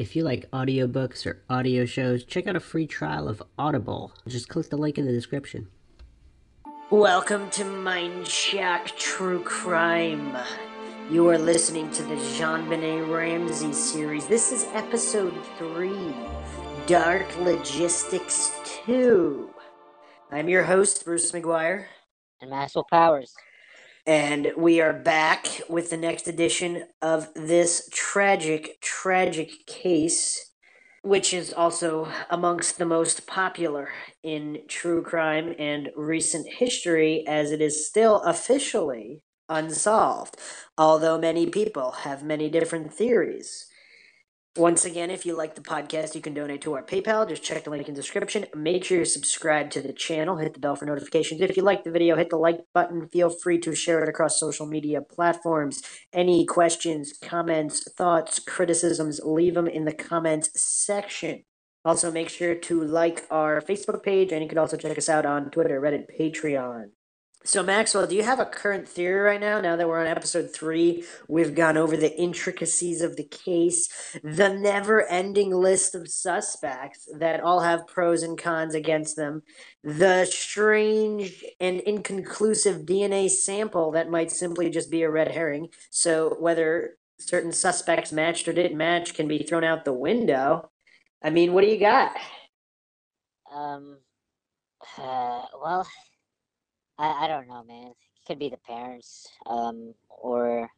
If 0.00 0.16
you 0.16 0.24
like 0.24 0.50
audiobooks 0.50 1.26
or 1.26 1.42
audio 1.50 1.84
shows, 1.84 2.24
check 2.24 2.46
out 2.46 2.56
a 2.56 2.60
free 2.60 2.86
trial 2.86 3.28
of 3.28 3.42
Audible. 3.58 4.12
Just 4.26 4.48
click 4.48 4.70
the 4.70 4.78
link 4.78 4.96
in 4.96 5.04
the 5.04 5.12
description. 5.12 5.68
Welcome 6.88 7.50
to 7.50 7.64
Mindshock 7.64 8.96
True 8.96 9.42
Crime. 9.42 10.34
You 11.10 11.28
are 11.28 11.36
listening 11.36 11.90
to 11.90 12.02
the 12.02 12.14
JonBenét 12.14 13.14
Ramsey 13.14 13.74
series. 13.74 14.26
This 14.26 14.52
is 14.52 14.66
episode 14.72 15.34
3 15.58 15.92
Dark 16.86 17.38
Logistics 17.40 18.52
2. 18.86 19.50
I'm 20.32 20.48
your 20.48 20.62
host, 20.62 21.04
Bruce 21.04 21.30
McGuire. 21.30 21.84
And 22.40 22.48
Maxwell 22.48 22.86
Powers. 22.90 23.34
And 24.10 24.50
we 24.56 24.80
are 24.80 24.92
back 24.92 25.46
with 25.68 25.90
the 25.90 25.96
next 25.96 26.26
edition 26.26 26.82
of 27.00 27.32
this 27.34 27.88
tragic, 27.92 28.80
tragic 28.80 29.64
case, 29.68 30.50
which 31.02 31.32
is 31.32 31.52
also 31.52 32.08
amongst 32.28 32.78
the 32.78 32.86
most 32.86 33.28
popular 33.28 33.90
in 34.24 34.62
true 34.66 35.00
crime 35.00 35.54
and 35.60 35.90
recent 35.94 36.48
history, 36.48 37.24
as 37.28 37.52
it 37.52 37.60
is 37.60 37.86
still 37.86 38.16
officially 38.22 39.22
unsolved, 39.48 40.36
although 40.76 41.16
many 41.16 41.46
people 41.46 41.92
have 41.92 42.24
many 42.24 42.50
different 42.50 42.92
theories. 42.92 43.69
Once 44.56 44.84
again, 44.84 45.10
if 45.10 45.24
you 45.24 45.36
like 45.36 45.54
the 45.54 45.60
podcast, 45.60 46.16
you 46.16 46.20
can 46.20 46.34
donate 46.34 46.60
to 46.60 46.74
our 46.74 46.82
PayPal. 46.82 47.28
Just 47.28 47.44
check 47.44 47.62
the 47.62 47.70
link 47.70 47.86
in 47.86 47.94
the 47.94 48.00
description. 48.00 48.46
Make 48.52 48.82
sure 48.82 48.98
you 48.98 49.04
subscribe 49.04 49.70
to 49.70 49.80
the 49.80 49.92
channel. 49.92 50.38
Hit 50.38 50.54
the 50.54 50.58
bell 50.58 50.74
for 50.74 50.86
notifications. 50.86 51.40
If 51.40 51.56
you 51.56 51.62
like 51.62 51.84
the 51.84 51.92
video, 51.92 52.16
hit 52.16 52.30
the 52.30 52.36
like 52.36 52.58
button. 52.74 53.06
Feel 53.06 53.30
free 53.30 53.60
to 53.60 53.76
share 53.76 54.02
it 54.02 54.08
across 54.08 54.40
social 54.40 54.66
media 54.66 55.02
platforms. 55.02 55.82
Any 56.12 56.44
questions, 56.44 57.12
comments, 57.12 57.88
thoughts, 57.92 58.40
criticisms, 58.40 59.20
leave 59.22 59.54
them 59.54 59.68
in 59.68 59.84
the 59.84 59.94
comments 59.94 60.50
section. 60.60 61.44
Also, 61.84 62.10
make 62.10 62.28
sure 62.28 62.56
to 62.56 62.82
like 62.82 63.26
our 63.30 63.60
Facebook 63.60 64.02
page, 64.02 64.32
and 64.32 64.42
you 64.42 64.48
can 64.48 64.58
also 64.58 64.76
check 64.76 64.98
us 64.98 65.08
out 65.08 65.24
on 65.24 65.50
Twitter, 65.50 65.80
Reddit, 65.80 66.06
Patreon. 66.18 66.90
So, 67.42 67.62
Maxwell, 67.62 68.06
do 68.06 68.14
you 68.14 68.22
have 68.22 68.38
a 68.38 68.44
current 68.44 68.86
theory 68.86 69.18
right 69.18 69.40
now? 69.40 69.62
Now 69.62 69.74
that 69.74 69.88
we're 69.88 69.98
on 69.98 70.06
episode 70.06 70.52
three, 70.54 71.04
we've 71.26 71.54
gone 71.54 71.78
over 71.78 71.96
the 71.96 72.14
intricacies 72.20 73.00
of 73.00 73.16
the 73.16 73.24
case, 73.24 73.88
the 74.22 74.52
never 74.52 75.06
ending 75.08 75.50
list 75.50 75.94
of 75.94 76.06
suspects 76.10 77.08
that 77.18 77.40
all 77.40 77.60
have 77.60 77.86
pros 77.86 78.22
and 78.22 78.36
cons 78.36 78.74
against 78.74 79.16
them, 79.16 79.42
the 79.82 80.26
strange 80.26 81.42
and 81.58 81.80
inconclusive 81.80 82.82
DNA 82.82 83.30
sample 83.30 83.90
that 83.92 84.10
might 84.10 84.30
simply 84.30 84.68
just 84.68 84.90
be 84.90 85.02
a 85.02 85.10
red 85.10 85.32
herring. 85.32 85.68
So, 85.88 86.36
whether 86.38 86.98
certain 87.18 87.52
suspects 87.52 88.12
matched 88.12 88.48
or 88.48 88.52
didn't 88.52 88.76
match 88.76 89.14
can 89.14 89.28
be 89.28 89.38
thrown 89.44 89.64
out 89.64 89.86
the 89.86 89.94
window. 89.94 90.70
I 91.22 91.30
mean, 91.30 91.54
what 91.54 91.62
do 91.62 91.68
you 91.68 91.80
got? 91.80 92.14
Um, 93.50 93.96
uh, 94.98 95.42
well. 95.62 95.88
I, 97.00 97.24
I 97.24 97.28
don't 97.28 97.48
know, 97.48 97.64
man. 97.64 97.88
It 97.88 98.26
could 98.26 98.38
be 98.38 98.50
the 98.50 98.58
parents, 98.58 99.26
um, 99.46 99.94
or 100.08 100.68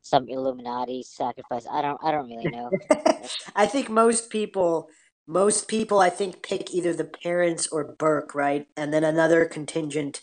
some 0.00 0.28
Illuminati 0.28 1.02
sacrifice. 1.02 1.66
I 1.70 1.82
don't 1.82 1.98
I 2.02 2.12
don't 2.12 2.28
really 2.28 2.50
know. 2.50 2.70
I 3.56 3.66
think 3.66 3.90
most 3.90 4.30
people 4.30 4.88
most 5.26 5.68
people 5.68 6.00
I 6.00 6.10
think 6.10 6.42
pick 6.42 6.72
either 6.72 6.92
the 6.92 7.04
parents 7.04 7.68
or 7.68 7.84
Burke, 7.84 8.34
right? 8.34 8.66
And 8.76 8.92
then 8.92 9.04
another 9.04 9.44
contingent 9.44 10.20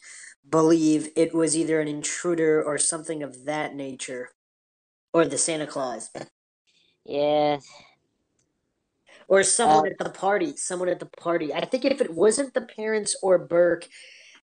believe 0.49 1.09
it 1.15 1.33
was 1.33 1.55
either 1.55 1.79
an 1.79 1.87
intruder 1.87 2.63
or 2.63 2.77
something 2.77 3.23
of 3.23 3.45
that 3.45 3.75
nature. 3.75 4.29
Or 5.11 5.25
the 5.25 5.37
Santa 5.37 5.65
Claus. 5.65 6.11
Yeah. 7.05 7.57
Or 9.27 9.43
someone 9.43 9.87
uh, 9.87 9.89
at 9.89 9.97
the 9.97 10.11
party. 10.11 10.55
Someone 10.55 10.89
at 10.89 10.99
the 10.99 11.07
party. 11.07 11.53
I 11.53 11.65
think 11.65 11.85
if 11.85 12.01
it 12.01 12.13
wasn't 12.13 12.53
the 12.53 12.61
parents 12.61 13.15
or 13.23 13.39
Burke, 13.39 13.87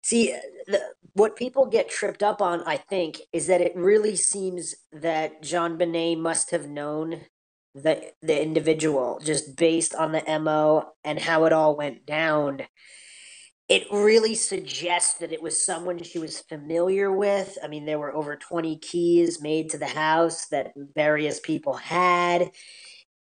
See, 0.03 0.37
the, 0.67 0.81
what 1.15 1.37
people 1.37 1.67
get 1.67 1.89
tripped 1.89 2.23
up 2.23 2.43
on, 2.43 2.63
I 2.67 2.77
think, 2.77 3.21
is 3.33 3.47
that 3.47 3.61
it 3.61 3.75
really 3.75 4.17
seems 4.17 4.75
that 4.93 5.43
JonBenét 5.43 6.19
must 6.19 6.51
have 6.51 6.69
known 6.69 7.23
the 7.75 8.11
the 8.23 8.43
individual 8.43 9.21
just 9.23 9.55
based 9.55 9.95
on 9.95 10.13
the 10.13 10.39
mo 10.41 10.93
and 11.05 11.19
how 11.19 11.45
it 11.45 11.53
all 11.53 11.77
went 11.77 12.07
down. 12.07 12.63
It 13.69 13.87
really 13.91 14.35
suggests 14.35 15.15
that 15.15 15.33
it 15.33 15.43
was 15.43 15.65
someone 15.65 16.01
she 16.03 16.21
was 16.21 16.41
familiar 16.41 17.11
with. 17.11 17.59
I 17.63 17.69
mean, 17.69 17.85
there 17.85 17.99
were 17.99 18.15
over 18.15 18.37
20 18.37 18.79
keys 18.79 19.43
made 19.43 19.71
to 19.71 19.79
the 19.79 19.87
house 19.87 20.47
that 20.47 20.73
various 20.77 21.41
people 21.41 21.75
had 21.75 22.51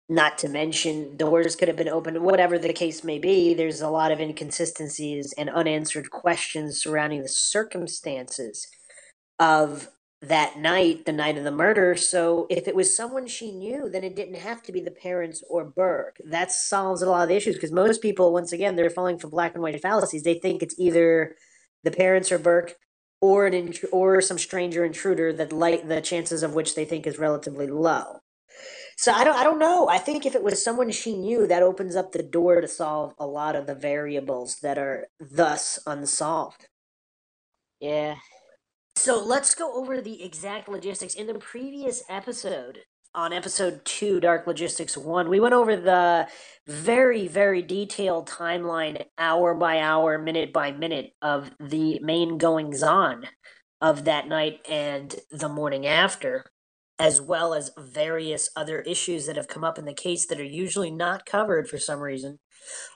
not 0.09 0.37
to 0.37 0.47
mention 0.47 1.17
doors 1.17 1.55
could 1.55 1.67
have 1.67 1.77
been 1.77 1.89
opened 1.89 2.21
whatever 2.21 2.57
the 2.57 2.71
case 2.71 3.03
may 3.03 3.19
be 3.19 3.53
there's 3.53 3.81
a 3.81 3.89
lot 3.89 4.11
of 4.11 4.21
inconsistencies 4.21 5.33
and 5.37 5.49
unanswered 5.49 6.09
questions 6.09 6.81
surrounding 6.81 7.21
the 7.21 7.27
circumstances 7.27 8.67
of 9.39 9.89
that 10.21 10.57
night 10.57 11.05
the 11.05 11.11
night 11.11 11.37
of 11.37 11.43
the 11.43 11.51
murder. 11.51 11.95
So 11.95 12.47
if 12.49 12.67
it 12.67 12.75
was 12.75 12.95
someone 12.95 13.27
she 13.27 13.51
knew 13.51 13.89
then 13.89 14.03
it 14.03 14.15
didn't 14.15 14.35
have 14.35 14.63
to 14.63 14.71
be 14.71 14.81
the 14.81 14.91
parents 14.91 15.43
or 15.49 15.63
burke. 15.63 16.17
That 16.25 16.51
solves 16.51 17.01
a 17.01 17.09
lot 17.09 17.23
of 17.23 17.29
the 17.29 17.35
issues 17.35 17.55
because 17.55 17.71
most 17.71 18.01
people 18.01 18.33
once 18.33 18.51
again 18.51 18.75
they're 18.75 18.89
falling 18.89 19.19
for 19.19 19.27
black 19.29 19.53
and 19.53 19.61
white 19.61 19.79
fallacies. 19.81 20.23
They 20.23 20.39
think 20.39 20.63
it's 20.63 20.75
either 20.79 21.35
the 21.83 21.91
parents 21.91 22.31
or 22.31 22.39
burke 22.39 22.75
or 23.21 23.45
an 23.45 23.73
or 23.91 24.21
some 24.21 24.37
stranger 24.37 24.83
intruder 24.83 25.31
that 25.33 25.53
light 25.53 25.87
the 25.87 26.01
chances 26.01 26.41
of 26.43 26.55
which 26.55 26.75
they 26.75 26.85
think 26.85 27.05
is 27.05 27.19
relatively 27.19 27.67
low 27.67 28.19
so 28.97 29.13
I 29.13 29.23
don't 29.23 29.35
I 29.37 29.43
don't 29.43 29.59
know. 29.59 29.87
I 29.87 29.99
think 29.99 30.25
if 30.25 30.35
it 30.35 30.43
was 30.43 30.63
someone 30.63 30.91
she 30.91 31.15
knew, 31.15 31.45
that 31.47 31.63
opens 31.63 31.95
up 31.95 32.11
the 32.11 32.23
door 32.23 32.61
to 32.61 32.67
solve 32.67 33.13
a 33.19 33.27
lot 33.27 33.55
of 33.55 33.67
the 33.67 33.75
variables 33.75 34.57
that 34.61 34.77
are 34.77 35.07
thus 35.19 35.79
unsolved. 35.85 36.67
Yeah. 37.79 38.15
So 38.95 39.23
let's 39.23 39.53
go 39.53 39.73
over 39.75 40.01
the 40.01 40.23
exact 40.23 40.67
logistics. 40.67 41.13
In 41.13 41.27
the 41.27 41.35
previous 41.35 42.03
episode, 42.09 42.79
on 43.13 43.31
episode 43.33 43.85
two, 43.85 44.19
Dark 44.19 44.47
Logistics 44.47 44.97
One, 44.97 45.29
we 45.29 45.39
went 45.39 45.53
over 45.53 45.75
the 45.75 46.27
very, 46.65 47.27
very 47.27 47.61
detailed 47.61 48.27
timeline, 48.27 49.05
hour 49.19 49.53
by 49.53 49.79
hour, 49.79 50.17
minute 50.17 50.51
by 50.51 50.71
minute, 50.71 51.11
of 51.21 51.51
the 51.59 51.99
main 52.01 52.39
goings 52.39 52.81
on 52.81 53.27
of 53.79 54.05
that 54.05 54.27
night 54.27 54.59
and 54.67 55.15
the 55.29 55.49
morning 55.49 55.85
after 55.85 56.45
as 56.99 57.21
well 57.21 57.53
as 57.53 57.71
various 57.77 58.49
other 58.55 58.81
issues 58.81 59.27
that 59.27 59.35
have 59.35 59.47
come 59.47 59.63
up 59.63 59.77
in 59.77 59.85
the 59.85 59.93
case 59.93 60.25
that 60.25 60.39
are 60.39 60.43
usually 60.43 60.91
not 60.91 61.25
covered 61.25 61.69
for 61.69 61.77
some 61.77 61.99
reason 61.99 62.39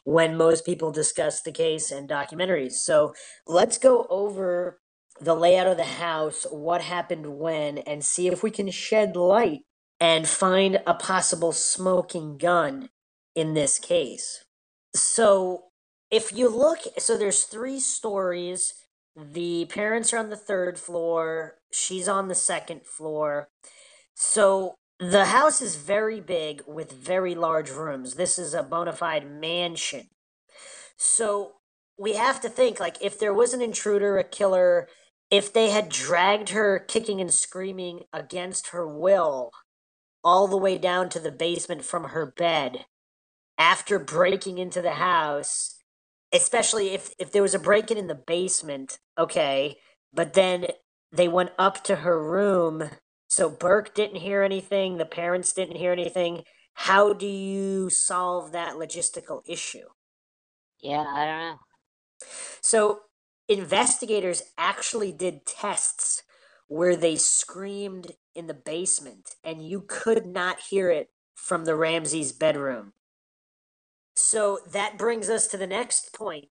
when 0.03 0.35
most 0.35 0.65
people 0.65 0.91
discuss 0.91 1.41
the 1.41 1.51
case 1.51 1.91
and 1.91 2.09
documentaries. 2.09 2.73
So 2.73 3.13
let's 3.45 3.77
go 3.77 4.07
over 4.09 4.79
the 5.19 5.35
layout 5.35 5.67
of 5.67 5.77
the 5.77 5.83
house, 5.83 6.47
what 6.49 6.81
happened 6.81 7.37
when, 7.37 7.77
and 7.79 8.03
see 8.03 8.27
if 8.27 8.41
we 8.41 8.49
can 8.49 8.71
shed 8.71 9.15
light 9.15 9.61
and 9.99 10.27
find 10.27 10.81
a 10.87 10.95
possible 10.95 11.51
smoking 11.51 12.37
gun 12.37 12.89
in 13.35 13.53
this 13.53 13.77
case. 13.77 14.43
So 14.95 15.65
if 16.09 16.31
you 16.31 16.49
look, 16.49 16.79
so 16.97 17.17
there's 17.17 17.43
three 17.43 17.79
stories. 17.79 18.73
The 19.15 19.65
parents 19.65 20.11
are 20.11 20.17
on 20.17 20.29
the 20.29 20.35
third 20.35 20.79
floor, 20.79 21.57
she's 21.71 22.07
on 22.07 22.29
the 22.29 22.35
second 22.35 22.85
floor 22.85 23.49
so 24.15 24.75
the 24.99 25.25
house 25.25 25.61
is 25.61 25.77
very 25.77 26.19
big 26.19 26.61
with 26.67 26.91
very 26.91 27.33
large 27.33 27.71
rooms. 27.71 28.15
This 28.15 28.37
is 28.37 28.53
a 28.53 28.63
bona 28.63 28.93
fide 28.93 29.29
mansion. 29.29 30.09
So 30.95 31.53
we 31.97 32.13
have 32.13 32.39
to 32.41 32.49
think 32.49 32.79
like 32.79 32.97
if 33.01 33.17
there 33.17 33.33
was 33.33 33.53
an 33.53 33.61
intruder, 33.61 34.17
a 34.17 34.23
killer, 34.23 34.87
if 35.31 35.51
they 35.51 35.69
had 35.71 35.89
dragged 35.89 36.49
her 36.49 36.77
kicking 36.77 37.19
and 37.19 37.33
screaming 37.33 38.01
against 38.13 38.67
her 38.67 38.87
will 38.87 39.51
all 40.23 40.47
the 40.47 40.57
way 40.57 40.77
down 40.77 41.09
to 41.09 41.19
the 41.19 41.31
basement 41.31 41.83
from 41.83 42.05
her 42.05 42.25
bed 42.25 42.85
after 43.57 43.97
breaking 43.97 44.57
into 44.57 44.81
the 44.81 44.91
house, 44.91 45.75
especially 46.33 46.89
if 46.89 47.11
if 47.17 47.31
there 47.31 47.41
was 47.41 47.55
a 47.55 47.59
break-in 47.59 47.97
in 47.97 48.07
the 48.07 48.15
basement, 48.15 48.99
okay, 49.17 49.77
but 50.13 50.33
then 50.33 50.67
they 51.11 51.27
went 51.27 51.51
up 51.57 51.83
to 51.83 51.97
her 51.97 52.21
room 52.21 52.89
so 53.31 53.49
Burke 53.49 53.95
didn't 53.95 54.17
hear 54.17 54.43
anything, 54.43 54.97
the 54.97 55.05
parents 55.05 55.53
didn't 55.53 55.77
hear 55.77 55.93
anything. 55.93 56.43
How 56.73 57.13
do 57.13 57.25
you 57.25 57.89
solve 57.89 58.51
that 58.51 58.73
logistical 58.73 59.41
issue? 59.47 59.87
Yeah, 60.81 61.05
I 61.07 61.25
don't 61.25 61.39
know. 61.39 61.55
So 62.59 62.99
investigators 63.47 64.43
actually 64.57 65.13
did 65.13 65.45
tests 65.45 66.23
where 66.67 66.97
they 66.97 67.15
screamed 67.15 68.11
in 68.35 68.47
the 68.47 68.53
basement 68.53 69.29
and 69.45 69.65
you 69.65 69.85
could 69.87 70.25
not 70.25 70.59
hear 70.69 70.89
it 70.89 71.07
from 71.33 71.63
the 71.63 71.77
Ramsey's 71.77 72.33
bedroom. 72.33 72.91
So 74.13 74.59
that 74.73 74.97
brings 74.97 75.29
us 75.29 75.47
to 75.47 75.57
the 75.57 75.67
next 75.67 76.13
point. 76.13 76.49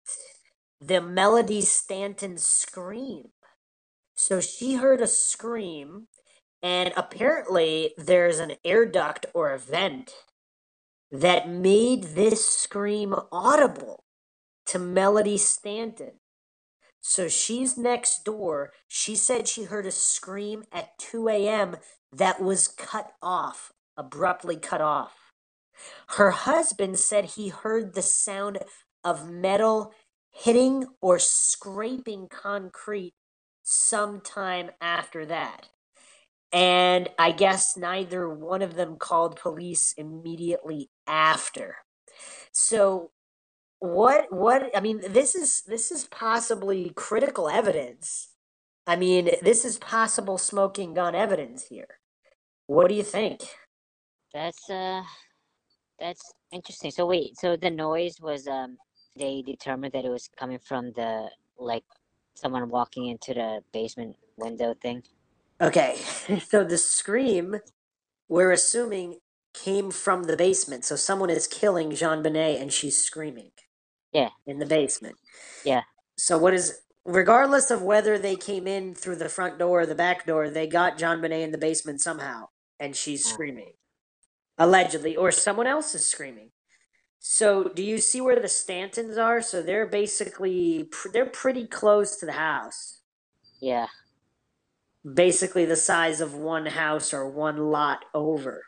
The 0.80 1.02
Melody 1.02 1.60
Stanton 1.60 2.38
scream. 2.38 3.32
So 4.14 4.40
she 4.40 4.76
heard 4.76 5.02
a 5.02 5.06
scream 5.06 6.06
and 6.62 6.92
apparently 6.96 7.94
there's 7.96 8.38
an 8.38 8.54
air 8.64 8.86
duct 8.86 9.26
or 9.34 9.50
a 9.50 9.58
vent 9.58 10.12
that 11.10 11.48
made 11.48 12.04
this 12.14 12.46
scream 12.46 13.14
audible 13.32 14.04
to 14.66 14.78
Melody 14.78 15.38
Stanton. 15.38 16.12
So 17.00 17.28
she's 17.28 17.78
next 17.78 18.24
door. 18.24 18.72
She 18.86 19.16
said 19.16 19.48
she 19.48 19.64
heard 19.64 19.86
a 19.86 19.90
scream 19.90 20.64
at 20.72 20.98
2 20.98 21.28
a.m. 21.28 21.76
that 22.12 22.42
was 22.42 22.68
cut 22.68 23.12
off, 23.22 23.72
abruptly 23.96 24.56
cut 24.56 24.80
off. 24.80 25.32
Her 26.08 26.30
husband 26.30 26.98
said 26.98 27.24
he 27.24 27.48
heard 27.48 27.94
the 27.94 28.02
sound 28.02 28.58
of 29.02 29.30
metal 29.30 29.92
hitting 30.30 30.86
or 31.00 31.18
scraping 31.18 32.28
concrete 32.28 33.14
sometime 33.62 34.70
after 34.80 35.24
that. 35.26 35.68
And 36.52 37.08
I 37.18 37.30
guess 37.32 37.76
neither 37.76 38.28
one 38.28 38.62
of 38.62 38.74
them 38.74 38.96
called 38.96 39.36
police 39.36 39.94
immediately 39.96 40.90
after. 41.06 41.76
So 42.52 43.12
what 43.78 44.32
what 44.32 44.70
I 44.76 44.80
mean 44.80 45.00
this 45.08 45.34
is 45.34 45.62
this 45.62 45.90
is 45.90 46.04
possibly 46.06 46.92
critical 46.94 47.48
evidence. 47.48 48.28
I 48.86 48.96
mean, 48.96 49.30
this 49.42 49.64
is 49.64 49.78
possible 49.78 50.38
smoking 50.38 50.94
gun 50.94 51.14
evidence 51.14 51.66
here. 51.68 51.98
What 52.66 52.88
do 52.88 52.94
you 52.94 53.02
think? 53.02 53.42
That's 54.34 54.68
uh 54.70 55.02
that's 55.98 56.32
interesting. 56.52 56.90
So 56.90 57.06
wait, 57.06 57.38
so 57.38 57.56
the 57.56 57.70
noise 57.70 58.16
was 58.20 58.46
um 58.48 58.78
they 59.16 59.42
determined 59.42 59.92
that 59.92 60.04
it 60.04 60.10
was 60.10 60.28
coming 60.38 60.58
from 60.58 60.92
the 60.92 61.30
like 61.58 61.84
someone 62.34 62.68
walking 62.70 63.06
into 63.08 63.34
the 63.34 63.60
basement 63.72 64.16
window 64.36 64.74
thing. 64.74 65.02
Okay. 65.60 65.98
So 66.48 66.64
the 66.64 66.78
scream 66.78 67.56
we're 68.28 68.52
assuming 68.52 69.18
came 69.54 69.90
from 69.90 70.24
the 70.24 70.36
basement. 70.36 70.84
So 70.84 70.96
someone 70.96 71.30
is 71.30 71.46
killing 71.46 71.90
JonBenét 71.90 72.60
and 72.60 72.72
she's 72.72 72.96
screaming. 72.96 73.50
Yeah. 74.12 74.30
In 74.46 74.58
the 74.58 74.66
basement. 74.66 75.16
Yeah. 75.64 75.82
So 76.16 76.38
what 76.38 76.54
is 76.54 76.80
regardless 77.04 77.70
of 77.70 77.82
whether 77.82 78.18
they 78.18 78.36
came 78.36 78.66
in 78.66 78.94
through 78.94 79.16
the 79.16 79.28
front 79.28 79.58
door 79.58 79.82
or 79.82 79.86
the 79.86 79.94
back 79.94 80.26
door, 80.26 80.50
they 80.50 80.66
got 80.66 80.98
JonBenét 80.98 81.42
in 81.44 81.52
the 81.52 81.58
basement 81.58 82.00
somehow 82.00 82.46
and 82.80 82.96
she's 82.96 83.24
screaming. 83.24 83.72
Allegedly 84.58 85.16
or 85.16 85.30
someone 85.32 85.66
else 85.66 85.94
is 85.94 86.06
screaming. 86.06 86.50
So 87.18 87.64
do 87.64 87.82
you 87.82 87.98
see 87.98 88.20
where 88.20 88.36
the 88.40 88.48
Stantons 88.48 89.18
are? 89.18 89.42
So 89.42 89.62
they're 89.62 89.86
basically 89.86 90.84
pr- 90.90 91.08
they're 91.12 91.26
pretty 91.26 91.66
close 91.66 92.16
to 92.16 92.26
the 92.26 92.32
house. 92.32 93.00
Yeah. 93.60 93.88
Basically 95.14 95.64
the 95.64 95.76
size 95.76 96.20
of 96.20 96.34
one 96.34 96.66
house 96.66 97.14
or 97.14 97.28
one 97.30 97.56
lot 97.70 98.04
over. 98.14 98.64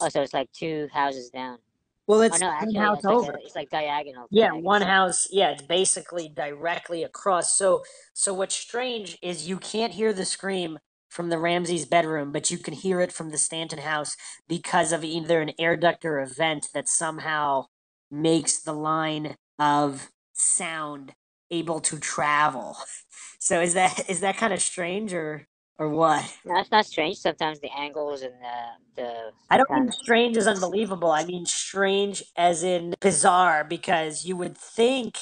Oh, 0.00 0.08
so 0.08 0.22
it's 0.22 0.34
like 0.34 0.50
two 0.52 0.88
houses 0.92 1.30
down. 1.30 1.58
Well, 2.06 2.22
Oh 2.30 2.36
it's 2.36 2.38
no, 2.38 2.50
one 2.58 2.76
actually, 2.76 2.76
house 2.76 2.98
it's 2.98 3.08
like, 3.08 3.18
over. 3.18 3.32
a, 3.32 3.38
it's 3.44 3.56
like 3.56 3.70
diagonal. 3.70 4.28
Yeah, 4.30 4.50
diagonal. 4.50 4.62
one 4.62 4.82
house. 4.82 5.28
Yeah, 5.30 5.50
it's 5.52 5.62
basically 5.62 6.28
directly 6.28 7.02
across. 7.04 7.56
So, 7.56 7.82
so 8.14 8.34
what's 8.34 8.54
strange 8.54 9.18
is 9.22 9.48
you 9.48 9.58
can't 9.58 9.92
hear 9.94 10.12
the 10.12 10.24
scream 10.24 10.78
from 11.08 11.30
the 11.30 11.38
Ramsey's 11.38 11.86
bedroom, 11.86 12.32
but 12.32 12.50
you 12.50 12.58
can 12.58 12.74
hear 12.74 13.00
it 13.00 13.12
from 13.12 13.30
the 13.30 13.38
Stanton 13.38 13.80
house 13.80 14.16
because 14.48 14.92
of 14.92 15.04
either 15.04 15.40
an 15.40 15.52
air 15.58 15.76
duct 15.76 16.04
or 16.04 16.18
a 16.18 16.26
vent 16.26 16.68
that 16.74 16.88
somehow 16.88 17.66
makes 18.10 18.58
the 18.60 18.72
line 18.74 19.36
of 19.58 20.10
sound 20.32 21.14
able 21.50 21.80
to 21.80 21.98
travel. 21.98 22.76
So, 23.40 23.60
is 23.60 23.74
that 23.74 24.08
is 24.08 24.20
that 24.20 24.36
kind 24.36 24.52
of 24.52 24.62
strange 24.62 25.12
or 25.12 25.48
or 25.82 25.88
what? 25.90 26.38
No, 26.44 26.58
it's 26.58 26.70
not 26.72 26.86
strange. 26.86 27.18
Sometimes 27.18 27.60
the 27.60 27.70
angles 27.76 28.22
and 28.22 28.34
the 28.34 29.02
the. 29.02 29.32
I 29.50 29.58
don't 29.58 29.70
mean 29.70 29.92
strange 29.92 30.36
as 30.36 30.46
unbelievable. 30.48 31.10
I 31.10 31.24
mean 31.24 31.46
strange 31.46 32.24
as 32.36 32.62
in 32.64 32.94
bizarre 33.00 33.64
because 33.64 34.24
you 34.24 34.36
would 34.36 34.56
think 34.58 35.18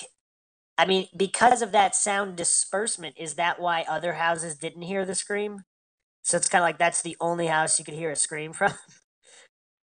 I 0.79 0.87
mean 0.87 1.09
because 1.17 1.63
of 1.63 1.73
that 1.73 1.95
sound 1.97 2.37
disbursement 2.37 3.17
is 3.19 3.35
that 3.35 3.61
why 3.61 3.85
other 3.89 4.15
houses 4.15 4.57
didn't 4.57 4.83
hear 4.83 5.05
the 5.07 5.15
scream? 5.17 5.65
So 6.23 6.37
it's 6.39 6.49
kind 6.49 6.63
of 6.63 6.67
like 6.67 6.79
that's 6.79 7.03
the 7.03 7.17
only 7.21 7.49
house 7.49 7.79
you 7.79 7.85
could 7.85 7.95
hear 7.95 8.11
a 8.11 8.17
scream 8.17 8.53
from. 8.53 8.75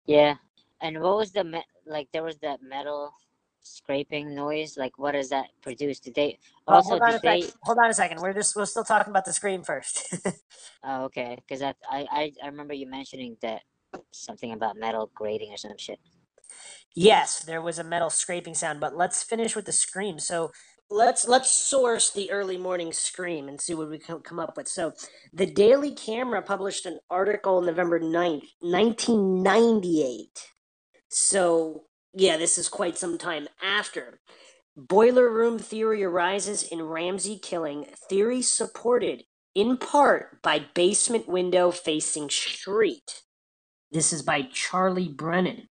Yeah, 0.07 0.35
and 0.81 1.01
what 1.01 1.17
was 1.17 1.31
the 1.31 1.43
me- 1.45 1.65
like? 1.85 2.09
There 2.13 2.23
was 2.23 2.37
that 2.39 2.61
metal 2.63 3.13
scraping 3.65 4.35
noise. 4.35 4.77
Like, 4.77 4.99
what 4.99 5.13
does 5.13 5.29
that 5.29 5.47
produce? 5.63 5.99
Did 5.99 6.15
they 6.15 6.39
Well, 6.67 6.81
also 6.81 6.83
hold 6.83 7.01
on 7.01 7.19
they? 7.23 7.41
second. 7.41 7.53
Hold 7.63 7.79
on 7.79 7.89
a 7.89 7.93
second. 7.93 8.21
We're 8.21 8.33
just 8.33 8.55
we're 8.55 8.65
still 8.65 8.83
talking 8.85 9.11
about 9.11 9.25
the 9.25 9.33
scream 9.33 9.63
first. 9.63 10.15
Oh, 10.83 11.05
okay. 11.05 11.37
Because 11.37 11.61
I, 11.61 11.75
I 11.89 12.07
I 12.11 12.33
I 12.43 12.47
remember 12.47 12.73
you 12.73 12.87
mentioning 12.87 13.37
that 13.41 13.63
something 14.11 14.51
about 14.53 14.77
metal 14.77 15.11
grating 15.15 15.53
or 15.53 15.57
some 15.57 15.77
shit. 15.77 15.99
Yes, 16.95 17.41
there 17.43 17.61
was 17.61 17.79
a 17.79 17.83
metal 17.83 18.09
scraping 18.09 18.55
sound, 18.55 18.79
but 18.81 18.95
let's 18.97 19.23
finish 19.23 19.55
with 19.55 19.65
the 19.65 19.71
scream. 19.71 20.19
So 20.19 20.51
let's 20.89 21.27
let's 21.27 21.51
source 21.51 22.11
the 22.11 22.31
early 22.31 22.57
morning 22.57 22.93
scream 22.93 23.47
and 23.47 23.61
see 23.61 23.73
what 23.73 23.89
we 23.89 23.99
can 23.99 24.19
come 24.21 24.39
up 24.39 24.57
with. 24.57 24.67
So 24.67 24.93
the 25.33 25.45
Daily 25.45 25.93
Camera 25.93 26.41
published 26.41 26.85
an 26.85 26.99
article 27.09 27.61
November 27.61 27.99
9th, 27.99 28.49
1998. 28.61 30.47
So 31.09 31.85
yeah, 32.15 32.37
this 32.37 32.57
is 32.57 32.69
quite 32.69 32.97
some 32.97 33.17
time 33.17 33.47
after. 33.63 34.19
Boiler 34.77 35.31
room 35.31 35.59
theory 35.59 36.03
arises 36.03 36.63
in 36.63 36.81
Ramsey 36.83 37.37
killing, 37.37 37.85
theory 38.09 38.41
supported 38.41 39.23
in 39.55 39.77
part 39.77 40.41
by 40.41 40.65
basement 40.73 41.27
window 41.27 41.71
facing 41.71 42.29
street. 42.29 43.21
This 43.91 44.13
is 44.13 44.21
by 44.21 44.43
Charlie 44.53 45.09
Brennan. 45.09 45.69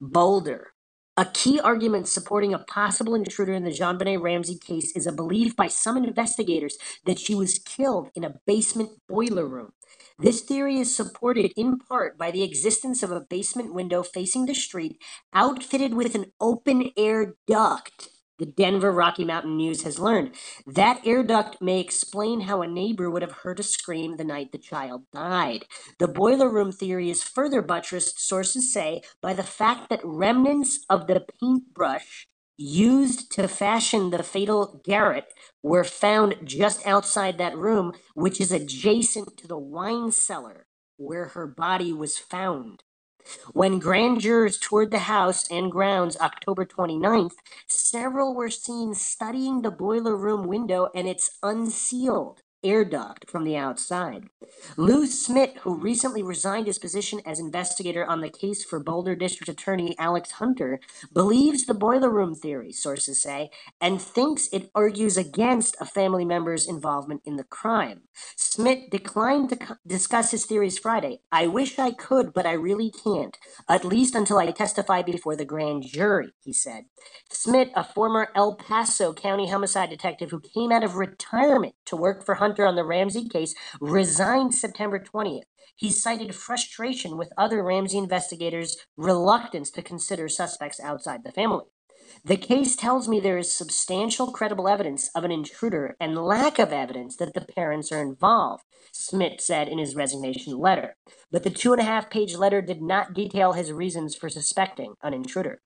Boulder. 0.00 0.71
A 1.18 1.26
key 1.26 1.60
argument 1.60 2.08
supporting 2.08 2.54
a 2.54 2.58
possible 2.58 3.14
intruder 3.14 3.52
in 3.52 3.64
the 3.64 3.70
JonBenét 3.70 4.22
Ramsey 4.22 4.58
case 4.58 4.96
is 4.96 5.06
a 5.06 5.12
belief 5.12 5.54
by 5.54 5.68
some 5.68 5.98
investigators 5.98 6.78
that 7.04 7.18
she 7.18 7.34
was 7.34 7.58
killed 7.58 8.08
in 8.14 8.24
a 8.24 8.40
basement 8.46 8.92
boiler 9.10 9.46
room. 9.46 9.74
This 10.18 10.40
theory 10.40 10.78
is 10.78 10.96
supported 10.96 11.52
in 11.54 11.78
part 11.78 12.16
by 12.16 12.30
the 12.30 12.42
existence 12.42 13.02
of 13.02 13.12
a 13.12 13.20
basement 13.20 13.74
window 13.74 14.02
facing 14.02 14.46
the 14.46 14.54
street 14.54 15.02
outfitted 15.34 15.92
with 15.92 16.14
an 16.14 16.32
open 16.40 16.92
air 16.96 17.34
duct. 17.46 18.08
The 18.38 18.46
Denver 18.46 18.92
Rocky 18.92 19.24
Mountain 19.24 19.56
News 19.56 19.82
has 19.82 19.98
learned 20.00 20.34
that 20.66 21.06
air 21.06 21.22
duct 21.22 21.62
may 21.62 21.80
explain 21.80 22.42
how 22.42 22.62
a 22.62 22.66
neighbor 22.68 23.10
would 23.10 23.22
have 23.22 23.32
heard 23.44 23.60
a 23.60 23.62
scream 23.62 24.16
the 24.16 24.24
night 24.24 24.52
the 24.52 24.58
child 24.58 25.04
died. 25.12 25.66
The 25.98 26.08
boiler 26.08 26.48
room 26.48 26.72
theory 26.72 27.10
is 27.10 27.22
further 27.22 27.62
buttressed, 27.62 28.20
sources 28.20 28.72
say, 28.72 29.02
by 29.20 29.34
the 29.34 29.42
fact 29.44 29.90
that 29.90 30.00
remnants 30.04 30.84
of 30.90 31.06
the 31.06 31.24
paintbrush 31.40 32.26
used 32.56 33.30
to 33.32 33.48
fashion 33.48 34.10
the 34.10 34.22
fatal 34.22 34.80
garrote 34.84 35.24
were 35.62 35.84
found 35.84 36.36
just 36.44 36.86
outside 36.86 37.38
that 37.38 37.56
room, 37.56 37.92
which 38.14 38.40
is 38.40 38.52
adjacent 38.52 39.36
to 39.38 39.46
the 39.46 39.58
wine 39.58 40.12
cellar 40.12 40.66
where 40.96 41.28
her 41.28 41.46
body 41.46 41.92
was 41.92 42.18
found. 42.18 42.82
When 43.52 43.78
grand 43.78 44.20
jurors 44.20 44.58
toured 44.58 44.90
the 44.90 45.00
house 45.00 45.50
and 45.50 45.72
grounds 45.72 46.16
October 46.18 46.64
29th, 46.66 47.34
several 47.66 48.34
were 48.34 48.50
seen 48.50 48.94
studying 48.94 49.62
the 49.62 49.70
boiler 49.70 50.16
room 50.16 50.46
window 50.46 50.88
and 50.94 51.08
its 51.08 51.38
unsealed 51.42 52.42
air 52.64 52.84
duct 52.84 53.28
from 53.30 53.44
the 53.44 53.56
outside. 53.56 54.28
Lou 54.76 55.06
Smith, 55.06 55.56
who 55.62 55.74
recently 55.74 56.22
resigned 56.22 56.66
his 56.66 56.78
position 56.78 57.20
as 57.26 57.38
investigator 57.38 58.04
on 58.04 58.20
the 58.20 58.30
case 58.30 58.64
for 58.64 58.80
Boulder 58.80 59.14
District 59.16 59.48
Attorney 59.48 59.96
Alex 59.98 60.32
Hunter, 60.32 60.80
believes 61.12 61.66
the 61.66 61.74
boiler 61.74 62.10
room 62.10 62.34
theory, 62.34 62.72
sources 62.72 63.20
say, 63.20 63.50
and 63.80 64.00
thinks 64.00 64.48
it 64.52 64.70
argues 64.74 65.16
against 65.16 65.76
a 65.80 65.86
family 65.86 66.24
member's 66.24 66.68
involvement 66.68 67.22
in 67.24 67.36
the 67.36 67.44
crime. 67.44 68.02
Smith 68.36 68.90
declined 68.90 69.50
to 69.50 69.78
discuss 69.86 70.30
his 70.30 70.46
theories 70.46 70.78
Friday. 70.78 71.20
I 71.30 71.46
wish 71.46 71.78
I 71.78 71.90
could, 71.92 72.32
but 72.32 72.46
I 72.46 72.52
really 72.52 72.90
can't, 72.90 73.36
at 73.68 73.84
least 73.84 74.14
until 74.14 74.38
I 74.38 74.50
testify 74.50 75.02
before 75.02 75.36
the 75.36 75.44
grand 75.44 75.84
jury, 75.84 76.32
he 76.44 76.52
said. 76.52 76.84
Smith, 77.30 77.68
a 77.74 77.84
former 77.84 78.28
El 78.34 78.54
Paso 78.56 79.12
County 79.12 79.48
homicide 79.48 79.90
detective 79.90 80.30
who 80.30 80.40
came 80.40 80.70
out 80.70 80.84
of 80.84 80.96
retirement 80.96 81.74
to 81.86 81.96
work 81.96 82.24
for 82.24 82.36
Hunter 82.36 82.51
on 82.60 82.76
the 82.76 82.84
Ramsey 82.84 83.28
case, 83.28 83.54
resigned 83.80 84.54
September 84.54 84.98
20th. 84.98 85.44
He 85.76 85.90
cited 85.90 86.34
frustration 86.34 87.16
with 87.16 87.32
other 87.36 87.62
Ramsey 87.62 87.98
investigators' 87.98 88.76
reluctance 88.96 89.70
to 89.72 89.82
consider 89.82 90.28
suspects 90.28 90.80
outside 90.80 91.24
the 91.24 91.32
family. 91.32 91.64
The 92.24 92.36
case 92.36 92.76
tells 92.76 93.08
me 93.08 93.20
there 93.20 93.38
is 93.38 93.52
substantial 93.52 94.32
credible 94.32 94.68
evidence 94.68 95.08
of 95.14 95.24
an 95.24 95.32
intruder 95.32 95.96
and 95.98 96.16
lack 96.16 96.58
of 96.58 96.72
evidence 96.72 97.16
that 97.16 97.34
the 97.34 97.40
parents 97.40 97.90
are 97.90 98.02
involved, 98.02 98.64
Smith 98.92 99.40
said 99.40 99.68
in 99.68 99.78
his 99.78 99.96
resignation 99.96 100.58
letter. 100.58 100.96
But 101.30 101.42
the 101.42 101.50
two 101.50 101.72
and 101.72 101.80
a 101.80 101.84
half 101.84 102.10
page 102.10 102.36
letter 102.36 102.60
did 102.60 102.82
not 102.82 103.14
detail 103.14 103.52
his 103.54 103.72
reasons 103.72 104.14
for 104.14 104.28
suspecting 104.28 104.94
an 105.02 105.14
intruder. 105.14 105.62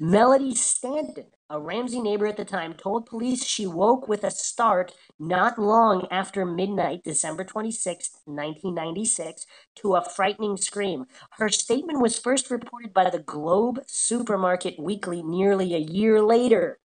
Melody 0.00 0.54
Stanton, 0.54 1.26
a 1.48 1.60
Ramsey 1.60 2.00
neighbor 2.00 2.26
at 2.26 2.36
the 2.36 2.44
time, 2.44 2.74
told 2.74 3.06
police 3.06 3.44
she 3.44 3.66
woke 3.66 4.08
with 4.08 4.24
a 4.24 4.30
start 4.30 4.92
not 5.18 5.58
long 5.58 6.06
after 6.10 6.44
midnight, 6.44 7.04
December 7.04 7.44
26, 7.44 8.10
1996, 8.26 9.46
to 9.76 9.94
a 9.94 10.04
frightening 10.04 10.56
scream. 10.56 11.06
Her 11.32 11.48
statement 11.48 12.00
was 12.00 12.18
first 12.18 12.50
reported 12.50 12.92
by 12.92 13.10
the 13.10 13.20
Globe 13.20 13.80
Supermarket 13.86 14.78
Weekly 14.78 15.22
nearly 15.22 15.74
a 15.74 15.78
year 15.78 16.20
later. 16.22 16.78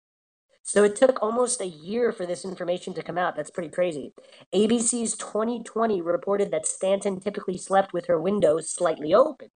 So 0.62 0.85
it 0.85 0.97
took 0.97 1.23
almost 1.23 1.61
a 1.61 1.66
year 1.66 2.12
for 2.12 2.26
this 2.26 2.45
information 2.45 2.95
to 2.95 3.02
come 3.02 3.19
out. 3.19 3.35
That's 3.37 3.50
pretty 3.50 3.71
crazy. 3.71 4.12
ABC's 4.54 5.16
2020 5.16 6.02
reported 6.02 6.50
that 6.52 6.66
Stanton 6.66 7.19
typically 7.21 7.59
slept 7.59 7.92
with 7.92 8.07
her 8.07 8.21
windows 8.21 8.71
slightly 8.71 9.14
open. 9.14 9.50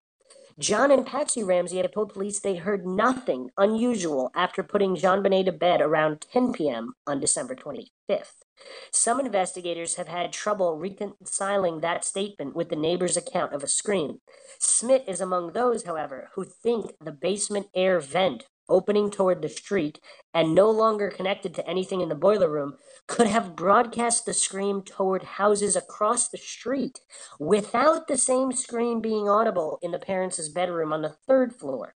John 0.59 0.93
and 0.93 1.05
Patsy 1.05 1.43
Ramsey 1.43 1.79
have 1.79 1.91
told 1.91 2.13
police 2.13 2.39
they 2.39 2.55
heard 2.55 2.87
nothing 2.87 3.51
unusual 3.59 4.31
after 4.37 4.63
putting 4.63 4.95
JonBenét 4.95 5.47
to 5.47 5.53
bed 5.53 5.81
around 5.81 6.25
10 6.33 6.53
p.m. 6.53 6.95
on 7.09 7.19
December 7.19 7.57
25th. 7.57 8.45
Some 8.93 9.19
investigators 9.19 9.97
have 9.97 10.07
had 10.07 10.33
trouble 10.33 10.77
reconciling 10.79 11.81
that 11.81 12.05
statement 12.05 12.55
with 12.55 12.69
the 12.69 12.77
neighbor's 12.77 13.17
account 13.17 13.53
of 13.53 13.65
a 13.65 13.69
scream. 13.69 14.21
Smith 14.61 15.03
is 15.09 15.21
among 15.21 15.53
those, 15.53 15.85
however, 15.85 16.31
who 16.37 16.45
think 16.45 16.93
the 17.01 17.13
basement 17.13 17.67
air 17.75 17.99
vent 17.99 18.47
opening 18.69 19.11
toward 19.11 19.43
the 19.43 19.49
street 19.49 20.01
and 20.33 20.55
no 20.55 20.71
longer 20.71 21.11
connected 21.11 21.55
to 21.55 21.69
anything 21.69 22.01
in 22.01 22.09
the 22.09 22.15
boiler 22.15 22.51
room, 22.51 22.77
could 23.07 23.27
have 23.27 23.57
broadcast 23.57 24.27
the 24.27 24.35
scream 24.35 24.83
toward 24.83 25.23
houses 25.23 25.77
across 25.77 26.29
the 26.29 26.39
street 26.39 27.01
without 27.39 28.09
the 28.09 28.17
same 28.17 28.53
scream 28.53 29.01
being 29.01 29.29
audible 29.29 29.79
in 29.83 29.91
the 29.91 29.99
parents' 29.99 30.49
bedroom 30.49 30.93
on 30.93 31.03
the 31.03 31.17
third 31.27 31.55
floor. 31.55 31.95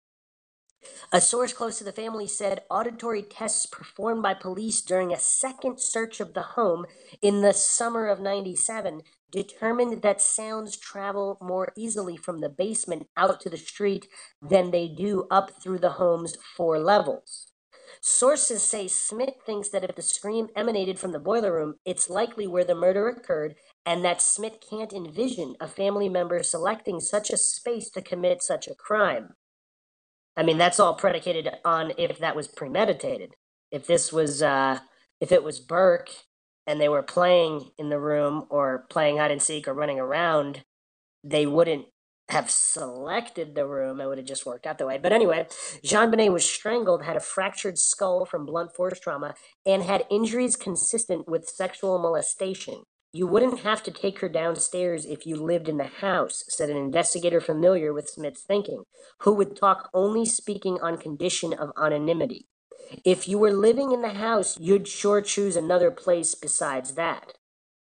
A 1.12 1.20
source 1.20 1.52
close 1.52 1.78
to 1.78 1.84
the 1.84 1.92
family 1.92 2.28
said 2.28 2.62
auditory 2.70 3.22
tests 3.22 3.66
performed 3.66 4.22
by 4.22 4.34
police 4.34 4.80
during 4.80 5.12
a 5.12 5.18
second 5.18 5.80
search 5.80 6.20
of 6.20 6.34
the 6.34 6.42
home 6.42 6.86
in 7.20 7.40
the 7.40 7.52
summer 7.52 8.06
of 8.06 8.20
97 8.20 9.02
determined 9.32 10.02
that 10.02 10.20
sounds 10.20 10.76
travel 10.76 11.38
more 11.40 11.72
easily 11.76 12.16
from 12.16 12.40
the 12.40 12.48
basement 12.48 13.08
out 13.16 13.40
to 13.40 13.50
the 13.50 13.56
street 13.56 14.08
than 14.42 14.70
they 14.70 14.88
do 14.88 15.26
up 15.30 15.62
through 15.62 15.78
the 15.78 15.92
home's 15.92 16.36
four 16.56 16.78
levels. 16.78 17.52
Sources 18.00 18.62
say 18.62 18.88
Smith 18.88 19.34
thinks 19.44 19.70
that 19.70 19.84
if 19.84 19.96
the 19.96 20.02
scream 20.02 20.48
emanated 20.56 20.98
from 20.98 21.12
the 21.12 21.18
boiler 21.18 21.52
room, 21.52 21.74
it's 21.84 22.08
likely 22.08 22.46
where 22.46 22.64
the 22.64 22.74
murder 22.74 23.08
occurred, 23.08 23.56
and 23.84 24.04
that 24.04 24.22
Smith 24.22 24.58
can't 24.68 24.92
envision 24.92 25.56
a 25.60 25.66
family 25.66 26.08
member 26.08 26.42
selecting 26.42 27.00
such 27.00 27.30
a 27.30 27.36
space 27.36 27.90
to 27.90 28.02
commit 28.02 28.42
such 28.42 28.68
a 28.68 28.74
crime. 28.74 29.30
I 30.36 30.44
mean, 30.44 30.58
that's 30.58 30.78
all 30.78 30.94
predicated 30.94 31.48
on 31.64 31.92
if 31.98 32.18
that 32.18 32.36
was 32.36 32.48
premeditated. 32.48 33.34
If 33.72 33.86
this 33.86 34.12
was, 34.12 34.42
uh, 34.42 34.78
if 35.20 35.32
it 35.32 35.42
was 35.42 35.60
Burke 35.60 36.10
and 36.68 36.78
they 36.78 36.88
were 36.90 37.02
playing 37.02 37.70
in 37.78 37.88
the 37.88 37.98
room 37.98 38.44
or 38.50 38.84
playing 38.90 39.16
hide 39.16 39.30
and 39.30 39.42
seek 39.42 39.66
or 39.66 39.72
running 39.72 39.98
around, 39.98 40.64
they 41.24 41.46
wouldn't 41.46 41.86
have 42.28 42.50
selected 42.50 43.54
the 43.54 43.66
room. 43.66 44.02
It 44.02 44.06
would 44.06 44.18
have 44.18 44.26
just 44.26 44.44
worked 44.44 44.66
out 44.66 44.76
that 44.76 44.86
way. 44.86 44.98
But 44.98 45.14
anyway, 45.14 45.46
JonBenét 45.82 46.30
was 46.30 46.44
strangled, 46.44 47.04
had 47.04 47.16
a 47.16 47.20
fractured 47.20 47.78
skull 47.78 48.26
from 48.26 48.44
blunt 48.44 48.76
force 48.76 49.00
trauma, 49.00 49.34
and 49.64 49.82
had 49.82 50.04
injuries 50.10 50.56
consistent 50.56 51.26
with 51.26 51.48
sexual 51.48 51.98
molestation. 51.98 52.82
You 53.14 53.26
wouldn't 53.26 53.60
have 53.60 53.82
to 53.84 53.90
take 53.90 54.18
her 54.18 54.28
downstairs 54.28 55.06
if 55.06 55.26
you 55.26 55.36
lived 55.36 55.70
in 55.70 55.78
the 55.78 55.84
house, 55.84 56.44
said 56.48 56.68
an 56.68 56.76
investigator 56.76 57.40
familiar 57.40 57.94
with 57.94 58.10
Smith's 58.10 58.42
thinking, 58.42 58.82
who 59.22 59.32
would 59.32 59.56
talk 59.56 59.88
only 59.94 60.26
speaking 60.26 60.78
on 60.82 60.98
condition 60.98 61.54
of 61.54 61.72
anonymity. 61.82 62.46
If 63.04 63.28
you 63.28 63.38
were 63.38 63.52
living 63.52 63.92
in 63.92 64.02
the 64.02 64.14
house, 64.14 64.58
you'd 64.60 64.88
sure 64.88 65.20
choose 65.20 65.56
another 65.56 65.90
place 65.90 66.34
besides 66.34 66.94
that. 66.94 67.34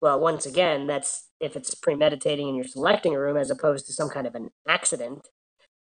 Well, 0.02 0.20
once 0.20 0.46
again, 0.46 0.88
that's 0.88 1.30
if 1.40 1.56
it's 1.56 1.76
premeditating 1.76 2.48
and 2.48 2.56
you're 2.56 2.66
selecting 2.66 3.16
a 3.16 3.20
room 3.20 3.38
as 3.38 3.50
opposed 3.50 3.88
to 3.88 3.94
some 3.94 4.10
kind 4.10 4.28
of 4.28 4.36
an 4.36 4.50
accident. 4.68 5.28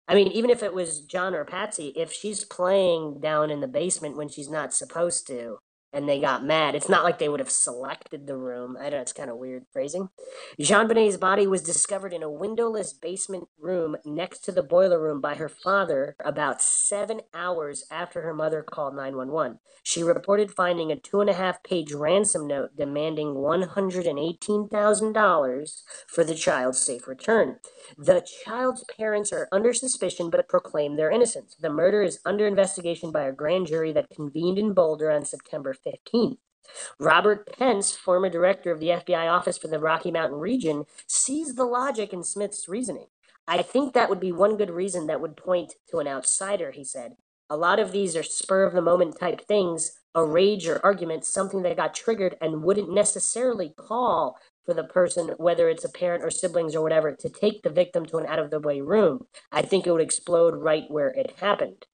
I 0.08 0.14
mean, 0.14 0.28
even 0.28 0.50
if 0.50 0.62
it 0.62 0.74
was 0.74 1.00
John 1.00 1.34
or 1.34 1.44
Patsy, 1.44 1.88
if 1.96 2.12
she's 2.12 2.44
playing 2.44 3.20
down 3.20 3.50
in 3.50 3.60
the 3.60 3.68
basement 3.68 4.16
when 4.16 4.28
she's 4.28 4.50
not 4.50 4.74
supposed 4.74 5.26
to, 5.28 5.58
and 5.94 6.08
they 6.08 6.20
got 6.20 6.44
mad. 6.44 6.74
It's 6.74 6.88
not 6.88 7.04
like 7.04 7.18
they 7.18 7.28
would 7.28 7.40
have 7.40 7.50
selected 7.50 8.26
the 8.26 8.36
room. 8.36 8.76
I 8.78 8.90
know 8.90 9.00
it's 9.00 9.12
kind 9.12 9.30
of 9.30 9.36
weird 9.36 9.64
phrasing. 9.72 10.08
JonBenét's 10.60 11.16
body 11.16 11.46
was 11.46 11.62
discovered 11.62 12.12
in 12.12 12.22
a 12.22 12.30
windowless 12.30 12.92
basement 12.92 13.48
room 13.60 13.96
next 14.04 14.40
to 14.40 14.52
the 14.52 14.62
boiler 14.62 15.00
room 15.00 15.20
by 15.20 15.36
her 15.36 15.48
father 15.48 16.16
about 16.24 16.60
seven 16.60 17.20
hours 17.32 17.84
after 17.90 18.22
her 18.22 18.34
mother 18.34 18.62
called 18.62 18.96
911. 18.96 19.58
She 19.82 20.02
reported 20.02 20.50
finding 20.50 20.90
a 20.90 20.96
two 20.96 21.20
and 21.20 21.30
a 21.30 21.34
half 21.34 21.62
page 21.62 21.92
ransom 21.92 22.46
note 22.46 22.74
demanding 22.76 23.34
$118,000 23.34 25.82
for 26.06 26.24
the 26.24 26.34
child's 26.34 26.80
safe 26.80 27.06
return. 27.06 27.58
The 27.98 28.26
child's 28.44 28.84
parents 28.84 29.30
are 29.32 29.48
under 29.52 29.74
suspicion 29.74 30.30
but 30.30 30.48
proclaim 30.48 30.96
their 30.96 31.10
innocence. 31.10 31.56
The 31.60 31.68
murder 31.70 32.02
is 32.02 32.18
under 32.24 32.46
investigation 32.46 33.12
by 33.12 33.24
a 33.24 33.32
grand 33.32 33.66
jury 33.66 33.92
that 33.92 34.08
convened 34.10 34.58
in 34.58 34.72
Boulder 34.72 35.10
on 35.10 35.26
September 35.26 35.74
15th. 35.86 36.38
Robert 36.98 37.56
Pence, 37.58 37.94
former 37.94 38.30
director 38.30 38.72
of 38.72 38.80
the 38.80 38.88
FBI 38.88 39.30
Office 39.30 39.58
for 39.58 39.68
the 39.68 39.78
Rocky 39.78 40.10
Mountain 40.10 40.38
region, 40.38 40.84
sees 41.06 41.54
the 41.54 41.64
logic 41.64 42.12
in 42.12 42.22
Smith's 42.22 42.68
reasoning. 42.68 43.06
I 43.46 43.60
think 43.62 43.92
that 43.92 44.08
would 44.08 44.20
be 44.20 44.32
one 44.32 44.56
good 44.56 44.70
reason 44.70 45.06
that 45.06 45.20
would 45.20 45.36
point 45.36 45.74
to 45.90 45.98
an 45.98 46.08
outsider, 46.08 46.70
he 46.70 46.84
said. 46.84 47.16
A 47.50 47.56
lot 47.56 47.78
of 47.78 47.92
these 47.92 48.16
are 48.16 48.22
spur 48.22 48.64
of 48.64 48.72
the 48.72 48.80
moment 48.80 49.18
type 49.20 49.46
things, 49.46 49.92
a 50.14 50.24
rage 50.24 50.66
or 50.66 50.80
argument, 50.82 51.26
something 51.26 51.62
that 51.62 51.76
got 51.76 51.94
triggered 51.94 52.36
and 52.40 52.62
wouldn't 52.62 52.92
necessarily 52.92 53.74
call 53.76 54.38
for 54.64 54.72
the 54.72 54.84
person, 54.84 55.34
whether 55.36 55.68
it's 55.68 55.84
a 55.84 55.90
parent 55.90 56.24
or 56.24 56.30
siblings 56.30 56.74
or 56.74 56.82
whatever, 56.82 57.12
to 57.12 57.28
take 57.28 57.62
the 57.62 57.68
victim 57.68 58.06
to 58.06 58.16
an 58.16 58.26
out 58.26 58.38
of 58.38 58.50
the 58.50 58.60
way 58.60 58.80
room. 58.80 59.26
I 59.52 59.60
think 59.60 59.86
it 59.86 59.92
would 59.92 60.00
explode 60.00 60.54
right 60.54 60.84
where 60.88 61.08
it 61.08 61.34
happened. 61.38 61.84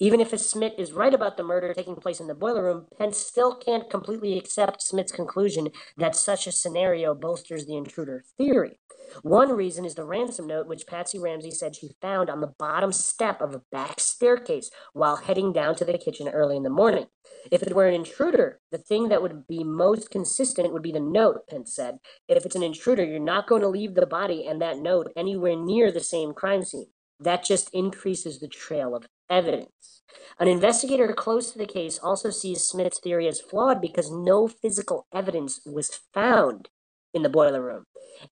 Even 0.00 0.20
if 0.20 0.38
Smith 0.38 0.74
is 0.78 0.92
right 0.92 1.12
about 1.12 1.36
the 1.36 1.42
murder 1.42 1.74
taking 1.74 1.96
place 1.96 2.20
in 2.20 2.28
the 2.28 2.34
boiler 2.34 2.62
room, 2.62 2.86
Pence 2.96 3.18
still 3.18 3.56
can't 3.56 3.90
completely 3.90 4.38
accept 4.38 4.80
Smith's 4.80 5.10
conclusion 5.10 5.70
that 5.96 6.14
such 6.14 6.46
a 6.46 6.52
scenario 6.52 7.14
bolsters 7.14 7.66
the 7.66 7.76
intruder 7.76 8.22
theory. 8.36 8.78
One 9.22 9.50
reason 9.52 9.84
is 9.84 9.96
the 9.96 10.04
ransom 10.04 10.46
note, 10.46 10.68
which 10.68 10.86
Patsy 10.86 11.18
Ramsey 11.18 11.50
said 11.50 11.74
she 11.74 11.96
found 12.00 12.30
on 12.30 12.40
the 12.40 12.54
bottom 12.58 12.92
step 12.92 13.40
of 13.40 13.54
a 13.54 13.62
back 13.72 13.98
staircase 13.98 14.70
while 14.92 15.16
heading 15.16 15.52
down 15.52 15.74
to 15.76 15.84
the 15.84 15.98
kitchen 15.98 16.28
early 16.28 16.56
in 16.56 16.62
the 16.62 16.70
morning. 16.70 17.06
If 17.50 17.62
it 17.62 17.74
were 17.74 17.88
an 17.88 17.94
intruder, 17.94 18.60
the 18.70 18.78
thing 18.78 19.08
that 19.08 19.22
would 19.22 19.48
be 19.48 19.64
most 19.64 20.10
consistent 20.10 20.72
would 20.72 20.82
be 20.82 20.92
the 20.92 21.00
note, 21.00 21.48
Pence 21.48 21.74
said. 21.74 21.98
If 22.28 22.46
it's 22.46 22.56
an 22.56 22.62
intruder, 22.62 23.04
you're 23.04 23.18
not 23.18 23.48
going 23.48 23.62
to 23.62 23.68
leave 23.68 23.94
the 23.94 24.06
body 24.06 24.46
and 24.46 24.60
that 24.62 24.78
note 24.78 25.10
anywhere 25.16 25.56
near 25.56 25.90
the 25.90 26.00
same 26.00 26.34
crime 26.34 26.64
scene. 26.64 26.86
That 27.18 27.44
just 27.44 27.70
increases 27.74 28.38
the 28.38 28.48
trail 28.48 28.94
of 28.94 29.06
evidence. 29.30 30.02
An 30.38 30.48
investigator 30.48 31.12
close 31.12 31.52
to 31.52 31.58
the 31.58 31.66
case 31.66 31.98
also 31.98 32.30
sees 32.30 32.66
Smith's 32.66 33.00
theory 33.00 33.26
as 33.26 33.40
flawed 33.40 33.80
because 33.80 34.10
no 34.10 34.48
physical 34.48 35.06
evidence 35.12 35.60
was 35.66 36.00
found 36.14 36.68
in 37.12 37.22
the 37.22 37.28
boiler 37.28 37.62
room. 37.62 37.84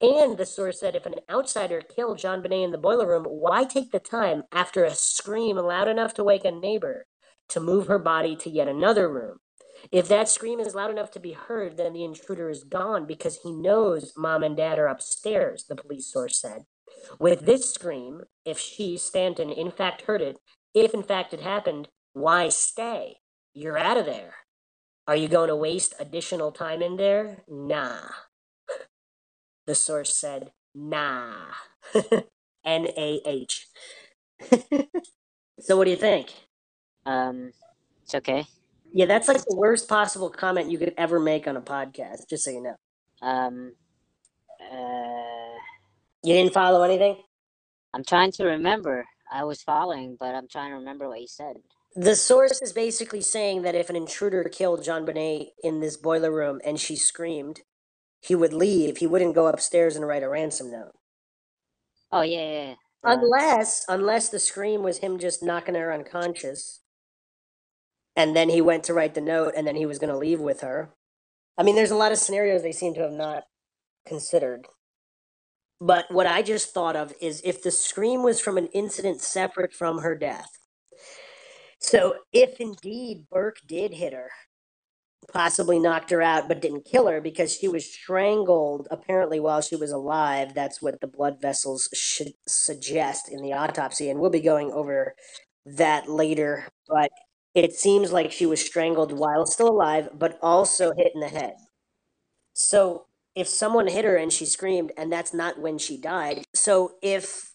And 0.00 0.36
the 0.36 0.46
source 0.46 0.80
said 0.80 0.94
if 0.94 1.06
an 1.06 1.16
outsider 1.30 1.82
killed 1.82 2.18
JonBenét 2.18 2.64
in 2.64 2.70
the 2.70 2.78
boiler 2.78 3.06
room, 3.06 3.24
why 3.24 3.64
take 3.64 3.90
the 3.90 4.00
time 4.00 4.44
after 4.52 4.84
a 4.84 4.94
scream 4.94 5.56
loud 5.56 5.88
enough 5.88 6.14
to 6.14 6.24
wake 6.24 6.44
a 6.44 6.50
neighbor 6.50 7.06
to 7.50 7.60
move 7.60 7.86
her 7.86 7.98
body 7.98 8.36
to 8.36 8.50
yet 8.50 8.68
another 8.68 9.12
room? 9.12 9.38
If 9.92 10.08
that 10.08 10.28
scream 10.28 10.60
is 10.60 10.74
loud 10.74 10.90
enough 10.90 11.10
to 11.12 11.20
be 11.20 11.32
heard, 11.32 11.76
then 11.76 11.92
the 11.92 12.04
intruder 12.04 12.48
is 12.48 12.64
gone 12.64 13.06
because 13.06 13.40
he 13.42 13.52
knows 13.52 14.12
mom 14.16 14.42
and 14.42 14.56
dad 14.56 14.78
are 14.78 14.86
upstairs, 14.86 15.64
the 15.68 15.76
police 15.76 16.10
source 16.10 16.40
said. 16.40 16.64
With 17.18 17.40
this 17.40 17.72
scream, 17.72 18.22
if 18.44 18.58
she, 18.58 18.96
Stanton, 18.96 19.50
in 19.50 19.70
fact 19.70 20.02
heard 20.02 20.22
it, 20.22 20.38
if 20.74 20.94
in 20.94 21.02
fact 21.04 21.34
it 21.34 21.40
happened, 21.42 21.88
why 22.14 22.48
stay? 22.50 23.18
You're 23.54 23.78
out 23.78 23.98
of 23.98 24.06
there. 24.06 24.34
Are 25.08 25.16
you 25.16 25.28
going 25.28 25.48
to 25.48 25.56
waste 25.56 25.94
additional 26.00 26.52
time 26.52 26.82
in 26.82 26.96
there? 26.96 27.42
Nah. 27.48 28.00
The 29.66 29.74
source 29.76 30.14
said, 30.14 30.52
nah. 30.74 31.34
N 32.66 32.86
A 32.96 33.20
H. 33.26 33.68
so, 35.60 35.76
what 35.76 35.84
do 35.84 35.90
you 35.90 35.96
think? 35.96 36.32
Um, 37.06 37.52
it's 38.04 38.14
okay. 38.16 38.46
Yeah, 38.92 39.06
that's 39.06 39.28
like 39.28 39.44
the 39.44 39.56
worst 39.56 39.88
possible 39.88 40.30
comment 40.30 40.70
you 40.70 40.78
could 40.78 40.94
ever 40.98 41.20
make 41.20 41.46
on 41.48 41.56
a 41.56 41.62
podcast, 41.62 42.28
just 42.30 42.44
so 42.44 42.50
you 42.52 42.62
know. 42.62 42.76
Um, 43.22 43.74
uh, 44.60 45.58
You 46.24 46.34
didn't 46.34 46.54
follow 46.54 46.82
anything? 46.84 47.16
I'm 47.94 48.04
trying 48.04 48.32
to 48.34 48.44
remember. 48.46 49.06
I 49.34 49.44
was 49.44 49.62
following, 49.62 50.16
but 50.18 50.34
I'm 50.34 50.48
trying 50.48 50.70
to 50.70 50.76
remember 50.76 51.08
what 51.08 51.20
you 51.20 51.26
said. 51.26 51.56
The 51.96 52.16
source 52.16 52.62
is 52.62 52.72
basically 52.72 53.20
saying 53.20 53.62
that 53.62 53.74
if 53.74 53.90
an 53.90 53.96
intruder 53.96 54.44
killed 54.44 54.80
JonBenét 54.80 55.48
in 55.62 55.80
this 55.80 55.96
boiler 55.96 56.32
room 56.32 56.60
and 56.64 56.78
she 56.80 56.96
screamed, 56.96 57.60
he 58.20 58.34
would 58.34 58.52
leave. 58.52 58.98
He 58.98 59.06
wouldn't 59.06 59.34
go 59.34 59.46
upstairs 59.46 59.96
and 59.96 60.06
write 60.06 60.22
a 60.22 60.28
ransom 60.28 60.70
note. 60.70 60.92
Oh 62.10 62.22
yeah, 62.22 62.38
yeah. 62.38 62.68
yeah. 62.68 62.74
Unless, 63.02 63.84
unless 63.88 64.30
the 64.30 64.38
scream 64.38 64.82
was 64.82 64.98
him 64.98 65.18
just 65.18 65.42
knocking 65.42 65.74
her 65.74 65.92
unconscious 65.92 66.80
and 68.16 68.36
then 68.36 68.48
he 68.48 68.60
went 68.60 68.84
to 68.84 68.94
write 68.94 69.14
the 69.14 69.20
note, 69.20 69.54
and 69.56 69.66
then 69.66 69.76
he 69.76 69.86
was 69.86 69.98
going 69.98 70.12
to 70.12 70.18
leave 70.18 70.40
with 70.40 70.60
her. 70.60 70.90
I 71.58 71.62
mean, 71.62 71.74
there's 71.74 71.90
a 71.90 71.96
lot 71.96 72.12
of 72.12 72.18
scenarios 72.18 72.62
they 72.62 72.72
seem 72.72 72.94
to 72.94 73.02
have 73.02 73.12
not 73.12 73.44
considered. 74.06 74.66
But 75.84 76.10
what 76.10 76.26
I 76.26 76.40
just 76.40 76.72
thought 76.72 76.96
of 76.96 77.12
is 77.20 77.42
if 77.44 77.62
the 77.62 77.70
scream 77.70 78.22
was 78.22 78.40
from 78.40 78.56
an 78.56 78.68
incident 78.68 79.20
separate 79.20 79.74
from 79.74 79.98
her 79.98 80.16
death. 80.16 80.48
So 81.78 82.14
if 82.32 82.58
indeed 82.58 83.26
Burke 83.30 83.58
did 83.68 83.92
hit 83.92 84.14
her, 84.14 84.30
possibly 85.30 85.78
knocked 85.78 86.08
her 86.08 86.22
out, 86.22 86.48
but 86.48 86.62
didn't 86.62 86.86
kill 86.86 87.06
her 87.06 87.20
because 87.20 87.54
she 87.54 87.68
was 87.68 87.92
strangled 87.92 88.88
apparently 88.90 89.40
while 89.40 89.60
she 89.60 89.76
was 89.76 89.90
alive. 89.90 90.54
That's 90.54 90.80
what 90.80 91.02
the 91.02 91.06
blood 91.06 91.42
vessels 91.42 91.90
should 91.92 92.32
suggest 92.48 93.30
in 93.30 93.42
the 93.42 93.52
autopsy. 93.52 94.08
And 94.08 94.20
we'll 94.20 94.30
be 94.30 94.40
going 94.40 94.72
over 94.72 95.14
that 95.66 96.08
later. 96.08 96.66
But 96.88 97.10
it 97.54 97.74
seems 97.74 98.10
like 98.10 98.32
she 98.32 98.46
was 98.46 98.64
strangled 98.64 99.12
while 99.12 99.44
still 99.44 99.68
alive, 99.68 100.08
but 100.14 100.38
also 100.40 100.94
hit 100.96 101.12
in 101.14 101.20
the 101.20 101.28
head. 101.28 101.56
So 102.54 103.04
if 103.34 103.48
someone 103.48 103.88
hit 103.88 104.04
her 104.04 104.16
and 104.16 104.32
she 104.32 104.46
screamed, 104.46 104.92
and 104.96 105.12
that's 105.12 105.34
not 105.34 105.58
when 105.58 105.78
she 105.78 105.96
died. 105.96 106.44
So 106.54 106.92
if 107.02 107.52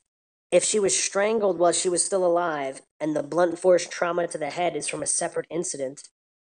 if 0.52 0.64
she 0.64 0.80
was 0.80 0.98
strangled 0.98 1.60
while 1.60 1.72
she 1.72 1.90
was 1.90 2.04
still 2.04 2.26
alive 2.26 2.82
and 3.00 3.16
the 3.16 3.22
blunt 3.24 3.60
force 3.60 3.88
trauma 3.88 4.28
to 4.28 4.38
the 4.38 4.50
head 4.50 4.76
is 4.76 4.88
from 4.88 5.04
a 5.04 5.08
separate 5.08 5.46
incident, 5.52 6.02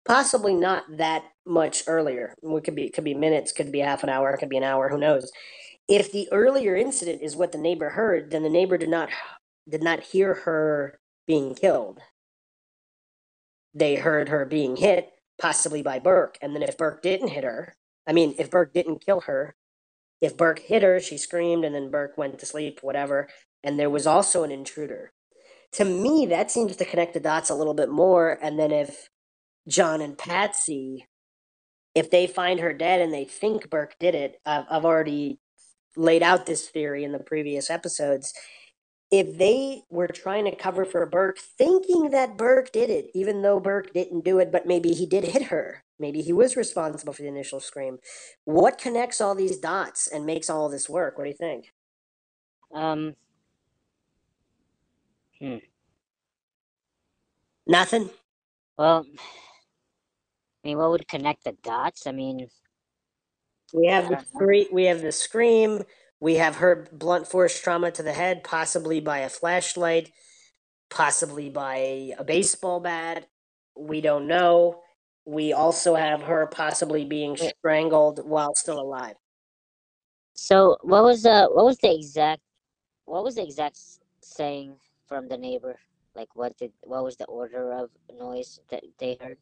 possibly 0.06 0.54
not 0.54 0.84
that 0.98 1.24
much 1.46 1.84
earlier. 1.88 2.36
It 2.44 2.64
could 2.64 2.76
be 2.76 2.86
it 2.86 2.94
could 2.94 3.04
be 3.06 3.14
minutes, 3.14 3.52
could 3.52 3.72
be 3.72 3.80
half 3.80 4.04
an 4.04 4.10
hour, 4.10 4.32
it 4.32 4.38
could 4.40 4.50
be 4.50 4.58
an 4.58 4.64
hour, 4.64 4.90
who 4.90 4.98
knows. 4.98 5.32
If 5.88 6.12
the 6.12 6.28
earlier 6.32 6.76
incident 6.76 7.22
is 7.22 7.36
what 7.36 7.52
the 7.52 7.58
neighbor 7.58 7.90
heard, 7.90 8.32
then 8.32 8.44
the 8.44 8.50
neighbor 8.50 8.78
did 8.78 8.90
not 8.90 9.10
did 9.70 9.84
not 9.84 10.02
hear 10.02 10.34
her 10.34 11.00
being 11.28 11.56
killed. 11.56 12.00
They 13.74 13.96
heard 13.96 14.30
her 14.30 14.46
being 14.46 14.76
hit, 14.76 15.10
possibly 15.40 15.82
by 15.82 16.00
Burke. 16.00 16.38
And 16.42 16.54
then 16.54 16.62
if 16.62 16.78
Burke 16.78 17.02
didn't 17.02 17.30
hit 17.30 17.44
her, 17.44 17.76
I 18.08 18.14
mean, 18.14 18.36
if 18.38 18.52
Burke 18.52 18.74
didn't 18.74 19.06
kill 19.06 19.22
her, 19.22 19.56
if 20.22 20.38
Burke 20.38 20.60
hit 20.60 20.84
her, 20.84 21.00
she 21.00 21.18
screamed, 21.18 21.66
and 21.66 21.76
then 21.76 21.92
Burke 21.92 22.18
went 22.18 22.40
to 22.40 22.46
sleep, 22.46 22.80
whatever. 22.82 23.28
And 23.64 23.80
there 23.80 23.90
was 23.90 24.08
also 24.08 24.44
an 24.44 24.52
intruder. 24.52 25.12
To 25.74 25.86
me, 25.86 26.26
that 26.28 26.52
seems 26.52 26.76
to 26.78 26.86
connect 26.86 27.14
the 27.14 27.20
dots 27.20 27.50
a 27.50 27.56
little 27.56 27.74
bit 27.74 27.90
more. 27.90 28.38
And 28.42 28.60
then 28.60 28.72
if 28.72 29.10
John 29.68 30.02
and 30.02 30.18
Patsy, 30.18 31.08
if 31.96 32.10
they 32.10 32.28
find 32.28 32.60
her 32.60 32.74
dead 32.74 33.02
and 33.02 33.14
they 33.14 33.26
think 33.26 33.70
Burke 33.70 33.96
did 34.00 34.16
it, 34.16 34.40
I've, 34.46 34.66
I've 34.70 34.86
already 34.86 35.40
laid 35.96 36.24
out 36.24 36.46
this 36.46 36.70
theory 36.70 37.04
in 37.04 37.12
the 37.12 37.20
previous 37.20 37.70
episodes. 37.70 38.34
If 39.12 39.38
they 39.38 39.84
were 39.90 40.08
trying 40.08 40.46
to 40.46 40.56
cover 40.56 40.86
for 40.86 41.06
Burke, 41.06 41.38
thinking 41.38 42.10
that 42.12 42.38
Burke 42.38 42.72
did 42.72 42.90
it, 42.90 43.12
even 43.14 43.42
though 43.42 43.60
Burke 43.60 43.94
didn't 43.94 44.26
do 44.26 44.40
it, 44.40 44.52
but 44.52 44.66
maybe 44.66 44.94
he 44.94 45.06
did 45.06 45.24
hit 45.24 45.44
her, 45.44 45.84
maybe 46.04 46.22
he 46.22 46.34
was 46.34 46.58
responsible 46.58 47.14
for 47.14 47.24
the 47.24 47.30
initial 47.30 47.62
scream. 47.62 47.98
What 48.44 48.78
connects 48.78 49.22
all 49.22 49.36
these 49.36 49.58
dots 49.58 50.08
and 50.08 50.26
makes 50.26 50.50
all 50.50 50.70
this 50.70 50.90
work? 50.90 51.18
What 51.18 51.24
do 51.24 51.30
you 51.32 51.38
think? 51.38 51.72
Um. 52.76 53.16
Hmm. 55.40 55.58
Nothing. 57.66 58.10
Well, 58.78 59.06
I 60.64 60.68
mean, 60.68 60.78
what 60.78 60.92
would 60.92 61.08
connect 61.08 61.46
the 61.46 61.54
dots? 61.64 62.08
I 62.08 62.12
mean, 62.12 62.48
we 63.74 63.88
have 63.88 64.10
the 64.10 64.20
scream. 64.20 64.68
We 64.72 64.84
have 64.86 65.02
the 65.02 65.12
scream. 65.12 65.84
We 66.20 66.36
have 66.36 66.58
her 66.58 66.88
blunt 66.92 67.28
force 67.28 67.60
trauma 67.60 67.92
to 67.92 68.04
the 68.04 68.14
head, 68.14 68.44
possibly 68.44 69.00
by 69.00 69.20
a 69.20 69.30
flashlight, 69.30 70.12
possibly 70.90 71.50
by 71.50 72.14
a 72.18 72.24
baseball 72.24 72.80
bat. 72.80 73.28
We 73.78 74.02
don't 74.02 74.28
know. 74.28 74.83
We 75.26 75.54
also 75.54 75.96
have 75.96 76.24
her 76.24 76.48
possibly 76.48 77.06
being 77.06 77.38
strangled 77.38 78.26
while 78.26 78.56
still 78.56 78.80
alive. 78.80 79.16
So, 80.34 80.78
what 80.82 81.04
was 81.04 81.24
the 81.24 81.50
what 81.52 81.66
was 81.66 81.78
the 81.78 81.94
exact 81.94 82.42
what 83.06 83.24
was 83.24 83.36
the 83.36 83.44
exact 83.44 83.80
saying 84.22 84.76
from 85.08 85.28
the 85.28 85.38
neighbor? 85.38 85.80
Like, 86.16 86.36
what 86.36 86.58
did 86.58 86.72
what 86.84 87.04
was 87.04 87.16
the 87.18 87.26
order 87.26 87.72
of 87.74 87.90
noise 88.12 88.60
that 88.70 88.84
they 89.00 89.18
heard? 89.22 89.38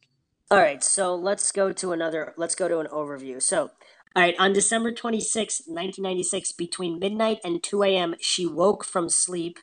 All 0.50 0.58
right, 0.58 0.84
so 0.84 1.14
let's 1.14 1.50
go 1.50 1.72
to 1.72 1.92
another, 1.92 2.34
let's 2.36 2.54
go 2.54 2.68
to 2.68 2.78
an 2.78 2.86
overview. 2.88 3.40
So, 3.42 3.70
all 4.14 4.22
right, 4.22 4.34
on 4.38 4.52
December 4.52 4.92
26, 4.92 5.62
1996, 5.66 6.52
between 6.52 6.98
midnight 6.98 7.38
and 7.42 7.62
2 7.62 7.82
a.m., 7.84 8.14
she 8.20 8.46
woke 8.46 8.84
from 8.84 9.08
sleep, 9.08 9.58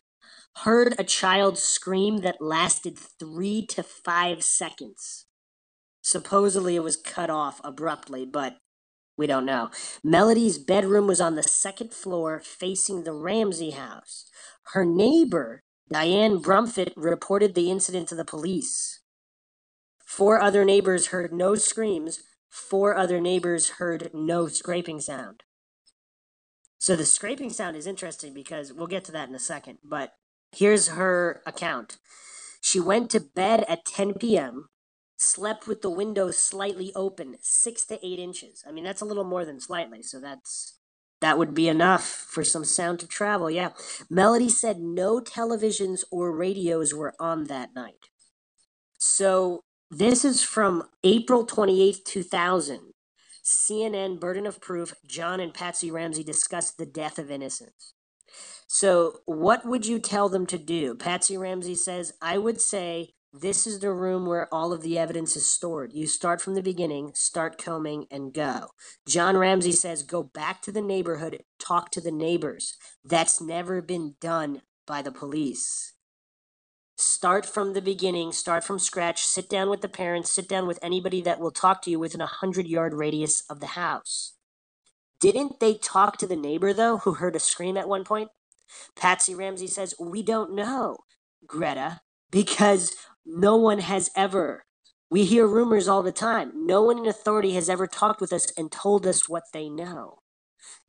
heard 0.64 0.96
a 0.98 1.04
child 1.04 1.60
scream 1.60 2.18
that 2.20 2.42
lasted 2.42 2.98
three 2.98 3.66
to 3.68 3.84
five 3.84 4.44
seconds. 4.44 5.28
Supposedly 6.10 6.76
it 6.76 6.84
was 6.84 6.98
cut 6.98 7.30
off 7.30 7.62
abruptly, 7.64 8.26
but 8.26 8.58
we 9.16 9.28
don't 9.28 9.46
know. 9.46 9.70
Melody's 10.04 10.58
bedroom 10.58 11.06
was 11.06 11.22
on 11.22 11.36
the 11.36 11.44
second 11.44 11.94
floor 11.94 12.42
facing 12.44 13.04
the 13.04 13.14
Ramsey 13.14 13.72
house. 13.72 14.26
Her 14.74 14.84
neighbor, 14.84 15.62
Diane 15.92 16.42
Brumfitt, 16.42 16.94
reported 16.96 17.54
the 17.54 17.70
incident 17.70 18.08
to 18.10 18.16
the 18.16 18.26
police. 18.26 19.02
Four 20.04 20.42
other 20.42 20.66
neighbors 20.66 21.08
heard 21.08 21.32
no 21.32 21.54
screams. 21.54 22.24
Four 22.50 22.96
other 22.96 23.22
neighbors 23.22 23.70
heard 23.78 24.10
no 24.12 24.48
scraping 24.48 25.02
sound. 25.02 25.44
So 26.80 26.96
the 26.96 27.06
scraping 27.06 27.52
sound 27.52 27.76
is 27.76 27.86
interesting 27.86 28.34
because 28.34 28.74
we'll 28.74 28.88
get 28.88 29.04
to 29.06 29.12
that 29.12 29.30
in 29.30 29.36
a 29.36 29.40
second. 29.40 29.78
But 29.84 30.14
here's 30.52 30.88
her 30.88 31.44
account. 31.46 31.98
She 32.62 32.80
went 32.80 33.12
to 33.12 33.20
bed 33.20 33.64
at 33.68 33.86
10 33.86 34.16
p.m., 34.16 34.70
slept 35.20 35.68
with 35.68 35.82
the 35.82 35.90
window 35.90 36.32
slightly 36.32 36.92
open, 36.96 37.36
six 37.42 37.86
to 37.86 38.00
eight 38.06 38.20
inches. 38.20 38.64
I 38.68 38.72
mean, 38.72 38.86
that's 38.86 39.02
a 39.02 39.06
little 39.06 39.26
more 39.26 39.44
than 39.44 39.60
slightly. 39.60 40.02
So 40.02 40.20
that's 40.20 40.80
that 41.22 41.38
would 41.38 41.54
be 41.54 41.68
enough 41.68 42.06
for 42.06 42.46
some 42.46 42.64
sound 42.64 43.00
to 43.02 43.08
travel. 43.08 43.52
Yeah. 43.52 43.72
Melody 44.10 44.48
said 44.48 44.80
no 44.80 45.20
televisions 45.20 46.06
or 46.10 46.36
radios 46.36 46.94
were 46.94 47.14
on 47.20 47.46
that 47.46 47.76
night. 47.76 48.08
So 48.98 49.64
this 49.92 50.24
is 50.24 50.42
from 50.42 50.84
April 51.04 51.46
28th, 51.46 52.06
2000. 52.06 52.94
CNN 53.44 54.20
Burden 54.20 54.46
of 54.46 54.62
Proof, 54.62 54.94
John 55.06 55.40
and 55.40 55.54
Patsy 55.54 55.92
Ramsey 55.92 56.24
discussed 56.24 56.78
the 56.78 56.86
death 56.86 57.18
of 57.18 57.32
innocence. 57.32 57.94
So, 58.68 59.22
what 59.26 59.66
would 59.66 59.88
you 59.88 59.98
tell 59.98 60.30
them 60.30 60.46
to 60.46 60.60
do? 60.60 60.94
Patsy 60.94 61.36
Ramsey 61.36 61.74
says, 61.74 62.14
I 62.22 62.38
would 62.38 62.62
say 62.62 63.16
this 63.34 63.68
is 63.68 63.80
the 63.80 63.94
room 63.94 64.26
where 64.26 64.54
all 64.54 64.74
of 64.74 64.82
the 64.82 64.98
evidence 64.98 65.36
is 65.36 65.50
stored. 65.50 65.94
You 65.94 66.08
start 66.08 66.42
from 66.42 66.56
the 66.56 66.64
beginning, 66.64 67.12
start 67.14 67.58
combing, 67.58 68.06
and 68.10 68.34
go. 68.34 68.70
John 69.08 69.38
Ramsey 69.38 69.72
says, 69.72 70.04
go 70.04 70.24
back 70.24 70.62
to 70.64 70.72
the 70.72 70.82
neighborhood, 70.82 71.44
talk 71.60 71.92
to 71.92 72.02
the 72.02 72.12
neighbors. 72.12 72.76
That's 73.04 73.40
never 73.40 73.82
been 73.82 74.16
done 74.20 74.64
by 74.88 75.02
the 75.02 75.12
police 75.12 75.94
start 77.00 77.46
from 77.46 77.74
the 77.74 77.82
beginning, 77.82 78.32
start 78.32 78.64
from 78.64 78.78
scratch, 78.78 79.26
sit 79.26 79.50
down 79.50 79.70
with 79.70 79.82
the 79.82 79.88
parents, 79.88 80.32
sit 80.32 80.48
down 80.48 80.68
with 80.68 80.80
anybody 80.82 81.22
that 81.22 81.40
will 81.40 81.52
talk 81.52 81.82
to 81.82 81.90
you 81.90 82.00
within 82.00 82.22
a 82.22 82.26
100 82.26 82.68
yard 82.68 82.94
radius 82.94 83.44
of 83.50 83.60
the 83.60 83.68
house. 83.68 84.34
Didn't 85.20 85.60
they 85.60 85.76
talk 85.76 86.18
to 86.18 86.28
the 86.28 86.36
neighbor, 86.36 86.74
though, 86.74 86.98
who 86.98 87.14
heard 87.16 87.36
a 87.36 87.40
scream 87.40 87.78
at 87.78 87.90
one 87.90 88.04
point? 88.04 88.30
Patsy 88.96 89.34
Ramsey 89.34 89.68
says, 89.68 89.96
We 90.00 90.24
don't 90.24 90.54
know, 90.54 90.98
Greta, 91.46 92.02
because 92.32 92.94
no 93.30 93.58
one 93.58 93.80
has 93.80 94.12
ever. 94.16 94.66
We 95.12 95.26
hear 95.26 95.48
rumors 95.48 95.88
all 95.88 96.04
the 96.04 96.12
time. 96.14 96.52
No 96.68 96.84
one 96.84 97.00
in 97.00 97.08
authority 97.08 97.56
has 97.56 97.70
ever 97.70 97.88
talked 97.88 98.22
with 98.22 98.34
us 98.34 98.52
and 98.58 98.72
told 98.72 99.08
us 99.08 99.30
what 99.30 99.46
they 99.54 99.70
know. 99.70 100.20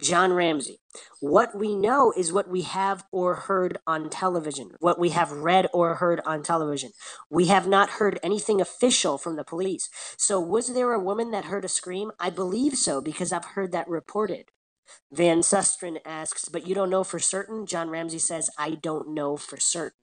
John 0.02 0.34
Ramsey. 0.34 0.80
What 1.20 1.56
we 1.56 1.74
know 1.76 2.12
is 2.16 2.32
what 2.32 2.50
we 2.50 2.62
have 2.62 3.04
or 3.12 3.34
heard 3.36 3.78
on 3.86 4.10
television, 4.10 4.72
what 4.80 4.98
we 4.98 5.10
have 5.10 5.32
read 5.32 5.68
or 5.72 5.96
heard 5.96 6.20
on 6.26 6.42
television. 6.42 6.92
We 7.30 7.46
have 7.46 7.68
not 7.68 7.90
heard 7.90 8.20
anything 8.22 8.60
official 8.60 9.18
from 9.18 9.36
the 9.36 9.44
police. 9.44 9.90
So, 10.18 10.40
was 10.40 10.74
there 10.74 10.92
a 10.92 11.00
woman 11.00 11.32
that 11.32 11.46
heard 11.46 11.64
a 11.64 11.68
scream? 11.68 12.12
I 12.20 12.30
believe 12.30 12.76
so 12.76 13.00
because 13.00 13.32
I've 13.32 13.46
heard 13.46 13.72
that 13.72 13.88
reported. 13.88 14.50
Van 15.12 15.40
Susteren 15.40 15.98
asks, 16.06 16.48
but 16.48 16.66
you 16.66 16.74
don't 16.74 16.90
know 16.90 17.04
for 17.04 17.18
certain? 17.20 17.66
John 17.66 17.90
Ramsey 17.90 18.20
says, 18.20 18.50
I 18.58 18.72
don't 18.72 19.14
know 19.14 19.36
for 19.36 19.58
certain. 19.58 19.96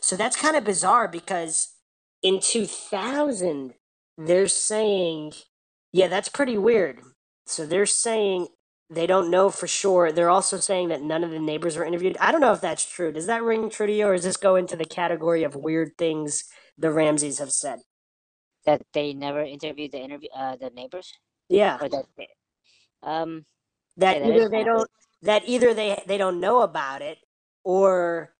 So 0.00 0.16
that's 0.16 0.36
kind 0.36 0.56
of 0.56 0.64
bizarre 0.64 1.08
because 1.08 1.74
in 2.22 2.40
2000, 2.40 3.74
they're 4.18 4.48
saying, 4.48 5.32
yeah, 5.92 6.08
that's 6.08 6.28
pretty 6.28 6.58
weird. 6.58 7.00
So 7.46 7.66
they're 7.66 7.86
saying 7.86 8.48
they 8.90 9.06
don't 9.06 9.30
know 9.30 9.50
for 9.50 9.66
sure. 9.66 10.12
They're 10.12 10.30
also 10.30 10.58
saying 10.58 10.88
that 10.88 11.02
none 11.02 11.24
of 11.24 11.30
the 11.30 11.40
neighbors 11.40 11.76
were 11.76 11.84
interviewed. 11.84 12.16
I 12.20 12.32
don't 12.32 12.40
know 12.42 12.52
if 12.52 12.60
that's 12.60 12.90
true. 12.90 13.12
Does 13.12 13.26
that 13.26 13.42
ring 13.42 13.70
true 13.70 13.86
to 13.86 13.92
you, 13.92 14.06
or 14.06 14.14
does 14.14 14.24
this 14.24 14.36
go 14.36 14.56
into 14.56 14.76
the 14.76 14.84
category 14.84 15.44
of 15.44 15.56
weird 15.56 15.98
things 15.98 16.44
the 16.78 16.90
Ramseys 16.92 17.38
have 17.38 17.52
said? 17.52 17.80
That 18.66 18.82
they 18.94 19.14
never 19.14 19.42
interviewed 19.42 19.92
the 19.92 20.00
interview 20.00 20.28
uh, 20.36 20.56
the 20.56 20.70
neighbors. 20.70 21.12
Yeah. 21.48 21.78
Or 21.80 21.88
that 21.88 22.06
um. 23.02 23.44
That 23.98 24.18
yeah, 24.18 24.28
that 24.28 24.36
either 24.36 24.50
they 24.50 24.64
don't 24.64 24.90
that 25.22 25.44
either 25.46 25.74
they 25.74 26.02
they 26.08 26.18
don't 26.18 26.40
know 26.40 26.62
about 26.62 27.02
it, 27.02 27.18
or 27.64 28.34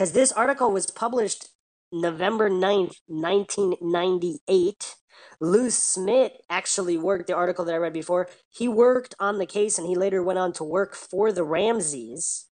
because 0.00 0.12
this 0.12 0.32
article 0.32 0.72
was 0.72 0.90
published 0.90 1.50
November 1.92 2.48
9th, 2.48 2.94
1998. 3.06 4.94
Lou 5.42 5.68
Smit 5.68 6.40
actually 6.48 6.96
worked 6.96 7.26
the 7.26 7.34
article 7.34 7.66
that 7.66 7.74
I 7.74 7.76
read 7.76 7.92
before. 7.92 8.26
He 8.48 8.66
worked 8.66 9.14
on 9.20 9.36
the 9.36 9.44
case 9.44 9.76
and 9.76 9.86
he 9.86 9.94
later 9.94 10.22
went 10.22 10.38
on 10.38 10.54
to 10.54 10.64
work 10.64 10.94
for 10.94 11.32
the 11.32 11.44
Ramseys. 11.44 12.46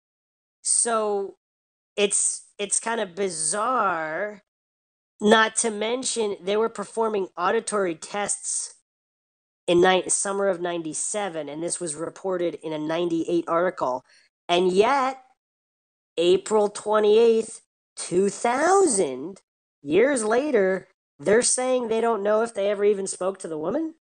So 0.63 1.37
it's 1.99 2.47
it's 2.59 2.81
kind 2.81 2.99
of 2.99 3.15
bizarre 3.15 4.43
not 5.21 5.55
to 5.57 5.71
mention 5.71 6.39
they 6.43 6.57
were 6.57 6.71
performing 6.71 7.29
auditory 7.37 7.95
tests 7.95 8.77
in 9.67 9.83
ni- 9.83 10.09
summer 10.09 10.49
of 10.49 10.63
97 10.63 11.51
and 11.51 11.63
this 11.63 11.79
was 11.79 11.95
reported 11.95 12.55
in 12.63 12.73
a 12.73 12.79
98 12.79 13.45
article 13.49 14.03
and 14.49 14.73
yet 14.73 15.19
April 16.18 16.70
28th 16.70 17.61
2000 17.96 19.40
years 19.83 20.24
later 20.24 20.88
they're 21.18 21.42
saying 21.42 21.88
they 21.88 22.00
don't 22.00 22.22
know 22.22 22.42
if 22.42 22.55
they 22.55 22.70
ever 22.70 22.85
even 22.85 23.07
spoke 23.07 23.38
to 23.40 23.48
the 23.48 23.59
woman? 23.59 23.94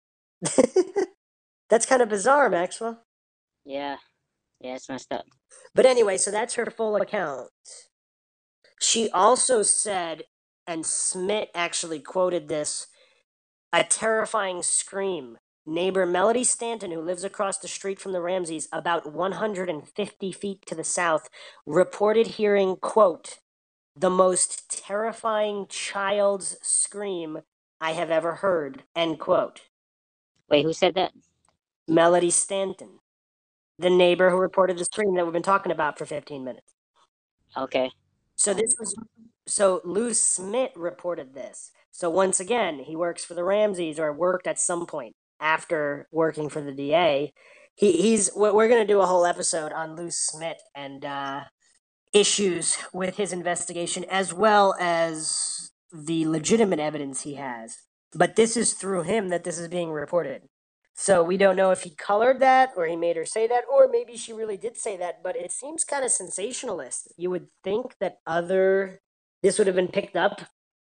That's 1.71 1.87
kind 1.87 2.03
of 2.03 2.09
bizarre 2.09 2.51
Maxwell. 2.51 3.03
Yeah, 3.65 3.97
yeah, 4.61 4.75
it's 4.77 4.89
messed 4.89 5.13
up. 5.13 5.25
but 5.75 5.87
anyway 5.87 6.17
so 6.19 6.31
that's 6.31 6.55
her 6.55 6.67
full 6.67 6.97
account. 6.97 7.49
She 8.81 9.11
also 9.11 9.63
said 9.63 10.25
and 10.67 10.87
Smit 10.87 11.51
actually 11.55 12.01
quoted 12.01 12.49
this 12.49 12.87
a 13.73 13.85
terrifying 13.85 14.63
scream 14.63 15.39
Neighbor 15.65 16.07
Melody 16.07 16.45
Stanton, 16.45 16.91
who 16.91 17.01
lives 17.01 17.23
across 17.23 17.59
the 17.59 17.69
street 17.69 18.01
from 18.01 18.13
the 18.13 18.21
Ramseys, 18.21 18.69
about 18.73 19.13
150 19.13 20.33
feet 20.33 20.67
to 20.67 20.75
the 20.75 20.85
south, 20.85 21.29
reported 21.67 22.27
hearing, 22.27 22.77
quote, 22.77 23.39
the 23.95 24.11
most 24.11 24.71
terrifying 24.71 25.67
child's 25.69 26.57
scream 26.63 27.43
I 27.81 27.93
have 27.93 28.11
ever 28.11 28.37
heard, 28.37 28.83
end 28.97 29.21
quote. 29.21 29.63
Wait, 30.49 30.65
who 30.65 30.73
said 30.73 30.95
that? 30.95 31.13
Melody 31.87 32.31
Stanton, 32.31 32.99
the 33.79 33.91
neighbor 33.91 34.31
who 34.31 34.37
reported 34.37 34.79
the 34.79 34.85
scream 34.85 35.15
that 35.15 35.25
we've 35.25 35.33
been 35.33 35.43
talking 35.43 35.73
about 35.73 35.99
for 35.99 36.07
15 36.07 36.43
minutes. 36.43 36.75
Okay. 37.57 37.91
So 38.37 38.55
this 38.55 38.75
was 38.81 38.97
so 39.47 39.81
Lou 39.85 40.15
Smit 40.15 40.73
reported 40.75 41.35
this. 41.35 41.71
So 41.91 42.09
once 42.09 42.41
again, 42.41 42.79
he 42.79 42.97
works 42.97 43.25
for 43.25 43.35
the 43.35 43.45
Ramseys 43.45 43.99
or 43.99 44.13
worked 44.13 44.47
at 44.47 44.59
some 44.59 44.87
point 44.87 45.15
after 45.43 46.09
working 46.11 46.49
for 46.49 46.63
the 46.63 46.73
DA. 46.73 47.35
He, 47.75 47.93
he's 47.93 48.31
we're 48.35 48.55
we're 48.55 48.69
gonna 48.69 48.87
do 48.87 49.01
a 49.01 49.07
whole 49.07 49.27
episode 49.27 49.73
on 49.73 49.97
Lou 49.97 50.11
Smit 50.11 50.63
and 50.75 51.05
uh, 51.05 51.41
issues 52.13 52.79
with 52.93 53.17
his 53.17 53.33
investigation 53.33 54.05
as 54.11 54.33
well 54.33 54.75
as 54.81 55.71
the 55.93 56.27
legitimate 56.27 56.79
evidence 56.79 57.23
he 57.23 57.35
has. 57.35 57.77
But 58.15 58.37
this 58.37 58.57
is 58.57 58.75
through 58.75 59.03
him 59.03 59.29
that 59.29 59.45
this 59.45 59.59
is 59.59 59.69
being 59.69 59.91
reported. 59.91 60.43
So 60.95 61.23
we 61.23 61.39
don't 61.39 61.57
know 61.57 61.71
if 61.71 61.83
he 61.83 61.95
colored 61.95 62.41
that 62.41 62.73
or 62.77 62.87
he 62.87 62.97
made 62.97 63.17
her 63.17 63.25
say 63.25 63.47
that, 63.47 63.65
or 63.71 63.89
maybe 63.91 64.17
she 64.17 64.33
really 64.33 64.59
did 64.59 64.77
say 64.77 64.97
that, 64.99 65.23
but 65.23 65.37
it 65.37 65.51
seems 65.51 65.85
kind 65.85 66.05
of 66.05 66.11
sensationalist. 66.11 67.13
You 67.17 67.31
would 67.31 67.47
think 67.65 67.97
that 68.01 68.19
other 68.27 69.01
this 69.43 69.59
would 69.59 69.67
have 69.67 69.77
been 69.77 69.89
picked 69.89 70.17
up 70.17 70.43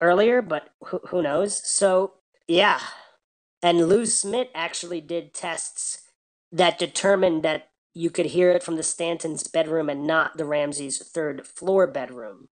earlier, 0.02 0.42
but 0.42 0.70
who, 0.86 1.00
who 1.08 1.22
knows? 1.22 1.62
So 1.64 2.16
yeah. 2.48 2.80
And 3.64 3.88
Lou 3.88 4.06
Smit 4.06 4.52
actually 4.54 5.02
did 5.02 5.34
tests 5.34 6.04
that 6.52 6.78
determined 6.78 7.44
that 7.44 7.70
you 7.94 8.10
could 8.10 8.28
hear 8.28 8.52
it 8.52 8.62
from 8.62 8.76
the 8.76 8.84
Stanton's 8.84 9.48
bedroom 9.48 9.90
and 9.90 10.06
not 10.06 10.38
the 10.38 10.46
Ramsey's 10.46 10.98
third 11.00 11.48
floor 11.48 11.88
bedroom. 11.88 12.50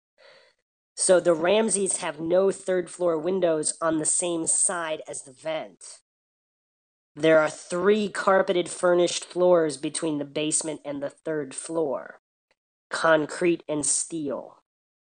So 0.94 1.18
the 1.18 1.34
Ramseys 1.34 1.98
have 1.98 2.20
no 2.20 2.50
third 2.50 2.90
floor 2.90 3.16
windows 3.18 3.78
on 3.80 3.98
the 3.98 4.04
same 4.04 4.46
side 4.46 5.00
as 5.08 5.22
the 5.22 5.32
vent. 5.32 6.00
There 7.16 7.38
are 7.38 7.50
three 7.50 8.08
carpeted 8.08 8.68
furnished 8.68 9.24
floors 9.24 9.76
between 9.78 10.18
the 10.18 10.24
basement 10.24 10.82
and 10.84 11.02
the 11.02 11.10
third 11.10 11.54
floor 11.54 12.20
concrete 12.90 13.62
and 13.68 13.84
steel. 13.84 14.62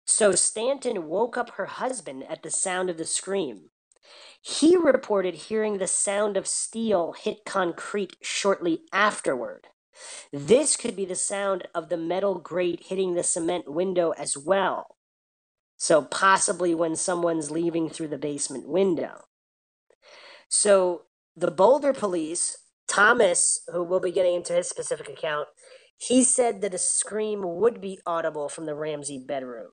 So 0.04 0.32
Stanton 0.32 1.06
woke 1.06 1.36
up 1.36 1.50
her 1.50 1.66
husband 1.66 2.24
at 2.28 2.42
the 2.42 2.50
sound 2.50 2.90
of 2.90 2.98
the 2.98 3.04
scream. 3.04 3.70
He 4.42 4.76
reported 4.76 5.34
hearing 5.34 5.78
the 5.78 5.86
sound 5.86 6.36
of 6.36 6.46
steel 6.46 7.12
hit 7.12 7.44
concrete 7.44 8.16
shortly 8.22 8.82
afterward. 8.92 9.68
This 10.32 10.76
could 10.76 10.96
be 10.96 11.04
the 11.04 11.14
sound 11.14 11.68
of 11.74 11.88
the 11.88 11.96
metal 11.96 12.36
grate 12.36 12.84
hitting 12.86 13.14
the 13.14 13.22
cement 13.22 13.70
window 13.70 14.12
as 14.12 14.36
well. 14.36 14.96
So, 15.76 16.02
possibly 16.02 16.74
when 16.74 16.96
someone's 16.96 17.50
leaving 17.50 17.88
through 17.88 18.08
the 18.08 18.18
basement 18.18 18.68
window. 18.68 19.24
So, 20.48 21.02
the 21.36 21.50
Boulder 21.50 21.92
police, 21.92 22.58
Thomas, 22.86 23.62
who 23.72 23.82
we'll 23.82 24.00
be 24.00 24.12
getting 24.12 24.34
into 24.34 24.52
his 24.52 24.68
specific 24.68 25.08
account, 25.08 25.48
he 25.96 26.22
said 26.24 26.60
that 26.60 26.74
a 26.74 26.78
scream 26.78 27.42
would 27.44 27.80
be 27.80 27.98
audible 28.06 28.48
from 28.48 28.66
the 28.66 28.74
Ramsey 28.74 29.18
bedroom. 29.18 29.70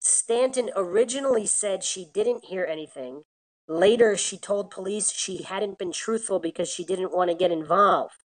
Stanton 0.00 0.70
originally 0.74 1.46
said 1.46 1.84
she 1.84 2.06
didn't 2.12 2.46
hear 2.46 2.64
anything. 2.64 3.22
Later, 3.68 4.16
she 4.16 4.38
told 4.38 4.70
police 4.70 5.12
she 5.12 5.42
hadn't 5.42 5.78
been 5.78 5.92
truthful 5.92 6.40
because 6.40 6.68
she 6.68 6.84
didn't 6.84 7.14
want 7.14 7.30
to 7.30 7.36
get 7.36 7.52
involved. 7.52 8.24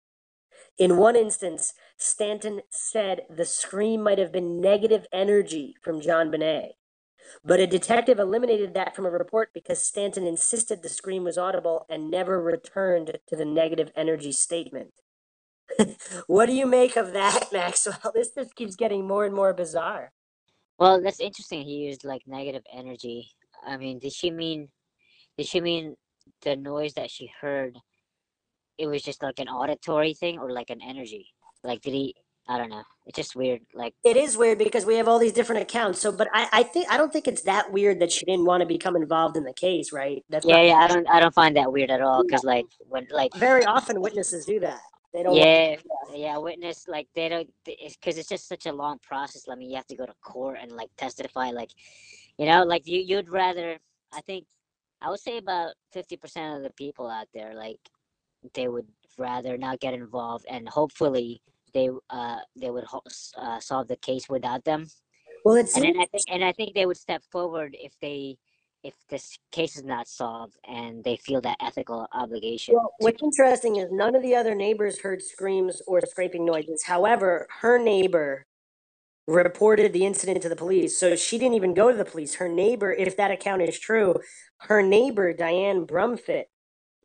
In 0.79 0.97
one 0.97 1.17
instance, 1.17 1.75
Stanton 1.99 2.63
said 2.71 3.23
the 3.29 3.45
scream 3.45 4.03
might 4.03 4.19
have 4.19 4.33
been 4.33 4.61
negative 4.61 5.07
energy 5.13 5.75
from 5.83 6.01
JonBenét. 6.01 6.71
But 7.45 7.61
a 7.61 7.67
detective 7.67 8.19
eliminated 8.19 8.75
that 8.75 8.95
from 8.95 9.07
a 9.07 9.11
report 9.11 9.51
because 9.53 9.83
Stanton 9.83 10.27
insisted 10.27 10.83
the 10.83 10.89
scream 10.89 11.25
was 11.25 11.39
audible 11.39 11.87
and 11.91 12.11
never 12.11 12.41
returned 12.41 13.19
to 13.29 13.37
the 13.37 13.45
negative 13.45 13.91
energy 13.97 14.33
statement. 14.33 14.93
what 16.27 16.47
do 16.47 16.53
you 16.53 16.67
make 16.67 16.97
of 16.97 17.13
that, 17.13 17.49
Maxwell? 17.53 18.13
This 18.15 18.31
just 18.35 18.55
keeps 18.55 18.77
getting 18.77 19.07
more 19.07 19.25
and 19.27 19.35
more 19.35 19.53
bizarre. 19.53 20.13
Well, 20.79 21.03
that's 21.03 21.21
interesting. 21.21 21.63
He 21.63 21.77
used 21.77 22.05
like 22.05 22.23
negative 22.27 22.65
energy. 22.73 23.31
I 23.67 23.77
mean, 23.77 23.99
did 23.99 24.13
she 24.13 24.31
mean? 24.31 24.69
Did 25.39 25.47
she 25.47 25.61
mean 25.61 25.97
the 26.43 26.57
noise 26.57 26.95
that 26.95 27.11
she 27.11 27.31
heard? 27.41 27.79
It 28.79 28.87
was 28.89 29.03
just 29.03 29.23
like 29.23 29.39
an 29.39 29.49
auditory 29.49 30.15
thing, 30.15 30.39
or 30.39 30.51
like 30.53 30.71
an 30.71 30.81
energy. 30.83 31.29
Like, 31.63 31.83
did 31.83 31.95
he? 31.95 32.15
I 32.49 32.59
don't 32.59 32.71
know. 32.71 32.83
It's 33.07 33.17
just 33.17 33.35
weird. 33.37 33.63
Like, 33.75 33.95
It 34.05 34.19
is 34.19 34.37
weird 34.37 34.59
because 34.59 34.85
we 34.85 34.97
have 34.97 35.09
all 35.09 35.19
these 35.19 35.33
different 35.33 35.63
accounts. 35.63 36.01
So, 36.01 36.13
but 36.13 36.29
I, 36.35 36.49
I 36.53 36.63
think 36.65 36.91
I 36.91 36.99
don't 36.99 37.13
think 37.13 37.27
it's 37.29 37.43
that 37.43 37.73
weird 37.73 38.01
that 38.01 38.13
she 38.13 38.27
didn't 38.27 38.45
want 38.45 38.61
to 38.61 38.67
become 38.67 38.97
involved 38.97 39.37
in 39.37 39.45
the 39.45 39.55
case, 39.55 39.93
right? 39.93 40.23
That's 40.29 40.45
yeah, 40.47 40.61
yeah. 40.63 40.75
I 40.75 40.89
don't, 40.89 41.09
I 41.09 41.21
don't 41.21 41.35
find 41.35 41.57
that 41.57 41.73
weird 41.73 41.91
at 41.91 42.03
all. 42.03 42.23
Cause 42.25 42.45
like 42.45 42.67
when, 42.89 43.07
like, 43.11 43.35
very 43.35 43.65
often 43.65 44.01
witnesses 44.01 44.45
do 44.45 44.61
that. 44.61 44.81
They 45.15 45.23
don't. 45.23 45.37
yeah, 45.37 45.77
yeah. 46.13 46.37
Witness, 46.39 46.87
like, 46.89 47.07
they 47.15 47.29
don't. 47.29 47.49
Because 47.65 48.19
it's 48.19 48.29
just 48.29 48.49
such 48.49 48.67
a 48.67 48.73
long 48.73 48.99
process. 48.99 49.45
I 49.49 49.55
mean, 49.55 49.71
you 49.71 49.77
have 49.77 49.87
to 49.87 49.97
go 49.97 50.05
to 50.05 50.15
court 50.23 50.59
and 50.61 50.73
like 50.73 50.91
testify. 50.97 51.51
Like, 51.51 51.71
you 52.37 52.47
know, 52.47 52.65
like 52.65 52.87
you, 52.87 53.01
you'd 53.01 53.31
rather. 53.31 53.79
I 54.13 54.21
think 54.23 54.45
I 55.01 55.11
would 55.11 55.21
say 55.21 55.39
about 55.39 55.75
fifty 55.93 56.17
percent 56.17 56.57
of 56.57 56.63
the 56.65 56.71
people 56.71 57.09
out 57.09 57.29
there, 57.33 57.55
like, 57.55 57.79
they 58.55 58.67
would 58.67 58.89
rather 59.17 59.57
not 59.57 59.79
get 59.79 59.95
involved, 59.95 60.47
and 60.51 60.69
hopefully 60.69 61.41
they, 61.73 61.91
uh, 62.11 62.39
they 62.57 62.71
would 62.71 62.85
uh, 63.37 63.61
solve 63.61 63.89
the 63.89 63.97
case 63.97 64.29
without 64.29 64.65
them. 64.65 64.89
Well, 65.45 65.57
it's 65.57 65.77
and 65.77 65.85
then 65.85 66.01
I 66.01 66.07
think 66.07 66.25
and 66.29 66.45
I 66.45 66.53
think 66.53 66.75
they 66.75 66.87
would 66.87 66.97
step 66.97 67.23
forward 67.31 67.77
if 67.79 67.93
they 68.01 68.39
if 68.85 68.95
this 69.09 69.39
case 69.51 69.77
is 69.77 69.85
not 69.85 70.07
solved 70.07 70.57
and 70.69 71.03
they 71.03 71.17
feel 71.17 71.41
that 71.41 71.57
ethical 71.61 72.07
obligation. 72.13 72.75
Well, 72.75 72.95
what's 72.99 73.23
interesting 73.23 73.77
is 73.77 73.91
none 73.91 74.15
of 74.15 74.23
the 74.23 74.37
other 74.37 74.55
neighbors 74.55 75.01
heard 75.01 75.23
screams 75.23 75.83
or 75.87 76.01
scraping 76.03 76.45
noises. 76.45 76.85
However, 76.85 77.49
her 77.63 77.79
neighbor 77.79 78.47
reported 79.27 79.93
the 79.93 80.05
incident 80.05 80.43
to 80.43 80.49
the 80.51 80.57
police. 80.57 80.99
So 80.99 81.17
she 81.17 81.39
didn't 81.39 81.55
even 81.55 81.75
go 81.75 81.91
to 81.91 81.97
the 81.97 82.05
police. 82.05 82.35
Her 82.35 82.49
neighbor, 82.49 82.93
if 82.93 83.17
that 83.17 83.31
account 83.31 83.63
is 83.63 83.79
true, 83.79 84.17
her 84.59 84.83
neighbor, 84.83 85.33
Diane 85.33 85.87
Brumfit, 85.87 86.45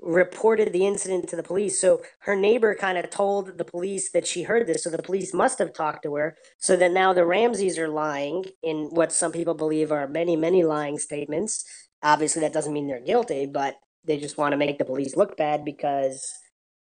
reported 0.01 0.71
the 0.71 0.87
incident 0.87 1.27
to 1.29 1.35
the 1.35 1.43
police. 1.43 1.79
So 1.79 2.01
her 2.19 2.35
neighbor 2.35 2.73
kind 2.75 2.97
of 2.97 3.09
told 3.09 3.57
the 3.57 3.65
police 3.65 4.11
that 4.11 4.25
she 4.25 4.43
heard 4.43 4.65
this. 4.67 4.83
So 4.83 4.89
the 4.89 5.03
police 5.03 5.33
must 5.33 5.59
have 5.59 5.73
talked 5.73 6.03
to 6.03 6.15
her. 6.15 6.37
So 6.57 6.75
that 6.77 6.91
now 6.91 7.13
the 7.13 7.25
Ramseys 7.25 7.77
are 7.77 7.89
lying 7.89 8.45
in 8.63 8.89
what 8.91 9.11
some 9.11 9.31
people 9.31 9.53
believe 9.53 9.91
are 9.91 10.07
many, 10.07 10.35
many 10.35 10.63
lying 10.63 10.97
statements. 10.99 11.65
Obviously, 12.01 12.41
that 12.41 12.53
doesn't 12.53 12.73
mean 12.73 12.87
they're 12.87 13.01
guilty, 13.01 13.45
but 13.45 13.75
they 14.05 14.17
just 14.17 14.37
want 14.37 14.53
to 14.53 14.57
make 14.57 14.77
the 14.77 14.85
police 14.85 15.17
look 15.17 15.35
bad 15.35 15.65
because 15.65 16.31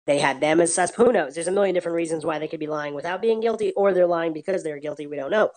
they 0.06 0.18
had 0.18 0.40
them 0.40 0.60
as 0.60 0.74
sus. 0.74 0.94
Who 0.94 1.12
knows? 1.12 1.34
There's 1.34 1.48
a 1.48 1.52
million 1.52 1.74
different 1.74 1.96
reasons 1.96 2.24
why 2.24 2.38
they 2.38 2.48
could 2.48 2.60
be 2.60 2.68
lying 2.68 2.94
without 2.94 3.20
being 3.20 3.40
guilty, 3.40 3.72
or 3.72 3.92
they're 3.92 4.06
lying 4.06 4.32
because 4.32 4.62
they're 4.62 4.78
guilty. 4.78 5.06
We 5.06 5.16
don't 5.16 5.30
know. 5.30 5.50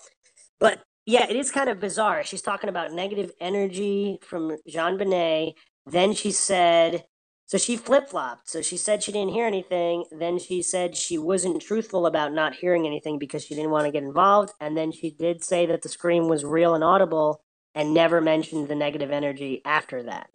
But 0.60 0.84
yeah, 1.06 1.28
it 1.30 1.36
is 1.36 1.52
kind 1.52 1.70
of 1.70 1.80
bizarre. 1.80 2.24
She's 2.24 2.42
talking 2.42 2.70
about 2.70 2.94
negative 2.94 3.32
energy 3.40 4.18
from 4.22 4.58
JonBenét. 4.68 5.54
Then 5.86 6.14
she 6.14 6.32
said, 6.32 7.04
so 7.46 7.58
she 7.58 7.78
flip 7.78 8.10
flopped. 8.10 8.50
So 8.50 8.62
she 8.62 8.78
said 8.78 9.04
she 9.04 9.12
didn't 9.12 9.34
hear 9.34 9.48
anything. 9.48 10.06
Then 10.12 10.40
she 10.40 10.62
said 10.62 10.96
she 10.98 11.18
wasn't 11.18 11.62
truthful 11.62 12.06
about 12.08 12.34
not 12.34 12.56
hearing 12.56 12.88
anything 12.88 13.20
because 13.20 13.44
she 13.46 13.56
didn't 13.56 13.72
want 13.72 13.86
to 13.86 13.92
get 13.92 14.04
involved. 14.04 14.54
And 14.60 14.78
then 14.78 14.92
she 14.92 15.12
did 15.12 15.44
say 15.44 15.66
that 15.68 15.82
the 15.84 15.90
scream 15.90 16.28
was 16.30 16.46
real 16.46 16.76
and 16.76 16.84
audible 16.84 17.42
and 17.76 17.94
never 17.94 18.22
mentioned 18.22 18.68
the 18.70 18.76
negative 18.76 19.12
energy 19.12 19.62
after 19.66 20.04
that. 20.04 20.30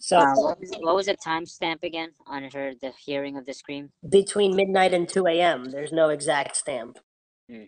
So 0.00 0.20
Uh, 0.20 0.34
what 0.36 0.60
was 0.60 0.70
what 0.80 0.94
was 0.96 1.06
the 1.06 1.16
timestamp 1.16 1.82
again 1.82 2.12
on 2.26 2.44
her 2.52 2.74
the 2.80 2.92
hearing 3.04 3.36
of 3.36 3.46
the 3.46 3.54
scream? 3.54 3.90
between 4.08 4.56
midnight 4.56 4.94
and 4.94 5.08
2 5.08 5.26
a.m., 5.26 5.66
there's 5.66 5.92
no 5.92 6.10
exact 6.10 6.56
stamp. 6.56 6.98
Hmm. 7.50 7.64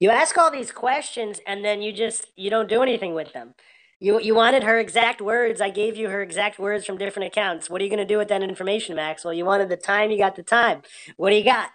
You 0.00 0.10
ask 0.10 0.36
all 0.38 0.50
these 0.50 0.72
questions 0.72 1.40
and 1.46 1.64
then 1.64 1.82
you 1.82 1.92
just 1.92 2.26
you 2.36 2.50
don't 2.50 2.68
do 2.68 2.82
anything 2.82 3.14
with 3.14 3.32
them. 3.32 3.54
You 4.00 4.20
you 4.20 4.34
wanted 4.36 4.64
her 4.64 4.78
exact 4.80 5.22
words. 5.22 5.60
I 5.60 5.70
gave 5.70 5.96
you 5.96 6.10
her 6.10 6.22
exact 6.22 6.58
words 6.60 6.86
from 6.86 6.98
different 6.98 7.28
accounts. 7.28 7.70
What 7.70 7.80
are 7.82 7.84
you 7.84 7.90
going 7.90 8.06
to 8.06 8.14
do 8.14 8.18
with 8.18 8.28
that 8.28 8.42
information, 8.44 8.96
Maxwell? 8.96 9.34
You 9.34 9.46
wanted 9.46 9.70
the 9.70 9.78
time, 9.78 10.12
you 10.12 10.18
got 10.18 10.36
the 10.36 10.44
time. 10.44 10.82
What 11.18 11.30
do 11.30 11.36
you 11.36 11.44
got? 11.44 11.70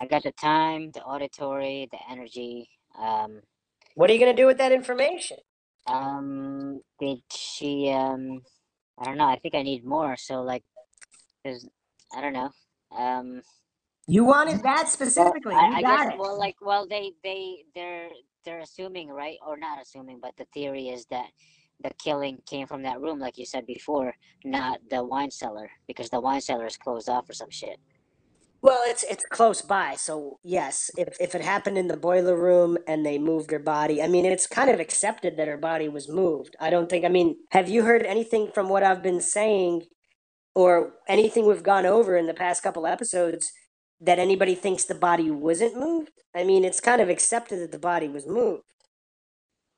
I 0.00 0.06
got 0.06 0.24
the 0.24 0.32
time, 0.32 0.92
the 0.92 1.02
auditory, 1.02 1.88
the 1.92 1.98
energy. 2.10 2.70
Um, 2.98 3.42
What 3.94 4.10
are 4.10 4.14
you 4.14 4.20
going 4.20 4.34
to 4.36 4.42
do 4.42 4.46
with 4.46 4.58
that 4.58 4.72
information? 4.72 5.38
um, 5.86 6.80
did 7.00 7.20
she? 7.32 7.90
Um, 7.92 8.42
I 8.98 9.04
don't 9.06 9.18
know. 9.18 9.26
I 9.28 9.38
think 9.38 9.54
I 9.56 9.62
need 9.62 9.84
more. 9.84 10.16
So 10.18 10.42
like, 10.42 10.64
there's, 11.44 11.66
I 12.16 12.20
don't 12.22 12.34
know. 12.34 12.50
Um, 12.96 13.42
You 14.08 14.24
wanted 14.24 14.62
that 14.64 14.88
specifically. 14.88 15.56
I, 15.56 15.66
you 15.66 15.78
I 15.78 15.82
got 15.82 16.08
guess. 16.08 16.08
it. 16.08 16.18
Well, 16.18 16.38
like, 16.38 16.56
well, 16.62 16.86
they 16.88 17.12
they 17.24 17.64
they're 17.74 18.08
they're 18.46 18.60
assuming, 18.60 19.10
right? 19.10 19.38
Or 19.46 19.58
not 19.58 19.82
assuming, 19.82 20.20
but 20.22 20.36
the 20.38 20.46
theory 20.54 20.88
is 20.88 21.06
that 21.08 21.28
the 21.84 21.92
killing 22.02 22.38
came 22.46 22.68
from 22.68 22.84
that 22.84 23.02
room, 23.02 23.20
like 23.20 23.38
you 23.38 23.46
said 23.46 23.66
before, 23.66 24.14
not 24.46 24.80
the 24.90 25.04
wine 25.04 25.32
cellar, 25.32 25.70
because 25.88 26.10
the 26.10 26.20
wine 26.20 26.40
cellar 26.40 26.66
is 26.66 26.78
closed 26.78 27.10
off 27.10 27.30
or 27.30 27.34
some 27.34 27.50
shit. 27.50 27.78
Well, 28.62 28.80
it's 28.86 29.04
it's 29.04 29.24
close 29.30 29.62
by, 29.62 29.96
so 29.96 30.40
yes. 30.44 30.90
If 30.96 31.16
if 31.20 31.34
it 31.34 31.42
happened 31.42 31.78
in 31.78 31.88
the 31.88 31.96
boiler 31.96 32.36
room 32.36 32.78
and 32.88 33.06
they 33.06 33.18
moved 33.18 33.52
her 33.52 33.60
body, 33.60 34.02
I 34.02 34.08
mean, 34.08 34.26
it's 34.26 34.48
kind 34.48 34.70
of 34.70 34.80
accepted 34.80 35.36
that 35.36 35.48
her 35.48 35.58
body 35.58 35.88
was 35.88 36.08
moved. 36.08 36.56
I 36.60 36.70
don't 36.70 36.90
think. 36.90 37.04
I 37.04 37.08
mean, 37.08 37.36
have 37.52 37.68
you 37.68 37.84
heard 37.84 38.04
anything 38.04 38.50
from 38.54 38.68
what 38.70 38.82
I've 38.84 39.02
been 39.02 39.20
saying, 39.20 39.84
or 40.54 40.94
anything 41.08 41.46
we've 41.46 41.62
gone 41.62 41.86
over 41.86 42.16
in 42.16 42.26
the 42.26 42.34
past 42.34 42.62
couple 42.62 42.86
episodes 42.86 43.52
that 44.00 44.18
anybody 44.18 44.54
thinks 44.54 44.84
the 44.84 44.94
body 44.94 45.30
wasn't 45.30 45.78
moved? 45.78 46.12
I 46.34 46.44
mean, 46.44 46.64
it's 46.64 46.80
kind 46.80 47.00
of 47.00 47.08
accepted 47.08 47.60
that 47.60 47.72
the 47.72 47.78
body 47.78 48.08
was 48.08 48.26
moved. 48.26 48.64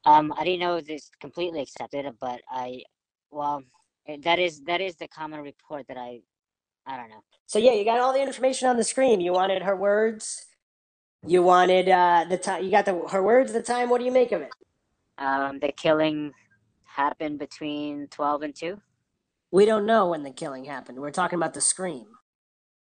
Um, 0.04 0.32
I 0.36 0.44
didn't 0.44 0.60
know 0.60 0.80
this 0.80 1.10
completely 1.20 1.60
accepted, 1.60 2.06
but 2.20 2.40
I, 2.50 2.82
well, 3.30 3.62
eh, 4.06 4.16
that 4.22 4.38
is 4.38 4.62
that 4.62 4.80
is 4.80 4.96
the 4.96 5.08
common 5.08 5.40
report 5.40 5.86
that 5.88 5.96
I, 5.96 6.20
I 6.86 6.96
don't 6.96 7.10
know. 7.10 7.22
So 7.46 7.58
yeah, 7.58 7.72
you 7.72 7.84
got 7.84 8.00
all 8.00 8.12
the 8.12 8.22
information 8.22 8.68
on 8.68 8.76
the 8.76 8.84
screen. 8.84 9.20
You 9.20 9.32
wanted 9.32 9.62
her 9.62 9.76
words. 9.76 10.46
You 11.26 11.42
wanted 11.42 11.88
uh, 11.88 12.24
the 12.28 12.38
time. 12.38 12.64
You 12.64 12.70
got 12.70 12.84
the 12.86 13.00
her 13.10 13.22
words. 13.22 13.52
The 13.52 13.62
time. 13.62 13.90
What 13.90 13.98
do 13.98 14.04
you 14.04 14.12
make 14.12 14.32
of 14.32 14.42
it? 14.42 14.50
Um, 15.18 15.58
the 15.58 15.72
killing 15.72 16.32
happened 16.84 17.38
between 17.38 18.06
twelve 18.08 18.42
and 18.42 18.54
two. 18.54 18.80
We 19.50 19.64
don't 19.64 19.86
know 19.86 20.08
when 20.08 20.22
the 20.22 20.30
killing 20.30 20.64
happened. 20.64 20.98
We're 20.98 21.10
talking 21.10 21.38
about 21.38 21.54
the 21.54 21.60
scream. 21.60 22.06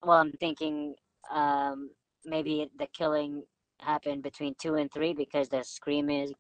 Well, 0.04 0.18
I'm 0.18 0.32
thinking, 0.34 0.96
um, 1.32 1.90
maybe 2.26 2.70
the 2.78 2.88
killing 2.98 3.44
happened 3.80 4.24
between 4.24 4.56
two 4.60 4.76
and 4.76 4.92
three 4.92 5.14
because 5.14 5.50
the 5.50 5.64
scream 5.64 6.10
is 6.10 6.32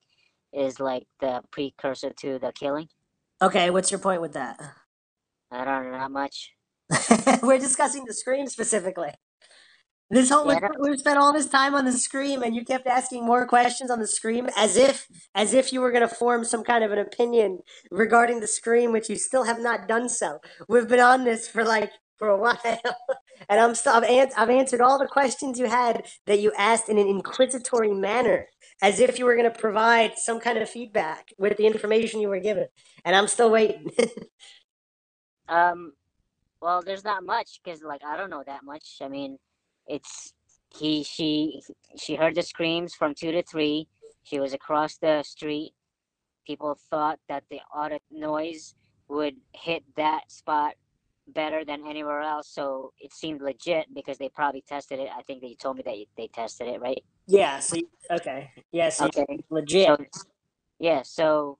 is 0.54 0.80
like 0.80 1.04
the 1.20 1.42
precursor 1.52 2.12
to 2.12 2.40
the 2.40 2.52
killing. 2.54 2.88
Okay, 3.42 3.70
what's 3.70 3.92
your 3.92 4.00
point 4.00 4.22
with 4.22 4.34
that? 4.34 4.60
I 5.52 5.66
don't 5.66 5.92
know, 5.92 5.98
not 5.98 6.12
much. 6.12 6.52
We're 7.44 7.58
discussing 7.58 8.06
the 8.06 8.14
scream 8.14 8.48
specifically. 8.48 9.12
This 10.10 10.30
whole 10.30 10.48
Yeah, 10.52 10.60
we 10.80 10.96
spent 10.98 11.18
all 11.18 11.34
this 11.34 11.48
time 11.48 11.74
on 11.74 11.86
the 11.86 11.92
scream, 11.92 12.44
and 12.44 12.56
you 12.56 12.64
kept 12.64 12.86
asking 12.86 13.26
more 13.26 13.48
questions 13.48 13.90
on 13.90 14.00
the 14.00 14.06
scream, 14.08 14.48
as 14.56 14.78
if 14.78 15.08
as 15.34 15.54
if 15.54 15.74
you 15.74 15.82
were 15.82 15.92
going 15.92 16.08
to 16.08 16.14
form 16.14 16.44
some 16.44 16.64
kind 16.64 16.84
of 16.84 16.92
an 16.92 17.00
opinion 17.00 17.60
regarding 17.90 18.40
the 18.40 18.48
scream, 18.48 18.92
which 18.92 19.10
you 19.10 19.16
still 19.16 19.46
have 19.46 19.60
not 19.60 19.88
done 19.88 20.10
so. 20.10 20.40
We've 20.68 20.88
been 20.88 21.00
on 21.00 21.24
this 21.24 21.48
for 21.48 21.64
like 21.64 21.92
for 22.18 22.30
a 22.30 22.38
while, 22.38 22.60
and 23.50 23.60
I'm 23.60 23.76
still 23.76 23.94
I've, 23.94 24.04
an- 24.04 24.32
I've 24.38 24.50
answered 24.50 24.82
all 24.82 25.00
the 25.00 25.08
questions 25.08 25.60
you 25.60 25.68
had 25.68 26.06
that 26.28 26.40
you 26.40 26.54
asked 26.58 26.90
in 26.90 26.98
an 26.98 27.08
inquisitory 27.08 27.94
manner, 27.94 28.48
as 28.82 29.00
if 29.00 29.20
you 29.20 29.26
were 29.26 29.36
going 29.36 29.52
to 29.52 29.60
provide 29.60 30.14
some 30.18 30.40
kind 30.40 30.58
of 30.58 30.70
feedback 30.70 31.30
with 31.38 31.58
the 31.58 31.68
information 31.68 32.22
you 32.22 32.30
were 32.30 32.40
given, 32.40 32.68
and 33.06 33.16
I'm 33.16 33.28
still 33.28 33.52
waiting. 33.52 33.92
Um, 35.50 35.94
well, 36.62 36.82
there's 36.84 37.04
not 37.04 37.26
much 37.26 37.62
because 37.64 37.84
like 37.84 38.02
I 38.06 38.18
don't 38.18 38.30
know 38.30 38.44
that 38.46 38.64
much. 38.64 38.98
I 39.02 39.08
mean, 39.08 39.38
it's 39.88 40.34
he 40.78 41.04
she 41.04 41.62
she 41.98 42.16
heard 42.16 42.36
the 42.36 42.42
screams 42.44 42.96
from 42.96 43.14
two 43.14 43.32
to 43.32 43.44
three. 43.44 43.88
She 44.24 44.40
was 44.40 44.54
across 44.54 44.98
the 44.98 45.24
street. 45.24 45.74
People 46.48 46.78
thought 46.90 47.20
that 47.30 47.44
the 47.50 47.60
audit 47.76 48.02
noise 48.12 48.76
would 49.10 49.36
hit 49.54 49.84
that 49.98 50.32
spot 50.32 50.74
better 51.34 51.66
than 51.66 51.86
anywhere 51.88 52.22
else, 52.22 52.48
so 52.50 52.94
it 53.00 53.14
seemed 53.14 53.42
legit 53.42 53.88
because 53.94 54.18
they 54.18 54.30
probably 54.30 54.64
tested 54.68 55.00
it. 55.00 55.10
I 55.16 55.22
think 55.24 55.42
that 55.42 55.50
you 55.50 55.56
told 55.56 55.78
me 55.78 55.84
that 55.86 55.98
you- 55.98 56.08
they 56.18 56.28
tested 56.28 56.68
it, 56.68 56.82
right? 56.82 57.04
yeah. 57.28 57.60
So 57.60 57.78
okay. 58.12 58.52
Yeah. 58.72 58.90
So 58.90 59.06
Okay. 59.08 59.40
legit. 59.50 59.88
So 59.88 59.98
yeah, 60.80 61.02
so 61.04 61.60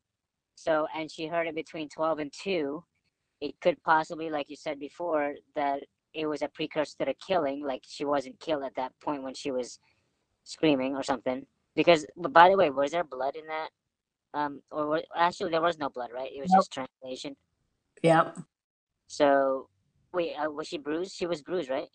so 0.56 0.88
and 0.96 1.12
she 1.12 1.28
heard 1.28 1.48
it 1.48 1.56
between 1.56 1.90
twelve 1.90 2.20
and 2.20 2.32
two. 2.34 2.84
It 3.42 3.60
could 3.62 3.82
possibly, 3.84 4.30
like 4.30 4.50
you 4.50 4.56
said 4.56 4.80
before, 4.80 5.36
that 5.56 5.84
it 6.14 6.28
was 6.28 6.42
a 6.42 6.48
precursor 6.50 6.98
to 7.00 7.06
the 7.06 7.16
killing. 7.16 7.66
Like 7.66 7.84
she 7.88 8.06
wasn't 8.06 8.40
killed 8.40 8.64
at 8.64 8.76
that 8.76 8.94
point 9.02 9.24
when 9.24 9.34
she 9.36 9.52
was 9.52 9.80
screaming 10.44 10.96
or 10.96 11.04
something. 11.04 11.46
Because, 11.76 12.06
by 12.18 12.50
the 12.50 12.58
way, 12.58 12.70
was 12.70 12.92
there 12.92 13.04
blood 13.04 13.36
in 13.36 13.48
that? 13.48 13.70
Um, 14.34 14.62
or 14.72 14.88
wa- 14.88 15.02
actually, 15.16 15.52
there 15.52 15.62
was 15.62 15.78
no 15.80 15.90
blood, 15.90 16.12
right? 16.14 16.32
It 16.36 16.42
was 16.42 16.52
Nope. 16.52 16.60
just 16.62 16.72
translation. 16.74 17.36
Yep. 18.04 18.38
So, 19.16 19.70
wait, 20.14 20.36
uh, 20.36 20.50
was 20.52 20.68
she 20.68 20.78
bruised? 20.78 21.16
She 21.16 21.28
was 21.28 21.42
bruised, 21.42 21.70
right? 21.70 21.90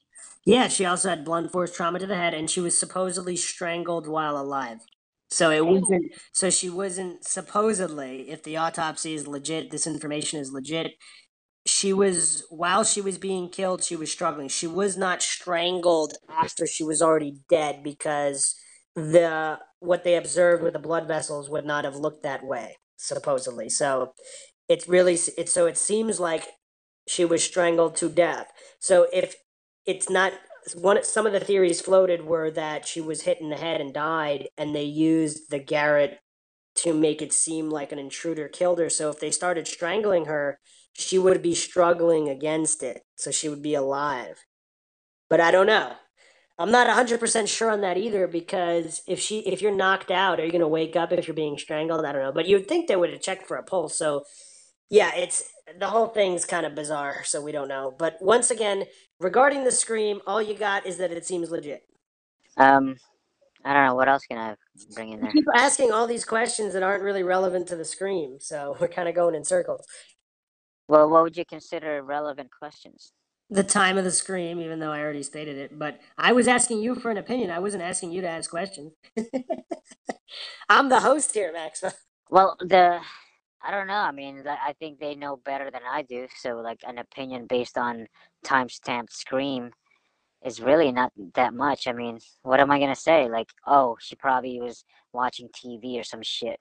Yeah, 0.45 0.69
she 0.69 0.85
also 0.85 1.09
had 1.11 1.25
blunt 1.25 1.53
force 1.53 1.75
trauma 1.75 1.99
to 1.99 2.07
the 2.07 2.17
head, 2.17 2.35
and 2.35 2.51
she 2.51 2.61
was 2.61 2.79
supposedly 2.79 3.37
strangled 3.37 4.07
while 4.09 4.37
alive. 4.39 4.79
So 5.31 5.51
it 5.51 5.67
wasn't. 5.67 6.13
So 6.33 6.49
she 6.51 6.71
wasn't 6.71 7.25
supposedly. 7.25 8.31
If 8.31 8.43
the 8.43 8.57
autopsy 8.57 9.15
is 9.15 9.27
legit, 9.27 9.71
this 9.71 9.87
information 9.87 10.41
is 10.41 10.53
legit. 10.53 10.93
She 11.67 11.93
was 11.93 12.47
while 12.51 12.85
she 12.85 13.01
was 13.03 13.19
being 13.19 13.51
killed. 13.51 13.85
She 13.85 13.97
was 13.97 14.13
struggling. 14.13 14.49
She 14.49 14.67
was 14.67 14.97
not 14.97 15.23
strangled 15.23 16.15
after 16.29 16.67
she 16.67 16.85
was 16.85 17.03
already 17.03 17.39
dead 17.51 17.83
because 17.85 18.57
the 18.97 19.61
what 19.81 20.05
they 20.05 20.17
observed 20.17 20.63
with 20.63 20.75
the 20.75 20.81
blood 20.81 21.09
vessels 21.09 21.51
would 21.51 21.67
not 21.67 21.85
have 21.85 21.97
looked 21.97 22.23
that 22.25 22.45
way 22.45 22.77
supposedly. 22.97 23.69
So 23.71 24.15
it's 24.69 24.89
really 24.89 25.15
it's 25.39 25.53
so 25.53 25.67
it 25.67 25.79
seems 25.79 26.21
like 26.21 26.47
she 27.09 27.25
was 27.25 27.43
strangled 27.43 27.97
to 27.97 28.09
death. 28.09 28.53
So 28.79 29.07
if 29.13 29.37
it's 29.87 30.11
not 30.11 30.35
one 30.75 31.03
some 31.03 31.27
of 31.27 31.33
the 31.33 31.41
theories 31.41 31.81
floated 31.81 32.25
were 32.25 32.51
that 32.51 32.87
she 32.87 33.01
was 33.01 33.23
hit 33.23 33.41
in 33.41 33.49
the 33.49 33.57
head 33.57 33.81
and 33.81 33.95
died 33.95 34.49
and 34.59 34.75
they 34.75 34.85
used 34.85 35.51
the 35.51 35.59
garrote 35.59 36.19
to 36.77 36.93
make 36.93 37.23
it 37.23 37.33
seem 37.33 37.71
like 37.71 37.91
an 37.91 37.99
intruder 37.99 38.49
killed 38.49 38.79
her. 38.79 38.91
So 38.91 39.09
if 39.09 39.19
they 39.19 39.31
started 39.31 39.67
strangling 39.67 40.27
her 40.27 40.59
she 40.93 41.17
would 41.17 41.43
be 41.43 41.55
struggling 41.55 42.29
against 42.29 42.83
it. 42.83 43.03
So 43.17 43.31
she 43.31 43.49
would 43.49 43.63
be 43.63 43.75
alive. 43.75 44.45
But 45.31 45.41
i 45.41 45.51
don't 45.51 45.67
know. 45.67 45.93
I'm 46.59 46.73
not 46.73 46.89
100% 46.89 47.47
sure 47.47 47.71
on 47.71 47.83
that 47.83 47.97
either 47.97 48.27
because 48.27 49.03
if 49.07 49.21
she 49.21 49.39
if 49.41 49.63
you're 49.63 49.75
knocked 49.75 50.11
out 50.11 50.41
are 50.41 50.45
you 50.45 50.51
going 50.51 50.61
to 50.61 50.69
wake 50.69 50.97
up 50.97 51.13
if 51.13 51.29
you're 51.29 51.35
being 51.35 51.57
strangled? 51.57 52.05
I 52.05 52.13
don't 52.13 52.23
know. 52.23 52.33
But 52.33 52.49
you'd 52.49 52.67
think 52.67 52.89
they 52.89 52.97
would 52.97 53.11
have 53.11 53.23
checked 53.23 53.47
for 53.47 53.57
a 53.57 53.63
pulse. 53.63 53.97
So 53.97 54.25
yeah, 54.91 55.15
it's 55.15 55.45
the 55.79 55.89
whole 55.89 56.09
thing's 56.09 56.45
kind 56.45 56.67
of 56.67 56.75
bizarre, 56.75 57.25
so 57.25 57.41
we 57.43 57.53
don't 57.53 57.69
know. 57.69 57.95
But 57.99 58.17
once 58.21 58.51
again, 58.51 58.85
regarding 59.21 59.65
the 59.65 59.73
scream, 59.73 60.21
all 60.27 60.43
you 60.43 60.55
got 60.55 60.87
is 60.87 60.99
that 60.99 61.13
it 61.13 61.27
seems 61.27 61.51
legit. 61.51 61.83
Um, 62.57 62.97
I 63.65 63.75
don't 63.75 63.87
know. 63.87 63.95
What 63.95 64.09
else 64.09 64.25
can 64.27 64.39
I 64.39 64.55
bring 64.95 65.13
in 65.13 65.21
there? 65.21 65.33
keep 65.33 65.45
asking 65.55 65.93
all 65.93 66.07
these 66.07 66.25
questions 66.25 66.73
that 66.73 66.83
aren't 66.83 67.03
really 67.03 67.23
relevant 67.23 67.69
to 67.69 67.77
the 67.77 67.85
scream, 67.85 68.39
so 68.41 68.77
we're 68.81 68.89
kind 68.89 69.09
of 69.09 69.15
going 69.15 69.35
in 69.35 69.45
circles. 69.45 69.87
Well, 70.89 71.09
what 71.11 71.23
would 71.23 71.37
you 71.37 71.45
consider 71.45 72.03
relevant 72.03 72.51
questions? 72.57 73.13
The 73.51 73.65
time 73.65 73.97
of 73.99 74.05
the 74.05 74.11
scream, 74.11 74.61
even 74.61 74.79
though 74.79 74.93
I 74.93 75.01
already 75.01 75.23
stated 75.23 75.57
it, 75.57 75.79
but 75.79 76.01
I 76.19 76.33
was 76.33 76.49
asking 76.49 76.83
you 76.83 76.95
for 76.95 77.11
an 77.11 77.17
opinion. 77.17 77.51
I 77.51 77.59
wasn't 77.61 77.83
asking 77.83 78.13
you 78.13 78.21
to 78.21 78.29
ask 78.29 78.51
questions. 78.51 78.93
I'm 80.69 80.89
the 80.91 81.01
host 81.01 81.33
here, 81.33 81.53
Max. 81.53 81.83
Well, 82.31 82.57
the 82.61 83.01
I 83.63 83.71
don't 83.71 83.87
know. 83.87 83.95
I 83.95 84.13
mean, 84.13 84.45
I 84.47 84.73
think 84.79 84.99
they 84.99 85.15
know 85.15 85.37
better 85.37 85.71
than 85.71 85.83
I 85.89 86.03
do. 86.03 86.27
So, 86.41 86.57
like, 86.57 86.81
an 86.87 86.99
opinion 86.99 87.47
based 87.47 87.77
on 87.77 88.07
timestamped 88.45 89.11
scream 89.13 89.73
is 90.45 90.61
really 90.61 90.93
not 90.93 91.13
that 91.35 91.55
much. 91.55 91.87
I 91.87 91.93
mean, 91.93 92.21
what 92.43 92.61
am 92.61 92.71
I 92.71 92.79
gonna 92.79 92.95
say? 92.95 93.29
Like, 93.29 93.49
oh, 93.67 93.97
she 94.01 94.15
probably 94.15 94.61
was 94.61 94.85
watching 95.13 95.49
TV 95.49 95.99
or 95.99 96.05
some 96.05 96.23
shit, 96.23 96.61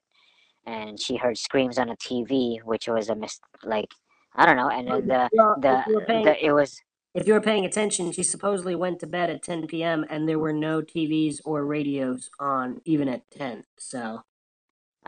and 0.66 0.98
she 1.00 1.16
heard 1.16 1.38
screams 1.38 1.78
on 1.78 1.90
a 1.90 1.96
TV, 1.96 2.58
which 2.64 2.88
was 2.88 3.08
a 3.08 3.14
mis 3.14 3.40
like, 3.62 3.92
I 4.34 4.46
don't 4.46 4.56
know. 4.56 4.68
And 4.68 4.88
then 4.88 5.06
the 5.06 5.30
Well, 5.32 5.56
the, 5.60 5.80
if 5.80 5.86
you 5.86 5.94
were 5.94 6.00
paying, 6.06 6.24
the 6.24 6.44
it 6.44 6.52
was 6.52 6.80
if 7.14 7.26
you 7.26 7.34
were 7.34 7.40
paying 7.40 7.64
attention, 7.64 8.12
she 8.12 8.22
supposedly 8.22 8.74
went 8.74 9.00
to 9.00 9.06
bed 9.06 9.30
at 9.30 9.42
10 9.42 9.66
p.m. 9.66 10.04
and 10.10 10.28
there 10.28 10.38
were 10.38 10.52
no 10.52 10.82
TVs 10.82 11.40
or 11.44 11.64
radios 11.64 12.30
on 12.38 12.80
even 12.84 13.08
at 13.08 13.28
10. 13.30 13.64
So 13.78 14.22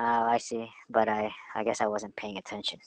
Oh, 0.01 0.25
I 0.31 0.39
see. 0.39 0.71
But 0.91 1.09
I, 1.11 1.33
I 1.57 1.65
guess 1.65 1.83
I 1.83 1.89
wasn't 1.89 2.17
paying 2.17 2.39
attention. 2.39 2.81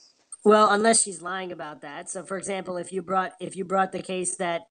Well, 0.44 0.70
unless 0.72 1.04
she's 1.04 1.22
lying 1.22 1.52
about 1.52 1.82
that. 1.82 2.10
So, 2.10 2.24
for 2.24 2.38
example, 2.38 2.78
if 2.78 2.92
you 2.92 3.02
brought 3.02 3.34
if 3.40 3.56
you 3.56 3.64
brought 3.66 3.92
the 3.92 4.02
case 4.02 4.36
that, 4.38 4.62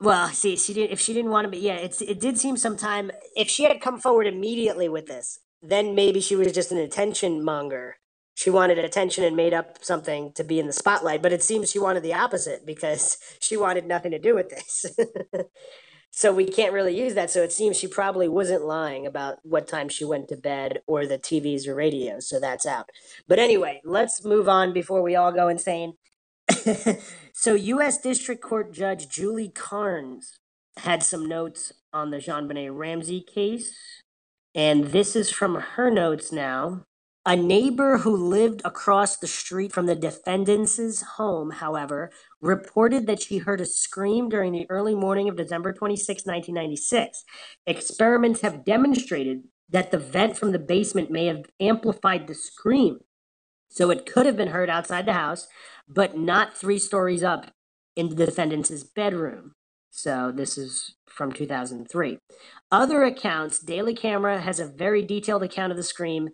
well, 0.00 0.28
see, 0.28 0.56
she 0.56 0.74
didn't. 0.74 0.92
if 0.92 1.00
she 1.00 1.14
didn't 1.14 1.32
want 1.32 1.46
to 1.46 1.50
be, 1.50 1.58
yeah, 1.58 1.76
it's 1.76 2.02
it 2.02 2.20
did 2.20 2.38
seem 2.38 2.56
sometime 2.58 3.12
if 3.36 3.48
she 3.48 3.64
had 3.64 3.80
come 3.80 4.00
forward 4.00 4.28
immediately 4.28 4.88
with 4.88 5.06
this, 5.06 5.40
then 5.62 5.94
maybe 5.94 6.20
she 6.20 6.36
was 6.36 6.52
just 6.52 6.72
an 6.72 6.78
attention 6.78 7.44
monger. 7.44 7.96
She 8.34 8.50
wanted 8.50 8.78
attention 8.78 9.24
and 9.24 9.36
made 9.36 9.54
up 9.54 9.84
something 9.84 10.32
to 10.34 10.44
be 10.44 10.60
in 10.60 10.66
the 10.68 10.74
spotlight, 10.74 11.22
but 11.22 11.32
it 11.32 11.42
seems 11.44 11.70
she 11.70 11.80
wanted 11.80 12.04
the 12.04 12.14
opposite 12.14 12.66
because 12.66 13.18
she 13.40 13.56
wanted 13.56 13.86
nothing 13.86 14.12
to 14.12 14.20
do 14.20 14.36
with 14.36 14.50
this. 14.50 14.86
so 16.14 16.30
we 16.30 16.44
can't 16.44 16.74
really 16.74 16.96
use 16.96 17.14
that. 17.14 17.30
So 17.30 17.42
it 17.42 17.52
seems 17.52 17.78
she 17.78 17.88
probably 17.88 18.28
wasn't 18.28 18.66
lying 18.66 19.06
about 19.06 19.38
what 19.44 19.66
time 19.66 19.88
she 19.88 20.04
went 20.04 20.28
to 20.28 20.36
bed 20.36 20.82
or 20.86 21.06
the 21.06 21.18
TVs 21.18 21.66
or 21.66 21.74
radios. 21.74 22.28
So 22.28 22.38
that's 22.38 22.66
out. 22.66 22.90
But 23.26 23.38
anyway, 23.38 23.80
let's 23.82 24.22
move 24.22 24.46
on 24.46 24.74
before 24.74 25.00
we 25.00 25.16
all 25.16 25.32
go 25.32 25.48
insane. 25.48 25.94
so 27.32 27.54
U.S. 27.54 27.98
District 27.98 28.42
Court 28.42 28.74
Judge 28.74 29.08
Julie 29.08 29.48
Carnes 29.48 30.38
had 30.76 31.02
some 31.02 31.26
notes 31.26 31.72
on 31.94 32.10
the 32.10 32.18
JonBenét 32.18 32.76
Ramsey 32.76 33.22
case. 33.22 33.74
And 34.54 34.88
this 34.88 35.16
is 35.16 35.30
from 35.30 35.54
her 35.54 35.90
notes 35.90 36.30
now. 36.30 36.84
A 37.24 37.36
neighbor 37.36 37.98
who 37.98 38.16
lived 38.16 38.62
across 38.64 39.16
the 39.16 39.28
street 39.28 39.72
from 39.72 39.86
the 39.86 39.94
defendant's 39.94 41.02
home, 41.02 41.50
however, 41.50 42.10
reported 42.40 43.06
that 43.06 43.22
she 43.22 43.38
heard 43.38 43.60
a 43.60 43.64
scream 43.64 44.28
during 44.28 44.50
the 44.50 44.66
early 44.68 44.96
morning 44.96 45.28
of 45.28 45.36
December 45.36 45.72
26, 45.72 46.26
1996. 46.26 47.22
Experiments 47.64 48.40
have 48.40 48.64
demonstrated 48.64 49.44
that 49.68 49.92
the 49.92 49.98
vent 49.98 50.36
from 50.36 50.50
the 50.50 50.58
basement 50.58 51.12
may 51.12 51.26
have 51.26 51.44
amplified 51.60 52.26
the 52.26 52.34
scream. 52.34 52.98
So 53.68 53.90
it 53.90 54.04
could 54.04 54.26
have 54.26 54.36
been 54.36 54.48
heard 54.48 54.68
outside 54.68 55.06
the 55.06 55.12
house, 55.12 55.46
but 55.88 56.18
not 56.18 56.56
three 56.56 56.78
stories 56.78 57.22
up 57.22 57.52
in 57.94 58.16
the 58.16 58.26
defendant's 58.26 58.82
bedroom. 58.82 59.54
So 59.90 60.32
this 60.34 60.58
is 60.58 60.96
from 61.06 61.30
2003. 61.30 62.18
Other 62.72 63.04
accounts, 63.04 63.60
Daily 63.60 63.94
Camera 63.94 64.40
has 64.40 64.58
a 64.58 64.66
very 64.66 65.02
detailed 65.02 65.44
account 65.44 65.70
of 65.70 65.76
the 65.76 65.84
scream 65.84 66.30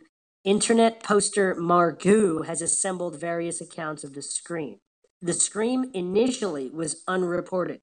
Internet 0.49 1.03
poster 1.03 1.55
Margoo 1.57 2.47
has 2.47 2.63
assembled 2.63 3.21
various 3.21 3.61
accounts 3.61 4.03
of 4.03 4.15
the 4.15 4.23
scream. 4.23 4.79
The 5.21 5.35
scream 5.35 5.91
initially 5.93 6.71
was 6.71 7.03
unreported. 7.07 7.83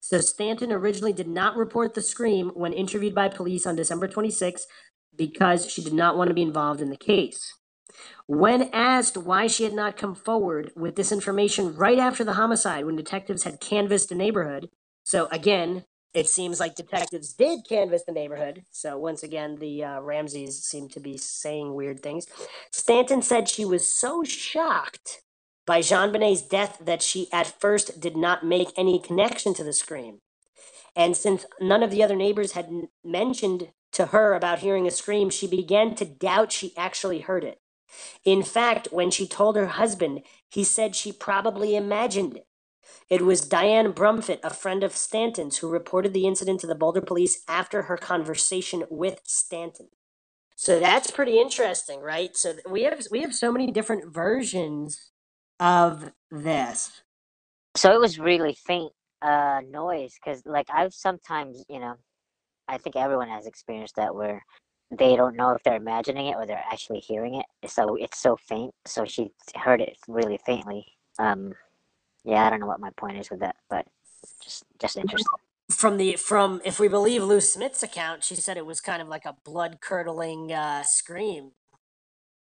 So 0.00 0.22
Stanton 0.22 0.72
originally 0.72 1.12
did 1.12 1.28
not 1.28 1.54
report 1.54 1.92
the 1.92 2.00
scream 2.00 2.50
when 2.54 2.72
interviewed 2.72 3.14
by 3.14 3.28
police 3.28 3.66
on 3.66 3.76
December 3.76 4.08
26 4.08 4.66
because 5.14 5.70
she 5.70 5.84
did 5.84 5.92
not 5.92 6.16
want 6.16 6.28
to 6.28 6.34
be 6.34 6.40
involved 6.40 6.80
in 6.80 6.88
the 6.88 6.96
case. 6.96 7.52
When 8.26 8.70
asked 8.72 9.18
why 9.18 9.46
she 9.46 9.64
had 9.64 9.74
not 9.74 9.98
come 9.98 10.14
forward 10.14 10.72
with 10.74 10.96
this 10.96 11.12
information 11.12 11.76
right 11.76 11.98
after 11.98 12.24
the 12.24 12.32
homicide 12.32 12.86
when 12.86 12.96
detectives 12.96 13.42
had 13.42 13.60
canvassed 13.60 14.08
the 14.08 14.14
neighborhood, 14.14 14.70
so 15.04 15.28
again, 15.30 15.84
it 16.14 16.28
seems 16.28 16.60
like 16.60 16.74
detectives 16.74 17.32
did 17.32 17.60
canvass 17.68 18.04
the 18.04 18.12
neighborhood. 18.12 18.64
So 18.70 18.98
once 18.98 19.22
again, 19.22 19.56
the 19.56 19.84
uh, 19.84 20.00
Ramseys 20.00 20.62
seem 20.62 20.88
to 20.90 21.00
be 21.00 21.16
saying 21.16 21.74
weird 21.74 22.00
things. 22.02 22.26
Stanton 22.70 23.22
said 23.22 23.48
she 23.48 23.64
was 23.64 23.86
so 23.86 24.22
shocked 24.22 25.22
by 25.66 25.80
JonBenét's 25.80 26.42
death 26.42 26.78
that 26.84 27.02
she 27.02 27.28
at 27.32 27.60
first 27.60 28.00
did 28.00 28.16
not 28.16 28.44
make 28.44 28.68
any 28.76 28.98
connection 28.98 29.54
to 29.54 29.64
the 29.64 29.72
scream. 29.72 30.18
And 30.94 31.16
since 31.16 31.46
none 31.60 31.82
of 31.82 31.90
the 31.90 32.02
other 32.02 32.16
neighbors 32.16 32.52
had 32.52 32.68
mentioned 33.04 33.70
to 33.92 34.06
her 34.06 34.34
about 34.34 34.58
hearing 34.58 34.86
a 34.86 34.90
scream, 34.90 35.30
she 35.30 35.46
began 35.46 35.94
to 35.94 36.04
doubt 36.04 36.52
she 36.52 36.74
actually 36.76 37.20
heard 37.20 37.44
it. 37.44 37.58
In 38.24 38.42
fact, 38.42 38.88
when 38.90 39.10
she 39.10 39.26
told 39.26 39.56
her 39.56 39.66
husband, 39.66 40.22
he 40.50 40.64
said 40.64 40.94
she 40.96 41.12
probably 41.12 41.76
imagined 41.76 42.36
it. 42.36 42.46
It 43.08 43.22
was 43.22 43.42
Diane 43.42 43.92
Brumfitt, 43.92 44.40
a 44.42 44.50
friend 44.50 44.82
of 44.82 44.96
Stanton's, 44.96 45.58
who 45.58 45.68
reported 45.68 46.12
the 46.12 46.26
incident 46.26 46.60
to 46.60 46.66
the 46.66 46.74
Boulder 46.74 47.00
police 47.00 47.42
after 47.48 47.82
her 47.82 47.96
conversation 47.96 48.84
with 48.90 49.20
Stanton. 49.24 49.88
So 50.56 50.78
that's 50.78 51.10
pretty 51.10 51.40
interesting, 51.40 52.00
right? 52.00 52.36
So 52.36 52.54
we 52.68 52.82
have 52.82 53.02
we 53.10 53.22
have 53.22 53.34
so 53.34 53.50
many 53.52 53.70
different 53.70 54.12
versions 54.12 55.10
of 55.58 56.12
this. 56.30 57.02
So 57.76 57.92
it 57.92 58.00
was 58.00 58.18
really 58.18 58.56
faint 58.66 58.92
uh, 59.22 59.60
noise 59.68 60.14
because, 60.14 60.42
like, 60.44 60.68
I've 60.72 60.92
sometimes, 60.92 61.64
you 61.68 61.80
know, 61.80 61.94
I 62.68 62.78
think 62.78 62.96
everyone 62.96 63.28
has 63.28 63.46
experienced 63.46 63.96
that 63.96 64.14
where 64.14 64.44
they 64.90 65.16
don't 65.16 65.36
know 65.36 65.50
if 65.50 65.62
they're 65.62 65.76
imagining 65.76 66.26
it 66.26 66.36
or 66.36 66.46
they're 66.46 66.64
actually 66.70 67.00
hearing 67.00 67.36
it. 67.36 67.70
So 67.70 67.96
it's 67.96 68.18
so 68.18 68.36
faint. 68.36 68.74
So 68.86 69.04
she 69.04 69.30
heard 69.54 69.80
it 69.80 69.96
really 70.06 70.38
faintly. 70.44 70.84
Um, 71.18 71.54
yeah, 72.24 72.46
I 72.46 72.50
don't 72.50 72.60
know 72.60 72.66
what 72.66 72.80
my 72.80 72.90
point 72.96 73.18
is 73.18 73.30
with 73.30 73.40
that, 73.40 73.56
but 73.68 73.86
just 74.42 74.64
just 74.80 74.96
interesting. 74.96 75.26
From 75.70 75.96
the 75.96 76.16
from 76.16 76.60
if 76.64 76.78
we 76.78 76.88
believe 76.88 77.22
Lou 77.22 77.40
Smith's 77.40 77.82
account, 77.82 78.24
she 78.24 78.34
said 78.34 78.56
it 78.56 78.66
was 78.66 78.80
kind 78.80 79.00
of 79.02 79.08
like 79.08 79.24
a 79.24 79.36
blood 79.44 79.80
curdling 79.80 80.52
uh, 80.52 80.82
scream. 80.84 81.52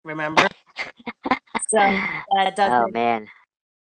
Remember? 0.04 0.48
so 1.70 1.80
uh, 1.80 2.52
oh 2.60 2.88
man. 2.92 3.28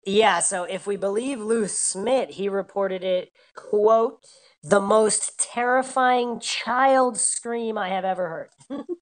Yeah, 0.05 0.39
so 0.39 0.63
if 0.63 0.87
we 0.87 0.97
believe 0.97 1.39
Lou 1.39 1.67
Smith, 1.67 2.31
he 2.31 2.49
reported 2.49 3.03
it, 3.03 3.31
quote, 3.55 4.25
the 4.63 4.81
most 4.81 5.39
terrifying 5.39 6.39
child 6.39 7.17
scream 7.17 7.77
I 7.77 7.89
have 7.89 8.05
ever 8.05 8.49
heard. 8.69 8.85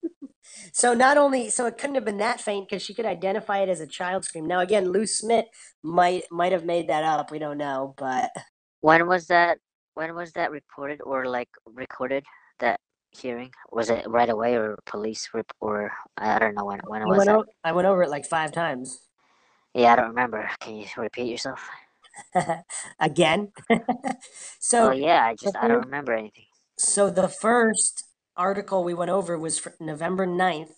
So 0.72 0.94
not 0.94 1.16
only 1.16 1.50
so 1.50 1.66
it 1.66 1.78
couldn't 1.78 1.96
have 1.96 2.04
been 2.04 2.18
that 2.18 2.40
faint 2.40 2.68
because 2.68 2.82
she 2.82 2.94
could 2.94 3.06
identify 3.06 3.58
it 3.58 3.68
as 3.68 3.80
a 3.80 3.86
child 3.86 4.24
scream. 4.24 4.46
Now 4.46 4.60
again, 4.60 4.90
Lou 4.90 5.06
Smith 5.06 5.46
might 5.82 6.24
might 6.30 6.52
have 6.52 6.64
made 6.64 6.88
that 6.88 7.04
up. 7.04 7.30
We 7.30 7.38
don't 7.38 7.58
know, 7.58 7.94
but 7.98 8.30
when 8.80 9.06
was 9.06 9.26
that? 9.26 9.58
When 9.94 10.14
was 10.14 10.32
that 10.32 10.50
reported 10.50 11.00
or 11.02 11.26
like 11.26 11.48
recorded? 11.66 12.24
That 12.60 12.80
hearing 13.10 13.50
was 13.72 13.90
it 13.90 14.08
right 14.08 14.28
away 14.28 14.54
or 14.54 14.78
police 14.86 15.28
rip 15.34 15.50
or 15.60 15.90
I 16.16 16.38
don't 16.38 16.54
know 16.54 16.64
when 16.64 16.80
when 16.86 17.02
it 17.02 17.06
was. 17.08 17.26
Went 17.26 17.46
I 17.64 17.72
went 17.72 17.88
over 17.88 18.02
it 18.02 18.10
like 18.10 18.26
five 18.26 18.52
times. 18.52 19.00
Yeah, 19.74 19.92
I 19.92 19.96
don't 19.96 20.08
remember. 20.08 20.50
Can 20.60 20.76
you 20.76 20.86
repeat 20.96 21.30
yourself? 21.30 21.68
Again. 23.00 23.52
so 24.60 24.88
oh 24.88 24.92
yeah, 24.92 25.24
I 25.24 25.34
just 25.36 25.56
I 25.56 25.68
don't 25.68 25.84
remember 25.84 26.12
anything. 26.12 26.46
So 26.78 27.10
the 27.10 27.28
first 27.28 28.04
article 28.40 28.82
we 28.82 28.94
went 28.94 29.10
over 29.10 29.38
was 29.38 29.60
November 29.78 30.26
9th, 30.26 30.76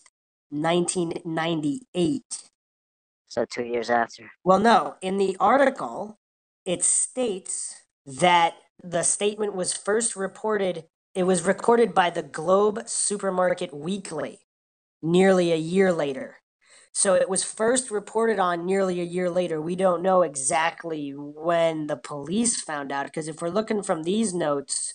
1998. 0.51 2.22
So 3.29 3.44
two 3.44 3.62
years 3.62 3.88
after. 3.88 4.33
Well, 4.42 4.59
no. 4.59 4.96
In 5.01 5.16
the 5.16 5.37
article, 5.38 6.18
it 6.66 6.83
states 6.83 7.77
that 8.05 8.55
the 8.83 9.05
statement 9.05 9.55
was 9.55 9.72
first 9.72 10.16
reported, 10.16 10.87
it 11.14 11.22
was 11.22 11.42
recorded 11.42 11.94
by 11.94 12.11
the 12.11 12.25
Globe 12.25 12.88
Supermarket 12.88 13.72
Weekly 13.72 14.40
nearly 15.01 15.53
a 15.53 15.57
year 15.57 15.92
later. 15.92 16.38
So 16.92 17.14
it 17.14 17.29
was 17.29 17.44
first 17.44 17.90
reported 17.92 18.40
on 18.40 18.66
nearly 18.66 19.01
a 19.01 19.05
year 19.05 19.31
later. 19.31 19.62
We 19.62 19.77
don't 19.77 20.03
know 20.03 20.22
exactly 20.22 21.12
when 21.16 21.87
the 21.87 21.96
police 21.96 22.61
found 22.61 22.90
out 22.90 23.07
because 23.07 23.29
if 23.29 23.40
we're 23.40 23.48
looking 23.51 23.83
from 23.85 24.03
these 24.03 24.35
notes, 24.35 24.94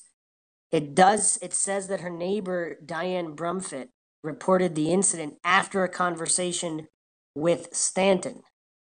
it 0.71 0.95
does, 0.95 1.37
it 1.41 1.53
says 1.53 1.87
that 1.87 2.01
her 2.01 2.09
neighbor, 2.09 2.77
Diane 2.85 3.35
Brumfitt, 3.35 3.89
reported 4.23 4.75
the 4.75 4.91
incident 4.91 5.35
after 5.43 5.83
a 5.83 5.89
conversation 5.89 6.87
with 7.35 7.69
Stanton. 7.73 8.43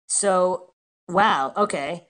So, 0.09 0.73
wow, 1.09 1.53
okay. 1.57 2.09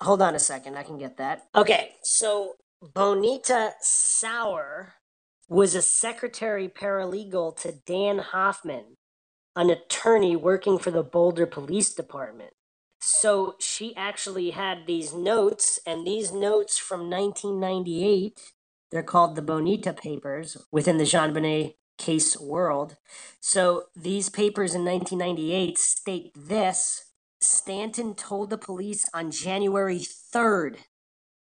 Hold 0.00 0.20
on 0.20 0.34
a 0.34 0.38
second, 0.38 0.76
I 0.76 0.82
can 0.82 0.98
get 0.98 1.16
that. 1.16 1.46
Okay, 1.54 1.94
so 2.02 2.56
Bonita 2.82 3.72
Sauer 3.80 4.94
was 5.48 5.74
a 5.74 5.80
secretary 5.80 6.68
paralegal 6.68 7.56
to 7.62 7.72
Dan 7.86 8.18
Hoffman, 8.18 8.96
an 9.54 9.70
attorney 9.70 10.36
working 10.36 10.78
for 10.78 10.90
the 10.90 11.02
Boulder 11.02 11.46
Police 11.46 11.94
Department. 11.94 12.50
So 13.00 13.54
she 13.58 13.94
actually 13.96 14.50
had 14.50 14.86
these 14.86 15.14
notes, 15.14 15.78
and 15.86 16.06
these 16.06 16.32
notes 16.32 16.76
from 16.76 17.08
1998 17.08 18.40
they're 18.90 19.02
called 19.02 19.36
the 19.36 19.42
Bonita 19.42 19.92
Papers 19.92 20.56
within 20.70 20.98
the 20.98 21.04
JonBenét 21.04 21.74
case 21.98 22.38
world. 22.38 22.96
So 23.40 23.84
these 23.94 24.28
papers 24.28 24.74
in 24.74 24.84
1998 24.84 25.78
state 25.78 26.32
this 26.34 27.06
Stanton 27.40 28.14
told 28.14 28.50
the 28.50 28.58
police 28.58 29.08
on 29.12 29.30
January 29.30 29.98
3rd 29.98 30.78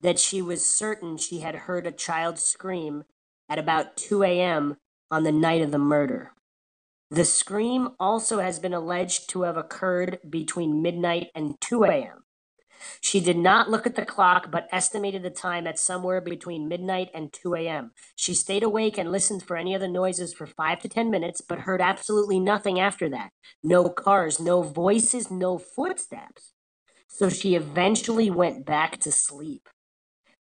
that 0.01 0.19
she 0.19 0.41
was 0.41 0.65
certain 0.65 1.17
she 1.17 1.39
had 1.39 1.55
heard 1.55 1.85
a 1.85 1.91
child 1.91 2.39
scream 2.39 3.03
at 3.49 3.59
about 3.59 3.97
2 3.97 4.23
a.m. 4.23 4.77
on 5.11 5.23
the 5.23 5.31
night 5.31 5.61
of 5.61 5.71
the 5.71 5.79
murder. 5.79 6.31
The 7.11 7.25
scream 7.25 7.89
also 7.99 8.39
has 8.39 8.59
been 8.59 8.73
alleged 8.73 9.29
to 9.31 9.41
have 9.41 9.57
occurred 9.57 10.19
between 10.29 10.81
midnight 10.81 11.29
and 11.33 11.59
2 11.59 11.83
a.m. 11.85 12.23
She 13.01 13.19
did 13.19 13.38
not 13.38 13.69
look 13.69 13.86
at 13.86 13.95
the 13.95 14.05
clock, 14.05 14.51
but 14.51 14.67
estimated 14.71 15.23
the 15.23 15.30
time 15.30 15.67
at 15.67 15.80
somewhere 15.80 16.21
between 16.21 16.67
midnight 16.67 17.09
and 17.13 17.32
2 17.34 17.55
a.m. 17.55 17.91
She 18.15 18.34
stayed 18.34 18.63
awake 18.63 18.97
and 18.97 19.11
listened 19.11 19.43
for 19.43 19.57
any 19.57 19.75
other 19.75 19.88
noises 19.88 20.34
for 20.34 20.45
five 20.45 20.80
to 20.82 20.89
10 20.89 21.09
minutes, 21.09 21.41
but 21.41 21.59
heard 21.59 21.82
absolutely 21.82 22.39
nothing 22.39 22.80
after 22.80 23.09
that. 23.09 23.32
No 23.63 23.89
cars, 23.89 24.39
no 24.39 24.61
voices, 24.61 25.32
no 25.32 25.57
footsteps. 25.57 26.53
So 27.07 27.30
she 27.30 27.55
eventually 27.55 28.30
went 28.30 28.65
back 28.65 28.99
to 28.99 29.11
sleep. 29.11 29.67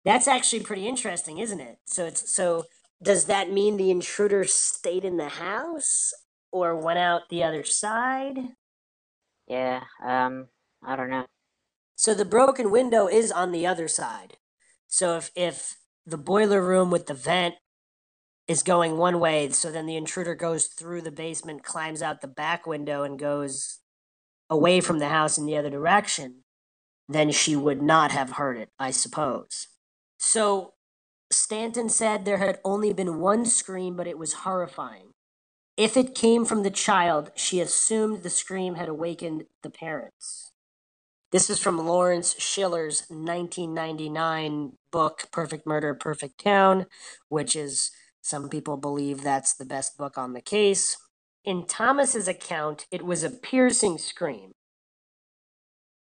That's 0.04 0.28
actually 0.28 0.62
pretty 0.62 0.88
interesting, 0.88 1.38
isn't 1.40 1.60
it? 1.60 1.80
So 1.86 2.06
it's 2.06 2.32
so 2.32 2.66
does 3.02 3.26
that 3.26 3.52
mean 3.52 3.78
the 3.78 3.92
intruder 3.92 4.44
stayed 4.44 5.06
in 5.06 5.18
the 5.18 5.30
house 5.30 6.14
or 6.52 6.76
went 6.76 7.00
out 7.00 7.30
the 7.30 7.44
other 7.44 7.64
side? 7.64 8.38
Yeah, 9.48 9.84
um, 10.04 10.48
I 10.84 10.96
don't 10.96 11.10
know. 11.10 11.26
So 11.98 12.14
the 12.14 12.26
broken 12.26 12.70
window 12.70 13.08
is 13.08 13.32
on 13.32 13.52
the 13.52 13.66
other 13.66 13.88
side. 13.88 14.38
So 14.88 15.18
if 15.18 15.32
if 15.36 15.78
the 16.06 16.18
boiler 16.18 16.62
room 16.62 16.92
with 16.92 17.08
the 17.08 17.16
vent 17.16 17.56
is 18.48 18.62
going 18.62 18.98
one 18.98 19.20
way, 19.20 19.50
so 19.50 19.72
then 19.72 19.88
the 19.88 19.98
intruder 19.98 20.36
goes 20.36 20.68
through 20.68 21.02
the 21.02 21.12
basement, 21.12 21.64
climbs 21.64 22.04
out 22.04 22.22
the 22.22 22.28
back 22.28 22.68
window 22.68 23.02
and 23.02 23.18
goes 23.20 23.80
away 24.48 24.80
from 24.80 25.00
the 25.00 25.10
house 25.10 25.40
in 25.40 25.48
the 25.48 25.58
other 25.58 25.72
direction, 25.72 26.44
then 27.10 27.32
she 27.32 27.56
would 27.56 27.82
not 27.82 28.12
have 28.12 28.34
heard 28.34 28.58
it, 28.58 28.70
I 28.80 28.92
suppose. 28.92 29.68
So 30.20 30.76
Stanton 31.32 31.90
said 31.90 32.26
there 32.26 32.38
had 32.38 32.60
only 32.64 32.94
been 32.94 33.20
one 33.20 33.44
scream, 33.44 33.98
but 33.98 34.08
it 34.08 34.20
was 34.20 34.46
horrifying. 34.46 35.14
If 35.76 35.98
it 35.98 36.16
came 36.16 36.46
from 36.46 36.62
the 36.62 36.72
child, 36.72 37.32
she 37.36 37.60
assumed 37.60 38.22
the 38.22 38.30
scream 38.30 38.76
had 38.76 38.88
awakened 38.88 39.46
the 39.64 39.72
parents. 39.72 40.47
This 41.30 41.50
is 41.50 41.60
from 41.60 41.78
Lawrence 41.78 42.36
Schiller's 42.40 43.02
1999 43.10 44.78
book, 44.92 45.28
Perfect 45.30 45.68
Murder, 45.68 45.94
Perfect 45.94 46.42
Town, 46.42 46.86
which 47.28 47.54
is, 47.54 47.92
some 48.22 48.48
people 48.48 48.78
believe 48.78 49.24
that's 49.24 49.54
the 49.54 49.66
best 49.66 49.98
book 49.98 50.18
on 50.18 50.32
the 50.32 50.42
case. 50.42 50.96
In 51.44 51.66
Thomas's 51.66 52.30
account, 52.30 52.86
it 52.92 53.04
was 53.04 53.26
a 53.26 53.30
piercing 53.30 53.98
scream. 53.98 54.54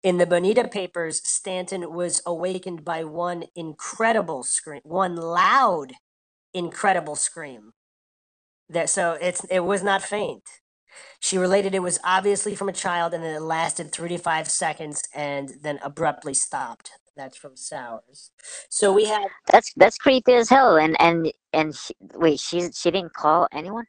In 0.04 0.18
the 0.18 0.26
Bonita 0.26 0.68
papers, 0.68 1.20
Stanton 1.26 1.92
was 1.92 2.22
awakened 2.24 2.84
by 2.84 3.02
one 3.02 3.46
incredible 3.56 4.44
scream, 4.44 4.80
one 4.84 5.16
loud, 5.16 5.94
incredible 6.54 7.16
scream. 7.16 7.72
That 8.68 8.88
so 8.90 9.18
it's 9.20 9.42
it 9.50 9.60
was 9.60 9.82
not 9.82 10.02
faint. 10.02 10.44
She 11.20 11.38
related 11.38 11.74
it 11.74 11.80
was 11.82 11.98
obviously 12.04 12.54
from 12.54 12.68
a 12.68 12.72
child, 12.74 13.14
and 13.14 13.24
then 13.24 13.34
it 13.36 13.42
lasted 13.42 13.92
three 13.92 14.10
to 14.10 14.18
five 14.18 14.48
seconds, 14.50 15.02
and 15.14 15.54
then 15.62 15.80
abruptly 15.82 16.34
stopped. 16.34 16.92
That's 17.16 17.36
from 17.36 17.56
Sauer's. 17.56 18.30
So 18.70 18.92
we 18.92 19.06
have 19.06 19.30
That's 19.52 19.72
that's 19.76 19.98
creepy 19.98 20.34
as 20.34 20.48
hell. 20.50 20.76
And 20.78 20.96
and 21.00 21.32
and 21.52 21.74
she, 21.74 21.94
wait, 22.14 22.40
she 22.40 22.70
she 22.72 22.90
didn't 22.90 23.14
call 23.14 23.48
anyone. 23.52 23.86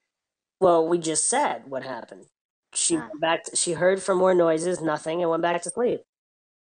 well, 0.62 0.88
we 0.88 1.00
just 1.00 1.28
said 1.30 1.64
what 1.68 1.84
happened. 1.84 2.28
She 2.74 2.98
Ah. 2.98 3.10
went 3.10 3.22
back. 3.22 3.46
To, 3.46 3.56
she 3.58 3.74
heard 3.74 4.04
for 4.04 4.16
more 4.16 4.36
noises, 4.36 4.82
nothing, 4.82 5.22
and 5.22 5.32
went 5.32 5.44
back 5.44 5.62
to 5.64 5.72
sleep. 5.72 6.02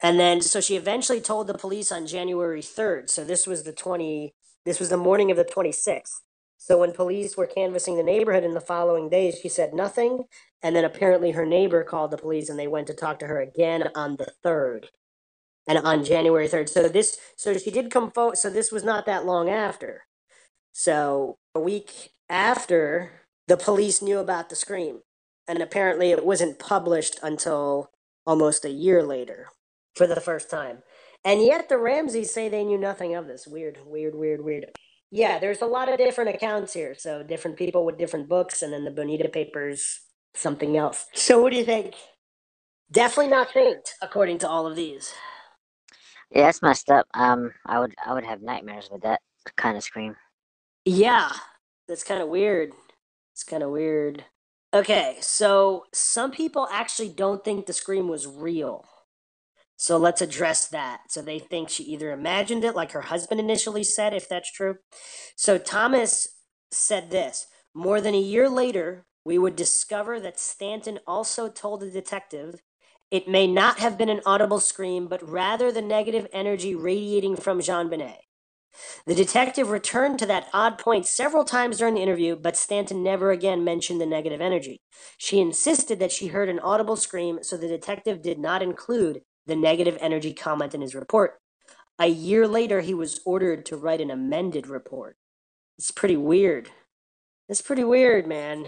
And 0.02 0.20
then, 0.20 0.42
so 0.42 0.62
she 0.62 0.76
eventually 0.78 1.22
told 1.22 1.48
the 1.48 1.56
police 1.56 1.92
on 1.92 2.08
January 2.08 2.62
third. 2.62 3.10
So 3.10 3.24
this 3.26 3.48
was 3.48 3.64
the 3.64 3.74
twenty. 3.74 4.36
This 4.66 4.80
was 4.80 4.90
the 4.90 4.98
morning 4.98 5.32
of 5.32 5.38
the 5.38 5.46
twenty 5.46 5.72
sixth. 5.74 6.22
So 6.58 6.80
when 6.80 6.92
police 6.92 7.38
were 7.38 7.48
canvassing 7.48 7.98
the 7.98 8.04
neighborhood 8.04 8.44
in 8.44 8.54
the 8.54 8.62
following 8.62 9.10
days, 9.10 9.40
she 9.40 9.48
said 9.48 9.74
nothing. 9.74 10.26
And 10.62 10.76
then 10.76 10.84
apparently 10.84 11.32
her 11.32 11.46
neighbor 11.46 11.84
called 11.84 12.12
the 12.12 12.18
police, 12.18 12.50
and 12.50 12.60
they 12.60 12.68
went 12.68 12.88
to 12.88 12.94
talk 12.94 13.20
to 13.20 13.28
her 13.28 13.40
again 13.40 13.90
on 13.96 14.16
the 14.18 14.34
third, 14.44 14.90
and 15.68 15.78
on 15.78 16.04
January 16.04 16.48
third. 16.48 16.68
So 16.68 16.90
this, 16.90 17.20
so 17.36 17.58
she 17.58 17.72
did 17.72 17.92
come 17.92 18.12
forward. 18.12 18.38
So 18.38 18.50
this 18.50 18.72
was 18.72 18.84
not 18.84 19.06
that 19.06 19.26
long 19.26 19.50
after. 19.50 20.06
So 20.74 21.38
a 21.54 21.60
week 21.60 22.12
after, 22.30 23.12
the 23.48 23.58
police 23.58 24.02
knew 24.02 24.20
about 24.20 24.50
the 24.50 24.56
scream, 24.56 25.02
and 25.48 25.62
apparently 25.62 26.12
it 26.12 26.26
wasn't 26.26 26.60
published 26.60 27.20
until 27.24 27.92
almost 28.26 28.66
a 28.66 28.70
year 28.70 29.04
later 29.04 29.48
for 29.96 30.08
the 30.08 30.20
first 30.20 30.50
time. 30.50 30.80
And 31.24 31.42
yet 31.42 31.70
the 31.70 31.78
Ramseys 31.78 32.34
say 32.34 32.50
they 32.50 32.64
knew 32.64 32.78
nothing 32.78 33.16
of 33.16 33.28
this. 33.28 33.48
Weird, 33.48 33.80
weird, 33.86 34.16
weird, 34.16 34.44
weird. 34.44 34.66
Yeah, 35.12 35.40
there's 35.40 35.62
a 35.62 35.66
lot 35.68 35.90
of 35.90 35.98
different 35.98 36.36
accounts 36.36 36.74
here. 36.74 36.96
So 36.98 37.24
different 37.24 37.58
people 37.58 37.86
with 37.86 37.98
different 37.98 38.28
books, 38.30 38.62
and 38.62 38.74
then 38.74 38.84
the 38.86 38.92
Bonita 38.92 39.30
papers, 39.30 40.02
something 40.36 40.78
else. 40.78 41.06
So 41.14 41.42
what 41.42 41.52
do 41.52 41.58
you 41.58 41.66
think? 41.66 41.96
Definitely 42.92 43.32
not 43.32 43.52
faint, 43.52 43.92
according 44.02 44.40
to 44.40 44.50
all 44.50 44.68
of 44.68 44.76
these. 44.76 45.14
Yeah, 46.32 46.44
that's 46.44 46.62
messed 46.62 46.90
up. 46.90 47.08
Um, 47.14 47.52
I 47.66 47.80
would 47.80 47.96
I 48.06 48.14
would 48.14 48.26
have 48.26 48.42
nightmares 48.42 48.90
with 48.92 49.02
that 49.04 49.22
kind 49.56 49.78
of 49.78 49.84
scream. 49.84 50.16
Yeah, 50.86 51.32
that's 51.88 52.04
kind 52.04 52.22
of 52.22 52.30
weird. 52.30 52.72
It's 53.34 53.44
kind 53.44 53.64
of 53.64 53.72
weird. 53.72 54.26
Okay, 54.74 55.18
so 55.22 55.86
some 55.94 56.32
people 56.32 56.68
actually 56.72 57.10
don't 57.10 57.44
think 57.44 57.66
the 57.66 57.74
scream 57.74 58.08
was 58.08 58.28
real. 58.28 58.86
So 59.78 59.98
let's 59.98 60.22
address 60.22 60.68
that. 60.70 61.02
So 61.10 61.22
they 61.22 61.40
think 61.40 61.70
she 61.70 61.84
either 61.84 62.12
imagined 62.12 62.64
it, 62.64 62.76
like 62.76 62.92
her 62.92 63.02
husband 63.02 63.40
initially 63.40 63.84
said, 63.84 64.14
if 64.14 64.28
that's 64.28 64.52
true. 64.52 64.78
So 65.36 65.58
Thomas 65.58 66.28
said 66.72 67.12
this 67.12 67.48
More 67.74 68.02
than 68.02 68.16
a 68.16 68.20
year 68.20 68.50
later, 68.50 69.06
we 69.24 69.38
would 69.38 69.56
discover 69.56 70.20
that 70.20 70.40
Stanton 70.40 71.00
also 71.06 71.48
told 71.48 71.82
the 71.82 71.92
detective 71.92 72.56
it 73.12 73.28
may 73.28 73.48
not 73.48 73.80
have 73.80 73.98
been 73.98 74.10
an 74.10 74.22
audible 74.26 74.60
scream, 74.60 75.08
but 75.08 75.28
rather 75.28 75.72
the 75.72 75.82
negative 75.82 76.28
energy 76.34 76.76
radiating 76.76 77.38
from 77.38 77.60
JonBenét. 77.60 78.18
The 79.06 79.16
detective 79.16 79.70
returned 79.70 80.20
to 80.20 80.26
that 80.26 80.50
odd 80.54 80.78
point 80.78 81.06
several 81.08 81.44
times 81.44 81.78
during 81.78 81.96
the 81.96 82.02
interview, 82.02 82.36
but 82.36 82.58
Stanton 82.58 83.04
never 83.04 83.32
again 83.32 83.64
mentioned 83.64 84.02
the 84.02 84.06
negative 84.06 84.42
energy. 84.42 84.82
She 85.18 85.40
insisted 85.40 86.00
that 86.00 86.12
she 86.12 86.28
heard 86.28 86.50
an 86.50 86.60
audible 86.60 86.96
scream, 86.96 87.40
so 87.42 87.58
the 87.58 87.68
detective 87.68 88.22
did 88.22 88.40
not 88.40 88.62
include 88.62 89.22
the 89.48 89.56
negative 89.56 89.98
energy 90.00 90.34
comment 90.34 90.76
in 90.76 90.82
his 90.82 90.94
report. 90.94 91.40
A 92.00 92.08
year 92.08 92.48
later, 92.48 92.82
he 92.82 92.94
was 92.94 93.20
ordered 93.26 93.66
to 93.66 93.78
write 93.78 94.02
an 94.02 94.12
amended 94.12 94.68
report. 94.68 95.18
It's 95.78 95.92
pretty 95.92 96.18
weird. 96.18 96.70
It's 97.50 97.62
pretty 97.62 97.84
weird, 97.84 98.28
man. 98.28 98.66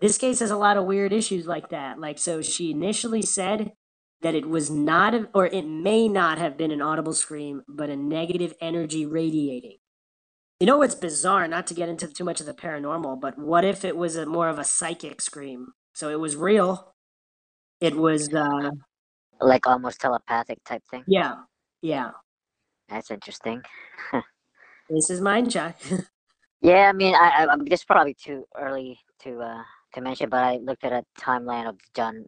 This 0.00 0.18
case 0.18 0.40
has 0.40 0.50
a 0.50 0.56
lot 0.56 0.76
of 0.76 0.84
weird 0.84 1.12
issues 1.12 1.46
like 1.46 1.70
that. 1.70 1.98
Like, 1.98 2.18
so 2.18 2.42
she 2.42 2.70
initially 2.70 3.22
said 3.22 3.72
that 4.22 4.34
it 4.34 4.46
was 4.48 4.70
not, 4.70 5.14
or 5.34 5.46
it 5.46 5.66
may 5.66 6.08
not 6.08 6.38
have 6.38 6.56
been 6.56 6.70
an 6.70 6.82
audible 6.82 7.14
scream, 7.14 7.62
but 7.68 7.88
a 7.88 7.96
negative 7.96 8.54
energy 8.60 9.06
radiating. 9.06 9.78
You 10.58 10.66
know 10.66 10.78
what's 10.78 10.94
bizarre? 10.94 11.48
Not 11.48 11.66
to 11.68 11.74
get 11.74 11.88
into 11.88 12.06
too 12.08 12.24
much 12.24 12.40
of 12.40 12.46
the 12.46 12.52
paranormal, 12.52 13.20
but 13.20 13.38
what 13.38 13.64
if 13.64 13.84
it 13.84 13.96
was 13.96 14.16
a 14.16 14.26
more 14.26 14.48
of 14.48 14.58
a 14.58 14.64
psychic 14.64 15.22
scream? 15.22 15.68
So 15.94 16.10
it 16.10 16.20
was 16.20 16.36
real. 16.36 16.94
It 17.80 17.96
was, 17.96 18.32
uh, 18.34 18.72
Like 19.40 19.66
almost 19.66 20.00
telepathic 20.00 20.64
type 20.64 20.82
thing. 20.90 21.04
yeah, 21.06 21.36
yeah. 21.82 22.10
That's 22.88 23.10
interesting. 23.10 23.62
This 24.90 25.10
is 25.10 25.20
mine, 25.20 25.48
Chuck. 25.50 25.76
Yeah, 26.62 26.88
I 26.90 26.92
mean, 26.92 27.14
I, 27.14 27.44
I, 27.44 27.46
I'm 27.52 27.64
this 27.66 27.82
is 27.82 27.84
probably 27.86 28.14
too 28.14 28.46
early 28.58 28.98
to 29.22 29.40
uh 29.40 29.62
to 29.94 30.02
mention, 30.02 30.28
but 30.30 30.44
I 30.44 30.58
looked 30.58 30.84
at 30.84 30.92
a 30.92 31.04
timeline 31.20 31.68
of 31.68 31.76
John, 31.94 32.26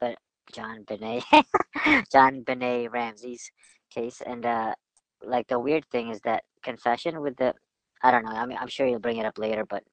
but 0.00 0.16
JonBenét, 0.54 1.24
JonBenét 2.14 2.92
Ramsey's 2.92 3.50
case, 3.92 4.22
and 4.26 4.46
uh, 4.46 4.74
like 5.24 5.48
the 5.48 5.58
weird 5.60 5.86
thing 5.92 6.10
is 6.10 6.20
that 6.22 6.44
confession 6.64 7.20
with 7.22 7.36
the, 7.38 7.54
I 8.02 8.12
don't 8.12 8.24
know. 8.24 8.32
I 8.32 8.46
mean, 8.46 8.58
I'm 8.60 8.68
sure 8.68 8.86
you'll 8.86 9.00
bring 9.00 9.18
it 9.18 9.26
up 9.26 9.38
later, 9.38 9.64
but 9.68 9.84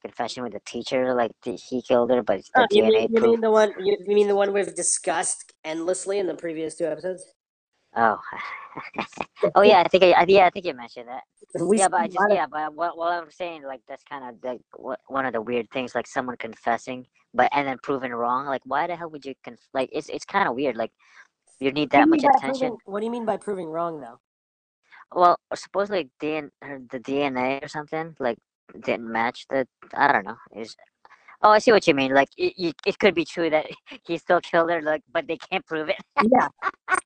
confession 0.00 0.42
with 0.42 0.52
the 0.52 0.60
teacher, 0.66 1.14
like 1.14 1.32
the, 1.44 1.52
he 1.52 1.82
killed 1.82 2.10
her, 2.10 2.22
but 2.22 2.40
the 2.54 2.62
Oh, 2.62 2.66
you, 2.70 2.82
DNA 2.82 2.92
mean, 2.92 3.08
you 3.12 3.20
mean 3.20 3.40
the 3.40 3.50
one? 3.50 3.72
You, 3.78 3.96
you 4.06 4.14
mean 4.14 4.28
the 4.28 4.36
one 4.36 4.52
we've 4.52 4.74
discussed 4.74 5.52
endlessly 5.64 6.18
in 6.18 6.26
the 6.26 6.34
previous 6.34 6.74
two 6.74 6.86
episodes? 6.86 7.24
Oh, 7.96 8.18
oh 9.54 9.62
yeah, 9.62 9.82
I 9.84 9.88
think 9.88 10.04
I, 10.04 10.12
I 10.12 10.24
yeah, 10.28 10.46
I 10.46 10.50
think 10.50 10.66
you 10.66 10.74
mentioned 10.74 11.08
that. 11.08 11.22
We 11.66 11.78
yeah, 11.78 11.88
but 11.88 12.00
I 12.02 12.06
just 12.06 12.24
yeah, 12.30 12.46
but 12.46 12.72
what 12.74 12.96
what 12.96 13.12
I'm 13.12 13.30
saying 13.30 13.64
like 13.64 13.80
that's 13.88 14.04
kind 14.04 14.24
of 14.24 14.36
like 14.44 14.60
what, 14.76 15.00
one 15.08 15.26
of 15.26 15.32
the 15.32 15.42
weird 15.42 15.68
things, 15.70 15.94
like 15.94 16.06
someone 16.06 16.36
confessing, 16.36 17.06
but 17.34 17.48
and 17.52 17.66
then 17.66 17.78
proven 17.82 18.14
wrong. 18.14 18.46
Like, 18.46 18.62
why 18.64 18.86
the 18.86 18.94
hell 18.96 19.10
would 19.10 19.24
you 19.24 19.34
conf- 19.44 19.58
like? 19.74 19.90
It's 19.92 20.08
it's 20.08 20.24
kind 20.24 20.48
of 20.48 20.54
weird. 20.54 20.76
Like, 20.76 20.92
you 21.58 21.72
need 21.72 21.90
that 21.90 22.08
much 22.08 22.22
attention. 22.24 22.60
proving- 22.60 22.78
what 22.84 23.00
do 23.00 23.06
you 23.06 23.10
mean 23.12 23.24
by 23.26 23.36
proving 23.36 23.66
wrong, 23.66 24.00
though? 24.00 24.20
Well, 25.12 25.38
supposedly 25.54 26.10
DN, 26.20 26.50
her- 26.62 26.82
the 26.88 27.00
DNA 27.00 27.64
or 27.64 27.68
something 27.68 28.14
like 28.20 28.38
didn't 28.84 29.10
match 29.10 29.46
the. 29.50 29.66
I 29.94 30.12
don't 30.12 30.24
know. 30.24 30.36
Is 30.56 30.76
oh, 31.42 31.50
I 31.50 31.58
see 31.58 31.72
what 31.72 31.86
you 31.86 31.94
mean. 31.94 32.12
Like, 32.12 32.28
it, 32.36 32.54
it, 32.56 32.76
it 32.86 32.98
could 32.98 33.14
be 33.14 33.24
true 33.24 33.50
that 33.50 33.66
he 34.06 34.18
still 34.18 34.40
killed 34.40 34.70
her, 34.70 34.82
like, 34.82 35.02
but 35.12 35.26
they 35.26 35.36
can't 35.36 35.66
prove 35.66 35.88
it. 35.88 35.96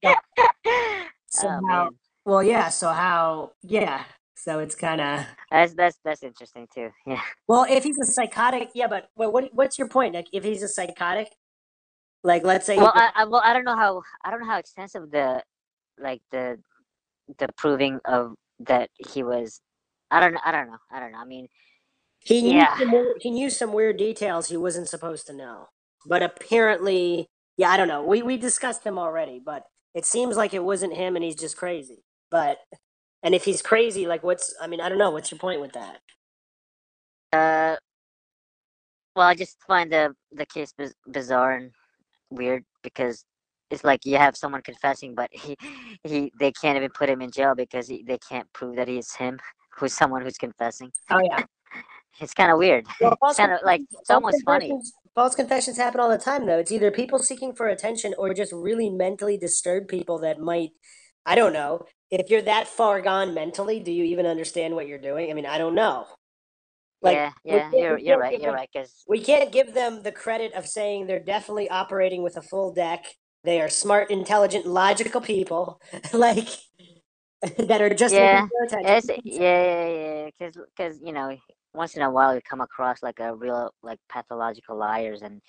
Yeah. 0.03 0.15
Oh, 1.37 1.41
so 1.41 1.49
oh 1.49 1.67
how? 1.69 1.91
Well, 2.25 2.43
yeah. 2.45 2.69
So 2.69 2.91
how? 2.91 3.51
Yeah. 3.62 4.05
So 4.37 4.61
it's 4.61 4.77
kind 4.77 5.01
of 5.01 5.27
that's 5.51 5.75
that's 5.75 5.99
that's 6.05 6.23
interesting 6.23 6.69
too. 6.73 6.91
Yeah. 7.07 7.21
well, 7.49 7.67
if 7.69 7.83
he's 7.83 7.99
a 7.99 8.07
psychotic, 8.07 8.71
yeah. 8.73 8.87
But 8.87 9.09
well, 9.17 9.33
what 9.33 9.53
what's 9.53 9.77
your 9.77 9.89
point? 9.89 10.15
Like, 10.15 10.29
if 10.33 10.45
he's 10.45 10.62
a 10.62 10.69
psychotic, 10.69 11.35
like 12.23 12.45
let's 12.45 12.67
say, 12.67 12.77
Well, 12.77 12.93
I, 12.95 13.11
I 13.17 13.25
well 13.25 13.43
I 13.45 13.53
don't 13.53 13.65
know 13.65 13.77
how 13.77 14.03
I 14.25 14.31
don't 14.31 14.41
know 14.41 14.47
how 14.47 14.59
extensive 14.59 15.11
the 15.11 15.43
like 15.99 16.23
the 16.31 16.59
the 17.39 17.49
proving 17.57 18.01
of 18.05 18.35
that 18.61 18.91
he 18.99 19.23
was. 19.23 19.61
I 20.15 20.21
don't. 20.21 20.39
I 20.45 20.53
don't 20.53 20.69
know. 20.69 20.79
I 20.93 21.01
don't 21.01 21.12
know. 21.12 21.19
I 21.21 21.27
mean, 21.27 21.49
He 22.21 22.43
knew, 22.43 22.55
Yeah. 22.59 22.77
some, 22.79 22.93
weird- 22.93 23.19
he 23.23 23.31
knew 23.31 23.51
some 23.51 23.73
weird 23.73 23.99
details 23.99 24.49
he 24.49 24.57
wasn't 24.59 24.89
supposed 24.89 25.27
to 25.29 25.35
know. 25.35 25.69
But 26.07 26.23
apparently, 26.23 27.29
yeah, 27.59 27.71
I 27.71 27.77
don't 27.79 27.89
know. 27.89 28.05
We 28.05 28.23
we 28.23 28.37
discussed 28.39 28.85
him 28.85 28.99
already, 28.99 29.41
but 29.45 29.65
it 29.95 30.07
seems 30.07 30.37
like 30.37 30.55
it 30.55 30.65
wasn't 30.65 30.95
him 30.97 31.17
and 31.17 31.25
he's 31.25 31.37
just 31.37 31.57
crazy. 31.59 32.05
But 32.31 32.59
and 33.23 33.35
if 33.35 33.45
he's 33.45 33.62
crazy, 33.62 34.07
like 34.07 34.23
what's 34.25 34.55
I 34.62 34.69
mean, 34.69 34.81
I 34.81 34.89
don't 34.89 34.99
know, 34.99 35.11
what's 35.11 35.31
your 35.33 35.39
point 35.41 35.61
with 35.62 35.73
that? 35.75 36.01
uh, 37.33 37.77
well, 39.17 39.27
I 39.29 39.35
just 39.35 39.59
find 39.67 39.93
the 39.93 40.15
the 40.33 40.47
case 40.47 40.73
biz- 40.77 40.95
bizarre 41.11 41.53
and 41.57 41.73
weird 42.31 42.65
because 42.83 43.25
it's 43.71 43.85
like 43.85 44.05
you 44.07 44.17
have 44.19 44.37
someone 44.37 44.62
confessing, 44.62 45.15
but 45.15 45.31
he 45.33 45.57
he 46.05 46.33
they 46.39 46.53
can't 46.53 46.77
even 46.77 46.91
put 46.91 47.09
him 47.11 47.23
in 47.23 47.31
jail 47.33 47.55
because 47.57 47.89
he, 47.89 48.05
they 48.07 48.19
can't 48.19 48.53
prove 48.55 48.77
that 48.77 48.89
he's 48.89 49.15
him, 49.15 49.39
who's 49.77 49.93
someone 49.93 50.22
who's 50.22 50.39
confessing. 50.39 50.91
Oh 51.11 51.20
yeah. 51.22 51.43
It's 52.20 52.33
kind 52.33 52.53
of 52.53 52.59
weird. 52.59 52.87
Well, 53.01 53.16
false 53.18 53.37
kind 53.37 53.51
of 53.51 53.59
like 53.64 53.81
it's 53.91 54.09
almost 54.09 54.45
funny. 54.45 54.72
False 55.16 55.35
confessions 55.35 55.77
happen 55.77 56.01
all 56.01 56.09
the 56.09 56.16
time, 56.16 56.47
though. 56.47 56.59
It's 56.59 56.70
either 56.70 56.93
people 56.93 57.18
seeking 57.18 57.53
for 57.55 57.66
attention 57.66 58.14
or 58.16 58.33
just 58.35 58.53
really 58.53 58.89
mentally 58.89 59.37
disturbed 59.37 59.89
people 59.89 60.18
that 60.20 60.39
might, 60.41 60.70
I 61.27 61.35
don't 61.35 61.53
know. 61.53 61.87
If 62.12 62.31
you're 62.31 62.43
that 62.43 62.68
far 62.68 63.01
gone 63.01 63.35
mentally, 63.35 63.81
do 63.81 63.91
you 63.91 64.05
even 64.05 64.27
understand 64.27 64.77
what 64.77 64.87
you're 64.87 64.99
doing? 64.99 65.31
I 65.31 65.35
mean, 65.35 65.47
I 65.47 65.59
don't 65.59 65.75
know. 65.75 66.07
Like, 67.03 67.16
yeah, 67.16 67.33
yeah, 67.45 67.70
you're 67.72 67.99
you're 67.99 68.18
right. 68.18 68.33
You're 68.41 68.53
them- 68.53 68.55
right. 68.55 68.68
Because 68.72 69.05
We 69.09 69.18
can't 69.20 69.51
give 69.53 69.75
them 69.75 70.03
the 70.03 70.12
credit 70.12 70.53
of 70.55 70.66
saying 70.66 71.07
they're 71.07 71.18
definitely 71.18 71.68
operating 71.68 72.22
with 72.22 72.37
a 72.37 72.43
full 72.43 72.72
deck. 72.72 73.05
They 73.43 73.61
are 73.61 73.68
smart, 73.68 74.11
intelligent, 74.11 74.66
logical 74.66 75.20
people, 75.20 75.81
like 76.12 76.49
that 77.59 77.82
are 77.82 77.90
just 77.95 78.14
Yeah, 78.14 78.47
it's 78.72 79.09
yeah, 79.09 79.62
yeah, 79.62 79.88
yeah. 79.88 80.26
Because 80.38 80.57
because 80.76 81.01
you 81.05 81.12
know 81.12 81.36
once 81.74 81.97
in 81.97 82.03
a 82.03 82.11
while 82.11 82.34
you 82.34 82.40
come 82.49 82.61
across 82.61 83.03
like 83.03 83.20
a 83.20 83.34
real 83.34 83.70
like 83.82 83.99
pathological 84.09 84.76
liars 84.76 85.22
and 85.22 85.40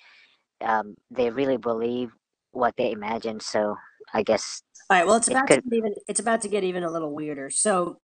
um 0.62 0.94
they 1.10 1.30
really 1.30 1.56
believe 1.56 2.10
what 2.52 2.74
they 2.76 2.92
imagine. 2.92 3.40
So 3.40 3.76
I 4.14 4.22
guess 4.22 4.62
All 4.90 4.96
right. 4.98 5.06
Well, 5.06 5.16
it's 5.16 5.28
It 5.28 5.32
about 5.32 5.48
could- 5.48 5.64
to 5.70 5.76
even. 5.76 5.94
It's 6.08 6.20
about 6.20 6.42
to 6.42 6.48
get 6.48 6.64
even 6.64 6.82
a 6.84 6.90
little 6.90 7.12
weirder. 7.14 7.50
So, 7.50 7.98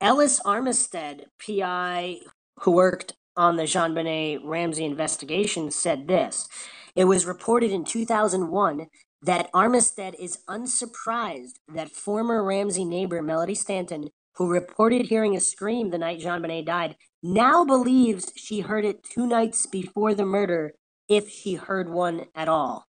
Ellis 0.00 0.40
Armistead, 0.40 1.24
PI 1.44 2.18
who 2.60 2.72
worked 2.72 3.14
on 3.36 3.56
the 3.56 3.64
JonBenét 3.64 4.40
Ramsey 4.44 4.84
investigation, 4.84 5.70
said 5.70 6.08
this. 6.08 6.48
It 6.94 7.04
was 7.04 7.26
reported 7.26 7.70
in 7.70 7.84
2001 7.84 8.86
that 9.22 9.50
Armistead 9.52 10.14
is 10.18 10.38
unsurprised 10.48 11.58
that 11.72 11.90
former 11.90 12.44
Ramsey 12.44 12.84
neighbor 12.84 13.22
Melody 13.22 13.54
Stanton, 13.54 14.10
who 14.36 14.48
reported 14.48 15.06
hearing 15.06 15.34
a 15.36 15.40
scream 15.40 15.90
the 15.90 15.98
night 15.98 16.20
JonBenét 16.20 16.66
died, 16.66 16.96
now 17.22 17.64
believes 17.64 18.32
she 18.36 18.60
heard 18.60 18.84
it 18.84 19.02
two 19.02 19.26
nights 19.26 19.66
before 19.66 20.14
the 20.14 20.26
murder, 20.26 20.74
if 21.08 21.30
she 21.30 21.54
heard 21.54 21.88
one 21.88 22.26
at 22.34 22.48
all. 22.48 22.86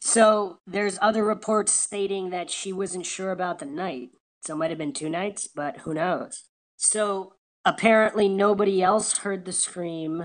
So 0.00 0.58
there's 0.66 0.98
other 1.00 1.24
reports 1.24 1.72
stating 1.72 2.30
that 2.30 2.50
she 2.50 2.72
wasn't 2.72 3.06
sure 3.06 3.30
about 3.30 3.58
the 3.58 3.66
night. 3.66 4.10
So 4.44 4.54
it 4.54 4.56
might 4.56 4.70
have 4.70 4.78
been 4.78 4.92
two 4.92 5.10
nights, 5.10 5.48
but 5.48 5.78
who 5.78 5.94
knows? 5.94 6.44
So 6.76 7.34
apparently 7.64 8.28
nobody 8.28 8.82
else 8.82 9.18
heard 9.18 9.44
the 9.44 9.52
scream. 9.52 10.24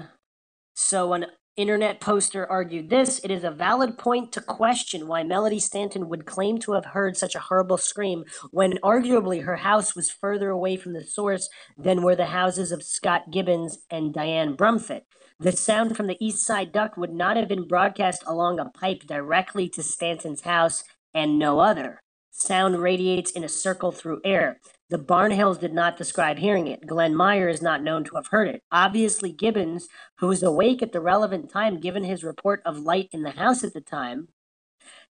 So 0.76 1.14
an 1.14 1.26
internet 1.56 2.00
poster 2.00 2.50
argued 2.50 2.90
this 2.90 3.20
it 3.20 3.30
is 3.30 3.44
a 3.44 3.52
valid 3.52 3.98
point 3.98 4.32
to 4.32 4.42
question 4.42 5.08
why 5.08 5.22
Melody 5.22 5.60
Stanton 5.60 6.10
would 6.10 6.26
claim 6.26 6.58
to 6.60 6.74
have 6.74 6.86
heard 6.86 7.16
such 7.16 7.36
a 7.36 7.40
horrible 7.40 7.78
scream 7.78 8.24
when 8.52 8.80
arguably 8.84 9.44
her 9.44 9.58
house 9.58 9.96
was 9.96 10.10
further 10.10 10.50
away 10.50 10.78
from 10.78 10.94
the 10.94 11.04
source 11.04 11.50
than 11.78 12.02
were 12.02 12.16
the 12.16 12.26
houses 12.26 12.72
of 12.72 12.82
Scott 12.82 13.30
Gibbons 13.32 13.78
and 13.92 14.14
Diane 14.14 14.56
Brumfitt. 14.56 15.04
The 15.40 15.52
sound 15.52 15.96
from 15.96 16.08
the 16.08 16.18
east 16.20 16.46
side 16.46 16.72
duct 16.72 16.98
would 16.98 17.14
not 17.14 17.38
have 17.38 17.48
been 17.48 17.68
broadcast 17.68 18.24
along 18.26 18.60
a 18.60 18.66
pipe 18.66 19.04
directly 19.04 19.70
to 19.70 19.84
Stanton's 19.84 20.42
house 20.42 20.84
and 21.14 21.38
no 21.38 21.60
other. 21.60 22.02
Sound 22.36 22.82
radiates 22.82 23.32
in 23.32 23.44
a 23.44 23.50
circle 23.50 23.92
through 23.92 24.22
air. 24.26 24.60
The 24.90 24.98
Barnhills 24.98 25.60
did 25.60 25.74
not 25.74 25.98
describe 25.98 26.40
hearing 26.40 26.68
it. 26.68 26.88
Glenn 26.88 27.16
Meyer 27.16 27.48
is 27.48 27.62
not 27.62 27.84
known 27.84 28.04
to 28.06 28.16
have 28.16 28.28
heard 28.28 28.48
it. 28.50 28.64
Obviously, 28.72 29.32
Gibbons, 29.32 29.88
who 30.18 30.28
was 30.28 30.44
awake 30.44 30.82
at 30.82 30.94
the 30.94 31.00
relevant 31.00 31.52
time 31.52 31.80
given 31.80 32.04
his 32.04 32.24
report 32.24 32.64
of 32.66 32.80
light 32.80 33.10
in 33.14 33.22
the 33.24 33.32
house 33.32 33.64
at 33.64 33.74
the 33.74 33.82
time, 33.82 34.30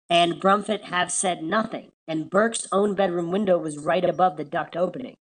and 0.09 0.35
Brumfitt 0.41 0.85
have 0.85 1.11
said 1.11 1.43
nothing. 1.43 1.91
And 2.07 2.29
Burke's 2.29 2.67
own 2.71 2.95
bedroom 2.95 3.31
window 3.31 3.57
was 3.57 3.79
right 3.79 4.05
above 4.05 4.37
the 4.37 4.45
duct 4.45 4.77
opening. 4.77 5.17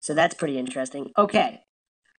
So 0.00 0.14
that's 0.14 0.34
pretty 0.34 0.58
interesting. 0.58 1.12
Okay, 1.16 1.62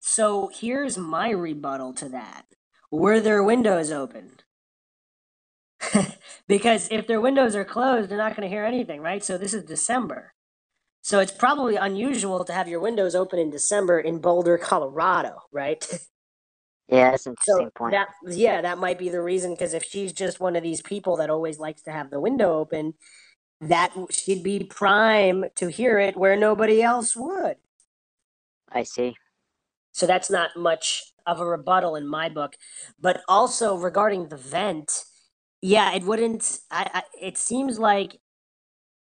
so 0.01 0.51
here's 0.55 0.97
my 0.97 1.31
rebuttal 1.31 1.95
to 1.95 2.09
that. 2.11 2.47
Were 2.91 3.21
their 3.21 3.43
windows 3.43 3.93
open? 3.93 4.33
because 6.49 6.89
if 6.91 7.07
their 7.07 7.21
windows 7.21 7.55
are 7.55 7.65
closed, 7.65 8.11
they're 8.11 8.19
not 8.19 8.37
going 8.37 8.49
to 8.49 8.55
hear 8.55 8.65
anything, 8.65 9.01
right? 9.01 9.25
So 9.25 9.39
this 9.39 9.55
is 9.55 9.65
December. 9.65 10.35
So 11.03 11.21
it's 11.21 11.33
probably 11.33 11.77
unusual 11.77 12.45
to 12.45 12.53
have 12.53 12.69
your 12.69 12.81
windows 12.81 13.15
open 13.15 13.39
in 13.39 13.51
December 13.51 14.01
in 14.01 14.21
Boulder, 14.21 14.59
Colorado, 14.59 15.43
right? 15.53 15.87
yeah, 16.89 17.11
that's 17.13 17.27
an 17.27 17.33
So 17.41 17.55
interesting 17.57 17.71
point. 17.77 17.93
that 17.93 18.09
yeah, 18.27 18.63
that 18.63 18.79
might 18.79 18.99
be 18.99 19.09
the 19.09 19.23
reason. 19.23 19.53
Because 19.55 19.75
if 19.75 19.85
she's 19.85 20.13
just 20.13 20.41
one 20.41 20.57
of 20.57 20.63
these 20.63 20.83
people 20.83 21.17
that 21.19 21.31
always 21.31 21.59
likes 21.59 21.83
to 21.83 21.93
have 21.93 22.11
the 22.11 22.21
window 22.21 22.59
open, 22.59 22.95
that 23.61 23.93
she'd 24.11 24.43
be 24.43 24.65
prime 24.65 25.47
to 25.57 25.69
hear 25.69 25.99
it 25.99 26.17
where 26.17 26.37
nobody 26.37 26.83
else 26.83 27.17
would. 27.17 27.57
I 28.73 28.83
see. 28.85 29.19
So 29.93 30.07
that's 30.07 30.31
not 30.31 30.57
much 30.57 31.13
of 31.27 31.41
a 31.41 31.47
rebuttal 31.47 31.97
in 31.97 32.07
my 32.07 32.29
book. 32.29 32.57
But 33.01 33.23
also 33.29 33.77
regarding 33.77 34.29
the 34.29 34.37
vent, 34.37 35.05
yeah, 35.63 35.93
it 35.95 36.05
wouldn't. 36.05 36.61
I, 36.71 36.91
I 36.95 37.03
it 37.21 37.39
seems 37.39 37.79
like, 37.79 38.19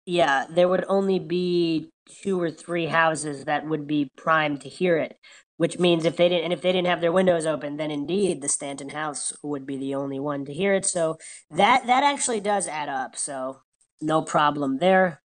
yeah, 0.06 0.46
there 0.50 0.68
would 0.68 0.84
only 0.88 1.18
be 1.18 1.90
two 2.22 2.40
or 2.40 2.50
three 2.50 2.86
houses 2.86 3.44
that 3.44 3.66
would 3.66 3.86
be 3.86 4.10
primed 4.16 4.60
to 4.62 4.68
hear 4.68 4.96
it. 4.98 5.18
Which 5.58 5.78
means 5.78 6.04
if 6.04 6.16
they 6.16 6.28
didn't, 6.28 6.44
and 6.44 6.52
if 6.52 6.60
they 6.62 6.72
didn't 6.72 6.88
have 6.88 7.00
their 7.00 7.12
windows 7.12 7.46
open, 7.46 7.78
then 7.78 7.90
indeed 7.90 8.42
the 8.42 8.48
Stanton 8.48 8.90
house 8.90 9.32
would 9.42 9.66
be 9.66 9.78
the 9.78 9.94
only 9.94 10.20
one 10.20 10.44
to 10.44 10.52
hear 10.52 10.74
it. 10.74 10.84
So 10.84 11.18
that 11.50 11.86
that 11.86 12.04
actually 12.04 12.40
does 12.40 12.68
add 12.68 12.90
up. 12.90 13.16
So 13.16 13.62
no 14.02 14.22
problem 14.22 14.78
there. 14.78 15.22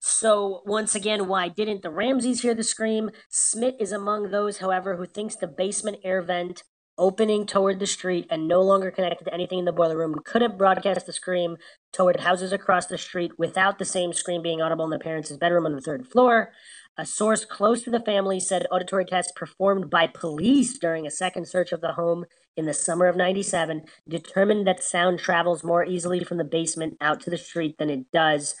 So 0.00 0.62
once 0.66 0.94
again, 0.94 1.26
why 1.28 1.48
didn't 1.48 1.82
the 1.82 1.90
Ramseys 1.90 2.42
hear 2.42 2.54
the 2.54 2.62
scream? 2.62 3.10
Smith 3.28 3.74
is 3.80 3.92
among 3.92 4.30
those, 4.30 4.58
however, 4.58 4.96
who 4.96 5.06
thinks 5.06 5.36
the 5.36 5.48
basement 5.48 5.98
air 6.04 6.22
vent 6.22 6.62
opening 6.98 7.46
toward 7.46 7.78
the 7.78 7.86
street 7.86 8.26
and 8.30 8.48
no 8.48 8.62
longer 8.62 8.90
connected 8.90 9.24
to 9.24 9.34
anything 9.34 9.58
in 9.58 9.64
the 9.64 9.72
boiler 9.72 9.96
room 9.96 10.16
could 10.24 10.42
have 10.42 10.58
broadcast 10.58 11.06
the 11.06 11.12
scream 11.12 11.56
toward 11.92 12.20
houses 12.20 12.52
across 12.52 12.86
the 12.86 12.98
street 12.98 13.32
without 13.38 13.78
the 13.78 13.84
same 13.84 14.12
scream 14.12 14.42
being 14.42 14.62
audible 14.62 14.84
in 14.84 14.90
the 14.90 14.98
parents' 14.98 15.32
bedroom 15.32 15.66
on 15.66 15.74
the 15.74 15.80
third 15.80 16.06
floor. 16.06 16.52
A 16.98 17.04
source 17.04 17.44
close 17.44 17.82
to 17.82 17.90
the 17.90 18.00
family 18.00 18.40
said 18.40 18.66
auditory 18.70 19.04
tests 19.04 19.32
performed 19.36 19.90
by 19.90 20.06
police 20.06 20.78
during 20.78 21.06
a 21.06 21.10
second 21.10 21.46
search 21.46 21.72
of 21.72 21.82
the 21.82 21.92
home 21.92 22.24
in 22.56 22.64
the 22.64 22.72
summer 22.72 23.06
of 23.06 23.16
97 23.16 23.84
determined 24.08 24.66
that 24.66 24.82
sound 24.82 25.18
travels 25.18 25.62
more 25.62 25.84
easily 25.84 26.24
from 26.24 26.38
the 26.38 26.44
basement 26.44 26.96
out 27.00 27.20
to 27.20 27.30
the 27.30 27.36
street 27.36 27.76
than 27.78 27.90
it 27.90 28.10
does 28.12 28.54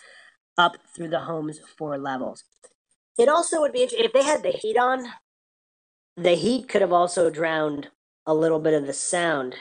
up 0.58 0.76
through 0.94 1.08
the 1.08 1.20
home's 1.20 1.60
four 1.78 1.96
levels. 1.96 2.44
It 3.18 3.28
also 3.28 3.60
would 3.60 3.72
be 3.72 3.82
interesting 3.82 4.04
if 4.04 4.12
they 4.12 4.24
had 4.24 4.42
the 4.42 4.50
heat 4.50 4.76
on. 4.76 5.06
The 6.18 6.34
heat 6.34 6.68
could 6.68 6.82
have 6.82 6.92
also 6.92 7.30
drowned 7.30 7.88
a 8.26 8.34
little 8.34 8.60
bit 8.60 8.74
of 8.74 8.86
the 8.86 8.92
sound. 8.92 9.56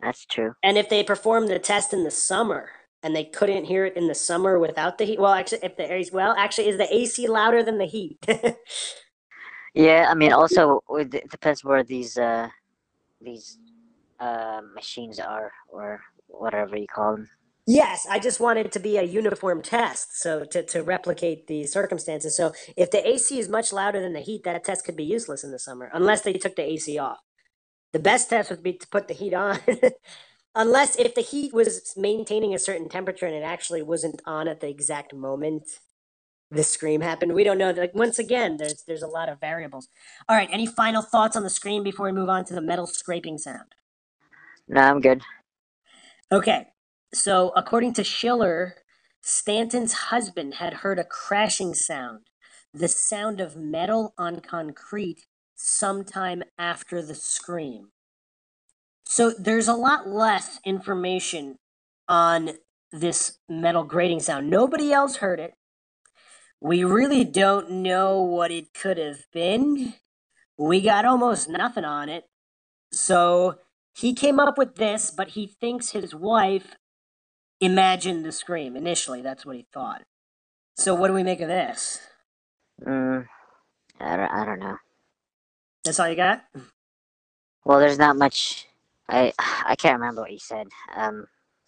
That's 0.00 0.26
true. 0.26 0.54
And 0.62 0.78
if 0.78 0.88
they 0.88 1.02
performed 1.02 1.48
the 1.48 1.58
test 1.58 1.92
in 1.92 2.04
the 2.04 2.10
summer 2.10 2.70
and 3.02 3.14
they 3.16 3.24
couldn't 3.24 3.64
hear 3.64 3.84
it 3.84 3.96
in 3.96 4.08
the 4.08 4.14
summer 4.14 4.58
without 4.58 4.98
the 4.98 5.04
heat, 5.04 5.20
well, 5.20 5.32
actually, 5.32 5.64
if 5.64 5.76
the 5.76 5.92
AC, 5.92 6.10
well, 6.12 6.34
actually, 6.38 6.68
is 6.68 6.78
the 6.78 6.94
AC 6.94 7.26
louder 7.28 7.62
than 7.62 7.78
the 7.78 7.86
heat? 7.86 8.18
Yeah, 9.74 10.06
I 10.10 10.14
mean, 10.14 10.32
also 10.32 10.82
it 10.90 11.30
depends 11.30 11.64
where 11.64 11.82
these 11.82 12.18
uh 12.18 12.48
these 13.20 13.58
uh 14.20 14.62
machines 14.74 15.20
are 15.20 15.52
or 15.68 16.00
whatever 16.28 16.76
you 16.76 16.86
call 16.88 17.12
them. 17.16 17.30
Yes, 17.66 18.06
I 18.10 18.18
just 18.18 18.40
wanted 18.40 18.66
it 18.66 18.72
to 18.72 18.80
be 18.80 18.96
a 18.96 19.02
uniform 19.04 19.62
test, 19.62 20.20
so 20.20 20.44
to, 20.46 20.64
to 20.64 20.82
replicate 20.82 21.46
the 21.46 21.64
circumstances. 21.66 22.36
So 22.36 22.52
if 22.76 22.90
the 22.90 23.06
AC 23.08 23.38
is 23.38 23.48
much 23.48 23.72
louder 23.72 24.00
than 24.00 24.14
the 24.14 24.20
heat, 24.20 24.42
that 24.44 24.64
test 24.64 24.84
could 24.84 24.96
be 24.96 25.04
useless 25.04 25.44
in 25.44 25.52
the 25.52 25.60
summer, 25.60 25.88
unless 25.94 26.22
they 26.22 26.32
took 26.34 26.56
the 26.56 26.64
AC 26.64 26.98
off. 26.98 27.20
The 27.92 27.98
best 27.98 28.30
test 28.30 28.50
would 28.50 28.62
be 28.62 28.72
to 28.74 28.88
put 28.88 29.08
the 29.08 29.14
heat 29.14 29.34
on, 29.34 29.58
unless 30.54 30.96
if 30.96 31.14
the 31.14 31.20
heat 31.20 31.52
was 31.52 31.94
maintaining 31.96 32.54
a 32.54 32.58
certain 32.58 32.88
temperature 32.88 33.26
and 33.26 33.34
it 33.34 33.42
actually 33.42 33.82
wasn't 33.82 34.22
on 34.26 34.48
at 34.48 34.60
the 34.60 34.68
exact 34.68 35.14
moment 35.14 35.64
the 36.50 36.62
scream 36.62 37.00
happened. 37.00 37.32
We 37.32 37.44
don't 37.44 37.58
know. 37.58 37.70
Like 37.70 37.94
once 37.94 38.18
again, 38.18 38.58
there's 38.58 38.84
there's 38.86 39.02
a 39.02 39.08
lot 39.08 39.28
of 39.28 39.40
variables. 39.40 39.88
All 40.28 40.36
right, 40.36 40.48
any 40.52 40.66
final 40.66 41.02
thoughts 41.02 41.36
on 41.36 41.42
the 41.42 41.50
scream 41.50 41.82
before 41.82 42.06
we 42.06 42.12
move 42.12 42.28
on 42.28 42.44
to 42.46 42.54
the 42.54 42.60
metal 42.60 42.86
scraping 42.86 43.38
sound? 43.38 43.74
No, 44.68 44.80
I'm 44.80 45.00
good. 45.00 45.22
Okay. 46.30 46.68
So, 47.14 47.52
according 47.56 47.92
to 47.94 48.04
Schiller, 48.04 48.76
Stanton's 49.20 49.92
husband 49.92 50.54
had 50.54 50.74
heard 50.74 50.98
a 50.98 51.04
crashing 51.04 51.74
sound, 51.74 52.28
the 52.72 52.88
sound 52.88 53.40
of 53.40 53.56
metal 53.56 54.14
on 54.16 54.40
concrete, 54.40 55.26
sometime 55.62 56.42
after 56.58 57.00
the 57.00 57.14
scream. 57.14 57.88
So 59.04 59.30
there's 59.30 59.68
a 59.68 59.74
lot 59.74 60.08
less 60.08 60.58
information 60.64 61.56
on 62.08 62.52
this 62.90 63.38
metal 63.48 63.84
grating 63.84 64.20
sound. 64.20 64.50
Nobody 64.50 64.92
else 64.92 65.16
heard 65.16 65.38
it. 65.38 65.54
We 66.60 66.84
really 66.84 67.24
don't 67.24 67.70
know 67.70 68.20
what 68.20 68.50
it 68.50 68.74
could 68.74 68.98
have 68.98 69.26
been. 69.32 69.94
We 70.58 70.80
got 70.80 71.04
almost 71.04 71.48
nothing 71.48 71.84
on 71.84 72.08
it. 72.08 72.24
So 72.92 73.58
he 73.94 74.14
came 74.14 74.40
up 74.40 74.58
with 74.58 74.76
this, 74.76 75.10
but 75.10 75.28
he 75.28 75.46
thinks 75.46 75.90
his 75.90 76.14
wife 76.14 76.76
imagined 77.60 78.24
the 78.24 78.32
scream. 78.32 78.76
Initially, 78.76 79.22
that's 79.22 79.46
what 79.46 79.56
he 79.56 79.66
thought. 79.72 80.02
So 80.76 80.94
what 80.94 81.08
do 81.08 81.14
we 81.14 81.22
make 81.22 81.40
of 81.40 81.48
this? 81.48 82.00
Mm, 82.84 83.26
I 84.00 84.16
don't, 84.16 84.30
I 84.30 84.44
don't 84.44 84.60
know. 84.60 84.76
That's 85.84 85.98
all 86.00 86.08
you 86.08 86.16
got? 86.16 86.44
Well, 87.64 87.78
there's 87.80 87.98
not 87.98 88.16
much. 88.16 88.66
I 89.08 89.32
I 89.38 89.76
can't 89.76 89.98
remember 89.98 90.22
what 90.22 90.32
you 90.32 90.38
said. 90.38 90.68
Um, 90.94 91.26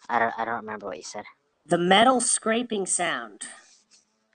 I 0.09 0.19
don't 0.19 0.35
I 0.39 0.45
don't 0.45 0.57
remember 0.57 0.87
what 0.87 0.97
you 0.97 1.03
said. 1.03 1.25
The 1.67 1.79
metal 1.79 2.21
scraping 2.21 2.87
sound. 2.87 3.43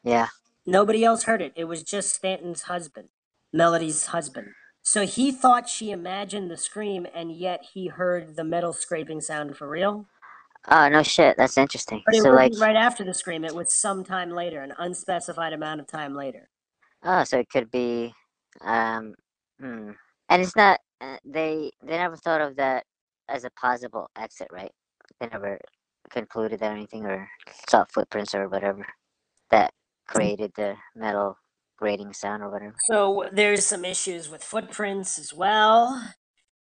Yeah. 0.04 0.28
Nobody 0.66 1.04
else 1.04 1.24
heard 1.24 1.42
it. 1.42 1.54
It 1.56 1.66
was 1.66 1.84
just 1.84 2.14
Stanton's 2.14 2.64
husband, 2.64 3.10
Melody's 3.54 4.08
husband. 4.08 4.48
So 4.82 5.06
he 5.06 5.32
thought 5.32 5.70
she 5.70 5.92
imagined 5.92 6.50
the 6.50 6.58
scream, 6.58 7.06
and 7.14 7.32
yet 7.32 7.66
he 7.74 7.88
heard 7.88 8.36
the 8.36 8.44
metal 8.44 8.74
scraping 8.74 9.22
sound 9.22 9.58
for 9.58 9.68
real. 9.68 10.08
Oh 10.68 10.90
no 10.90 11.04
shit, 11.04 11.38
that's 11.38 11.58
interesting. 11.58 12.02
But 12.06 12.16
it 12.16 12.24
so 12.24 12.32
like, 12.32 12.52
wasn't 12.52 12.68
right 12.68 12.76
after 12.76 13.04
the 13.04 13.14
scream. 13.14 13.44
It 13.46 13.56
was 13.56 13.74
some 13.74 14.04
time 14.04 14.32
later, 14.32 14.62
an 14.62 14.74
unspecified 14.78 15.54
amount 15.54 15.82
of 15.82 15.88
time 15.88 16.16
later. 16.16 16.50
oh, 17.04 17.24
so 17.24 17.40
it 17.40 17.50
could 17.50 17.72
be, 17.72 18.14
um, 18.62 19.16
hmm. 19.60 19.92
and 20.30 20.42
it's 20.42 20.56
not. 20.56 20.80
Uh, 21.02 21.18
they 21.26 21.72
they 21.82 21.98
never 21.98 22.18
thought 22.18 22.42
of 22.42 22.56
that 22.58 22.84
as 23.30 23.44
a 23.44 23.50
possible 23.52 24.10
exit, 24.18 24.48
right? 24.52 24.72
They 25.20 25.28
never 25.28 25.60
concluded 26.10 26.60
that 26.60 26.72
or 26.72 26.76
anything, 26.76 27.06
or 27.06 27.30
saw 27.70 27.86
footprints 27.94 28.36
or 28.36 28.50
whatever 28.50 28.86
that 29.52 29.74
created 30.08 30.52
the 30.56 30.76
metal 30.96 31.38
grating 31.78 32.14
sound 32.14 32.44
or 32.44 32.50
whatever. 32.50 32.76
So 32.90 33.30
there's 33.32 33.66
some 33.66 33.86
issues 33.86 34.30
with 34.30 34.44
footprints 34.44 35.18
as 35.18 35.34
well. 35.34 36.14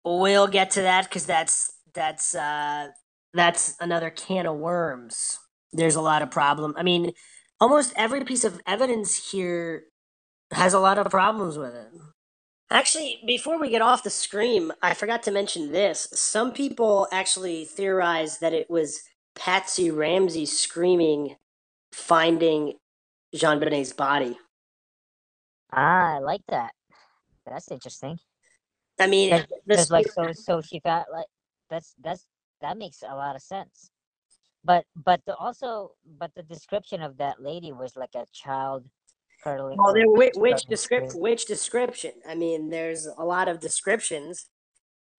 We'll 0.03 0.47
get 0.47 0.71
to 0.71 0.81
that 0.81 1.05
because 1.05 1.25
that's 1.25 1.73
that's 1.93 2.33
uh, 2.35 2.87
that's 3.33 3.75
another 3.79 4.09
can 4.09 4.45
of 4.45 4.57
worms. 4.57 5.37
There's 5.73 5.95
a 5.95 6.01
lot 6.01 6.21
of 6.21 6.31
problem. 6.31 6.73
I 6.77 6.83
mean, 6.83 7.11
almost 7.59 7.93
every 7.95 8.23
piece 8.23 8.43
of 8.43 8.59
evidence 8.65 9.31
here 9.31 9.83
has 10.51 10.73
a 10.73 10.79
lot 10.79 10.97
of 10.97 11.09
problems 11.09 11.57
with 11.57 11.73
it. 11.75 11.87
Actually, 12.71 13.19
before 13.27 13.59
we 13.59 13.69
get 13.69 13.83
off 13.83 14.03
the 14.03 14.11
scream, 14.11 14.73
I 14.81 14.95
forgot 14.95 15.23
to 15.25 15.31
mention 15.31 15.73
this. 15.73 16.09
Some 16.13 16.53
people 16.53 17.07
actually 17.11 17.65
theorize 17.65 18.39
that 18.39 18.53
it 18.53 18.69
was 18.69 19.01
Patsy 19.35 19.91
Ramsey 19.91 20.47
screaming, 20.47 21.37
finding 21.93 22.75
JonBenét's 23.35 23.93
body. 23.93 24.37
Ah, 25.73 26.17
I 26.17 26.19
like 26.19 26.41
that. 26.49 26.73
That's 27.45 27.71
interesting. 27.71 28.19
I 28.99 29.07
mean, 29.07 29.45
this 29.65 29.89
like 29.91 30.07
so 30.07 30.31
so 30.33 30.61
she 30.61 30.79
got 30.81 31.07
like 31.11 31.27
that's 31.69 31.95
that's 32.03 32.27
that 32.61 32.77
makes 32.77 33.03
a 33.03 33.15
lot 33.15 33.35
of 33.35 33.41
sense. 33.41 33.91
But 34.63 34.85
but 34.95 35.21
the 35.25 35.35
also 35.35 35.93
but 36.19 36.31
the 36.35 36.43
description 36.43 37.01
of 37.01 37.17
that 37.17 37.41
lady 37.41 37.71
was 37.71 37.95
like 37.97 38.15
a 38.15 38.25
child 38.33 38.85
cuddling. 39.43 39.77
well, 39.77 39.93
there 39.93 40.07
which, 40.07 40.33
which 40.35 40.63
description? 40.65 41.19
Which 41.19 41.45
description? 41.45 42.11
I 42.27 42.35
mean, 42.35 42.69
there's 42.69 43.05
a 43.05 43.23
lot 43.23 43.47
of 43.47 43.59
descriptions. 43.59 44.47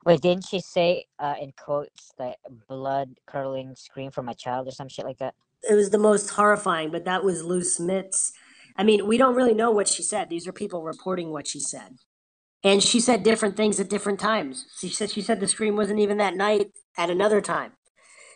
Wait, 0.05 0.21
didn't 0.21 0.47
she 0.49 0.61
say 0.61 1.05
uh 1.19 1.35
in 1.41 1.53
quotes 1.57 2.13
like 2.19 2.37
blood 2.69 3.21
curdling 3.27 3.75
scream 3.77 4.11
from 4.11 4.29
a 4.29 4.35
child 4.35 4.67
or 4.67 4.73
some 4.73 4.89
shit 4.89 5.05
like 5.05 5.19
that? 5.19 5.35
It 5.69 5.75
was 5.75 5.91
the 5.91 5.99
most 5.99 6.31
horrifying, 6.31 6.91
but 6.91 7.05
that 7.05 7.23
was 7.23 7.45
Lou 7.45 7.63
Smith's. 7.63 8.33
I 8.77 8.83
mean, 8.83 9.07
we 9.07 9.17
don't 9.17 9.37
really 9.37 9.55
know 9.55 9.71
what 9.71 9.87
she 9.87 10.03
said. 10.03 10.29
These 10.29 10.49
are 10.49 10.53
people 10.53 10.83
reporting 10.83 11.31
what 11.31 11.47
she 11.47 11.61
said. 11.61 11.99
And 12.65 12.83
she 12.83 13.01
said 13.01 13.23
different 13.23 13.57
things 13.57 13.81
at 13.81 13.91
different 13.91 14.21
times. 14.21 14.67
She 14.81 14.89
said 14.89 15.11
she 15.11 15.23
said 15.23 15.41
the 15.41 15.49
scream 15.49 15.77
wasn't 15.77 16.01
even 16.01 16.17
that 16.19 16.37
night 16.37 16.73
at 16.97 17.11
another 17.11 17.41
time. 17.41 17.73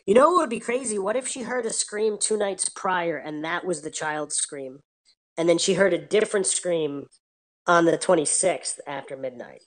You 0.04 0.14
know 0.14 0.30
what 0.30 0.42
would 0.42 0.50
be 0.50 0.60
crazy? 0.60 0.98
What 0.98 1.16
if 1.16 1.26
she 1.26 1.42
heard 1.42 1.66
a 1.66 1.72
scream 1.72 2.16
two 2.18 2.36
nights 2.36 2.68
prior 2.68 3.16
and 3.16 3.44
that 3.44 3.64
was 3.64 3.82
the 3.82 3.90
child's 3.90 4.36
scream? 4.36 4.80
And 5.38 5.48
then 5.48 5.58
she 5.58 5.74
heard 5.74 5.92
a 5.94 5.98
different 5.98 6.46
scream 6.46 7.06
on 7.66 7.86
the 7.86 7.98
26th 7.98 8.80
after 8.86 9.16
midnight. 9.16 9.62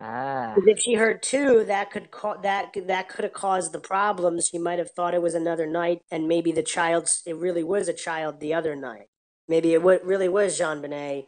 Ah, 0.00 0.56
If 0.56 0.80
she 0.80 0.94
heard 0.94 1.22
two, 1.22 1.64
that 1.64 1.90
could 1.90 2.10
ca- 2.10 2.38
that 2.42 2.74
that 2.86 3.08
could 3.08 3.24
have 3.24 3.32
caused 3.32 3.72
the 3.72 3.80
problems. 3.80 4.48
She 4.48 4.58
might 4.58 4.78
have 4.78 4.90
thought 4.90 5.14
it 5.14 5.22
was 5.22 5.34
another 5.34 5.66
night, 5.66 6.02
and 6.10 6.28
maybe 6.28 6.52
the 6.52 6.62
child's 6.62 7.22
it 7.26 7.36
really 7.36 7.64
was 7.64 7.88
a 7.88 7.94
child 7.94 8.40
the 8.40 8.54
other 8.54 8.76
night. 8.76 9.08
Maybe 9.48 9.72
it 9.74 9.78
w- 9.78 10.00
really 10.04 10.28
was 10.28 10.58
JonBenét 10.60 11.26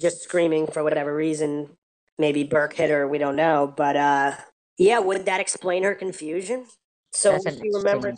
just 0.00 0.22
screaming 0.22 0.66
for 0.66 0.82
whatever 0.82 1.14
reason. 1.14 1.76
Maybe 2.18 2.44
Burke 2.44 2.74
hit 2.74 2.90
her. 2.90 3.06
We 3.08 3.18
don't 3.18 3.36
know, 3.36 3.72
but 3.76 3.96
uh, 3.96 4.36
yeah, 4.78 4.98
would 4.98 5.26
that 5.26 5.40
explain 5.40 5.84
her 5.84 5.94
confusion? 5.94 6.66
So 7.12 7.32
that's 7.44 7.56
she 7.62 7.70
remembered. 7.72 8.16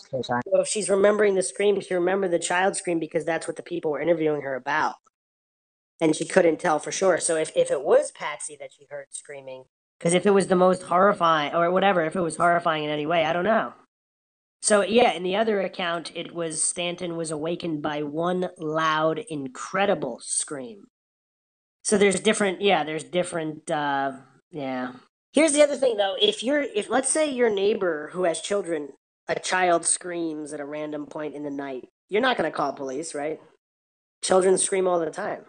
So 0.53 0.61
if 0.63 0.69
she's 0.69 0.89
remembering 0.91 1.35
the 1.35 1.43
scream, 1.43 1.81
she 1.83 1.95
remembered 1.95 2.31
the 2.33 2.39
child 2.39 2.77
scream 2.77 2.99
because 2.99 3.25
that's 3.27 3.47
what 3.47 3.57
the 3.57 3.63
people 3.63 3.91
were 3.93 4.01
interviewing 4.01 4.43
her 4.43 4.55
about, 4.57 4.97
and 6.01 6.15
she 6.15 6.25
couldn't 6.25 6.61
tell 6.61 6.79
for 6.79 6.93
sure. 6.93 7.19
So 7.19 7.37
if 7.37 7.51
if 7.57 7.71
it 7.71 7.83
was 7.83 8.11
Patsy 8.13 8.57
that 8.61 8.71
she 8.77 8.87
heard 8.91 9.07
screaming, 9.11 9.65
because 9.99 10.15
if 10.15 10.27
it 10.27 10.31
was 10.33 10.49
the 10.49 10.57
most 10.57 10.83
horrifying 10.83 11.55
or 11.55 11.71
whatever, 11.71 12.05
if 12.05 12.17
it 12.17 12.21
was 12.21 12.37
horrifying 12.37 12.85
in 12.85 12.91
any 12.91 13.07
way, 13.07 13.25
I 13.25 13.33
don't 13.33 13.45
know. 13.45 13.73
So 14.63 14.83
yeah, 14.83 15.13
in 15.13 15.23
the 15.23 15.37
other 15.37 15.61
account, 15.61 16.13
it 16.15 16.35
was 16.35 16.63
Stanton 16.63 17.17
was 17.17 17.31
awakened 17.31 17.83
by 17.83 18.03
one 18.03 18.49
loud, 18.59 19.19
incredible 19.29 20.21
scream. 20.23 20.87
So 21.83 21.97
there's 21.97 22.19
different, 22.19 22.61
yeah, 22.63 22.83
there's 22.83 23.05
different, 23.05 23.71
uh, 23.71 24.13
yeah. 24.51 24.95
Here's 25.33 25.53
the 25.53 25.63
other 25.63 25.77
thing 25.77 25.97
though: 25.97 26.17
if 26.21 26.43
you're, 26.43 26.63
if 26.63 26.91
let's 26.91 27.09
say 27.09 27.31
your 27.31 27.49
neighbor 27.51 28.11
who 28.13 28.25
has 28.25 28.41
children, 28.41 28.89
a 29.29 29.39
child 29.39 29.85
screams 29.87 30.53
at 30.53 30.61
a 30.61 30.65
random 30.65 31.07
point 31.07 31.35
in 31.35 31.45
the 31.45 31.51
night, 31.51 31.89
you're 32.09 32.23
not 32.23 32.37
going 32.37 32.51
to 32.51 32.57
call 32.57 32.73
police, 32.73 33.15
right? 33.15 33.39
Children 34.23 34.59
scream 34.59 34.89
all 34.89 34.99
the 34.99 35.11
time, 35.11 35.45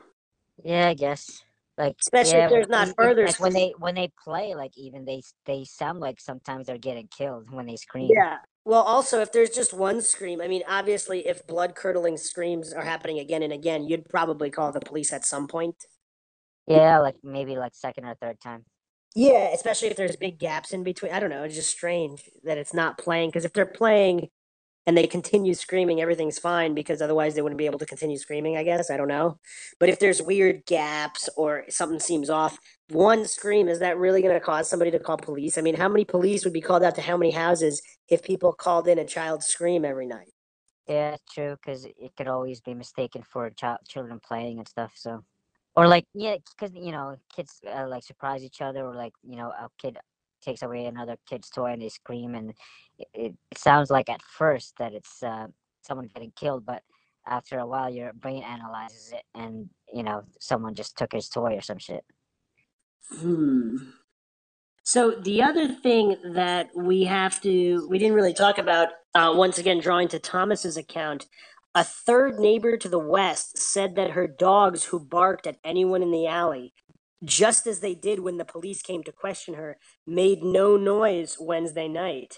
Yeah, 0.64 0.88
I 0.88 0.94
guess. 0.94 1.44
Like 1.78 1.96
especially 2.02 2.40
yeah, 2.40 2.46
if 2.46 2.52
there's 2.52 2.70
not 2.70 2.94
further. 2.98 3.26
like 3.26 3.40
when 3.40 3.54
they 3.54 3.74
when 3.78 3.94
they 3.94 4.12
play, 4.24 4.56
like 4.56 4.76
even 4.78 5.06
they 5.06 5.22
they 5.46 5.64
sound 5.64 6.00
like 6.00 6.20
sometimes 6.20 6.66
they're 6.66 6.80
getting 6.80 7.08
killed 7.16 7.52
when 7.52 7.68
they 7.68 7.76
scream. 7.76 8.10
Yeah. 8.12 8.38
Well, 8.66 8.82
also, 8.82 9.22
if 9.22 9.32
there's 9.32 9.52
just 9.52 9.74
one 9.74 10.02
scream, 10.02 10.42
I 10.42 10.48
mean, 10.48 10.64
obviously, 10.68 11.28
if 11.28 11.46
blood 11.46 11.76
curdling 11.76 12.18
screams 12.18 12.74
are 12.74 12.84
happening 12.84 13.20
again 13.20 13.44
and 13.44 13.54
again, 13.54 13.88
you'd 13.88 14.10
probably 14.10 14.50
call 14.50 14.72
the 14.72 14.82
police 14.82 15.14
at 15.14 15.24
some 15.24 15.48
point. 15.48 15.76
Yeah, 16.66 17.00
like 17.00 17.16
maybe 17.24 17.56
like 17.56 17.76
second 17.76 18.06
or 18.06 18.16
third 18.16 18.42
time. 18.42 18.66
Yeah, 19.16 19.52
especially 19.54 19.88
if 19.88 19.98
there's 19.98 20.16
big 20.16 20.38
gaps 20.38 20.74
in 20.74 20.84
between. 20.84 21.12
I 21.12 21.20
don't 21.20 21.30
know. 21.30 21.44
It's 21.44 21.56
just 21.56 21.70
strange 21.70 22.24
that 22.44 22.58
it's 22.58 22.74
not 22.74 22.98
playing 22.98 23.30
because 23.30 23.46
if 23.46 23.54
they're 23.54 23.66
playing 23.66 24.30
and 24.88 24.98
they 24.98 25.06
continue 25.06 25.54
screaming, 25.54 26.00
everything's 26.00 26.40
fine 26.40 26.74
because 26.74 27.02
otherwise 27.02 27.36
they 27.36 27.42
wouldn't 27.42 27.58
be 27.58 27.66
able 27.66 27.78
to 27.78 27.86
continue 27.86 28.18
screaming, 28.18 28.56
I 28.56 28.64
guess. 28.64 28.90
I 28.90 28.96
don't 28.96 29.10
know. 29.10 29.38
But 29.80 29.90
if 29.90 30.00
there's 30.00 30.22
weird 30.22 30.66
gaps 30.66 31.30
or 31.36 31.66
something 31.68 32.00
seems 32.00 32.30
off, 32.30 32.58
one 32.90 33.26
scream, 33.26 33.68
is 33.68 33.80
that 33.80 33.98
really 33.98 34.22
going 34.22 34.34
to 34.34 34.40
cause 34.40 34.70
somebody 34.70 34.90
to 34.92 35.00
call 35.00 35.18
police? 35.18 35.58
I 35.58 35.62
mean, 35.62 35.76
how 35.76 35.90
many 35.90 36.06
police 36.06 36.46
would 36.46 36.54
be 36.54 36.62
called 36.62 36.84
out 36.84 36.96
to 36.96 37.02
how 37.02 37.18
many 37.18 37.32
houses 37.32 37.82
if 38.08 38.24
people 38.24 38.54
called 38.54 38.88
in 38.88 38.98
a 38.98 39.06
child 39.06 39.44
scream 39.44 39.84
every 39.84 40.08
night? 40.08 40.32
Yeah, 40.88 41.18
true. 41.30 41.58
Because 41.62 41.84
it 41.84 42.16
could 42.16 42.30
always 42.30 42.62
be 42.62 42.74
mistaken 42.74 43.24
for 43.24 43.50
child 43.50 43.80
children 43.90 44.22
playing 44.26 44.60
and 44.60 44.68
stuff. 44.70 44.94
So, 44.96 45.22
or 45.76 45.90
like 45.90 46.06
yeah, 46.14 46.38
because 46.58 46.74
you 46.74 46.94
know 46.94 47.18
kids 47.36 47.60
uh, 47.70 47.90
like 47.90 48.04
surprise 48.04 48.42
each 48.42 48.62
other, 48.62 48.86
or 48.86 48.96
like 48.96 49.12
you 49.22 49.36
know 49.36 49.50
a 49.50 49.68
kid 49.78 49.98
takes 50.42 50.62
away 50.62 50.86
another 50.86 51.18
kid's 51.28 51.50
toy 51.50 51.72
and 51.72 51.82
they 51.82 51.90
scream, 51.90 52.36
and 52.36 52.54
it, 52.98 53.08
it, 53.14 53.36
sounds 53.58 53.90
like 53.90 54.10
at 54.10 54.22
first 54.22 54.74
that 54.80 54.94
it's 54.94 55.24
uh, 55.24 55.48
someone 55.82 56.10
getting 56.14 56.32
killed, 56.36 56.66
but 56.66 56.84
after 57.26 57.60
a 57.60 57.68
while 57.68 57.90
your 57.90 58.14
brain 58.14 58.44
analyzes 58.44 59.12
it, 59.14 59.24
and 59.36 59.70
you 59.94 60.04
know 60.04 60.24
someone 60.40 60.76
just 60.76 60.98
took 60.98 61.14
his 61.14 61.30
toy 61.30 61.56
or 61.56 61.62
some 61.62 61.78
shit. 61.78 62.04
Hmm. 63.10 63.78
So 64.84 65.12
the 65.12 65.44
other 65.44 65.68
thing 65.68 66.16
that 66.34 66.70
we 66.74 67.04
have 67.04 67.42
to, 67.42 67.86
we 67.90 68.00
didn't 68.00 68.16
really 68.16 68.34
talk 68.34 68.58
about, 68.58 68.88
uh, 69.14 69.34
once 69.36 69.58
again, 69.58 69.82
drawing 69.82 70.08
to 70.08 70.18
Thomas's 70.18 70.78
account, 70.78 71.28
a 71.76 71.84
third 71.84 72.40
neighbor 72.40 72.78
to 72.78 72.88
the 72.88 72.98
west 72.98 73.58
said 73.58 73.96
that 73.96 74.12
her 74.12 74.28
dogs 74.28 74.86
who 74.86 75.00
barked 75.00 75.46
at 75.46 75.58
anyone 75.64 76.02
in 76.02 76.12
the 76.12 76.26
alley, 76.26 76.74
just 77.24 77.68
as 77.68 77.80
they 77.80 77.96
did 77.96 78.20
when 78.20 78.38
the 78.38 78.46
police 78.46 78.82
came 78.82 79.04
to 79.04 79.12
question 79.12 79.56
her, 79.56 79.78
made 80.06 80.44
no 80.44 80.78
noise 80.78 81.38
Wednesday 81.40 81.88
night. 81.88 82.38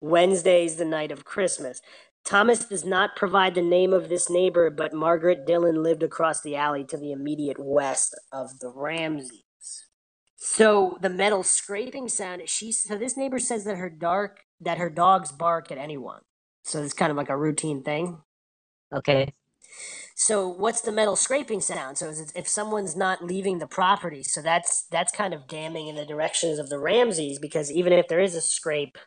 Wednesday's 0.00 0.76
the 0.76 0.84
night 0.84 1.10
of 1.12 1.24
Christmas. 1.24 1.80
Thomas 2.24 2.64
does 2.64 2.84
not 2.84 3.16
provide 3.16 3.54
the 3.54 3.62
name 3.62 3.92
of 3.92 4.08
this 4.08 4.30
neighbor, 4.30 4.70
but 4.70 4.94
Margaret 4.94 5.46
Dillon 5.46 5.82
lived 5.82 6.02
across 6.02 6.40
the 6.40 6.56
alley 6.56 6.84
to 6.84 6.96
the 6.96 7.12
immediate 7.12 7.58
west 7.58 8.14
of 8.32 8.58
the 8.60 8.72
Ramseys. 8.74 9.42
So 10.36 10.98
the 11.00 11.10
metal 11.10 11.42
scraping 11.42 12.08
sound, 12.08 12.42
she 12.46 12.72
so 12.72 12.98
this 12.98 13.16
neighbor 13.16 13.38
says 13.38 13.64
that 13.64 13.76
her 13.76 13.90
dark 13.90 14.40
that 14.60 14.78
her 14.78 14.90
dogs 14.90 15.32
bark 15.32 15.70
at 15.70 15.78
anyone. 15.78 16.20
So 16.64 16.82
it's 16.82 16.94
kind 16.94 17.10
of 17.10 17.16
like 17.16 17.30
a 17.30 17.36
routine 17.36 17.82
thing. 17.82 18.18
Okay. 18.94 19.32
So 20.14 20.48
what's 20.48 20.82
the 20.82 20.92
metal 20.92 21.16
scraping 21.16 21.60
sound? 21.60 21.98
So 21.98 22.10
it, 22.10 22.32
if 22.36 22.48
someone's 22.48 22.96
not 22.96 23.24
leaving 23.24 23.58
the 23.58 23.66
property, 23.66 24.22
so 24.22 24.42
that's 24.42 24.86
that's 24.90 25.12
kind 25.12 25.34
of 25.34 25.48
damning 25.48 25.88
in 25.88 25.96
the 25.96 26.06
directions 26.06 26.58
of 26.58 26.68
the 26.70 26.78
Ramseys 26.78 27.38
because 27.40 27.72
even 27.72 27.92
if 27.92 28.08
there 28.08 28.20
is 28.20 28.34
a 28.36 28.40
scrape, 28.40 28.98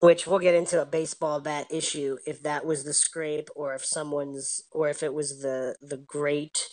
which 0.00 0.26
we'll 0.26 0.38
get 0.40 0.54
into 0.54 0.80
a 0.82 0.86
baseball 0.86 1.40
bat 1.40 1.66
issue 1.70 2.18
if 2.26 2.42
that 2.42 2.66
was 2.66 2.84
the 2.84 2.92
scrape 2.92 3.48
or 3.56 3.74
if 3.74 3.84
someone's 3.84 4.62
or 4.72 4.88
if 4.88 5.02
it 5.02 5.14
was 5.14 5.40
the 5.42 5.76
the 5.80 5.96
great 5.96 6.68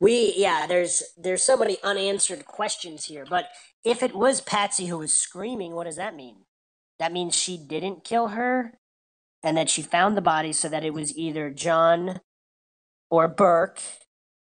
we 0.00 0.34
yeah 0.36 0.66
there's 0.66 1.02
there's 1.16 1.42
so 1.42 1.56
many 1.56 1.78
unanswered 1.84 2.44
questions 2.44 3.06
here 3.06 3.24
but 3.28 3.46
if 3.84 4.02
it 4.02 4.14
was 4.14 4.40
patsy 4.40 4.86
who 4.86 4.98
was 4.98 5.12
screaming 5.12 5.74
what 5.74 5.84
does 5.84 5.96
that 5.96 6.16
mean 6.16 6.36
that 6.98 7.12
means 7.12 7.34
she 7.34 7.56
didn't 7.56 8.04
kill 8.04 8.28
her 8.28 8.74
and 9.42 9.56
that 9.56 9.70
she 9.70 9.82
found 9.82 10.16
the 10.16 10.22
body 10.22 10.52
so 10.52 10.68
that 10.68 10.84
it 10.84 10.94
was 10.94 11.16
either 11.16 11.50
john 11.50 12.20
or 13.10 13.28
burke 13.28 13.80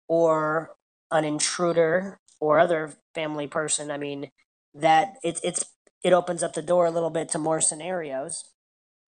or 0.08 0.76
an 1.10 1.24
intruder 1.24 2.20
or 2.40 2.58
other 2.58 2.94
family 3.14 3.46
person 3.46 3.90
i 3.90 3.96
mean 3.96 4.30
that 4.74 5.14
it's 5.22 5.40
it's 5.42 5.64
it 6.02 6.12
opens 6.12 6.42
up 6.42 6.54
the 6.54 6.62
door 6.62 6.86
a 6.86 6.90
little 6.90 7.10
bit 7.10 7.28
to 7.30 7.38
more 7.38 7.60
scenarios. 7.60 8.44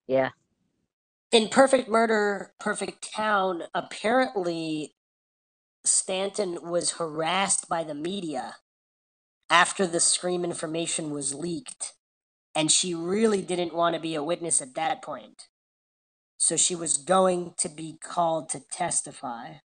Yeah. 0.07 0.31
In 1.31 1.49
Perfect 1.49 1.89
Murder, 1.89 2.53
Perfect 2.61 3.13
Town, 3.15 3.63
apparently 3.75 4.95
Stanton 5.85 6.59
was 6.63 6.93
harassed 6.93 7.69
by 7.69 7.83
the 7.85 7.95
media 7.95 8.57
after 9.49 9.87
the 9.87 10.01
Scream 10.01 10.45
information 10.45 11.11
was 11.11 11.35
leaked. 11.35 11.95
And 12.55 12.71
she 12.71 12.95
really 12.95 13.41
didn't 13.41 13.75
want 13.75 13.95
to 13.95 14.01
be 14.01 14.15
a 14.15 14.23
witness 14.23 14.61
at 14.61 14.75
that 14.75 15.01
point. 15.01 15.49
So 16.43 16.57
she 16.57 16.75
was 16.75 16.97
going 16.97 17.55
to 17.59 17.69
be 17.69 17.99
called 18.03 18.49
to 18.49 18.59
testify. 18.59 19.59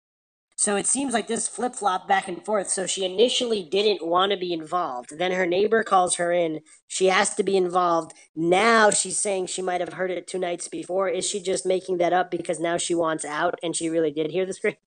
So 0.56 0.76
it 0.76 0.86
seems 0.86 1.12
like 1.12 1.26
this 1.26 1.48
flip 1.48 1.74
flop 1.74 2.08
back 2.08 2.28
and 2.28 2.46
forth. 2.46 2.70
So 2.70 2.86
she 2.86 3.04
initially 3.04 3.64
didn't 3.64 4.06
want 4.06 4.32
to 4.32 4.38
be 4.38 4.54
involved. 4.54 5.18
Then 5.18 5.32
her 5.32 5.48
neighbor 5.48 5.84
calls 5.84 6.18
her 6.18 6.32
in. 6.32 6.60
She 6.86 7.08
has 7.08 7.34
to 7.34 7.42
be 7.42 7.58
involved. 7.58 8.14
Now 8.36 8.92
she's 8.92 9.18
saying 9.18 9.48
she 9.48 9.64
might 9.64 9.82
have 9.82 9.94
heard 9.94 10.12
it 10.12 10.28
two 10.28 10.38
nights 10.38 10.68
before. 10.68 11.10
Is 11.10 11.28
she 11.28 11.42
just 11.42 11.66
making 11.66 11.98
that 11.98 12.14
up 12.14 12.30
because 12.30 12.60
now 12.60 12.78
she 12.78 12.94
wants 12.94 13.26
out 13.26 13.56
and 13.64 13.76
she 13.76 13.90
really 13.90 14.12
did 14.12 14.30
hear 14.30 14.46
the 14.46 14.54
script 14.54 14.80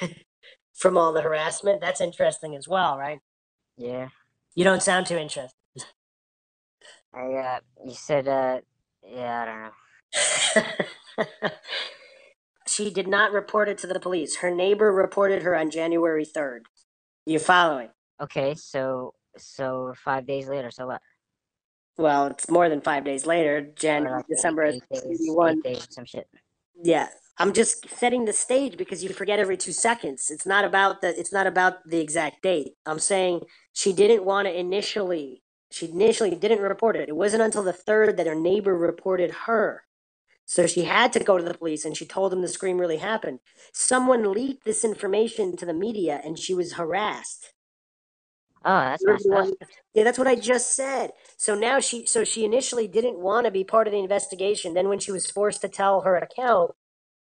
from 0.74 0.98
all 0.98 1.12
the 1.12 1.22
harassment? 1.22 1.80
That's 1.80 2.00
interesting 2.00 2.56
as 2.56 2.66
well, 2.66 2.98
right? 2.98 3.20
Yeah. 3.76 4.08
You 4.56 4.64
don't 4.64 4.82
sound 4.82 5.06
too 5.06 5.18
interested. 5.18 5.54
I 7.14 7.20
uh, 7.20 7.60
you 7.86 7.94
said 7.94 8.26
uh, 8.26 8.58
yeah, 9.08 9.40
I 9.40 9.44
don't 9.44 10.66
know. 10.66 10.86
She 12.66 12.90
did 12.90 13.08
not 13.08 13.32
report 13.32 13.68
it 13.68 13.78
to 13.78 13.86
the 13.86 14.00
police. 14.00 14.36
Her 14.36 14.50
neighbor 14.50 14.90
reported 14.92 15.42
her 15.42 15.54
on 15.54 15.70
January 15.70 16.24
3rd. 16.24 16.60
You 17.26 17.38
following? 17.38 17.90
Okay, 18.20 18.54
so 18.54 19.14
so 19.36 19.92
five 19.96 20.26
days 20.26 20.48
later, 20.48 20.70
so 20.70 20.86
what? 20.86 21.02
Well, 21.98 22.28
it's 22.28 22.48
more 22.48 22.68
than 22.68 22.80
five 22.80 23.04
days 23.04 23.26
later. 23.26 23.60
Jan 23.60 24.04
like 24.04 24.26
December 24.26 24.64
eight, 24.64 24.82
eight 24.90 25.02
days, 25.02 25.20
one. 25.24 25.60
Days, 25.60 25.86
some 25.90 26.04
shit. 26.04 26.28
Yeah, 26.82 27.08
I'm 27.38 27.52
just 27.52 27.88
setting 27.90 28.24
the 28.24 28.32
stage 28.32 28.76
because 28.76 29.04
you 29.04 29.10
forget 29.10 29.38
every 29.38 29.56
two 29.56 29.72
seconds. 29.72 30.30
It's 30.30 30.46
not 30.46 30.64
about 30.64 31.00
the. 31.00 31.18
It's 31.18 31.32
not 31.32 31.46
about 31.46 31.88
the 31.88 32.00
exact 32.00 32.42
date. 32.42 32.72
I'm 32.86 32.98
saying 32.98 33.42
she 33.72 33.92
didn't 33.92 34.24
want 34.24 34.46
to 34.46 34.58
initially. 34.58 35.42
She 35.70 35.90
initially 35.90 36.34
didn't 36.34 36.60
report 36.60 36.96
it. 36.96 37.08
It 37.08 37.16
wasn't 37.16 37.42
until 37.42 37.62
the 37.62 37.72
third 37.72 38.16
that 38.16 38.26
her 38.26 38.34
neighbor 38.34 38.74
reported 38.76 39.30
her. 39.46 39.84
So 40.52 40.66
she 40.66 40.84
had 40.84 41.14
to 41.14 41.24
go 41.24 41.38
to 41.38 41.42
the 41.42 41.54
police 41.54 41.86
and 41.86 41.96
she 41.96 42.04
told 42.04 42.30
them 42.30 42.42
the 42.42 42.46
scream 42.46 42.76
really 42.76 42.98
happened. 42.98 43.40
Someone 43.72 44.32
leaked 44.34 44.66
this 44.66 44.84
information 44.84 45.56
to 45.56 45.64
the 45.64 45.72
media 45.72 46.20
and 46.22 46.38
she 46.38 46.52
was 46.52 46.74
harassed. 46.74 47.54
Oh, 48.62 48.80
that's 48.80 49.02
messed 49.06 49.30
up. 49.32 49.48
Yeah, 49.94 50.04
that's 50.04 50.18
what 50.18 50.28
I 50.28 50.34
just 50.34 50.76
said. 50.76 51.12
So 51.38 51.54
now 51.54 51.80
she 51.80 52.04
so 52.04 52.22
she 52.22 52.44
initially 52.44 52.86
didn't 52.86 53.18
want 53.18 53.46
to 53.46 53.50
be 53.50 53.64
part 53.64 53.86
of 53.86 53.94
the 53.94 53.98
investigation. 54.00 54.74
Then 54.74 54.90
when 54.90 54.98
she 54.98 55.10
was 55.10 55.30
forced 55.30 55.62
to 55.62 55.70
tell 55.70 56.02
her 56.02 56.16
account, 56.16 56.72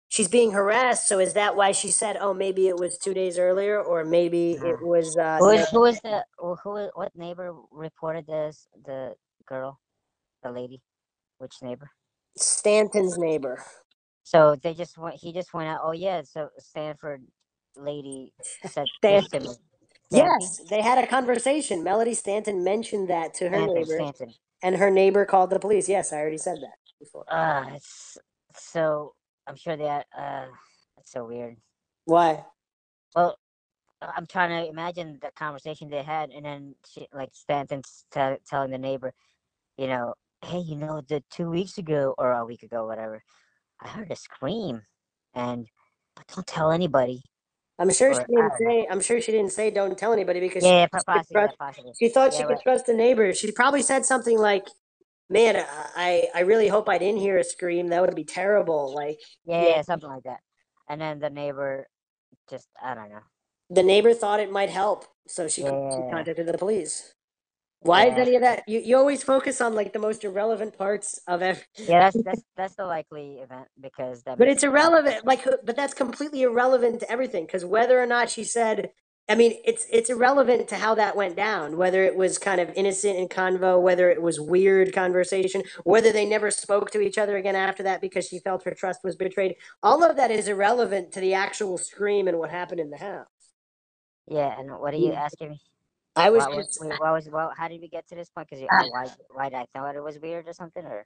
she's 0.08 0.28
being 0.28 0.54
harassed. 0.54 1.08
So 1.08 1.20
is 1.20 1.34
that 1.34 1.56
why 1.56 1.72
she 1.72 1.92
said, 1.92 2.18
"Oh, 2.20 2.34
maybe 2.34 2.68
it 2.68 2.78
was 2.80 2.98
two 2.98 3.14
days 3.14 3.38
earlier, 3.38 3.80
or 3.80 4.04
maybe 4.06 4.54
it 4.54 4.82
was"? 4.82 5.16
Uh, 5.16 5.38
who 5.38 5.52
is 5.52 5.70
who 5.70 5.86
is 5.86 6.02
the 6.02 6.26
who? 6.40 6.90
What 6.96 7.16
neighbor 7.16 7.54
reported 7.70 8.26
this? 8.26 8.68
The 8.84 9.14
girl, 9.46 9.80
the 10.42 10.52
lady, 10.52 10.82
which 11.38 11.54
neighbor? 11.62 11.92
Stanton's 12.38 13.18
neighbor. 13.18 13.64
So 14.24 14.56
they 14.62 14.74
just 14.74 14.98
went. 14.98 15.18
He 15.18 15.34
just 15.34 15.54
went 15.54 15.70
out. 15.70 15.82
Oh 15.84 15.92
yeah. 15.94 16.22
So 16.24 16.50
Stanford 16.60 17.24
lady 17.76 18.34
said 18.66 18.90
Stanton. 18.98 19.58
Yes, 20.12 20.62
they 20.70 20.82
had 20.82 21.04
a 21.04 21.08
conversation. 21.08 21.84
Melody 21.84 22.14
Stanton 22.16 22.64
mentioned 22.64 23.10
that 23.10 23.34
to 23.36 23.50
her 23.50 23.58
Stanton, 23.58 23.76
neighbor, 23.76 23.96
Stanton. 23.96 24.34
and 24.64 24.78
her 24.78 24.92
neighbor 24.92 25.26
called 25.26 25.52
the 25.52 25.60
police. 25.60 25.90
Yes, 25.90 26.14
I 26.14 26.18
already 26.18 26.38
said 26.40 26.58
that 26.62 26.78
before. 27.00 27.26
Uh, 27.30 27.78
so 28.56 29.14
I'm 29.48 29.56
sure 29.58 29.78
that 29.78 30.08
uh, 30.18 30.46
that's 30.98 31.12
so 31.12 31.26
weird. 31.26 31.58
Why? 32.06 32.46
Well, 33.16 33.38
I'm 34.02 34.28
trying 34.28 34.50
to 34.64 34.70
imagine 34.70 35.20
the 35.22 35.32
conversation 35.36 35.90
they 35.90 36.04
had, 36.04 36.32
and 36.32 36.46
then 36.46 36.76
she, 36.90 37.08
like 37.14 37.30
Stanton's 37.34 38.06
t- 38.14 38.22
telling 38.50 38.72
the 38.72 38.78
neighbor, 38.78 39.14
you 39.78 39.88
know, 39.88 40.16
hey, 40.44 40.60
you 40.60 40.76
know, 40.76 41.02
the 41.08 41.24
two 41.30 41.50
weeks 41.50 41.78
ago 41.78 42.16
or 42.18 42.32
a 42.32 42.46
week 42.46 42.64
ago, 42.64 42.86
whatever, 42.86 43.24
I 43.82 43.88
heard 43.88 44.12
a 44.12 44.16
scream, 44.16 44.82
and 45.34 45.68
but 46.16 46.28
don't 46.28 46.48
tell 46.48 46.72
anybody. 46.72 47.22
I'm 47.78 47.92
sure 47.92 48.12
or, 48.12 48.14
she 48.14 48.36
didn't 48.36 48.52
say. 48.60 48.88
I'm 48.90 49.02
sure 49.02 49.22
she 49.22 49.32
didn't 49.32 49.52
say 49.52 49.72
don't 49.72 49.98
tell 49.98 50.12
anybody 50.12 50.40
because 50.40 50.64
yeah, 50.64 50.86
she, 50.86 50.90
possibly, 51.06 51.24
trust, 51.32 51.58
possibly. 51.58 51.94
she 51.98 52.10
thought 52.10 52.34
yeah, 52.34 52.40
she 52.40 52.44
could 52.46 52.60
trust 52.62 52.86
the 52.88 52.94
neighbor. 52.94 53.34
She 53.34 53.52
probably 53.52 53.82
said 53.82 54.06
something 54.06 54.38
like, 54.38 54.68
"Man, 55.30 55.56
uh, 55.56 55.66
I 55.96 56.28
I 56.36 56.42
really 56.42 56.68
hope 56.68 56.90
I 56.90 56.98
didn't 56.98 57.22
hear 57.22 57.38
a 57.38 57.44
scream. 57.44 57.88
That 57.88 58.02
would 58.02 58.16
be 58.16 58.26
terrible." 58.26 58.94
Like 58.94 59.20
yeah, 59.46 59.68
yeah, 59.68 59.82
something 59.82 60.10
like 60.10 60.24
that. 60.24 60.40
And 60.90 61.00
then 61.00 61.20
the 61.20 61.30
neighbor 61.30 61.88
just 62.50 62.68
I 62.84 62.96
don't 62.96 63.10
know. 63.10 63.22
The 63.70 63.84
neighbor 63.84 64.14
thought 64.14 64.40
it 64.40 64.52
might 64.52 64.70
help, 64.70 65.06
so 65.28 65.48
she, 65.48 65.62
yeah. 65.62 65.92
she 65.92 66.12
contacted 66.12 66.48
the 66.48 66.58
police. 66.58 67.14
Why 67.82 68.06
yeah. 68.06 68.12
is 68.12 68.18
any 68.18 68.36
of 68.36 68.42
that? 68.42 68.64
You 68.68 68.80
you 68.80 68.98
always 68.98 69.24
focus 69.24 69.62
on 69.62 69.74
like 69.74 69.94
the 69.94 70.00
most 70.00 70.24
irrelevant 70.24 70.78
parts 70.78 71.20
of 71.28 71.42
every. 71.42 71.64
Yeah, 71.78 72.12
that's 72.12 72.24
that's 72.24 72.42
that's 72.58 72.76
the 72.76 72.86
likely 72.86 73.36
event 73.36 73.68
because 73.80 74.24
that. 74.24 74.38
But 74.38 74.50
it's 74.50 74.64
irrelevant, 74.64 75.26
like, 75.26 75.46
but 75.64 75.76
that's 75.76 75.94
completely 75.94 76.42
irrelevant 76.42 77.00
to 77.02 77.12
everything 77.12 77.46
because 77.46 77.64
whether 77.64 78.02
or 78.02 78.06
not 78.06 78.30
she 78.30 78.44
said, 78.44 78.92
I 79.30 79.36
mean, 79.36 79.54
it's 79.64 79.88
it's 79.90 80.10
irrelevant 80.10 80.68
to 80.70 80.76
how 80.76 80.94
that 80.96 81.16
went 81.16 81.38
down. 81.38 81.78
Whether 81.78 82.04
it 82.04 82.18
was 82.18 82.38
kind 82.38 82.60
of 82.60 82.70
innocent 82.76 83.18
in 83.18 83.30
convo, 83.30 83.82
whether 83.82 84.10
it 84.10 84.22
was 84.22 84.42
weird 84.42 84.92
conversation, 84.92 85.64
whether 85.86 86.12
they 86.12 86.26
never 86.26 86.52
spoke 86.52 86.92
to 86.92 87.00
each 87.00 87.18
other 87.18 87.38
again 87.38 87.56
after 87.56 87.84
that 87.84 88.02
because 88.02 88.28
she 88.28 88.40
felt 88.40 88.66
her 88.66 88.72
trust 88.72 89.06
was 89.06 89.16
betrayed. 89.16 89.56
All 89.82 90.04
of 90.04 90.18
that 90.18 90.32
is 90.32 90.50
irrelevant 90.50 91.14
to 91.14 91.22
the 91.22 91.34
actual 91.34 91.78
scream 91.78 92.28
and 92.28 92.40
what 92.40 92.50
happened 92.50 92.82
in 92.82 92.90
the 92.90 92.98
house. 92.98 93.28
Yeah, 94.28 94.54
and 94.60 94.70
what 94.80 94.94
are 94.94 94.98
you 94.98 95.14
asking 95.14 95.52
me? 95.52 95.62
I 96.20 96.30
was 96.30 96.46
what, 96.46 96.56
just. 96.56 96.82
Wait, 96.82 97.00
what 97.00 97.14
was 97.14 97.30
well? 97.30 97.52
How 97.56 97.68
did 97.68 97.82
we 97.82 97.88
get 97.88 98.08
to 98.10 98.16
this 98.16 98.30
point? 98.30 98.50
Because 98.50 98.64
uh, 98.64 98.90
why? 98.90 99.08
Why 99.32 99.50
did 99.50 99.58
I 99.58 99.66
thought 99.74 99.96
it 99.96 100.04
was 100.04 100.20
weird 100.20 100.48
or 100.48 100.54
something? 100.54 100.86
Or 100.86 101.06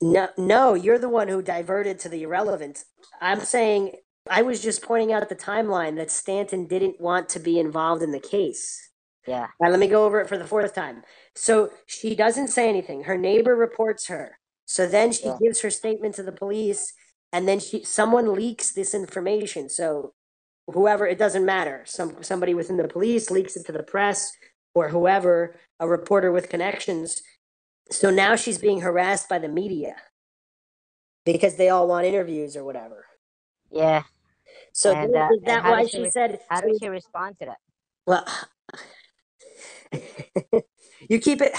no, 0.00 0.28
no, 0.36 0.74
you're 0.74 0.98
the 0.98 1.08
one 1.08 1.28
who 1.28 1.42
diverted 1.42 1.98
to 2.00 2.08
the 2.08 2.22
irrelevant. 2.22 2.84
I'm 3.20 3.40
saying 3.40 3.92
I 4.28 4.42
was 4.42 4.62
just 4.62 4.82
pointing 4.82 5.12
out 5.12 5.28
the 5.28 5.36
timeline 5.36 5.96
that 5.96 6.10
Stanton 6.10 6.66
didn't 6.66 7.00
want 7.00 7.28
to 7.30 7.38
be 7.38 7.58
involved 7.58 8.02
in 8.02 8.12
the 8.12 8.20
case. 8.20 8.90
Yeah. 9.26 9.48
Now 9.60 9.70
let 9.70 9.80
me 9.80 9.86
go 9.86 10.04
over 10.04 10.20
it 10.20 10.28
for 10.28 10.36
the 10.38 10.46
fourth 10.46 10.74
time. 10.74 11.02
So 11.34 11.70
she 11.86 12.14
doesn't 12.14 12.48
say 12.48 12.68
anything. 12.68 13.04
Her 13.04 13.16
neighbor 13.16 13.56
reports 13.56 14.06
her. 14.08 14.38
So 14.66 14.86
then 14.86 15.12
she 15.12 15.26
yeah. 15.26 15.36
gives 15.40 15.60
her 15.60 15.70
statement 15.70 16.14
to 16.16 16.22
the 16.22 16.32
police, 16.32 16.94
and 17.32 17.46
then 17.46 17.60
she 17.60 17.84
someone 17.84 18.34
leaks 18.34 18.72
this 18.72 18.94
information. 18.94 19.68
So 19.68 20.14
whoever 20.66 21.06
it 21.06 21.18
doesn't 21.18 21.44
matter. 21.44 21.82
Some 21.86 22.22
somebody 22.22 22.54
within 22.54 22.76
the 22.76 22.88
police 22.88 23.30
leaks 23.30 23.56
it 23.56 23.66
to 23.66 23.72
the 23.72 23.82
press 23.82 24.32
or 24.74 24.88
whoever, 24.88 25.54
a 25.80 25.88
reporter 25.88 26.32
with 26.32 26.48
connections. 26.48 27.22
So 27.90 28.10
now 28.10 28.36
she's 28.36 28.58
being 28.58 28.80
harassed 28.80 29.28
by 29.28 29.38
the 29.38 29.48
media 29.48 29.96
because 31.24 31.56
they 31.56 31.68
all 31.68 31.88
want 31.88 32.06
interviews 32.06 32.56
or 32.56 32.64
whatever. 32.64 33.06
Yeah. 33.70 34.02
So 34.72 34.92
and, 34.92 35.14
uh, 35.14 35.28
is 35.32 35.42
that 35.44 35.64
why 35.64 35.84
she, 35.84 36.04
she 36.04 36.10
said? 36.10 36.40
How 36.48 36.60
did 36.60 36.76
she 36.80 36.88
respond 36.88 37.36
to 37.40 37.46
that? 37.46 37.58
Well, 38.06 38.26
you 41.08 41.18
keep 41.20 41.40
it. 41.40 41.54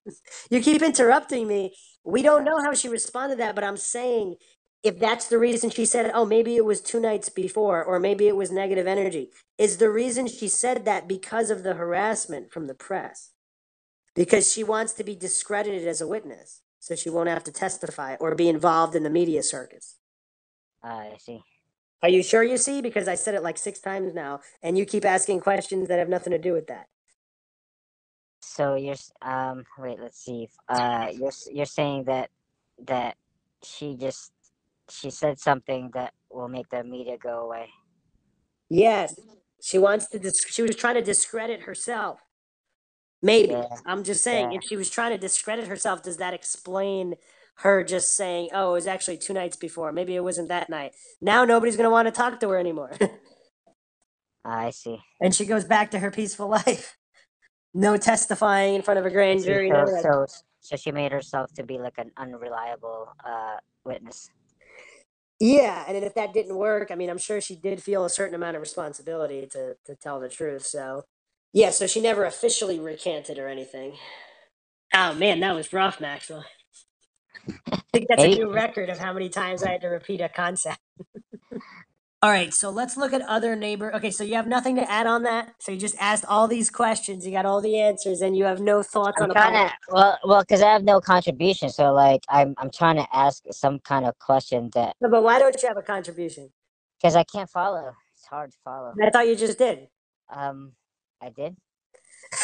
you 0.50 0.60
keep 0.60 0.82
interrupting 0.82 1.46
me. 1.46 1.74
We 2.04 2.22
don't 2.22 2.44
know 2.44 2.58
how 2.62 2.74
she 2.74 2.88
responded 2.88 3.36
to 3.36 3.38
that, 3.40 3.54
but 3.54 3.64
I'm 3.64 3.76
saying 3.76 4.36
if 4.84 5.00
that's 5.00 5.28
the 5.28 5.38
reason 5.38 5.70
she 5.70 5.86
said, 5.86 6.12
oh, 6.14 6.26
maybe 6.26 6.56
it 6.56 6.66
was 6.66 6.82
two 6.82 7.00
nights 7.00 7.30
before, 7.30 7.84
or 7.84 8.00
maybe 8.00 8.28
it 8.28 8.36
was 8.36 8.52
negative 8.52 8.86
energy, 8.86 9.30
is 9.58 9.78
the 9.78 9.90
reason 9.90 10.28
she 10.28 10.48
said 10.48 10.86
that 10.86 11.08
because 11.08 11.50
of 11.50 11.64
the 11.64 11.74
harassment 11.74 12.52
from 12.52 12.68
the 12.68 12.74
press? 12.74 13.32
Because 14.14 14.52
she 14.52 14.64
wants 14.64 14.94
to 14.94 15.04
be 15.04 15.16
discredited 15.16 15.88
as 15.88 16.00
a 16.00 16.08
witness, 16.08 16.62
so 16.80 16.96
she 16.96 17.10
won't 17.10 17.30
have 17.30 17.44
to 17.44 17.52
testify 17.52 18.16
or 18.20 18.34
be 18.36 18.48
involved 18.48 18.96
in 18.96 19.04
the 19.04 19.10
media 19.10 19.42
circus. 19.42 19.96
Uh, 20.84 20.88
I 20.88 21.16
see. 21.18 21.42
Are 22.02 22.10
you 22.10 22.22
sure 22.22 22.44
you 22.44 22.58
see? 22.58 22.82
Because 22.82 23.08
I 23.08 23.16
said 23.16 23.34
it 23.34 23.42
like 23.44 23.58
six 23.58 23.80
times 23.80 24.14
now, 24.14 24.40
and 24.62 24.78
you 24.78 24.86
keep 24.86 25.04
asking 25.04 25.40
questions 25.40 25.88
that 25.88 25.98
have 26.00 26.08
nothing 26.10 26.32
to 26.32 26.38
do 26.38 26.52
with 26.52 26.68
that. 26.68 26.86
So 28.42 28.76
you're 28.76 28.96
um 29.22 29.64
wait, 29.78 30.00
let's 30.00 30.18
see. 30.24 30.48
Uh, 30.68 31.08
you're 31.14 31.32
you're 31.52 31.66
saying 31.66 32.04
that 32.06 32.30
that 32.86 33.16
she 33.64 33.96
just 33.96 34.32
she 34.90 35.10
said 35.10 35.38
something 35.38 35.90
that 35.94 36.12
will 36.30 36.48
make 36.48 36.68
the 36.70 36.84
media 36.84 37.16
go 37.18 37.40
away. 37.40 37.70
Yes, 38.70 39.18
she 39.62 39.78
wants 39.78 40.08
to. 40.10 40.18
Dis- 40.18 40.46
she 40.48 40.62
was 40.62 40.76
trying 40.76 40.94
to 40.96 41.02
discredit 41.02 41.62
herself. 41.62 42.20
Maybe 43.22 43.52
Yeah, 43.52 43.64
I'm 43.86 44.04
just 44.04 44.22
saying, 44.22 44.52
yeah. 44.52 44.58
if 44.58 44.64
she 44.64 44.76
was 44.76 44.90
trying 44.90 45.12
to 45.12 45.18
discredit 45.18 45.66
herself, 45.66 46.02
does 46.02 46.18
that 46.18 46.34
explain 46.34 47.14
her 47.56 47.84
just 47.84 48.16
saying, 48.16 48.50
"Oh, 48.52 48.70
it 48.70 48.74
was 48.74 48.86
actually 48.86 49.18
two 49.18 49.32
nights 49.32 49.56
before. 49.56 49.92
Maybe 49.92 50.14
it 50.16 50.22
wasn't 50.24 50.48
that 50.48 50.68
night." 50.70 50.94
Now 51.20 51.44
nobody's 51.44 51.76
gonna 51.76 51.90
want 51.90 52.06
to 52.08 52.12
talk 52.12 52.40
to 52.40 52.48
her 52.50 52.58
anymore, 52.58 52.92
I 54.44 54.70
see. 54.70 54.98
and 55.20 55.34
she 55.34 55.46
goes 55.46 55.64
back 55.64 55.90
to 55.92 55.98
her 56.00 56.10
peaceful 56.10 56.48
life. 56.48 56.96
No 57.74 57.96
testifying 57.96 58.74
in 58.76 58.82
front 58.82 59.00
of 59.00 59.06
a 59.06 59.10
grand 59.10 59.42
jury. 59.44 59.70
So 59.70 59.86
so 60.02 60.26
so 60.60 60.76
she 60.76 60.92
made 60.92 61.12
herself 61.12 61.52
to 61.54 61.64
be 61.64 61.78
like 61.78 61.98
an 61.98 62.10
unreliable 62.16 63.08
uh 63.24 63.56
witness. 63.84 64.30
Yeah, 65.40 65.84
and 65.86 65.96
then 65.96 66.04
if 66.04 66.14
that 66.14 66.32
didn't 66.32 66.56
work, 66.56 66.90
I 66.90 66.94
mean, 66.94 67.10
I'm 67.10 67.18
sure 67.18 67.40
she 67.40 67.56
did 67.56 67.82
feel 67.82 68.04
a 68.04 68.10
certain 68.10 68.34
amount 68.34 68.56
of 68.56 68.60
responsibility 68.62 69.46
to 69.52 69.76
to 69.86 69.96
tell 69.96 70.20
the 70.20 70.28
truth. 70.28 70.64
So, 70.66 71.04
yeah, 71.52 71.70
so 71.70 71.86
she 71.86 72.00
never 72.00 72.24
officially 72.24 72.80
recanted 72.80 73.38
or 73.38 73.48
anything. 73.48 73.96
Oh 74.94 75.14
man, 75.14 75.40
that 75.40 75.54
was 75.54 75.72
rough, 75.72 76.00
Maxwell. 76.00 76.44
I 77.94 77.98
think 77.98 78.08
that's 78.08 78.24
a 78.24 78.28
new 78.28 78.52
record 78.52 78.90
of 78.90 78.98
how 78.98 79.12
many 79.12 79.28
times 79.30 79.62
I 79.62 79.72
had 79.72 79.82
to 79.82 79.88
repeat 79.88 80.20
a 80.20 80.28
concept. 80.28 80.80
All 82.24 82.30
right, 82.30 82.54
so 82.54 82.70
let's 82.70 82.96
look 82.96 83.12
at 83.12 83.22
other 83.22 83.54
neighbor. 83.54 83.94
Okay, 83.96 84.10
so 84.10 84.24
you 84.24 84.36
have 84.36 84.46
nothing 84.48 84.76
to 84.76 84.90
add 84.90 85.06
on 85.06 85.24
that. 85.24 85.54
So 85.60 85.72
you 85.72 85.78
just 85.78 85.96
asked 86.00 86.24
all 86.26 86.48
these 86.48 86.70
questions, 86.70 87.26
you 87.26 87.32
got 87.32 87.46
all 87.46 87.60
the 87.60 87.78
answers, 87.78 88.22
and 88.22 88.34
you 88.36 88.44
have 88.46 88.60
no 88.60 88.82
thoughts 88.82 89.18
I'm 89.18 89.24
on 89.24 89.30
trying 89.32 89.52
poll. 89.54 89.68
to 89.68 89.74
well 89.90 90.18
well 90.24 90.42
because 90.42 90.62
I 90.62 90.72
have 90.72 90.84
no 90.84 91.00
contribution, 91.02 91.68
so 91.70 91.92
like 91.92 92.22
I'm 92.30 92.54
I'm 92.58 92.70
trying 92.70 92.96
to 92.96 93.06
ask 93.14 93.44
some 93.52 93.78
kind 93.80 94.06
of 94.06 94.18
question 94.20 94.70
that 94.74 94.96
No, 95.02 95.10
but 95.10 95.22
why 95.22 95.38
don't 95.38 95.54
you 95.62 95.68
have 95.68 95.76
a 95.76 95.82
contribution? 95.82 96.50
because 97.00 97.16
I 97.16 97.24
can't 97.24 97.50
follow. 97.50 97.92
It's 98.16 98.26
hard 98.26 98.52
to 98.52 98.58
follow. 98.64 98.94
I 99.02 99.10
thought 99.10 99.28
you 99.28 99.36
just 99.36 99.58
did. 99.58 99.88
Um, 100.34 100.72
I 101.22 101.30
did. 101.30 101.56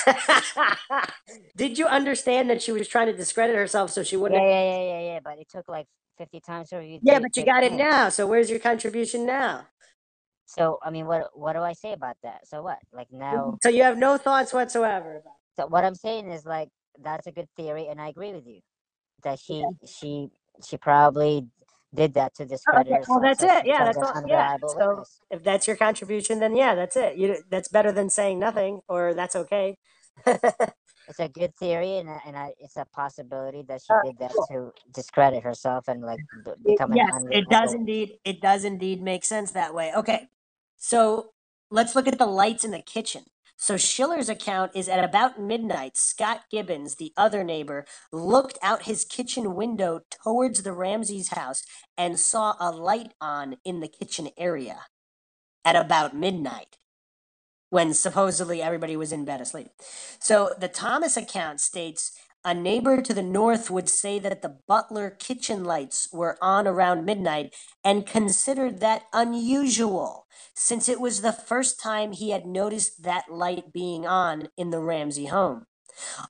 did 1.56 1.78
you 1.78 1.86
understand 1.86 2.50
that 2.50 2.62
she 2.62 2.72
was 2.72 2.88
trying 2.88 3.06
to 3.08 3.14
discredit 3.16 3.56
herself 3.56 3.90
so 3.90 4.02
she 4.02 4.16
wouldn't? 4.16 4.42
yeah, 4.42 4.62
yeah, 4.62 4.82
yeah, 4.82 5.00
yeah. 5.14 5.20
But 5.24 5.38
it 5.38 5.48
took 5.50 5.68
like 5.68 5.86
fifty 6.20 6.38
times 6.40 6.68
for 6.68 6.82
you 6.82 7.00
Yeah, 7.02 7.18
but 7.18 7.34
you 7.36 7.44
got 7.44 7.62
it 7.64 7.72
now. 7.72 8.10
So 8.10 8.26
where's 8.26 8.50
your 8.50 8.58
contribution 8.58 9.24
now? 9.24 9.66
So 10.44 10.78
I 10.82 10.90
mean, 10.90 11.06
what 11.06 11.30
what 11.34 11.54
do 11.54 11.60
I 11.60 11.72
say 11.72 11.92
about 11.92 12.16
that? 12.22 12.46
So 12.46 12.62
what? 12.62 12.78
Like 12.92 13.08
now, 13.10 13.56
So 13.62 13.70
you 13.70 13.82
have 13.84 13.96
no 13.96 14.18
thoughts 14.18 14.52
whatsoever 14.52 15.16
about. 15.16 15.34
so 15.56 15.66
what 15.66 15.84
I'm 15.84 15.94
saying 15.94 16.30
is 16.30 16.44
like 16.44 16.68
that's 17.02 17.26
a 17.26 17.32
good 17.32 17.48
theory, 17.56 17.86
and 17.88 18.00
I 18.00 18.08
agree 18.08 18.32
with 18.32 18.46
you 18.46 18.60
that 19.22 19.38
she 19.38 19.64
she 19.86 20.28
she 20.66 20.76
probably 20.76 21.46
did 21.94 22.14
that 22.14 22.34
to 22.34 22.44
discredit 22.44 22.92
okay, 22.92 23.00
well 23.08 23.20
that's 23.20 23.42
it. 23.42 23.66
Yeah, 23.66 23.84
that's 23.84 23.96
all. 23.96 24.22
Yeah. 24.26 24.56
So 24.66 24.88
witness. 24.90 25.20
if 25.30 25.42
that's 25.42 25.66
your 25.66 25.76
contribution, 25.76 26.38
then 26.40 26.54
yeah, 26.54 26.74
that's 26.74 26.96
it. 26.96 27.16
You 27.16 27.36
that's 27.50 27.68
better 27.68 27.92
than 27.92 28.10
saying 28.10 28.38
nothing, 28.38 28.80
or 28.88 29.14
that's 29.14 29.36
okay. 29.36 29.76
It's 31.10 31.20
a 31.20 31.28
good 31.28 31.56
theory, 31.56 31.98
and 31.98 32.10
and 32.26 32.36
I, 32.38 32.54
it's 32.60 32.78
a 32.78 32.86
possibility 32.86 33.62
that 33.68 33.82
she 33.82 33.94
right, 33.94 34.04
did 34.04 34.18
that 34.20 34.32
to 34.50 34.72
discredit 34.94 35.44
herself 35.44 35.88
and 35.88 36.02
like 36.02 36.22
It- 36.66 36.82
become 36.82 36.92
an 36.94 37.02
yes, 37.02 37.14
it 37.30 37.50
does 37.50 37.74
indeed. 37.74 38.18
It 38.24 38.40
does 38.42 38.64
indeed 38.64 39.02
make 39.02 39.24
sense 39.24 39.52
that 39.52 39.74
way. 39.74 39.92
Okay, 39.94 40.28
so 40.78 41.32
let's 41.70 41.96
look 41.96 42.08
at 42.08 42.18
the 42.18 42.26
lights 42.26 42.64
in 42.64 42.72
the 42.72 42.82
kitchen. 42.82 43.24
So 43.58 43.76
Schiller's 43.78 44.28
account 44.30 44.72
is 44.76 44.88
at 44.88 45.04
about 45.04 45.40
midnight. 45.40 45.96
Scott 45.96 46.42
Gibbons, 46.50 46.96
the 46.96 47.12
other 47.16 47.44
neighbor, 47.44 47.86
looked 48.12 48.58
out 48.62 48.84
his 48.84 49.04
kitchen 49.04 49.54
window 49.56 50.02
towards 50.24 50.62
the 50.64 50.72
Ramseys 50.74 51.30
house 51.30 51.64
and 51.98 52.18
saw 52.20 52.56
a 52.60 52.72
light 52.72 53.14
on 53.20 53.58
in 53.64 53.80
the 53.80 53.88
kitchen 53.88 54.30
area 54.38 54.86
at 55.64 55.76
about 55.76 56.16
midnight 56.16 56.78
when 57.70 57.94
supposedly 57.94 58.60
everybody 58.60 58.96
was 58.96 59.12
in 59.12 59.24
bed 59.24 59.40
asleep. 59.40 59.68
So 60.18 60.50
the 60.58 60.68
Thomas 60.68 61.16
account 61.16 61.60
states 61.60 62.12
a 62.44 62.54
neighbor 62.54 63.02
to 63.02 63.12
the 63.12 63.22
north 63.22 63.70
would 63.70 63.88
say 63.88 64.18
that 64.18 64.40
the 64.40 64.56
Butler 64.66 65.10
kitchen 65.10 65.62
lights 65.62 66.08
were 66.10 66.38
on 66.40 66.66
around 66.66 67.04
midnight 67.04 67.54
and 67.84 68.06
considered 68.06 68.80
that 68.80 69.02
unusual 69.12 70.26
since 70.54 70.88
it 70.88 71.00
was 71.00 71.20
the 71.20 71.32
first 71.32 71.80
time 71.80 72.12
he 72.12 72.30
had 72.30 72.46
noticed 72.46 73.02
that 73.02 73.30
light 73.30 73.72
being 73.72 74.06
on 74.06 74.48
in 74.56 74.70
the 74.70 74.80
Ramsey 74.80 75.26
home. 75.26 75.66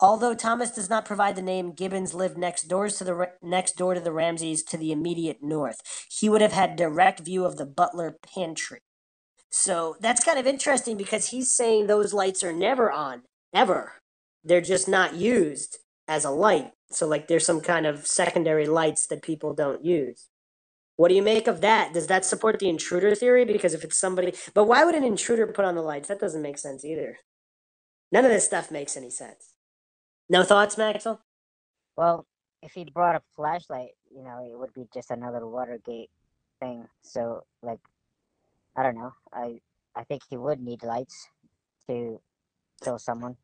Although 0.01 0.35
Thomas 0.35 0.71
does 0.73 0.91
not 0.91 1.05
provide 1.05 1.37
the 1.37 1.43
name, 1.43 1.73
Gibbons 1.73 2.13
lived 2.13 2.37
next 2.37 2.65
doors 2.65 2.97
to 2.97 3.05
the 3.05 3.31
next 3.41 3.77
door 3.77 3.95
to 3.95 4.01
the 4.01 4.13
Ramseys 4.13 4.65
to 4.65 4.77
the 4.77 4.91
immediate 4.91 5.43
north. 5.43 5.81
He 6.11 6.29
would 6.29 6.41
have 6.41 6.53
had 6.53 6.75
direct 6.75 7.21
view 7.21 7.45
of 7.45 7.57
the 7.57 7.67
Butler 7.67 8.17
pantry. 8.35 8.81
So 9.51 9.97
that's 10.01 10.25
kind 10.25 10.39
of 10.39 10.47
interesting 10.47 10.97
because 10.97 11.29
he's 11.29 11.51
saying 11.51 11.87
those 11.87 12.15
lights 12.15 12.43
are 12.45 12.53
never 12.53 12.91
on, 12.91 13.23
ever. 13.53 13.95
They're 14.45 14.61
just 14.61 14.89
not 14.89 15.15
used 15.15 15.79
as 16.09 16.25
a 16.25 16.31
light. 16.31 16.73
So, 16.91 17.07
like, 17.07 17.29
there's 17.29 17.47
some 17.47 17.61
kind 17.61 17.87
of 17.87 18.07
secondary 18.07 18.67
lights 18.67 19.07
that 19.09 19.23
people 19.23 19.55
don't 19.55 19.85
use. 19.85 20.27
What 20.97 21.09
do 21.09 21.15
you 21.15 21.23
make 21.23 21.47
of 21.47 21.61
that? 21.63 21.95
Does 21.95 22.09
that 22.09 22.25
support 22.25 22.59
the 22.59 22.69
intruder 22.69 23.15
theory? 23.15 23.45
Because 23.45 23.75
if 23.75 23.85
it's 23.85 23.97
somebody, 23.97 24.35
but 24.55 24.65
why 24.65 24.85
would 24.85 24.95
an 24.95 25.05
intruder 25.05 25.47
put 25.47 25.65
on 25.65 25.75
the 25.75 25.83
lights? 25.83 26.09
That 26.09 26.21
doesn't 26.21 26.43
make 26.43 26.59
sense 26.59 26.85
either. 26.85 27.19
None 28.13 28.25
of 28.25 28.31
this 28.31 28.45
stuff 28.45 28.71
makes 28.71 28.97
any 28.97 29.11
sense. 29.11 29.55
No 30.29 30.43
thoughts, 30.43 30.77
Maxwell? 30.79 31.23
Well, 31.97 32.27
if 32.63 32.73
he 32.73 32.85
brought 32.85 33.17
a 33.17 33.23
flashlight, 33.35 33.91
you 34.15 34.23
know, 34.23 34.45
it 34.45 34.59
would 34.59 34.75
be 34.75 34.89
just 34.93 35.11
another 35.11 35.47
Watergate 35.47 36.11
thing. 36.61 36.87
So, 37.03 37.45
like, 37.63 37.81
I 38.77 38.83
don't 38.83 38.97
know. 38.97 39.13
I 39.33 39.61
I 39.97 40.05
think 40.05 40.23
he 40.31 40.37
would 40.37 40.61
need 40.61 40.83
lights 40.83 41.29
to 41.89 42.21
kill 42.85 42.99
someone. 42.99 43.37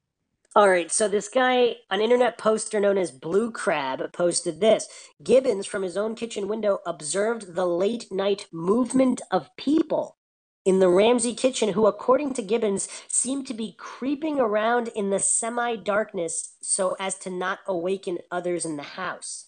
All 0.54 0.68
right, 0.68 0.92
so 0.92 1.08
this 1.08 1.28
guy, 1.30 1.76
an 1.90 2.02
internet 2.02 2.38
poster 2.38 2.78
known 2.78 2.98
as 2.98 3.10
Blue 3.10 3.50
Crab, 3.50 4.12
posted 4.12 4.60
this. 4.60 4.86
Gibbons, 5.24 5.66
from 5.66 5.82
his 5.82 5.96
own 5.96 6.14
kitchen 6.14 6.46
window, 6.46 6.80
observed 6.86 7.54
the 7.54 7.66
late 7.66 8.12
night 8.12 8.48
movement 8.52 9.22
of 9.30 9.48
people 9.56 10.18
in 10.66 10.80
the 10.80 10.90
Ramsey 10.90 11.34
kitchen 11.34 11.70
who, 11.72 11.86
according 11.86 12.34
to 12.34 12.42
Gibbons, 12.42 12.86
seemed 13.08 13.46
to 13.46 13.54
be 13.54 13.74
creeping 13.78 14.40
around 14.40 14.88
in 14.88 15.10
the 15.10 15.20
semi 15.20 15.76
darkness 15.76 16.56
so 16.62 16.96
as 17.00 17.14
to 17.20 17.30
not 17.30 17.60
awaken 17.66 18.18
others 18.30 18.66
in 18.66 18.76
the 18.76 18.82
house. 18.82 19.46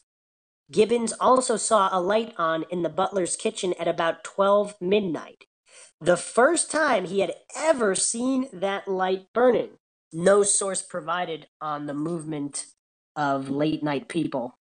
Gibbons 0.70 1.12
also 1.20 1.56
saw 1.56 1.90
a 1.92 2.00
light 2.00 2.34
on 2.38 2.64
in 2.70 2.82
the 2.82 2.90
butler's 2.90 3.36
kitchen 3.36 3.74
at 3.80 3.88
about 3.88 4.24
12 4.24 4.76
midnight. 4.80 5.44
The 6.00 6.16
first 6.16 6.70
time 6.70 7.06
he 7.06 7.20
had 7.20 7.34
ever 7.56 7.96
seen 7.96 8.48
that 8.52 8.86
light 8.86 9.26
burning. 9.34 9.70
No 10.12 10.44
source 10.44 10.80
provided 10.80 11.48
on 11.60 11.86
the 11.86 11.94
movement 11.94 12.66
of 13.16 13.50
late 13.50 13.82
night 13.82 14.08
people. 14.08 14.54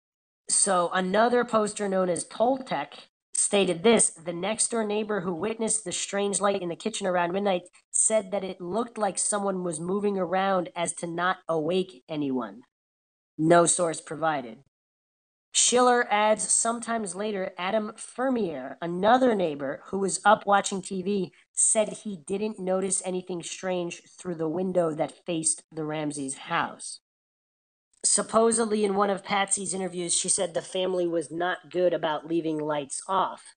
So 0.48 0.90
another 0.92 1.44
poster 1.44 1.88
known 1.88 2.08
as 2.08 2.24
Toltec 2.24 3.08
stated 3.32 3.82
this 3.82 4.10
the 4.10 4.32
next 4.32 4.70
door 4.70 4.84
neighbor 4.84 5.20
who 5.20 5.34
witnessed 5.34 5.84
the 5.84 5.90
strange 5.90 6.40
light 6.40 6.62
in 6.62 6.68
the 6.68 6.76
kitchen 6.76 7.06
around 7.06 7.32
midnight 7.32 7.62
said 7.90 8.30
that 8.30 8.44
it 8.44 8.60
looked 8.60 8.96
like 8.96 9.18
someone 9.18 9.64
was 9.64 9.80
moving 9.80 10.16
around 10.16 10.68
as 10.76 10.94
to 10.94 11.06
not 11.06 11.38
awake 11.48 12.04
anyone. 12.08 12.62
No 13.36 13.66
source 13.66 14.00
provided. 14.00 14.58
Schiller 15.56 16.08
adds 16.10 16.52
sometimes 16.52 17.14
later, 17.14 17.52
Adam 17.56 17.92
Fermier, 17.96 18.76
another 18.82 19.36
neighbor 19.36 19.82
who 19.86 20.00
was 20.00 20.20
up 20.24 20.44
watching 20.46 20.82
TV, 20.82 21.30
said 21.52 21.90
he 21.90 22.16
didn't 22.26 22.58
notice 22.58 23.00
anything 23.04 23.40
strange 23.40 24.02
through 24.18 24.34
the 24.34 24.48
window 24.48 24.92
that 24.92 25.24
faced 25.24 25.62
the 25.70 25.84
Ramseys' 25.84 26.34
house. 26.34 26.98
Supposedly, 28.04 28.84
in 28.84 28.96
one 28.96 29.10
of 29.10 29.22
Patsy's 29.22 29.72
interviews, 29.72 30.12
she 30.12 30.28
said 30.28 30.54
the 30.54 30.60
family 30.60 31.06
was 31.06 31.30
not 31.30 31.70
good 31.70 31.94
about 31.94 32.26
leaving 32.26 32.58
lights 32.58 33.00
off. 33.06 33.54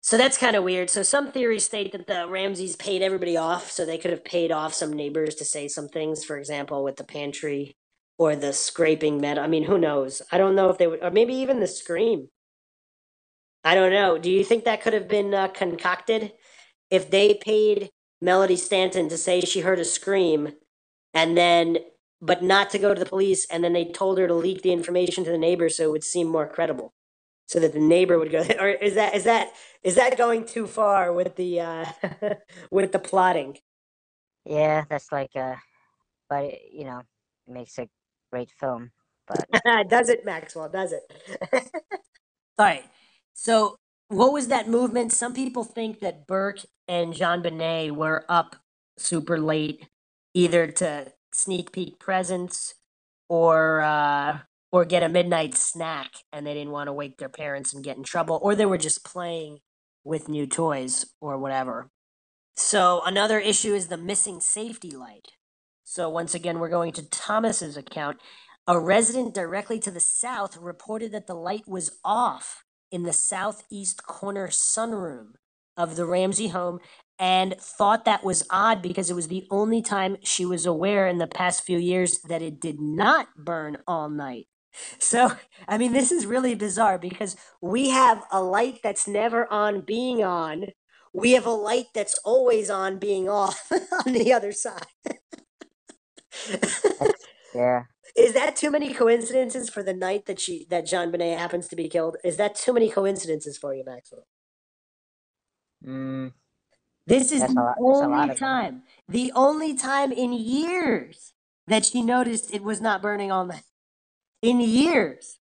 So 0.00 0.16
that's 0.16 0.38
kind 0.38 0.56
of 0.56 0.64
weird. 0.64 0.88
So 0.88 1.02
some 1.02 1.32
theories 1.32 1.66
state 1.66 1.92
that 1.92 2.06
the 2.06 2.26
Ramseys 2.26 2.76
paid 2.76 3.02
everybody 3.02 3.36
off, 3.36 3.70
so 3.70 3.84
they 3.84 3.98
could 3.98 4.10
have 4.10 4.24
paid 4.24 4.50
off 4.50 4.72
some 4.72 4.94
neighbors 4.94 5.34
to 5.34 5.44
say 5.44 5.68
some 5.68 5.88
things. 5.88 6.24
For 6.24 6.38
example, 6.38 6.82
with 6.82 6.96
the 6.96 7.04
pantry 7.04 7.76
or 8.18 8.36
the 8.36 8.52
scraping 8.54 9.20
metal. 9.20 9.44
I 9.44 9.48
mean, 9.48 9.64
who 9.64 9.78
knows? 9.78 10.22
I 10.32 10.38
don't 10.38 10.56
know 10.56 10.70
if 10.70 10.78
they 10.78 10.88
would, 10.88 11.02
or 11.04 11.10
maybe 11.12 11.34
even 11.34 11.60
the 11.60 11.68
scream. 11.68 12.28
I 13.64 13.74
don't 13.74 13.92
know. 13.92 14.18
Do 14.18 14.30
you 14.30 14.44
think 14.44 14.64
that 14.64 14.82
could 14.82 14.94
have 14.94 15.08
been 15.08 15.34
uh, 15.34 15.48
concocted? 15.48 16.32
If 16.90 17.10
they 17.10 17.34
paid 17.34 17.90
Melody 18.22 18.56
Stanton 18.56 19.08
to 19.10 19.18
say 19.18 19.40
she 19.42 19.60
heard 19.60 19.80
a 19.80 19.84
scream 19.84 20.50
and 21.14 21.36
then, 21.36 21.78
but 22.20 22.42
not 22.42 22.70
to 22.70 22.78
go 22.78 22.94
to 22.94 23.00
the 23.00 23.06
police, 23.06 23.46
and 23.50 23.64
then 23.64 23.72
they 23.72 23.84
told 23.86 24.18
her 24.18 24.26
to 24.28 24.34
leak 24.34 24.62
the 24.62 24.72
information 24.72 25.24
to 25.24 25.30
the 25.30 25.38
neighbor 25.38 25.68
so 25.68 25.84
it 25.84 25.90
would 25.92 26.04
seem 26.04 26.28
more 26.28 26.46
credible. 26.48 26.92
So 27.48 27.60
that 27.60 27.72
the 27.74 27.80
neighbor 27.80 28.18
would 28.18 28.32
go, 28.32 28.40
or 28.60 28.70
is 28.70 28.94
that 28.94 29.14
is 29.14 29.24
that 29.24 29.52
is 29.82 29.96
that 29.96 30.18
going 30.18 30.46
too 30.46 30.66
far 30.66 31.12
with 31.12 31.36
the 31.36 31.60
uh, 31.60 31.86
with 32.70 32.92
the 32.92 32.98
plotting? 33.00 33.58
Yeah, 34.46 34.84
that's 34.90 35.12
like 35.12 35.32
uh, 35.36 35.56
but 36.30 36.44
it, 36.46 36.60
you 36.72 36.84
know, 36.84 37.00
it 37.48 37.52
makes 37.54 37.78
a 37.78 37.88
great 38.30 38.50
film. 38.58 38.90
But 39.26 39.46
does 39.88 40.08
it, 40.08 40.24
Maxwell? 40.24 40.68
Does 40.68 40.92
it? 40.92 41.02
All 42.58 42.66
right. 42.66 42.84
So, 43.34 43.76
what 44.08 44.32
was 44.32 44.48
that 44.48 44.68
movement? 44.68 45.12
Some 45.12 45.34
people 45.34 45.64
think 45.64 46.00
that 46.00 46.26
Burke 46.26 46.60
and 46.88 47.14
JonBenét 47.14 47.92
were 47.92 48.24
up 48.28 48.56
super 48.96 49.38
late, 49.38 49.86
either 50.34 50.66
to 50.68 51.12
sneak 51.32 51.72
peek 51.72 51.98
presents 51.98 52.74
or 53.28 53.80
uh, 53.82 54.38
or 54.72 54.84
get 54.84 55.02
a 55.02 55.08
midnight 55.08 55.54
snack, 55.56 56.12
and 56.32 56.46
they 56.46 56.54
didn't 56.54 56.72
want 56.72 56.88
to 56.88 56.92
wake 56.92 57.18
their 57.18 57.28
parents 57.28 57.72
and 57.74 57.84
get 57.84 57.96
in 57.96 58.02
trouble, 58.02 58.38
or 58.42 58.54
they 58.54 58.66
were 58.66 58.78
just 58.78 59.04
playing 59.04 59.58
with 60.04 60.28
new 60.28 60.46
toys 60.46 61.06
or 61.20 61.38
whatever. 61.38 61.90
So 62.56 63.02
another 63.04 63.38
issue 63.38 63.74
is 63.74 63.88
the 63.88 63.96
missing 63.96 64.40
safety 64.40 64.90
light. 64.90 65.28
So 65.90 66.10
once 66.10 66.34
again, 66.34 66.58
we're 66.58 66.68
going 66.68 66.92
to 66.92 67.08
Thomas's 67.08 67.78
account. 67.78 68.18
A 68.66 68.78
resident 68.78 69.34
directly 69.34 69.80
to 69.80 69.90
the 69.90 70.00
south 70.00 70.58
reported 70.58 71.12
that 71.12 71.26
the 71.26 71.34
light 71.34 71.66
was 71.66 71.98
off 72.04 72.62
in 72.92 73.04
the 73.04 73.14
southeast 73.14 74.06
corner 74.06 74.48
sunroom 74.48 75.28
of 75.78 75.96
the 75.96 76.04
Ramsey 76.04 76.48
home 76.48 76.80
and 77.18 77.56
thought 77.58 78.04
that 78.04 78.22
was 78.22 78.46
odd 78.50 78.82
because 78.82 79.08
it 79.08 79.14
was 79.14 79.28
the 79.28 79.46
only 79.50 79.80
time 79.80 80.18
she 80.22 80.44
was 80.44 80.66
aware 80.66 81.08
in 81.08 81.16
the 81.16 81.26
past 81.26 81.64
few 81.64 81.78
years 81.78 82.18
that 82.28 82.42
it 82.42 82.60
did 82.60 82.78
not 82.78 83.28
burn 83.38 83.78
all 83.86 84.10
night. 84.10 84.46
So, 84.98 85.32
I 85.66 85.78
mean, 85.78 85.94
this 85.94 86.12
is 86.12 86.26
really 86.26 86.54
bizarre 86.54 86.98
because 86.98 87.34
we 87.62 87.88
have 87.88 88.22
a 88.30 88.42
light 88.42 88.80
that's 88.82 89.08
never 89.08 89.50
on 89.50 89.80
being 89.80 90.22
on. 90.22 90.66
We 91.14 91.32
have 91.32 91.46
a 91.46 91.50
light 91.50 91.86
that's 91.94 92.18
always 92.26 92.68
on 92.68 92.98
being 92.98 93.26
off 93.30 93.72
on 94.06 94.12
the 94.12 94.34
other 94.34 94.52
side. 94.52 94.84
yeah, 97.54 97.82
Is 98.16 98.34
that 98.34 98.56
too 98.56 98.70
many 98.70 98.92
coincidences 98.94 99.70
for 99.70 99.82
the 99.82 99.94
night 99.94 100.26
that 100.26 100.40
she 100.40 100.66
that 100.70 100.86
JonBenét 100.86 101.38
happens 101.38 101.68
to 101.68 101.76
be 101.76 101.88
killed? 101.88 102.16
Is 102.24 102.36
that 102.36 102.54
too 102.54 102.72
many 102.74 102.90
coincidences 102.90 103.58
for 103.58 103.74
you, 103.74 103.84
Maxwell? 103.84 104.26
mm, 105.86 106.32
This 107.06 107.32
is 107.32 107.46
the 107.46 107.52
lot- 107.54 107.78
that's 107.86 108.02
a 108.02 108.08
lot 108.08 108.30
only 108.30 108.30
of 108.30 108.40
them. 108.40 108.62
time, 108.62 108.84
the 109.08 109.32
only 109.34 109.76
time 109.76 110.12
in 110.12 110.32
years 110.32 111.34
that 111.68 111.86
she 111.86 112.02
noticed 112.02 112.54
it 112.54 112.62
was 112.64 112.80
not 112.80 113.02
burning 113.02 113.32
all 113.32 113.46
night. 113.46 113.64
In 114.42 114.60
years. 114.60 115.38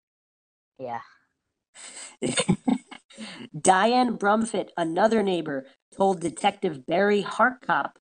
yeah. 0.79 1.01
Diane 3.61 4.19
Brumfitt, 4.19 4.71
another 4.77 5.23
neighbor, 5.23 5.67
told 5.97 6.21
Detective 6.21 6.87
Barry 6.87 7.23
Hartkop 7.25 7.93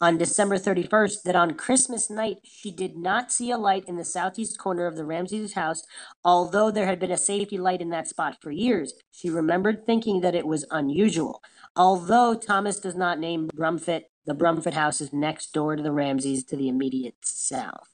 on 0.00 0.18
December 0.18 0.58
31st 0.58 1.22
that 1.24 1.36
on 1.36 1.54
Christmas 1.54 2.10
night 2.10 2.38
she 2.42 2.70
did 2.70 2.96
not 2.96 3.30
see 3.32 3.50
a 3.50 3.58
light 3.58 3.84
in 3.86 3.96
the 3.96 4.04
southeast 4.04 4.58
corner 4.58 4.86
of 4.86 4.96
the 4.96 5.04
Ramseys' 5.04 5.54
house, 5.54 5.82
although 6.24 6.70
there 6.70 6.86
had 6.86 6.98
been 6.98 7.10
a 7.10 7.16
safety 7.16 7.58
light 7.58 7.80
in 7.80 7.90
that 7.90 8.08
spot 8.08 8.38
for 8.40 8.50
years. 8.50 8.94
She 9.10 9.30
remembered 9.30 9.86
thinking 9.86 10.20
that 10.20 10.34
it 10.34 10.46
was 10.46 10.66
unusual. 10.70 11.42
Although 11.76 12.34
Thomas 12.34 12.78
does 12.78 12.94
not 12.96 13.18
name 13.18 13.48
Brumfit, 13.54 14.02
the 14.26 14.34
Brumfit 14.34 14.74
house 14.74 15.00
is 15.00 15.12
next 15.12 15.52
door 15.52 15.76
to 15.76 15.82
the 15.82 15.92
Ramseys 15.92 16.44
to 16.44 16.56
the 16.56 16.68
immediate 16.68 17.16
south. 17.22 17.88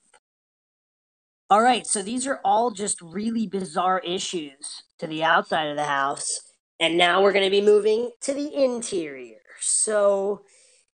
All 1.50 1.62
right, 1.62 1.84
so 1.84 2.00
these 2.00 2.28
are 2.28 2.40
all 2.44 2.70
just 2.70 3.02
really 3.02 3.46
bizarre 3.46 3.98
issues 4.00 4.84
to 4.98 5.08
the 5.08 5.24
outside 5.24 5.66
of 5.66 5.76
the 5.76 5.84
house. 5.84 6.52
And 6.78 6.96
now 6.96 7.20
we're 7.22 7.32
going 7.32 7.44
to 7.44 7.50
be 7.50 7.60
moving 7.60 8.12
to 8.20 8.32
the 8.32 8.54
interior. 8.54 9.40
So, 9.60 10.42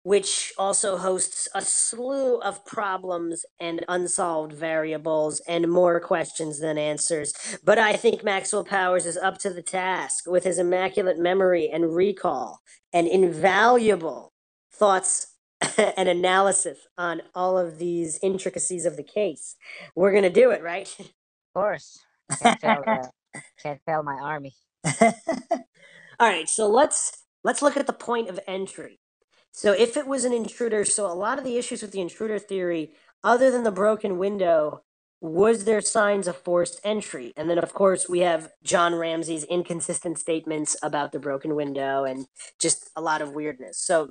which 0.03 0.53
also 0.57 0.97
hosts 0.97 1.47
a 1.55 1.61
slew 1.61 2.39
of 2.41 2.65
problems 2.65 3.45
and 3.59 3.83
unsolved 3.87 4.53
variables 4.53 5.41
and 5.47 5.69
more 5.71 5.99
questions 5.99 6.59
than 6.59 6.77
answers. 6.77 7.33
But 7.63 7.79
I 7.79 7.93
think 7.93 8.23
Maxwell 8.23 8.65
Powers 8.65 9.05
is 9.05 9.17
up 9.17 9.37
to 9.39 9.49
the 9.49 9.61
task 9.61 10.25
with 10.27 10.43
his 10.43 10.59
immaculate 10.59 11.17
memory 11.19 11.69
and 11.71 11.95
recall 11.95 12.59
and 12.93 13.07
invaluable 13.07 14.33
thoughts 14.73 15.27
and 15.77 16.09
analysis 16.09 16.79
on 16.97 17.21
all 17.33 17.57
of 17.57 17.77
these 17.79 18.19
intricacies 18.21 18.85
of 18.85 18.97
the 18.97 19.03
case. 19.03 19.55
We're 19.95 20.11
going 20.11 20.23
to 20.23 20.29
do 20.29 20.51
it, 20.51 20.61
right? 20.61 20.93
Of 21.55 21.61
course. 21.61 21.99
Can't 22.41 22.59
fail, 22.59 22.83
uh, 22.87 23.03
can't 23.61 23.79
fail 23.85 24.01
my 24.01 24.15
army. 24.15 24.53
All 25.01 26.29
right, 26.29 26.49
so 26.49 26.67
let's 26.67 27.25
let's 27.43 27.61
look 27.61 27.77
at 27.77 27.87
the 27.87 27.93
point 27.93 28.29
of 28.29 28.39
entry. 28.47 28.99
So 29.55 29.71
if 29.71 29.95
it 29.95 30.07
was 30.07 30.25
an 30.25 30.33
intruder, 30.33 30.83
so 30.83 31.05
a 31.05 31.13
lot 31.13 31.37
of 31.37 31.45
the 31.45 31.57
issues 31.57 31.83
with 31.83 31.91
the 31.91 32.01
intruder 32.01 32.39
theory, 32.39 32.91
other 33.23 33.51
than 33.51 33.63
the 33.63 33.71
broken 33.71 34.17
window, 34.17 34.81
was 35.21 35.63
there 35.63 35.79
signs 35.79 36.27
of 36.27 36.35
forced 36.35 36.81
entry? 36.83 37.33
And 37.37 37.49
then 37.49 37.59
of 37.59 37.71
course 37.73 38.09
we 38.09 38.19
have 38.19 38.49
John 38.63 38.95
Ramsey's 38.95 39.43
inconsistent 39.45 40.17
statements 40.17 40.75
about 40.81 41.11
the 41.11 41.19
broken 41.19 41.55
window 41.55 42.03
and 42.03 42.25
just 42.59 42.89
a 42.95 43.01
lot 43.01 43.21
of 43.21 43.33
weirdness. 43.33 43.77
So 43.77 44.09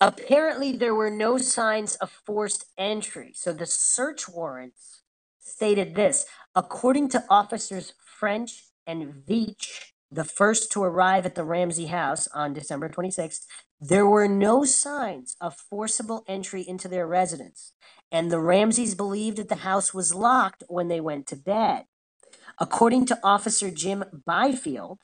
apparently 0.00 0.72
there 0.72 0.96
were 0.96 1.10
no 1.10 1.38
signs 1.38 1.94
of 1.96 2.10
forced 2.10 2.66
entry. 2.76 3.32
So 3.36 3.52
the 3.52 3.66
search 3.66 4.28
warrants 4.28 5.02
stated 5.38 5.94
this 5.94 6.26
according 6.56 7.08
to 7.10 7.24
officers 7.30 7.94
French 8.04 8.64
and 8.84 9.14
Veitch, 9.26 9.92
the 10.10 10.24
first 10.24 10.72
to 10.72 10.82
arrive 10.82 11.24
at 11.24 11.36
the 11.36 11.44
Ramsey 11.44 11.86
house 11.86 12.28
on 12.34 12.52
December 12.52 12.88
26th, 12.88 13.46
there 13.80 14.06
were 14.06 14.28
no 14.28 14.64
signs 14.64 15.36
of 15.40 15.54
forcible 15.54 16.24
entry 16.26 16.66
into 16.66 16.88
their 16.88 17.06
residence, 17.06 17.72
and 18.10 18.30
the 18.30 18.40
Ramseys 18.40 18.94
believed 18.94 19.36
that 19.36 19.48
the 19.48 19.56
house 19.56 19.92
was 19.92 20.14
locked 20.14 20.64
when 20.68 20.88
they 20.88 21.00
went 21.00 21.26
to 21.28 21.36
bed. 21.36 21.84
According 22.58 23.06
to 23.06 23.18
Officer 23.22 23.70
Jim 23.70 24.04
Byfield, 24.24 25.00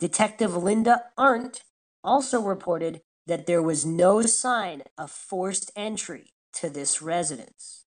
Detective 0.00 0.56
Linda 0.56 1.04
Arndt 1.16 1.62
also 2.02 2.40
reported 2.40 3.02
that 3.26 3.46
there 3.46 3.62
was 3.62 3.86
no 3.86 4.22
sign 4.22 4.82
of 4.98 5.10
forced 5.10 5.70
entry 5.76 6.32
to 6.54 6.68
this 6.68 7.00
residence. 7.00 7.84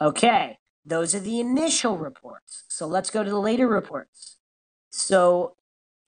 Okay, 0.00 0.58
those 0.84 1.14
are 1.14 1.20
the 1.20 1.38
initial 1.38 1.96
reports. 1.96 2.64
So 2.68 2.86
let's 2.86 3.10
go 3.10 3.22
to 3.22 3.30
the 3.30 3.38
later 3.38 3.68
reports. 3.68 4.38
So, 4.90 5.56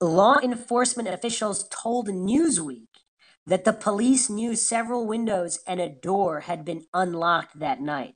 law 0.04 0.36
enforcement 0.42 1.08
officials 1.08 1.68
told 1.68 2.08
Newsweek 2.08 2.88
that 3.46 3.64
the 3.64 3.72
police 3.72 4.30
knew 4.30 4.56
several 4.56 5.06
windows 5.06 5.60
and 5.66 5.80
a 5.80 5.88
door 5.88 6.40
had 6.40 6.64
been 6.64 6.84
unlocked 6.94 7.58
that 7.58 7.80
night. 7.80 8.14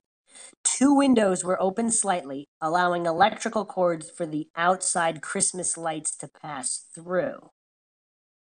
Two 0.63 0.93
windows 0.93 1.43
were 1.43 1.61
open 1.61 1.91
slightly, 1.91 2.47
allowing 2.61 3.05
electrical 3.05 3.65
cords 3.65 4.09
for 4.09 4.25
the 4.25 4.47
outside 4.55 5.21
Christmas 5.21 5.77
lights 5.77 6.15
to 6.17 6.27
pass 6.27 6.85
through. 6.93 7.51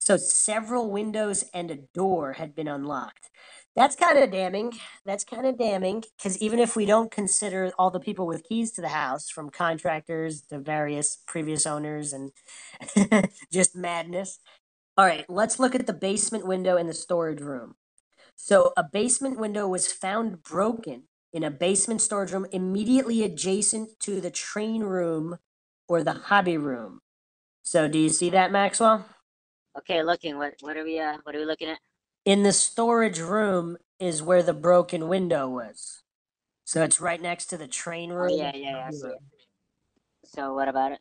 So, 0.00 0.16
several 0.16 0.90
windows 0.90 1.44
and 1.54 1.70
a 1.70 1.78
door 1.94 2.32
had 2.34 2.54
been 2.54 2.68
unlocked. 2.68 3.30
That's 3.76 3.96
kind 3.96 4.18
of 4.18 4.30
damning. 4.30 4.72
That's 5.06 5.24
kind 5.24 5.46
of 5.46 5.58
damning 5.58 6.04
because 6.18 6.38
even 6.38 6.58
if 6.58 6.76
we 6.76 6.84
don't 6.86 7.10
consider 7.10 7.72
all 7.78 7.90
the 7.90 8.00
people 8.00 8.26
with 8.26 8.44
keys 8.44 8.72
to 8.72 8.82
the 8.82 8.88
house, 8.88 9.30
from 9.30 9.50
contractors 9.50 10.42
to 10.50 10.58
various 10.58 11.18
previous 11.26 11.66
owners 11.66 12.12
and 12.12 12.32
just 13.52 13.76
madness. 13.76 14.40
All 14.98 15.06
right, 15.06 15.26
let's 15.30 15.58
look 15.60 15.74
at 15.74 15.86
the 15.86 15.94
basement 15.94 16.46
window 16.46 16.76
in 16.76 16.86
the 16.88 16.94
storage 16.94 17.40
room. 17.40 17.76
So, 18.36 18.72
a 18.76 18.84
basement 18.84 19.38
window 19.38 19.68
was 19.68 19.92
found 19.92 20.42
broken 20.42 21.04
in 21.32 21.44
a 21.44 21.50
basement 21.50 22.02
storage 22.02 22.32
room 22.32 22.46
immediately 22.52 23.22
adjacent 23.24 24.00
to 24.00 24.20
the 24.20 24.30
train 24.30 24.82
room 24.82 25.38
or 25.88 26.02
the 26.04 26.12
hobby 26.14 26.58
room. 26.58 27.00
So, 27.62 27.88
do 27.88 27.98
you 27.98 28.10
see 28.10 28.30
that, 28.30 28.52
Maxwell? 28.52 29.06
Okay, 29.78 30.02
looking. 30.04 30.38
What 30.38 30.54
what 30.60 30.76
are 30.76 30.84
we 30.84 31.00
uh 31.00 31.18
what 31.24 31.34
are 31.34 31.38
we 31.40 31.46
looking 31.46 31.68
at? 31.70 31.80
In 32.24 32.42
the 32.44 32.52
storage 32.52 33.20
room 33.20 33.78
is 34.00 34.22
where 34.22 34.42
the 34.42 34.54
broken 34.54 35.08
window 35.08 35.48
was. 35.48 36.02
So 36.64 36.82
it's 36.82 37.00
right 37.00 37.20
next 37.22 37.46
to 37.46 37.58
the 37.58 37.68
train 37.68 38.12
Oh, 38.12 38.14
room. 38.14 38.38
yeah, 38.38 38.52
yeah, 38.54 38.70
yeah, 38.72 38.86
I 38.88 38.90
see 38.92 39.08
it. 39.08 39.18
So 40.24 40.54
what 40.54 40.68
about 40.68 40.92
it? 40.92 41.00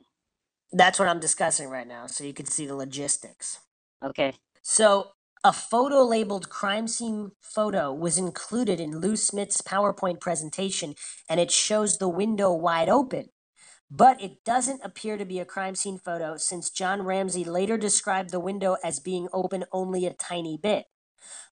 That's 0.74 1.00
what 1.00 1.08
I'm 1.10 1.20
discussing 1.22 1.70
right 1.70 1.88
now, 1.88 2.08
so 2.08 2.24
you 2.24 2.34
can 2.34 2.46
see 2.48 2.66
the 2.68 2.76
logistics. 2.76 3.60
Okay. 4.04 4.34
So 4.64 5.12
a 5.44 5.54
photo 5.54 6.04
labeled 6.04 6.50
crime 6.50 6.88
scene 6.88 7.32
photo 7.42 7.94
was 7.94 8.18
included 8.18 8.80
in 8.80 9.00
Lou 9.00 9.16
Smit's 9.18 9.62
PowerPoint 9.62 10.20
presentation, 10.22 10.96
and 11.30 11.40
it 11.40 11.52
shows 11.52 11.98
the 11.98 12.10
window 12.10 12.54
wide 12.54 12.90
open. 12.90 13.30
but 13.92 14.22
it 14.22 14.44
doesn't 14.46 14.82
appear 14.84 15.18
to 15.18 15.26
be 15.26 15.40
a 15.40 15.46
crime 15.46 15.76
scene 15.76 15.98
photo 16.00 16.38
since 16.38 16.70
John 16.70 17.04
Ramsey 17.04 17.46
later 17.46 17.78
described 17.78 18.32
the 18.32 18.40
window 18.40 18.78
as 18.84 19.00
being 19.00 19.30
open 19.34 19.66
only 19.72 20.06
a 20.06 20.14
tiny 20.14 20.58
bit. 20.58 20.88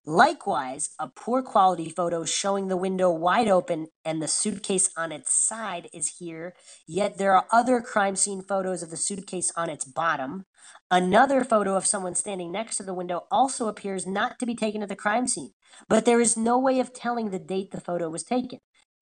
Likewise, 0.05 0.91
a 0.99 1.07
poor 1.07 1.41
quality 1.41 1.89
photo 1.89 2.23
showing 2.23 2.67
the 2.67 2.77
window 2.77 3.11
wide 3.11 3.47
open 3.47 3.87
and 4.03 4.21
the 4.21 4.27
suitcase 4.27 4.89
on 4.97 5.11
its 5.11 5.33
side 5.33 5.89
is 5.93 6.17
here, 6.19 6.55
yet 6.87 7.17
there 7.17 7.35
are 7.35 7.47
other 7.51 7.81
crime 7.81 8.15
scene 8.15 8.41
photos 8.41 8.81
of 8.81 8.89
the 8.89 8.97
suitcase 8.97 9.51
on 9.55 9.69
its 9.69 9.85
bottom. 9.85 10.45
Another 10.89 11.43
photo 11.43 11.75
of 11.75 11.85
someone 11.85 12.15
standing 12.15 12.51
next 12.51 12.77
to 12.77 12.83
the 12.83 12.93
window 12.93 13.25
also 13.29 13.67
appears 13.67 14.07
not 14.07 14.39
to 14.39 14.45
be 14.45 14.55
taken 14.55 14.81
at 14.81 14.89
the 14.89 14.95
crime 14.95 15.27
scene, 15.27 15.51
but 15.87 16.05
there 16.05 16.21
is 16.21 16.37
no 16.37 16.57
way 16.57 16.79
of 16.79 16.93
telling 16.93 17.29
the 17.29 17.39
date 17.39 17.71
the 17.71 17.81
photo 17.81 18.09
was 18.09 18.23
taken. 18.23 18.59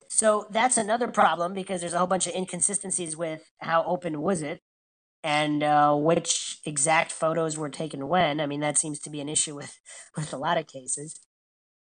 So 0.10 0.48
that's 0.50 0.78
another 0.78 1.08
problem 1.08 1.54
because 1.54 1.82
there's 1.82 1.94
a 1.94 1.98
whole 1.98 2.08
bunch 2.08 2.28
of 2.28 2.36
inconsistencies 2.36 3.16
with 3.18 3.52
how 3.60 3.84
open 3.84 4.22
was 4.22 4.42
it 4.42 4.62
and 5.24 5.64
uh, 5.64 5.96
which 5.96 6.60
exact 6.66 7.12
photos 7.12 7.58
were 7.58 7.70
taken 7.70 8.08
when. 8.08 8.40
I 8.40 8.46
mean, 8.46 8.60
that 8.62 8.78
seems 8.78 9.00
to 9.02 9.10
be 9.10 9.20
an 9.20 9.30
issue 9.30 9.56
with 9.56 9.80
with 10.18 10.34
a 10.34 10.38
lot 10.38 10.58
of 10.58 10.68
cases. 10.68 11.20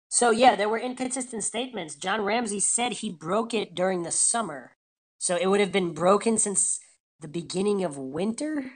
So 0.09 0.31
yeah, 0.31 0.57
there 0.57 0.69
were 0.69 0.79
inconsistent 0.79 1.45
statements. 1.45 1.97
John 1.97 2.23
Ramsey 2.23 2.61
said 2.61 2.93
he 2.93 3.11
broke 3.11 3.53
it 3.53 3.75
during 3.75 4.03
the 4.03 4.13
summer, 4.13 4.77
so 5.19 5.37
it 5.37 5.47
would 5.47 5.61
have 5.61 5.73
been 5.73 5.95
broken 5.95 6.39
since 6.39 6.81
the 7.21 7.29
beginning 7.29 7.83
of 7.85 7.97
winter. 7.99 8.73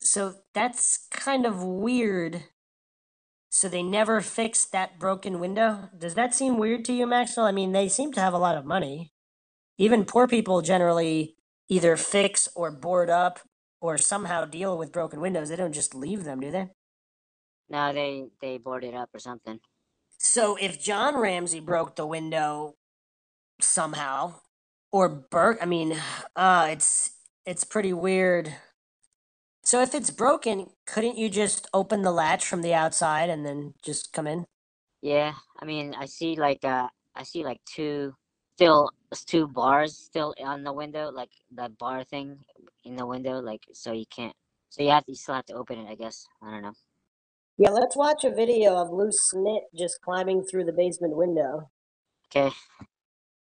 So 0.00 0.36
that's 0.54 1.06
kind 1.10 1.44
of 1.46 1.62
weird. 1.62 2.44
So 3.50 3.68
they 3.68 3.82
never 3.82 4.20
fixed 4.20 4.72
that 4.72 4.98
broken 4.98 5.40
window. 5.40 5.90
Does 5.96 6.14
that 6.14 6.34
seem 6.34 6.56
weird 6.56 6.84
to 6.86 6.92
you, 6.92 7.06
Maxwell? 7.06 7.46
I 7.46 7.52
mean, 7.52 7.72
they 7.72 7.88
seem 7.88 8.12
to 8.12 8.20
have 8.20 8.32
a 8.32 8.38
lot 8.38 8.56
of 8.56 8.64
money. 8.64 9.12
Even 9.76 10.04
poor 10.04 10.28
people 10.28 10.62
generally 10.62 11.36
either 11.70 11.96
fix 11.96 12.48
or 12.54 12.70
board 12.70 13.08
up 13.08 13.40
or 13.80 13.96
somehow 13.96 14.44
deal 14.44 14.76
with 14.76 14.92
broken 14.92 15.20
windows. 15.20 15.48
They 15.48 15.56
don't 15.56 15.72
just 15.72 15.94
leave 15.94 16.24
them, 16.24 16.40
do 16.40 16.50
they? 16.50 16.68
No, 17.70 17.92
they 17.92 18.26
they 18.42 18.58
board 18.58 18.84
it 18.84 18.94
up 18.94 19.08
or 19.14 19.20
something. 19.20 19.60
So 20.18 20.56
if 20.60 20.82
John 20.82 21.18
Ramsey 21.18 21.60
broke 21.60 21.96
the 21.96 22.06
window 22.06 22.74
somehow, 23.60 24.34
or 24.92 25.08
Burke, 25.08 25.58
I 25.62 25.66
mean, 25.66 25.96
uh, 26.36 26.68
it's 26.70 27.12
it's 27.46 27.64
pretty 27.64 27.94
weird. 27.94 28.54
So 29.62 29.80
if 29.82 29.94
it's 29.94 30.10
broken, 30.10 30.66
couldn't 30.86 31.16
you 31.16 31.28
just 31.28 31.68
open 31.72 32.02
the 32.02 32.10
latch 32.10 32.44
from 32.44 32.62
the 32.62 32.74
outside 32.74 33.30
and 33.30 33.46
then 33.46 33.74
just 33.84 34.12
come 34.12 34.26
in? 34.26 34.46
Yeah, 35.00 35.34
I 35.60 35.64
mean, 35.64 35.94
I 35.94 36.06
see 36.06 36.34
like 36.36 36.64
uh, 36.64 36.88
I 37.14 37.22
see 37.22 37.44
like 37.44 37.60
two 37.64 38.14
still 38.60 38.90
two 39.26 39.48
bars 39.48 39.96
still 39.96 40.34
on 40.44 40.62
the 40.62 40.72
window, 40.72 41.10
like 41.10 41.30
that 41.52 41.78
bar 41.78 42.04
thing 42.04 42.38
in 42.84 42.94
the 42.94 43.06
window, 43.06 43.40
like 43.40 43.62
so 43.72 43.92
you 43.92 44.04
can't. 44.14 44.34
So 44.68 44.82
you 44.82 44.90
have 44.90 45.04
to 45.06 45.12
you 45.12 45.16
still 45.16 45.34
have 45.34 45.46
to 45.46 45.54
open 45.54 45.78
it, 45.78 45.90
I 45.90 45.94
guess. 45.94 46.26
I 46.42 46.50
don't 46.50 46.62
know. 46.62 46.74
Yeah, 47.56 47.70
let's 47.70 47.96
watch 47.96 48.22
a 48.24 48.30
video 48.30 48.76
of 48.76 48.90
Lou 48.90 49.10
Smit 49.10 49.62
just 49.74 50.02
climbing 50.02 50.44
through 50.44 50.64
the 50.64 50.72
basement 50.72 51.16
window. 51.16 51.70
Okay. 52.28 52.54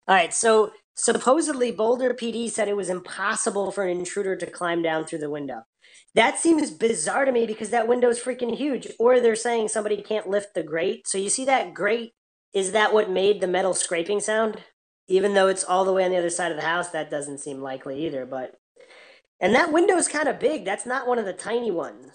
All 0.07 0.15
right, 0.15 0.33
so 0.33 0.71
supposedly 0.95 1.71
Boulder 1.71 2.13
PD 2.13 2.49
said 2.49 2.69
it 2.69 2.77
was 2.77 2.89
impossible 2.89 3.71
for 3.71 3.83
an 3.83 3.99
intruder 3.99 4.37
to 4.37 4.45
climb 4.45 4.81
down 4.81 5.05
through 5.05 5.19
the 5.19 5.29
window. 5.29 5.63
That 6.15 6.39
seems 6.39 6.71
bizarre 6.71 7.25
to 7.25 7.31
me 7.31 7.45
because 7.45 7.69
that 7.71 7.87
window 7.87 8.09
is 8.09 8.19
freaking 8.19 8.57
huge. 8.57 8.87
Or 8.97 9.19
they're 9.19 9.35
saying 9.35 9.67
somebody 9.67 10.01
can't 10.01 10.29
lift 10.29 10.55
the 10.55 10.63
grate. 10.63 11.07
So 11.07 11.17
you 11.17 11.29
see 11.29 11.45
that 11.45 11.73
grate? 11.73 12.13
Is 12.53 12.71
that 12.71 12.93
what 12.93 13.11
made 13.11 13.41
the 13.41 13.47
metal 13.47 13.73
scraping 13.73 14.21
sound? 14.21 14.63
Even 15.09 15.35
though 15.35 15.49
it's 15.49 15.65
all 15.65 15.85
the 15.85 15.93
way 15.93 16.05
on 16.05 16.11
the 16.11 16.17
other 16.17 16.31
side 16.31 16.51
of 16.51 16.57
the 16.57 16.63
house, 16.67 16.89
that 16.91 17.11
doesn't 17.11 17.39
seem 17.39 17.61
likely 17.61 18.05
either. 18.07 18.25
But 18.25 18.55
and 19.41 19.55
that 19.55 19.73
window 19.73 19.97
is 19.97 20.07
kind 20.09 20.29
of 20.29 20.39
big. 20.39 20.65
That's 20.65 20.85
not 20.87 21.07
one 21.07 21.19
of 21.19 21.25
the 21.25 21.33
tiny 21.33 21.71
ones. 21.71 22.13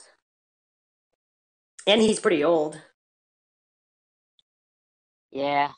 And 1.87 2.01
he's 2.03 2.21
pretty 2.21 2.45
old. 2.45 2.81
Yeah, 5.33 5.71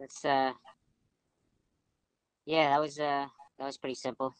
that's 0.00 0.24
uh. 0.24 0.52
Yeah, 2.46 2.70
that 2.70 2.80
was 2.80 2.98
uh 2.98 3.26
that 3.58 3.66
was 3.66 3.78
pretty 3.78 3.94
simple. 3.96 4.34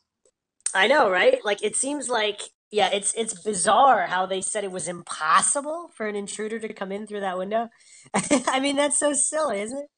I 0.75 0.87
know, 0.89 1.11
right? 1.11 1.45
Like 1.45 1.63
it 1.65 1.77
seems 1.77 2.09
like 2.09 2.43
yeah, 2.71 2.91
it's 2.93 3.15
it's 3.15 3.41
bizarre 3.43 4.07
how 4.09 4.27
they 4.27 4.41
said 4.43 4.65
it 4.65 4.73
was 4.73 4.89
impossible 4.89 5.91
for 5.97 6.07
an 6.09 6.17
intruder 6.17 6.59
to 6.61 6.73
come 6.75 6.93
in 6.93 7.07
through 7.07 7.21
that 7.21 7.39
window. 7.39 7.69
I 8.49 8.61
mean, 8.61 8.77
that's 8.77 8.99
so 8.99 9.15
silly, 9.15 9.61
isn't 9.63 9.79
it? 9.79 9.96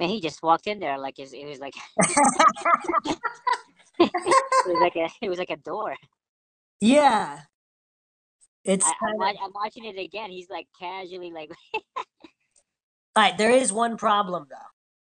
Man, 0.00 0.08
he 0.08 0.20
just 0.20 0.42
walked 0.42 0.66
in 0.66 0.80
there 0.80 0.98
like 0.98 1.18
it 1.18 1.30
was 1.46 1.58
like 1.60 1.74
it 3.98 4.10
was 4.66 4.78
like 4.80 4.96
a 4.96 5.08
it 5.20 5.28
was 5.28 5.38
like 5.38 5.50
a 5.50 5.56
door. 5.58 5.94
Yeah. 6.80 7.40
It's 8.64 8.86
I, 8.86 8.92
kinda- 8.98 9.40
I'm 9.42 9.52
watching 9.54 9.84
it 9.84 9.98
again. 9.98 10.30
He's 10.30 10.48
like 10.48 10.66
casually 10.78 11.30
like 11.32 11.50
All 11.74 13.24
right, 13.24 13.36
there 13.36 13.50
is 13.50 13.72
one 13.72 13.96
problem 13.96 14.46
though. 14.48 14.56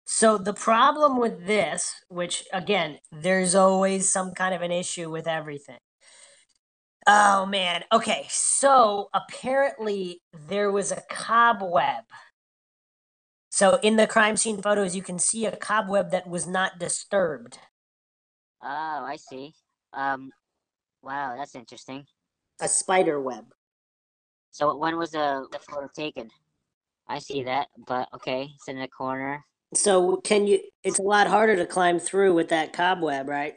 So 0.05 0.37
the 0.37 0.55
problem 0.55 1.19
with 1.19 1.47
this, 1.47 1.95
which 2.09 2.45
again, 2.53 2.99
there's 3.13 3.55
always 3.55 4.11
some 4.11 4.33
kind 4.33 4.55
of 4.55 4.63
an 4.63 4.73
issue 4.73 5.11
with 5.11 5.29
everything. 5.29 5.79
Oh 7.07 7.47
man. 7.47 7.85
Okay, 7.93 8.27
so 8.29 9.11
apparently 9.15 10.23
there 10.49 10.73
was 10.73 10.91
a 10.93 11.03
cobweb. 11.09 12.05
So 13.53 13.79
in 13.83 13.97
the 13.97 14.07
crime 14.07 14.39
scene 14.39 14.63
photos, 14.63 14.97
you 14.97 15.03
can 15.03 15.19
see 15.19 15.45
a 15.45 15.55
cobweb 15.55 16.11
that 16.11 16.27
was 16.27 16.47
not 16.47 16.79
disturbed. 16.79 17.59
oh 18.63 19.05
I 19.05 19.17
see. 19.17 19.53
Um, 19.93 20.31
wow, 21.03 21.35
that's 21.37 21.55
interesting. 21.55 22.07
A 22.63 22.69
spider 22.69 23.21
web. 23.21 23.45
So 24.53 24.75
when 24.75 24.97
was 24.97 25.11
the 25.11 25.47
the 25.53 25.59
photo 25.59 25.87
taken? 25.95 26.31
I 27.07 27.19
see 27.19 27.43
that, 27.43 27.67
but 27.87 28.09
okay, 28.15 28.49
it's 28.55 28.69
in 28.69 28.79
the 28.79 28.89
corner. 28.89 29.45
So 29.75 30.17
can 30.17 30.47
you? 30.47 30.61
It's 30.83 30.99
a 30.99 31.03
lot 31.03 31.27
harder 31.27 31.55
to 31.57 31.67
climb 31.67 31.99
through 31.99 32.33
with 32.33 32.49
that 32.49 32.73
cobweb, 32.73 33.29
right? 33.29 33.55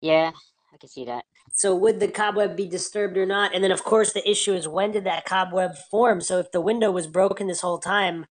Yeah, 0.00 0.32
I 0.74 0.76
can 0.76 0.88
see 0.88 1.04
that. 1.04 1.24
So 1.54 1.72
would 1.76 2.00
the 2.00 2.08
cobweb 2.08 2.56
be 2.56 2.66
disturbed 2.66 3.16
or 3.16 3.26
not? 3.26 3.54
And 3.54 3.62
then 3.62 3.70
of 3.70 3.84
course 3.84 4.12
the 4.12 4.28
issue 4.28 4.54
is 4.54 4.66
when 4.66 4.90
did 4.90 5.04
that 5.04 5.24
cobweb 5.24 5.76
form? 5.88 6.20
So 6.20 6.40
if 6.40 6.50
the 6.50 6.60
window 6.60 6.90
was 6.90 7.06
broken 7.06 7.46
this 7.46 7.60
whole 7.60 7.78
time, 7.78 8.26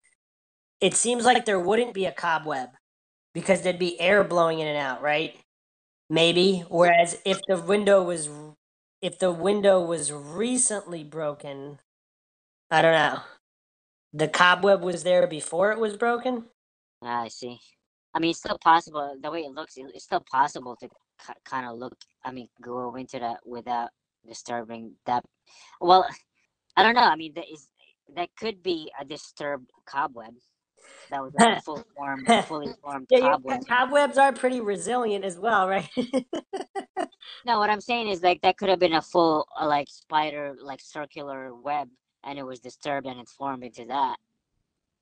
it 0.86 0.94
seems 0.94 1.26
like 1.26 1.46
there 1.46 1.60
wouldn't 1.60 1.96
be 1.96 2.06
a 2.06 2.12
cobweb 2.12 2.70
because 3.34 3.64
there'd 3.64 3.80
be 3.80 4.00
air 4.00 4.24
blowing 4.24 4.60
in 4.60 4.68
and 4.68 4.78
out, 4.78 5.02
right? 5.02 5.36
Maybe. 6.12 6.64
Whereas 6.70 7.18
if 7.26 7.42
the 7.48 7.58
window 7.58 8.04
was 8.04 8.30
if 9.02 9.18
the 9.18 9.32
window 9.32 9.84
was 9.84 10.12
recently 10.12 11.04
broken, 11.04 11.80
I 12.70 12.84
don't 12.84 12.94
know. 12.94 13.20
The 14.14 14.28
cobweb 14.28 14.84
was 14.84 15.02
there 15.02 15.26
before 15.26 15.72
it 15.72 15.80
was 15.80 15.98
broken? 15.98 16.46
Ah, 17.02 17.24
I 17.24 17.30
see. 17.30 17.60
I 18.14 18.20
mean, 18.20 18.30
it's 18.30 18.40
still 18.40 18.60
possible. 18.60 19.18
The 19.20 19.32
way 19.32 19.40
it 19.40 19.52
looks, 19.54 19.78
it's 19.78 20.04
still 20.04 20.24
possible 20.32 20.76
to 20.78 20.90
kind 21.46 21.66
of 21.68 21.80
look. 21.80 21.98
I 22.24 22.32
mean, 22.32 22.48
go 22.62 22.94
into 22.94 23.18
that 23.18 23.40
without 23.44 23.90
disturbing 24.28 24.94
that. 25.08 25.26
Well, 25.82 26.08
I 26.78 26.84
don't 26.84 26.94
know. 26.94 27.02
I 27.02 27.16
mean, 27.16 27.34
that 27.34 27.52
is 27.52 27.70
that 28.16 28.30
could 28.38 28.62
be 28.62 28.92
a 29.02 29.04
disturbed 29.04 29.72
cobweb. 29.88 30.36
That 31.12 31.24
was 31.24 31.34
like 31.36 31.50
a 31.52 31.58
full 31.58 31.86
form, 31.96 32.28
fully 32.48 32.72
formed 32.82 33.08
Yeah, 33.10 33.20
cobweb. 33.20 33.64
cobwebs 33.70 34.18
are 34.18 34.34
pretty 34.34 34.62
resilient 34.62 35.26
as 35.26 35.40
well, 35.40 35.68
right? 35.70 35.90
No, 37.46 37.60
what 37.60 37.70
I'm 37.72 37.82
saying 37.82 38.10
is 38.10 38.24
like 38.24 38.42
that 38.42 38.58
could 38.58 38.70
have 38.70 38.80
been 38.80 38.94
a 38.94 39.02
full 39.02 39.48
uh, 39.60 39.68
like 39.68 39.88
spider, 39.90 40.56
like 40.62 40.82
circular 40.82 41.54
web, 41.56 41.90
and 42.24 42.40
it 42.40 42.44
was 42.46 42.60
disturbed 42.60 43.08
and 43.08 43.20
it's 43.20 43.34
formed 43.34 43.64
into 43.64 43.86
that. 43.86 44.18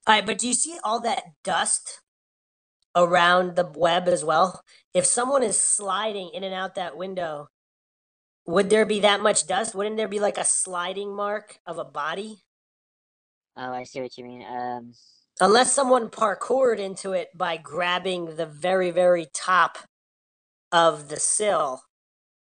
All 0.08 0.16
right, 0.16 0.26
but 0.26 0.38
do 0.40 0.48
you 0.48 0.54
see 0.54 0.78
all 0.84 1.00
that 1.02 1.24
dust 1.44 2.02
around 2.96 3.56
the 3.56 3.72
web 3.76 4.08
as 4.08 4.26
well? 4.26 4.64
If 4.94 5.06
someone 5.06 5.44
is 5.44 5.60
sliding 5.60 6.32
in 6.34 6.44
and 6.44 6.54
out 6.54 6.76
that 6.76 6.98
window, 6.98 7.50
would 8.48 8.70
there 8.70 8.86
be 8.86 9.00
that 9.02 9.22
much 9.22 9.48
dust? 9.48 9.76
Wouldn't 9.76 9.98
there 9.98 10.08
be 10.10 10.20
like 10.20 10.38
a 10.38 10.46
sliding 10.46 11.16
mark 11.16 11.60
of 11.66 11.78
a 11.78 11.86
body? 11.86 12.44
Oh, 13.58 13.72
I 13.74 13.84
see 13.84 14.02
what 14.02 14.18
you 14.18 14.26
mean. 14.26 14.44
Um, 14.44 14.94
Unless 15.42 15.74
someone 15.74 16.10
parkoured 16.10 16.80
into 16.80 17.14
it 17.14 17.30
by 17.38 17.58
grabbing 17.58 18.38
the 18.38 18.46
very, 18.46 18.92
very 18.92 19.28
top 19.34 19.80
of 20.72 21.10
the 21.10 21.20
sill 21.20 21.84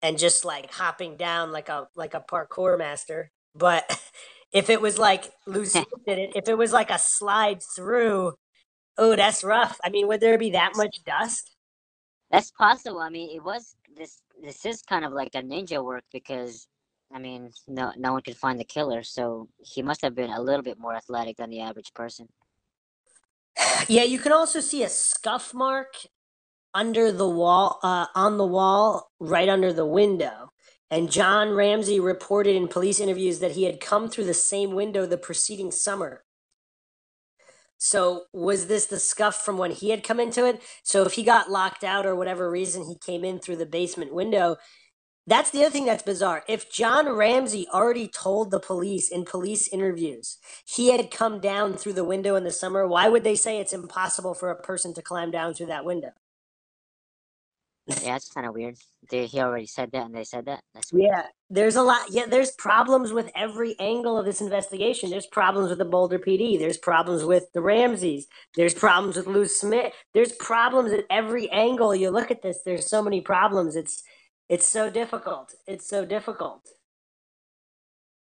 and 0.03 0.19
just 0.19 0.45
like 0.45 0.73
hopping 0.73 1.17
down 1.17 1.53
like 1.53 1.69
a 1.69 1.89
like 1.97 2.15
a 2.15 2.21
parkour 2.21 2.79
master. 2.79 3.31
But 3.55 4.01
if 4.53 4.71
it 4.71 4.81
was 4.81 4.99
like 4.99 5.25
Lucy 5.47 5.85
did 6.07 6.19
it, 6.19 6.33
if 6.37 6.49
it 6.49 6.59
was 6.59 6.73
like 6.73 6.91
a 6.91 6.99
slide 6.99 7.63
through, 7.63 8.35
oh, 8.99 9.17
that's 9.17 9.45
rough. 9.45 9.79
I 9.85 9.91
mean, 9.91 10.09
would 10.09 10.21
there 10.21 10.39
be 10.39 10.53
that 10.53 10.73
much 10.77 10.99
dust? 11.07 11.53
That's 12.31 12.53
possible. 12.53 13.01
I 13.01 13.11
mean, 13.11 13.37
it 13.37 13.45
was 13.45 13.77
this. 13.97 14.23
This 14.43 14.67
is 14.67 14.83
kind 14.83 15.05
of 15.05 15.13
like 15.13 15.35
a 15.35 15.43
ninja 15.43 15.85
work 15.85 16.05
because, 16.13 16.69
I 17.15 17.19
mean, 17.21 17.53
no, 17.69 17.93
no 17.99 18.13
one 18.15 18.23
could 18.23 18.37
find 18.37 18.61
the 18.61 18.65
killer, 18.65 19.03
so 19.05 19.49
he 19.61 19.83
must 19.83 20.03
have 20.03 20.15
been 20.15 20.31
a 20.31 20.43
little 20.43 20.63
bit 20.63 20.79
more 20.79 20.95
athletic 20.95 21.39
than 21.39 21.51
the 21.51 21.61
average 21.63 21.93
person. 21.95 22.29
Yeah, 23.89 24.05
you 24.05 24.19
can 24.19 24.33
also 24.33 24.61
see 24.61 24.83
a 24.83 24.89
scuff 24.89 25.53
mark 25.55 25.95
under 26.75 27.11
the 27.13 27.29
wall, 27.29 27.79
uh, 27.83 28.07
on 28.15 28.39
the 28.39 28.47
wall, 28.47 29.11
right 29.19 29.49
under 29.49 29.73
the 29.73 29.87
window. 29.87 30.53
And 30.91 31.11
John 31.11 31.51
Ramsey 31.51 32.01
reported 32.01 32.57
in 32.57 32.69
police 32.69 33.01
interviews 33.01 33.39
that 33.41 33.53
he 33.53 33.65
had 33.65 33.81
come 33.81 34.09
through 34.09 34.25
the 34.25 34.35
same 34.35 34.73
window 34.73 35.07
the 35.07 35.19
preceding 35.19 35.71
summer. 35.71 36.25
So 37.79 38.25
was 38.33 38.67
this 38.67 38.87
the 38.87 39.01
scuff 39.01 39.37
from 39.37 39.57
when 39.57 39.71
he 39.71 39.91
had 39.91 40.05
come 40.05 40.21
into 40.21 40.45
it? 40.47 40.61
So 40.83 41.05
if 41.05 41.15
he 41.15 41.23
got 41.23 41.51
locked 41.51 41.83
out 41.83 42.05
or 42.07 42.15
whatever 42.15 42.51
reason 42.51 42.85
he 42.85 42.97
came 43.05 43.25
in 43.25 43.39
through 43.39 43.57
the 43.57 43.67
basement 43.67 44.13
window, 44.13 44.57
that's 45.31 45.51
the 45.51 45.61
other 45.61 45.71
thing 45.71 45.87
that's 45.87 46.03
bizarre. 46.03 46.43
If 46.49 46.71
John 46.73 47.09
Ramsey 47.09 47.67
already 47.73 48.09
told 48.09 48.51
the 48.51 48.61
police 48.61 49.09
in 49.09 49.25
police 49.25 49.69
interviews 49.69 50.39
he 50.67 50.91
had 50.93 51.11
come 51.11 51.41
down 51.41 51.75
through 51.75 51.95
the 51.95 52.05
window 52.05 52.37
in 52.37 52.45
the 52.45 52.51
summer, 52.51 52.87
why 52.87 53.09
would 53.09 53.25
they 53.25 53.37
say 53.37 53.59
it's 53.59 53.73
impossible 53.73 54.35
for 54.35 54.51
a 54.51 54.61
person 54.61 54.93
to 54.95 55.03
climb 55.03 55.31
down 55.31 55.55
through 55.55 55.67
that 55.67 55.85
window? 55.85 56.11
Yeah, 58.03 58.17
it's 58.17 58.29
kind 58.29 58.47
of 58.47 58.55
weird. 58.55 58.77
They, 59.11 59.27
he 59.27 59.41
already 59.41 59.67
said 59.67 59.91
that, 59.93 60.07
and 60.07 60.15
they 60.15 60.25
said 60.25 60.47
that. 60.47 60.63
That's 60.75 60.93
weird. 60.93 61.11
Yeah, 61.11 61.23
there's 61.49 61.77
a 61.77 61.83
lot. 61.83 62.03
Yeah, 62.11 62.27
there's 62.27 62.53
problems 62.53 63.13
with 63.13 63.31
every 63.35 63.75
angle 63.81 64.19
of 64.19 64.27
this 64.27 64.41
investigation. 64.41 65.11
There's 65.11 65.27
problems 65.27 65.71
with 65.71 65.79
the 65.79 65.85
Boulder 65.85 66.19
PD. 66.19 66.59
There's 66.59 66.79
problems 66.79 67.25
with 67.25 67.53
the 67.53 67.61
Ramseys. 67.61 68.27
There's 68.57 68.75
problems 68.75 69.17
with 69.17 69.27
Lou 69.27 69.47
Smit. 69.47 69.93
There's 70.15 70.33
problems 70.33 70.93
at 70.93 71.05
every 71.11 71.51
angle 71.51 71.95
you 71.95 72.11
look 72.11 72.31
at 72.31 72.43
this. 72.43 72.61
There's 72.65 72.87
so 72.87 73.03
many 73.03 73.21
problems. 73.21 73.77
It's 73.77 74.03
it's 74.51 74.67
so 74.69 74.91
difficult. 74.91 75.55
It's 75.69 75.89
so 75.89 76.05
difficult. 76.05 76.69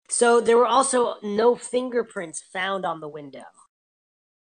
So 0.10 0.40
there 0.40 0.58
were 0.58 0.66
also 0.66 1.16
no 1.22 1.56
fingerprints 1.56 2.42
found 2.42 2.86
on 2.86 3.02
the 3.02 3.10
window. 3.10 3.44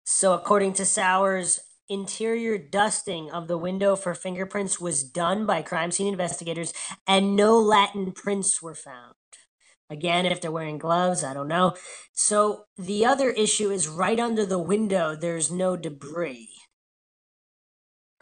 So 0.05 0.33
according 0.33 0.73
to 0.73 0.85
Sauer's, 0.85 1.59
interior 1.89 2.57
dusting 2.57 3.31
of 3.31 3.47
the 3.47 3.57
window 3.57 3.95
for 3.95 4.13
fingerprints 4.13 4.79
was 4.79 5.03
done 5.03 5.45
by 5.45 5.61
crime 5.61 5.91
scene 5.91 6.07
investigators 6.07 6.71
and 7.07 7.35
no 7.35 7.57
latent 7.57 8.15
prints 8.15 8.61
were 8.61 8.75
found. 8.75 9.15
Again, 9.89 10.27
if 10.27 10.39
they're 10.39 10.51
wearing 10.51 10.77
gloves, 10.77 11.23
I 11.23 11.33
don't 11.33 11.47
know. 11.47 11.75
So 12.13 12.65
the 12.77 13.05
other 13.05 13.31
issue 13.31 13.71
is 13.71 13.87
right 13.87 14.19
under 14.19 14.45
the 14.45 14.59
window, 14.59 15.15
there's 15.15 15.51
no 15.51 15.75
debris. 15.75 16.49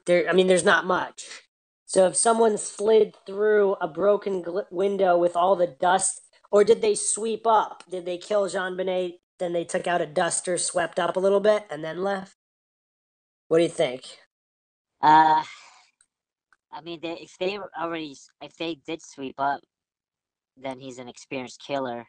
There, 0.05 0.27
I 0.29 0.33
mean, 0.33 0.47
there's 0.47 0.63
not 0.63 0.85
much. 0.85 1.46
So 1.87 2.07
if 2.07 2.17
someone 2.17 2.57
slid 2.59 3.15
through 3.27 3.75
a 3.81 3.89
broken 3.89 4.43
gl- 4.43 4.71
window 4.71 5.17
with 5.19 5.37
all 5.37 5.57
the 5.57 5.67
dust, 5.67 6.21
or 6.51 6.65
did 6.65 6.81
they 6.83 6.95
sweep 6.95 7.47
up? 7.47 7.85
Did 7.91 8.05
they 8.07 8.19
kill 8.19 8.47
JonBenét? 8.49 9.19
Then 9.39 9.53
they 9.53 9.65
took 9.65 9.87
out 9.87 10.01
a 10.01 10.07
duster, 10.07 10.57
swept 10.59 10.99
up 10.99 11.17
a 11.17 11.21
little 11.21 11.41
bit, 11.41 11.65
and 11.71 11.83
then 11.85 12.03
left? 12.03 12.35
What 13.49 13.57
do 13.59 13.63
you 13.63 13.69
think? 13.69 14.03
Uh, 15.01 15.43
I 16.73 16.81
mean, 16.83 16.99
they, 17.01 17.13
if 17.13 17.37
they 17.39 17.59
already, 17.79 18.15
if 18.41 18.57
they 18.57 18.75
did 18.87 19.01
sweep 19.03 19.35
up, 19.39 19.61
then 20.57 20.79
he's 20.79 20.99
an 20.99 21.09
experienced 21.09 21.63
killer. 21.65 22.07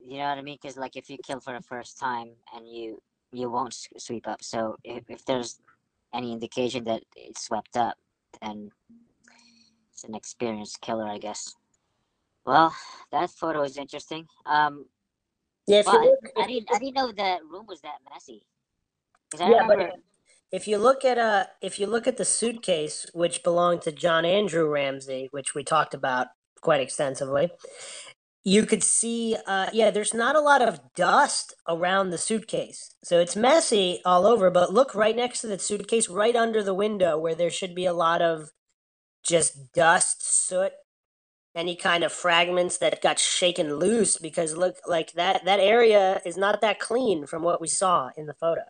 You 0.00 0.18
know 0.18 0.30
what 0.30 0.38
I 0.38 0.42
mean? 0.42 0.58
Because 0.62 0.76
like, 0.78 0.96
if 0.96 1.10
you 1.10 1.18
kill 1.24 1.40
for 1.40 1.54
the 1.54 1.62
first 1.62 1.98
time 1.98 2.30
and 2.54 2.68
you 2.68 3.00
you 3.32 3.50
won't 3.50 3.74
sweep 3.98 4.28
up. 4.28 4.42
So 4.44 4.76
if, 4.84 5.04
if 5.10 5.24
there's 5.26 5.60
any 6.14 6.32
indication 6.32 6.84
that 6.84 7.02
it's 7.16 7.44
swept 7.46 7.76
up, 7.76 7.96
then 8.44 8.70
it's 9.92 10.04
an 10.04 10.14
experienced 10.16 10.80
killer, 10.82 11.08
I 11.08 11.18
guess. 11.18 11.54
Well, 12.46 12.74
that 13.12 13.30
photo 13.30 13.62
is 13.62 13.78
interesting. 13.78 14.26
Um, 14.46 14.86
Yeah, 15.66 15.82
well, 15.86 16.16
I, 16.36 16.42
I 16.44 16.46
didn't 16.46 16.68
I 16.72 16.78
didn't 16.78 16.94
know 16.94 17.12
the 17.12 17.38
room 17.50 17.66
was 17.66 17.80
that 17.82 17.98
messy. 18.12 18.46
Yeah, 19.38 19.62
but 19.66 19.96
if 20.52 20.68
you 20.68 20.78
look 20.78 21.04
at 21.04 21.18
uh 21.18 21.46
if 21.62 21.80
you 21.80 21.86
look 21.86 22.06
at 22.06 22.16
the 22.18 22.24
suitcase 22.24 23.06
which 23.14 23.42
belonged 23.44 23.82
to 23.82 23.92
John 23.92 24.24
Andrew 24.24 24.68
Ramsey, 24.68 25.28
which 25.32 25.54
we 25.54 25.64
talked 25.64 25.94
about 25.94 26.28
quite 26.60 26.80
extensively, 26.80 27.50
you 28.44 28.66
could 28.66 28.84
see 28.84 29.36
uh 29.46 29.68
yeah, 29.72 29.90
there's 29.90 30.14
not 30.14 30.36
a 30.36 30.40
lot 30.40 30.62
of 30.62 30.80
dust 30.94 31.54
around 31.68 32.10
the 32.10 32.18
suitcase. 32.18 32.94
So 33.04 33.20
it's 33.20 33.36
messy 33.36 34.00
all 34.04 34.26
over, 34.26 34.50
but 34.50 34.72
look 34.72 34.94
right 34.94 35.16
next 35.16 35.40
to 35.42 35.48
the 35.48 35.58
suitcase, 35.58 36.08
right 36.08 36.36
under 36.36 36.62
the 36.62 36.74
window 36.74 37.18
where 37.18 37.34
there 37.34 37.50
should 37.50 37.74
be 37.74 37.86
a 37.86 37.94
lot 37.94 38.22
of 38.22 38.50
just 39.24 39.72
dust, 39.74 40.22
soot, 40.48 40.72
any 41.54 41.76
kind 41.76 42.04
of 42.04 42.12
fragments 42.12 42.78
that 42.78 43.02
got 43.02 43.18
shaken 43.18 43.76
loose 43.76 44.18
because 44.18 44.56
look 44.56 44.76
like 44.86 45.12
that 45.12 45.44
that 45.44 45.60
area 45.60 46.20
is 46.26 46.36
not 46.36 46.60
that 46.60 46.80
clean 46.80 47.26
from 47.26 47.42
what 47.42 47.60
we 47.60 47.68
saw 47.68 48.10
in 48.16 48.26
the 48.26 48.34
photo 48.34 48.62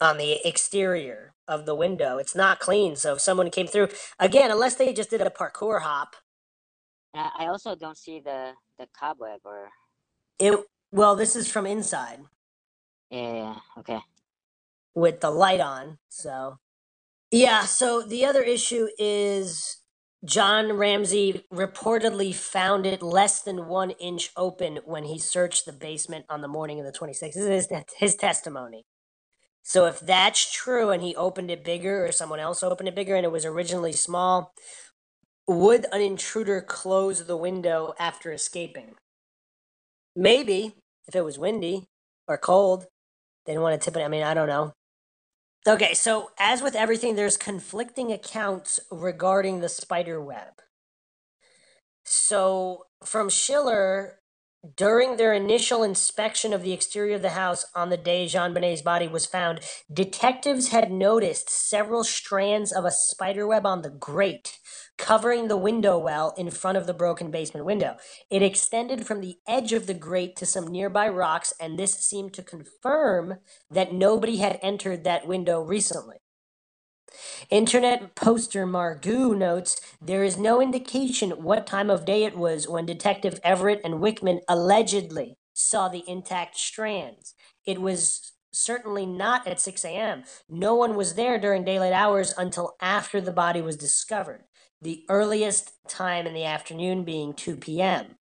on 0.00 0.18
the 0.18 0.46
exterior 0.46 1.34
of 1.48 1.66
the 1.66 1.74
window. 1.74 2.18
It's 2.18 2.34
not 2.34 2.60
clean. 2.60 2.96
So 2.96 3.14
if 3.14 3.20
someone 3.20 3.50
came 3.50 3.66
through 3.66 3.88
again, 4.18 4.50
unless 4.50 4.76
they 4.76 4.92
just 4.92 5.10
did 5.10 5.20
a 5.20 5.30
parkour 5.30 5.82
hop, 5.82 6.16
I 7.14 7.46
also 7.48 7.74
don't 7.74 7.98
see 7.98 8.20
the 8.20 8.52
the 8.78 8.86
cobweb 8.98 9.40
or 9.44 9.70
it 10.38 10.60
well, 10.92 11.16
this 11.16 11.36
is 11.36 11.48
from 11.50 11.66
inside 11.66 12.20
yeah, 13.10 13.20
yeah, 13.22 13.34
yeah, 13.34 13.56
okay. 13.78 14.00
with 14.94 15.20
the 15.20 15.30
light 15.30 15.60
on. 15.60 15.98
So 16.10 16.58
yeah, 17.32 17.62
so 17.62 18.02
the 18.02 18.26
other 18.26 18.42
issue 18.42 18.88
is 18.98 19.78
John 20.24 20.74
Ramsey 20.74 21.44
reportedly 21.52 22.34
found 22.34 22.86
it 22.86 23.02
less 23.02 23.42
than 23.42 23.68
one 23.68 23.90
inch 23.92 24.30
open 24.36 24.80
when 24.86 25.04
he 25.04 25.18
searched 25.18 25.66
the 25.66 25.72
basement 25.74 26.26
on 26.30 26.42
the 26.42 26.48
morning 26.48 26.80
of 26.80 26.86
the 26.86 26.92
26th. 26.98 27.34
This 27.34 27.36
is 27.36 27.68
his, 27.70 27.84
his 27.98 28.16
testimony. 28.16 28.84
So 29.64 29.86
if 29.86 30.00
that's 30.00 30.52
true 30.52 30.90
and 30.90 31.02
he 31.02 31.16
opened 31.16 31.50
it 31.52 31.64
bigger 31.64 32.06
or 32.06 32.12
someone 32.12 32.40
else 32.40 32.62
opened 32.64 32.88
it 32.88 32.96
bigger 32.96 33.16
and 33.16 33.26
it 33.26 33.32
was 33.32 33.46
originally 33.46 33.92
small, 33.92 34.54
would 35.46 35.86
an 35.92 36.00
intruder 36.00 36.60
close 36.60 37.26
the 37.26 37.36
window 37.36 37.94
after 37.98 38.32
escaping? 38.32 38.94
Maybe 40.14 40.74
if 41.08 41.14
it 41.14 41.24
was 41.24 41.38
windy 41.38 41.86
or 42.28 42.38
cold. 42.38 42.86
They 43.44 43.52
didn't 43.52 43.62
want 43.62 43.80
to 43.80 43.84
tip 43.84 43.96
it. 43.96 44.04
I 44.04 44.08
mean, 44.08 44.22
I 44.22 44.34
don't 44.34 44.48
know. 44.48 44.72
Okay, 45.66 45.94
so 45.94 46.30
as 46.38 46.62
with 46.62 46.74
everything, 46.74 47.14
there's 47.14 47.36
conflicting 47.36 48.12
accounts 48.12 48.80
regarding 48.90 49.60
the 49.60 49.68
spider 49.68 50.20
web. 50.20 50.60
So 52.04 52.86
from 53.04 53.28
Schiller, 53.28 54.18
during 54.76 55.16
their 55.16 55.32
initial 55.32 55.82
inspection 55.82 56.52
of 56.52 56.62
the 56.62 56.72
exterior 56.72 57.16
of 57.16 57.22
the 57.22 57.30
house 57.30 57.66
on 57.74 57.90
the 57.90 57.96
day 57.96 58.26
JonBenét's 58.26 58.82
body 58.82 59.08
was 59.08 59.26
found, 59.26 59.60
detectives 59.92 60.68
had 60.68 60.92
noticed 60.92 61.50
several 61.50 62.04
strands 62.04 62.72
of 62.72 62.84
a 62.84 62.92
spider 62.92 63.46
web 63.46 63.66
on 63.66 63.82
the 63.82 63.90
grate 63.90 64.58
covering 64.98 65.48
the 65.48 65.56
window 65.56 65.98
well 65.98 66.32
in 66.36 66.50
front 66.50 66.78
of 66.78 66.86
the 66.86 66.94
broken 66.94 67.30
basement 67.30 67.66
window. 67.66 67.96
It 68.30 68.42
extended 68.42 69.04
from 69.04 69.20
the 69.20 69.36
edge 69.48 69.72
of 69.72 69.88
the 69.88 69.94
grate 69.94 70.36
to 70.36 70.46
some 70.46 70.68
nearby 70.68 71.08
rocks, 71.08 71.52
and 71.58 71.76
this 71.76 71.94
seemed 71.94 72.34
to 72.34 72.42
confirm 72.42 73.38
that 73.70 73.92
nobody 73.92 74.36
had 74.36 74.60
entered 74.62 75.02
that 75.02 75.26
window 75.26 75.60
recently. 75.60 76.21
Internet 77.50 78.14
poster 78.14 78.66
Margoo 78.66 79.36
notes 79.36 79.80
there 80.00 80.24
is 80.24 80.36
no 80.36 80.60
indication 80.60 81.30
what 81.42 81.66
time 81.66 81.90
of 81.90 82.04
day 82.04 82.24
it 82.24 82.36
was 82.36 82.68
when 82.68 82.86
Detective 82.86 83.40
Everett 83.44 83.80
and 83.84 83.94
Wickman 83.94 84.40
allegedly 84.48 85.36
saw 85.54 85.88
the 85.88 86.04
intact 86.08 86.56
strands. 86.56 87.34
It 87.66 87.80
was 87.80 88.32
certainly 88.52 89.06
not 89.06 89.46
at 89.46 89.60
6 89.60 89.84
a.m. 89.84 90.24
No 90.48 90.74
one 90.74 90.96
was 90.96 91.14
there 91.14 91.38
during 91.38 91.64
daylight 91.64 91.92
hours 91.92 92.34
until 92.36 92.76
after 92.80 93.20
the 93.20 93.32
body 93.32 93.60
was 93.60 93.76
discovered, 93.76 94.44
the 94.80 95.04
earliest 95.08 95.72
time 95.88 96.26
in 96.26 96.34
the 96.34 96.44
afternoon 96.44 97.04
being 97.04 97.34
2 97.34 97.56
p.m. 97.56 98.16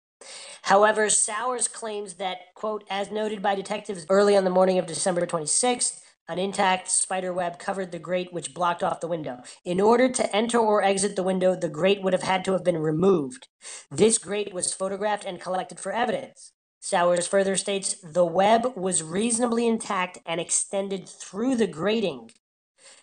However, 0.62 1.08
Sauer's 1.10 1.68
claims 1.68 2.14
that, 2.14 2.38
quote, 2.54 2.84
as 2.90 3.10
noted 3.10 3.42
by 3.42 3.54
detectives 3.54 4.06
early 4.08 4.36
on 4.36 4.44
the 4.44 4.50
morning 4.50 4.78
of 4.78 4.86
December 4.86 5.26
26th, 5.26 6.00
an 6.28 6.38
intact 6.40 6.90
spider 6.90 7.32
web 7.32 7.58
covered 7.58 7.92
the 7.92 7.98
grate 8.00 8.32
which 8.32 8.52
blocked 8.52 8.82
off 8.82 9.00
the 9.00 9.06
window. 9.06 9.42
In 9.64 9.80
order 9.80 10.08
to 10.08 10.34
enter 10.36 10.58
or 10.58 10.82
exit 10.82 11.14
the 11.14 11.22
window, 11.22 11.54
the 11.54 11.68
grate 11.68 12.02
would 12.02 12.12
have 12.12 12.24
had 12.24 12.44
to 12.46 12.52
have 12.52 12.64
been 12.64 12.78
removed. 12.78 13.46
This 13.90 14.18
grate 14.18 14.52
was 14.52 14.74
photographed 14.74 15.24
and 15.24 15.40
collected 15.40 15.78
for 15.78 15.92
evidence. 15.92 16.52
Sauer's 16.80 17.28
further 17.28 17.56
states 17.56 17.96
the 18.02 18.24
web 18.24 18.76
was 18.76 19.02
reasonably 19.02 19.68
intact 19.68 20.18
and 20.26 20.40
extended 20.40 21.08
through 21.08 21.56
the 21.56 21.66
grating, 21.66 22.30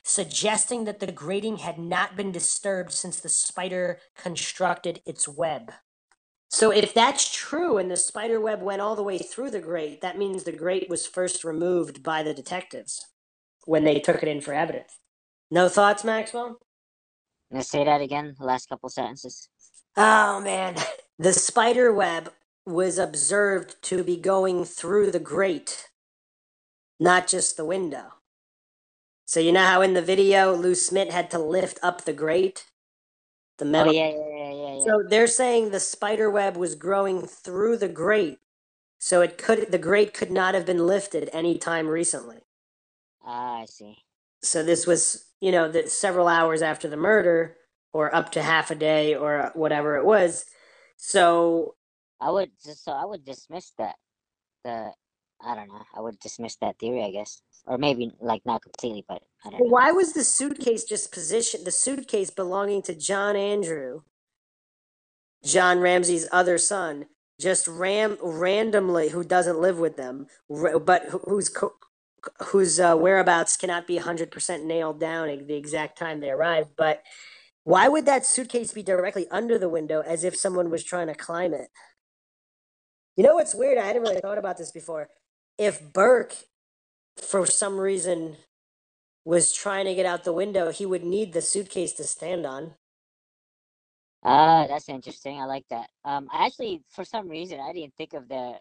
suggesting 0.03 0.83
that 0.83 0.99
the 0.99 1.11
grating 1.11 1.57
had 1.57 1.77
not 1.77 2.17
been 2.17 2.31
disturbed 2.31 2.91
since 2.91 3.19
the 3.19 3.29
spider 3.29 3.99
constructed 4.17 5.01
its 5.05 5.27
web. 5.27 5.71
So 6.49 6.71
if 6.71 6.93
that's 6.93 7.33
true 7.33 7.77
and 7.77 7.89
the 7.89 7.97
spider 7.97 8.39
web 8.39 8.61
went 8.61 8.81
all 8.81 8.95
the 8.95 9.01
way 9.01 9.17
through 9.17 9.49
the 9.51 9.59
grate, 9.59 10.01
that 10.01 10.17
means 10.17 10.43
the 10.43 10.51
grate 10.51 10.87
was 10.87 11.07
first 11.07 11.43
removed 11.43 12.03
by 12.03 12.21
the 12.21 12.33
detectives 12.33 13.07
when 13.65 13.83
they 13.85 13.99
took 13.99 14.23
it 14.23 14.29
in 14.29 14.41
for 14.41 14.53
evidence. 14.53 14.97
No 15.51 15.69
thoughts, 15.69 16.03
Maxwell? 16.03 16.59
Let's 17.51 17.69
say 17.69 17.83
that 17.85 18.01
again. 18.01 18.35
The 18.39 18.45
last 18.45 18.69
couple 18.69 18.89
sentences. 18.89 19.49
Oh 19.97 20.41
man, 20.41 20.75
the 21.19 21.33
spider 21.33 21.93
web 21.93 22.33
was 22.65 22.97
observed 22.97 23.75
to 23.83 24.03
be 24.03 24.17
going 24.17 24.65
through 24.65 25.11
the 25.11 25.19
grate, 25.19 25.89
not 26.99 27.27
just 27.27 27.57
the 27.57 27.65
window. 27.65 28.13
So 29.25 29.39
you 29.39 29.51
know 29.53 29.65
how 29.65 29.81
in 29.81 29.93
the 29.95 30.01
video 30.01 30.53
Lou 30.55 30.75
Smit 30.75 31.11
had 31.11 31.31
to 31.31 31.39
lift 31.39 31.79
up 31.83 32.05
the 32.05 32.13
grate, 32.13 32.65
the 33.59 33.65
Oh 33.65 33.71
metal. 33.71 33.93
yeah, 33.93 34.09
yeah, 34.09 34.29
yeah, 34.37 34.53
yeah, 34.53 34.75
yeah. 34.85 34.91
So 34.91 35.03
they're 35.09 35.27
saying 35.27 35.71
the 35.71 35.79
spider 35.81 36.29
web 36.29 36.57
was 36.57 36.75
growing 36.75 37.23
through 37.27 37.77
the 37.77 37.89
grate, 37.89 38.39
so 38.99 39.21
it 39.21 39.37
could 39.37 39.71
the 39.71 39.79
grate 39.79 40.13
could 40.13 40.31
not 40.31 40.55
have 40.55 40.65
been 40.65 40.87
lifted 40.87 41.29
any 41.33 41.57
time 41.57 41.87
recently. 41.87 42.39
Ah, 43.25 43.61
I 43.61 43.65
see. 43.65 43.97
So 44.41 44.63
this 44.63 44.85
was, 44.87 45.25
you 45.41 45.51
know, 45.51 45.71
the, 45.71 45.87
several 45.89 46.27
hours 46.27 46.61
after 46.61 46.87
the 46.87 46.97
murder, 46.97 47.55
or 47.93 48.13
up 48.15 48.31
to 48.33 48.41
half 48.43 48.71
a 48.71 48.75
day, 48.75 49.15
or 49.15 49.51
whatever 49.55 49.97
it 49.97 50.05
was. 50.05 50.45
So 50.97 51.75
I 52.19 52.31
would 52.31 52.51
just 52.63 52.83
so 52.85 52.91
I 52.91 53.05
would 53.05 53.25
dismiss 53.25 53.71
that. 53.77 53.95
The 54.63 54.91
I 55.45 55.55
don't 55.55 55.67
know. 55.67 55.83
I 55.95 56.01
would 56.01 56.19
dismiss 56.19 56.55
that 56.57 56.79
theory, 56.79 57.03
I 57.03 57.11
guess, 57.11 57.41
or 57.67 57.77
maybe 57.77 58.11
like 58.21 58.41
not 58.45 58.61
completely, 58.61 59.05
but 59.07 59.21
I 59.45 59.49
don't 59.51 59.59
know. 59.59 59.65
why 59.71 59.91
was 59.91 60.13
the 60.13 60.23
suitcase 60.23 60.83
just 60.85 61.11
positioned? 61.11 61.65
The 61.65 61.71
suitcase 61.71 62.29
belonging 62.29 62.81
to 62.83 62.95
John 62.95 63.35
Andrew, 63.35 64.01
John 65.43 65.79
Ramsey's 65.79 66.27
other 66.31 66.57
son, 66.57 67.07
just 67.39 67.67
ram 67.67 68.17
randomly, 68.21 69.09
who 69.09 69.23
doesn't 69.23 69.59
live 69.59 69.79
with 69.79 69.97
them, 69.97 70.27
but 70.49 71.05
who's 71.27 71.49
co- 71.49 71.75
whose 72.47 72.79
uh, 72.79 72.95
whereabouts 72.95 73.57
cannot 73.57 73.87
be 73.87 73.97
hundred 73.97 74.31
percent 74.31 74.65
nailed 74.65 74.99
down 74.99 75.29
at 75.29 75.47
the 75.47 75.55
exact 75.55 75.97
time 75.97 76.19
they 76.19 76.31
arrived. 76.31 76.71
But 76.77 77.03
why 77.63 77.87
would 77.87 78.05
that 78.05 78.25
suitcase 78.25 78.73
be 78.73 78.83
directly 78.83 79.27
under 79.31 79.57
the 79.57 79.69
window, 79.69 80.01
as 80.01 80.23
if 80.23 80.35
someone 80.35 80.69
was 80.69 80.83
trying 80.83 81.07
to 81.07 81.15
climb 81.15 81.53
it? 81.53 81.69
You 83.15 83.23
know 83.23 83.35
what's 83.35 83.55
weird? 83.55 83.77
I 83.77 83.85
hadn't 83.85 84.01
really 84.01 84.21
thought 84.21 84.37
about 84.37 84.57
this 84.57 84.71
before. 84.71 85.09
If 85.57 85.93
Burke, 85.93 86.35
for 87.17 87.45
some 87.45 87.77
reason, 87.77 88.37
was 89.25 89.53
trying 89.53 89.85
to 89.85 89.95
get 89.95 90.05
out 90.05 90.23
the 90.23 90.33
window, 90.33 90.71
he 90.71 90.85
would 90.85 91.03
need 91.03 91.33
the 91.33 91.41
suitcase 91.41 91.93
to 91.93 92.03
stand 92.03 92.45
on. 92.45 92.73
Ah, 94.23 94.67
that's 94.67 94.89
interesting. 94.89 95.39
I 95.39 95.45
like 95.45 95.65
that. 95.69 95.89
Um, 96.05 96.27
I 96.31 96.45
actually, 96.45 96.83
for 96.89 97.05
some 97.05 97.29
reason, 97.29 97.59
I 97.59 97.73
didn't 97.73 97.95
think 97.95 98.13
of 98.13 98.27
the 98.27 98.55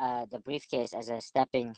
uh 0.00 0.26
the 0.30 0.40
briefcase 0.40 0.92
as 0.92 1.08
a 1.08 1.20
stepping 1.20 1.74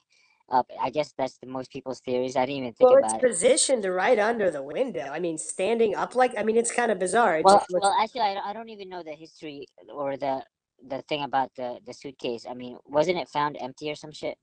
up. 0.51 0.71
I 0.81 0.91
guess 0.91 1.13
that's 1.17 1.39
the 1.39 1.47
most 1.49 1.71
people's 1.71 2.01
theories. 2.01 2.37
I 2.37 2.47
didn't 2.47 2.59
even 2.63 2.75
think 2.75 2.91
Well, 2.91 2.99
it's 2.99 3.13
about 3.13 3.21
it. 3.21 3.27
positioned 3.29 3.85
right 3.85 4.19
under 4.19 4.51
the 4.51 4.63
window. 4.63 5.11
I 5.13 5.19
mean, 5.21 5.39
standing 5.39 5.95
up 5.97 6.15
like, 6.15 6.35
I 6.39 6.43
mean, 6.43 6.57
it's 6.57 6.73
kind 6.73 6.91
of 6.93 6.99
bizarre. 6.99 7.39
It 7.39 7.45
Well, 7.45 7.57
looks, 7.69 7.69
well, 7.81 7.95
actually, 8.01 8.23
I, 8.23 8.41
I 8.51 8.53
don't 8.53 8.69
even 8.71 8.89
know 8.89 9.03
the 9.03 9.13
history 9.15 9.67
or 9.93 10.17
the 10.17 10.45
the 10.89 11.03
thing 11.03 11.23
about 11.23 11.55
the 11.57 11.81
the 11.87 11.95
suitcase. 11.95 12.47
I 12.49 12.55
mean, 12.55 12.79
wasn't 12.87 13.19
it 13.19 13.29
found 13.29 13.57
empty 13.61 13.91
or 13.91 13.95
some 13.97 14.13
shit? 14.13 14.39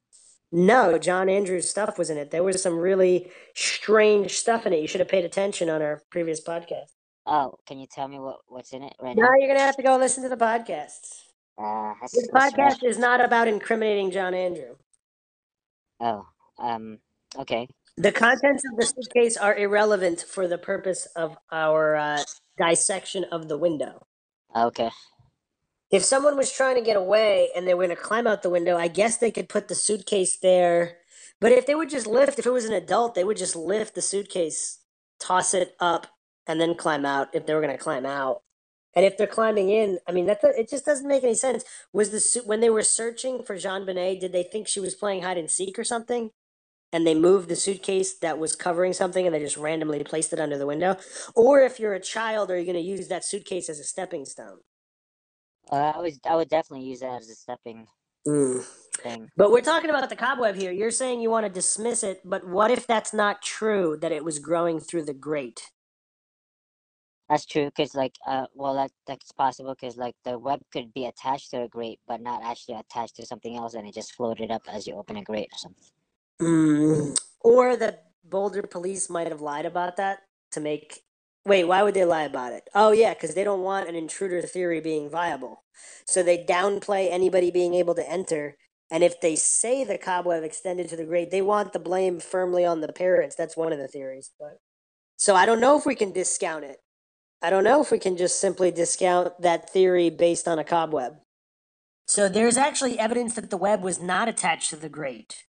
no, 0.52 0.98
John 0.98 1.30
Andrews' 1.30 1.70
stuff 1.70 1.98
was 1.98 2.10
in 2.10 2.18
it. 2.18 2.32
There 2.32 2.44
was 2.44 2.62
some 2.62 2.78
really 2.78 3.32
strange 3.56 4.38
stuff 4.38 4.66
in 4.66 4.74
it. 4.74 4.82
You 4.82 4.88
should 4.88 5.00
have 5.02 5.08
paid 5.10 5.26
attention 5.26 5.70
on 5.70 5.82
our 5.82 6.04
previous 6.10 6.42
podcast. 6.42 6.92
Oh, 7.26 7.58
can 7.68 7.80
you 7.80 7.88
tell 7.88 8.08
me 8.08 8.20
what 8.20 8.40
what's 8.48 8.74
in 8.74 8.84
it 8.84 8.94
right 9.02 9.16
Now 9.16 9.24
now? 9.24 9.32
you're 9.38 9.54
to 9.54 9.60
have 9.60 9.78
to 9.78 9.84
go 9.84 9.98
listen 9.98 10.24
to 10.24 10.30
the 10.30 10.38
podcasts. 10.38 11.24
Uh, 11.58 11.94
This 12.14 12.30
right. 12.34 12.54
podcast 12.54 12.84
is 12.84 12.98
not 12.98 13.24
about 13.24 13.48
incriminating 13.48 14.12
John 14.12 14.34
Andrew. 14.34 14.76
Oh, 16.02 16.26
um, 16.60 17.00
okay. 17.38 17.68
The 17.98 18.12
contents 18.12 18.64
of 18.72 18.78
the 18.78 18.86
suitcase 18.86 19.38
are 19.38 19.56
irrelevant 19.56 20.22
for 20.22 20.48
the 20.48 20.58
purpose 20.58 21.08
of 21.16 21.38
our 21.52 21.96
uh, 21.96 22.24
dissection 22.58 23.26
of 23.26 23.48
the 23.48 23.58
window. 23.58 24.08
Okay. 24.56 24.90
If 25.92 26.04
someone 26.04 26.38
was 26.38 26.52
trying 26.52 26.76
to 26.76 26.82
get 26.82 26.98
away 26.98 27.50
and 27.56 27.68
they 27.68 27.74
were 27.74 27.86
going 27.86 27.96
to 27.96 28.02
climb 28.02 28.28
out 28.28 28.44
the 28.44 28.50
window, 28.50 28.78
I 28.78 28.88
guess 28.88 29.18
they 29.18 29.32
could 29.32 29.50
put 29.50 29.68
the 29.68 29.76
suitcase 29.76 30.38
there. 30.38 30.98
But 31.40 31.52
if 31.52 31.66
they 31.66 31.76
would 31.76 31.90
just 31.90 32.08
lift, 32.08 32.40
if 32.40 32.46
it 32.46 32.54
was 32.54 32.66
an 32.66 32.74
adult, 32.74 33.16
they 33.16 33.24
would 33.26 33.38
just 33.38 33.56
lift 33.56 33.96
the 33.96 34.02
suitcase, 34.02 34.80
toss 35.20 35.54
it 35.54 35.76
up, 35.80 36.08
and 36.48 36.62
then 36.62 36.76
climb 36.76 37.06
out 37.06 37.30
if 37.34 37.46
they 37.46 37.54
were 37.54 37.62
going 37.62 37.78
to 37.78 37.84
climb 37.84 38.06
out. 38.06 38.42
And 38.96 39.06
if 39.06 39.18
they're 39.18 39.28
climbing 39.28 39.70
in, 39.70 40.00
I 40.08 40.12
mean, 40.14 40.26
that 40.28 40.40
it 40.44 40.70
just 40.70 40.86
doesn't 40.86 41.08
make 41.08 41.24
any 41.24 41.36
sense. 41.36 41.64
Was 41.94 42.12
the 42.12 42.18
when 42.46 42.62
they 42.62 42.70
were 42.70 42.84
searching 42.84 43.44
for 43.44 43.56
JonBenét? 43.56 44.20
Did 44.22 44.34
they 44.34 44.44
think 44.44 44.68
she 44.68 44.80
was 44.82 44.96
playing 44.96 45.24
hide 45.24 45.38
and 45.38 45.52
seek 45.52 45.80
or 45.80 45.84
something? 45.86 46.32
And 46.94 47.08
they 47.08 47.16
moved 47.16 47.50
the 47.50 47.56
suitcase 47.58 48.14
that 48.20 48.40
was 48.40 48.56
covering 48.56 48.94
something, 48.94 49.26
and 49.26 49.36
they 49.36 49.40
just 49.40 49.58
randomly 49.58 50.04
placed 50.04 50.34
it 50.34 50.40
under 50.40 50.58
the 50.58 50.68
window. 50.68 50.98
Or 51.36 51.62
if 51.62 51.80
you're 51.80 51.94
a 51.94 52.00
child, 52.02 52.52
are 52.52 52.58
you 52.60 52.66
going 52.66 52.76
to 52.76 52.82
use 52.82 53.10
that 53.10 53.26
suitcase 53.26 53.70
as 53.70 53.80
a 53.80 53.84
stepping 53.84 54.26
stone? 54.26 54.60
Uh, 55.72 55.94
I 55.96 56.00
was 56.00 56.20
I 56.26 56.36
would 56.36 56.50
definitely 56.50 56.88
use 56.88 57.02
that 57.02 57.22
as 57.22 57.30
a 57.30 57.36
stepping 57.36 57.88
Mm. 58.28 58.66
thing. 59.04 59.30
But 59.38 59.52
we're 59.52 59.62
talking 59.62 59.90
about 59.90 60.10
the 60.10 60.16
cobweb 60.16 60.56
here. 60.56 60.72
You're 60.72 60.92
saying 60.92 61.22
you 61.22 61.32
want 61.32 61.46
to 61.48 61.52
dismiss 61.52 62.04
it, 62.04 62.22
but 62.26 62.48
what 62.48 62.72
if 62.72 62.88
that's 62.88 63.14
not 63.14 63.42
true? 63.42 63.98
That 64.02 64.12
it 64.12 64.26
was 64.26 64.40
growing 64.40 64.80
through 64.80 65.06
the 65.06 65.14
grate. 65.16 65.72
That's 67.32 67.46
true, 67.46 67.68
because 67.68 67.96
like, 67.96 68.16
uh, 68.28 68.48
well, 68.54 68.76
that 68.76 68.92
that's 69.08 69.32
possible, 69.32 69.74
because 69.74 69.96
like 69.96 70.16
the 70.26 70.38
web 70.38 70.60
could 70.74 70.94
be 70.94 71.06
attached 71.06 71.52
to 71.52 71.62
a 71.62 71.68
grate, 71.70 72.02
but 72.06 72.20
not 72.20 72.44
actually 72.44 72.76
attached 72.76 73.16
to 73.16 73.26
something 73.26 73.56
else, 73.56 73.74
and 73.74 73.88
it 73.88 73.96
just 73.96 74.16
floated 74.16 74.52
up 74.52 74.64
as 74.70 74.86
you 74.86 74.96
open 74.96 75.16
a 75.16 75.24
grate 75.24 75.48
or 75.50 75.58
something. 75.58 75.88
Mm. 76.42 77.18
Or 77.40 77.78
the 77.78 78.00
Boulder 78.26 78.64
police 78.64 79.10
might 79.10 79.28
have 79.30 79.40
lied 79.40 79.66
about 79.66 79.96
that 79.96 80.20
to 80.52 80.60
make. 80.60 81.04
Wait, 81.46 81.64
why 81.64 81.84
would 81.84 81.94
they 81.94 82.04
lie 82.04 82.24
about 82.24 82.52
it? 82.52 82.70
Oh, 82.76 82.92
yeah, 82.92 83.14
because 83.14 83.34
they 83.34 83.46
don't 83.46 83.64
want 83.64 83.88
an 83.88 83.96
intruder 83.96 84.42
theory 84.42 84.82
being 84.82 85.10
viable. 85.10 85.64
So 86.06 86.22
they 86.22 86.44
downplay 86.44 87.10
anybody 87.10 87.50
being 87.50 87.74
able 87.76 87.96
to 87.96 88.12
enter. 88.12 88.58
And 88.92 89.06
if 89.06 89.22
they 89.22 89.38
say 89.38 89.86
the 89.86 89.98
cobweb 89.98 90.44
extended 90.44 90.90
to 90.90 90.98
the 90.98 91.06
grate, 91.06 91.32
they 91.32 91.42
want 91.42 91.72
the 91.72 91.80
blame 91.80 92.20
firmly 92.20 92.66
on 92.66 92.82
the 92.82 92.92
parents. 92.92 93.38
That's 93.38 93.56
one 93.56 93.72
of 93.72 93.80
the 93.80 93.88
theories. 93.88 94.32
But 94.38 94.60
so 95.16 95.36
I 95.36 95.46
don't 95.46 95.62
know 95.62 95.78
if 95.78 95.86
we 95.86 95.96
can 95.96 96.12
discount 96.12 96.66
it. 96.66 96.78
I 97.42 97.50
don't 97.50 97.64
know 97.64 97.82
if 97.82 97.90
we 97.92 97.98
can 97.98 98.18
just 98.18 98.40
simply 98.40 98.70
discount 98.70 99.42
that 99.42 99.70
theory 99.70 100.12
based 100.12 100.48
on 100.48 100.60
a 100.60 100.64
cobweb. 100.64 101.14
So 102.06 102.30
there's 102.30 102.58
actually 102.58 103.00
evidence 103.00 103.34
that 103.36 103.50
the 103.50 103.58
web 103.58 103.82
was 103.82 104.02
not 104.02 104.28
attached 104.28 104.70
to 104.70 104.76
the 104.76 104.90
grate. 104.90 105.46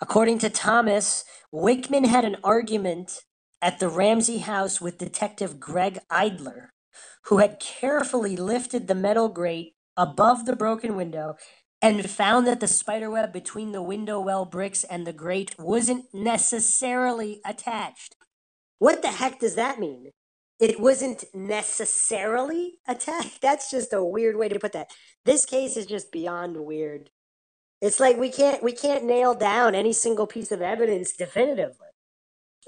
According 0.00 0.38
to 0.38 0.48
Thomas, 0.48 1.24
Wickman 1.52 2.06
had 2.06 2.24
an 2.24 2.36
argument 2.42 3.20
at 3.60 3.80
the 3.80 3.88
Ramsey 3.88 4.38
house 4.38 4.80
with 4.80 4.96
Detective 4.96 5.60
Greg 5.60 5.98
Eidler, 6.10 6.68
who 7.24 7.38
had 7.38 7.60
carefully 7.60 8.34
lifted 8.34 8.88
the 8.88 8.94
metal 8.94 9.28
grate 9.28 9.74
above 9.98 10.46
the 10.46 10.56
broken 10.56 10.96
window 10.96 11.34
and 11.82 12.08
found 12.08 12.46
that 12.46 12.60
the 12.60 12.68
spiderweb 12.68 13.30
between 13.32 13.72
the 13.72 13.82
window 13.82 14.20
well 14.20 14.46
bricks 14.46 14.84
and 14.84 15.06
the 15.06 15.12
grate 15.12 15.54
wasn't 15.58 16.06
necessarily 16.14 17.42
attached. 17.44 18.16
What 18.78 19.02
the 19.02 19.08
heck 19.08 19.40
does 19.40 19.56
that 19.56 19.78
mean? 19.78 20.12
It 20.60 20.78
wasn't 20.78 21.24
necessarily 21.34 22.74
attached? 22.86 23.40
That's 23.42 23.70
just 23.70 23.92
a 23.92 24.04
weird 24.04 24.36
way 24.36 24.48
to 24.48 24.58
put 24.58 24.72
that. 24.72 24.90
This 25.24 25.46
case 25.46 25.76
is 25.76 25.86
just 25.86 26.12
beyond 26.12 26.56
weird. 26.58 27.10
It's 27.80 27.98
like 27.98 28.18
we 28.18 28.30
can't 28.30 28.62
we 28.62 28.72
can't 28.72 29.04
nail 29.04 29.34
down 29.34 29.74
any 29.74 29.94
single 29.94 30.26
piece 30.26 30.52
of 30.52 30.60
evidence 30.60 31.12
definitively. 31.12 31.88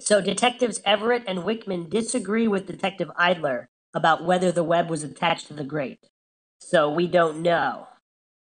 So 0.01 0.23
detectives 0.23 0.81
Everett 0.87 1.25
and 1.27 1.41
Wickman 1.41 1.91
disagree 1.91 2.49
with 2.49 2.67
Detective 2.67 3.11
Eidler 3.19 3.67
about 3.95 4.25
whether 4.25 4.51
the 4.51 4.65
web 4.65 4.89
was 4.89 5.05
attached 5.05 5.49
to 5.49 5.55
the 5.55 5.65
grate. 5.65 6.09
So 6.61 6.91
we 6.91 7.07
don't 7.07 7.43
know. 7.43 7.89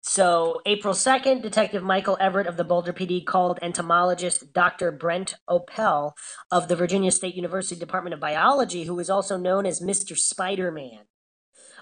So 0.10 0.62
April 0.66 0.94
2nd, 0.94 1.42
Detective 1.42 1.84
Michael 1.84 2.18
Everett 2.18 2.48
of 2.48 2.56
the 2.56 2.64
Boulder 2.64 2.94
PD 2.94 3.24
called 3.26 3.60
entomologist 3.62 4.54
Dr. 4.54 4.90
Brent 4.90 5.36
Opell 5.50 6.14
of 6.50 6.70
the 6.70 6.78
Virginia 6.78 7.12
State 7.12 7.36
University 7.36 7.78
Department 7.78 8.14
of 8.14 8.22
Biology, 8.22 8.86
who 8.86 8.98
is 9.00 9.10
also 9.10 9.36
known 9.38 9.66
as 9.66 9.82
Mr. 9.82 10.18
Spider-Man. 10.18 11.02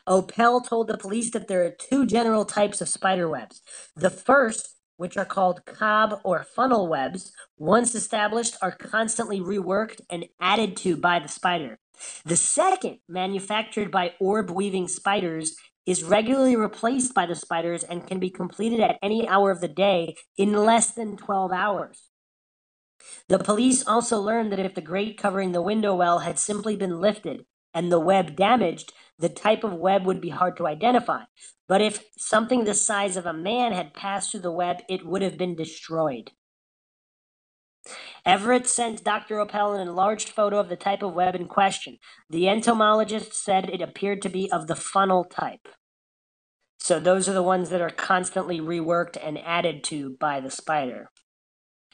Opell 0.10 0.68
told 0.68 0.88
the 0.88 0.98
police 0.98 1.30
that 1.32 1.48
there 1.48 1.64
are 1.66 1.70
two 1.70 2.08
general 2.08 2.46
types 2.46 2.82
of 2.82 2.90
spider 2.90 3.30
webs. 3.30 3.62
The 3.96 4.10
first, 4.10 4.76
which 4.98 5.18
are 5.18 5.26
called 5.26 5.64
cob 5.66 6.20
or 6.24 6.44
funnel 6.44 6.88
webs, 6.88 7.32
once 7.60 7.94
established, 7.94 8.58
are 8.60 8.72
constantly 8.72 9.40
reworked 9.40 10.02
and 10.10 10.26
added 10.42 10.76
to 10.78 10.98
by 10.98 11.20
the 11.20 11.30
spider. 11.30 11.78
The 12.26 12.36
second, 12.36 12.98
manufactured 13.08 13.92
by 13.92 14.14
orb 14.20 14.50
weaving 14.50 14.88
spiders, 14.88 15.56
is 15.86 16.04
regularly 16.04 16.56
replaced 16.56 17.14
by 17.14 17.26
the 17.26 17.36
spiders 17.36 17.84
and 17.84 18.08
can 18.08 18.20
be 18.20 18.30
completed 18.30 18.80
at 18.80 18.98
any 19.02 19.28
hour 19.28 19.52
of 19.52 19.62
the 19.62 19.68
day 19.68 20.16
in 20.38 20.54
less 20.54 20.92
than 20.92 21.18
12 21.18 21.52
hours. 21.52 22.10
The 23.28 23.40
police 23.40 23.86
also 23.86 24.20
learned 24.20 24.52
that 24.52 24.60
if 24.60 24.74
the 24.74 24.82
grate 24.82 25.18
covering 25.18 25.52
the 25.52 25.62
window 25.62 25.96
well 25.96 26.20
had 26.20 26.40
simply 26.40 26.76
been 26.76 27.00
lifted 27.00 27.46
and 27.74 27.92
the 27.92 28.00
web 28.00 28.36
damaged, 28.36 28.94
the 29.20 29.30
type 29.30 29.64
of 29.64 29.74
web 29.74 30.06
would 30.06 30.22
be 30.22 30.30
hard 30.30 30.58
to 30.58 30.68
identify. 30.68 31.24
But 31.68 31.82
if 31.82 32.04
something 32.18 32.64
the 32.64 32.74
size 32.74 33.18
of 33.18 33.26
a 33.26 33.34
man 33.34 33.74
had 33.74 33.94
passed 33.94 34.32
through 34.32 34.42
the 34.42 34.52
web, 34.52 34.78
it 34.88 35.06
would 35.06 35.22
have 35.22 35.38
been 35.38 35.56
destroyed. 35.56 36.32
Everett 38.26 38.68
sent 38.68 39.04
Dr. 39.04 39.38
Opell 39.38 39.76
an 39.76 39.88
enlarged 39.88 40.30
photo 40.30 40.60
of 40.60 40.70
the 40.70 40.76
type 40.76 41.04
of 41.04 41.14
web 41.14 41.36
in 41.36 41.48
question. 41.48 41.98
The 42.30 42.50
entomologist 42.50 43.34
said 43.34 43.70
it 43.70 43.82
appeared 43.82 44.22
to 44.24 44.30
be 44.30 44.52
of 44.52 44.68
the 44.68 44.76
funnel 44.76 45.24
type. 45.24 45.68
So 46.80 47.00
those 47.00 47.28
are 47.28 47.34
the 47.34 47.44
ones 47.44 47.70
that 47.70 47.82
are 47.82 47.90
constantly 47.90 48.60
reworked 48.60 49.18
and 49.22 49.40
added 49.40 49.84
to 49.86 50.18
by 50.20 50.40
the 50.40 50.52
spider. 50.52 51.10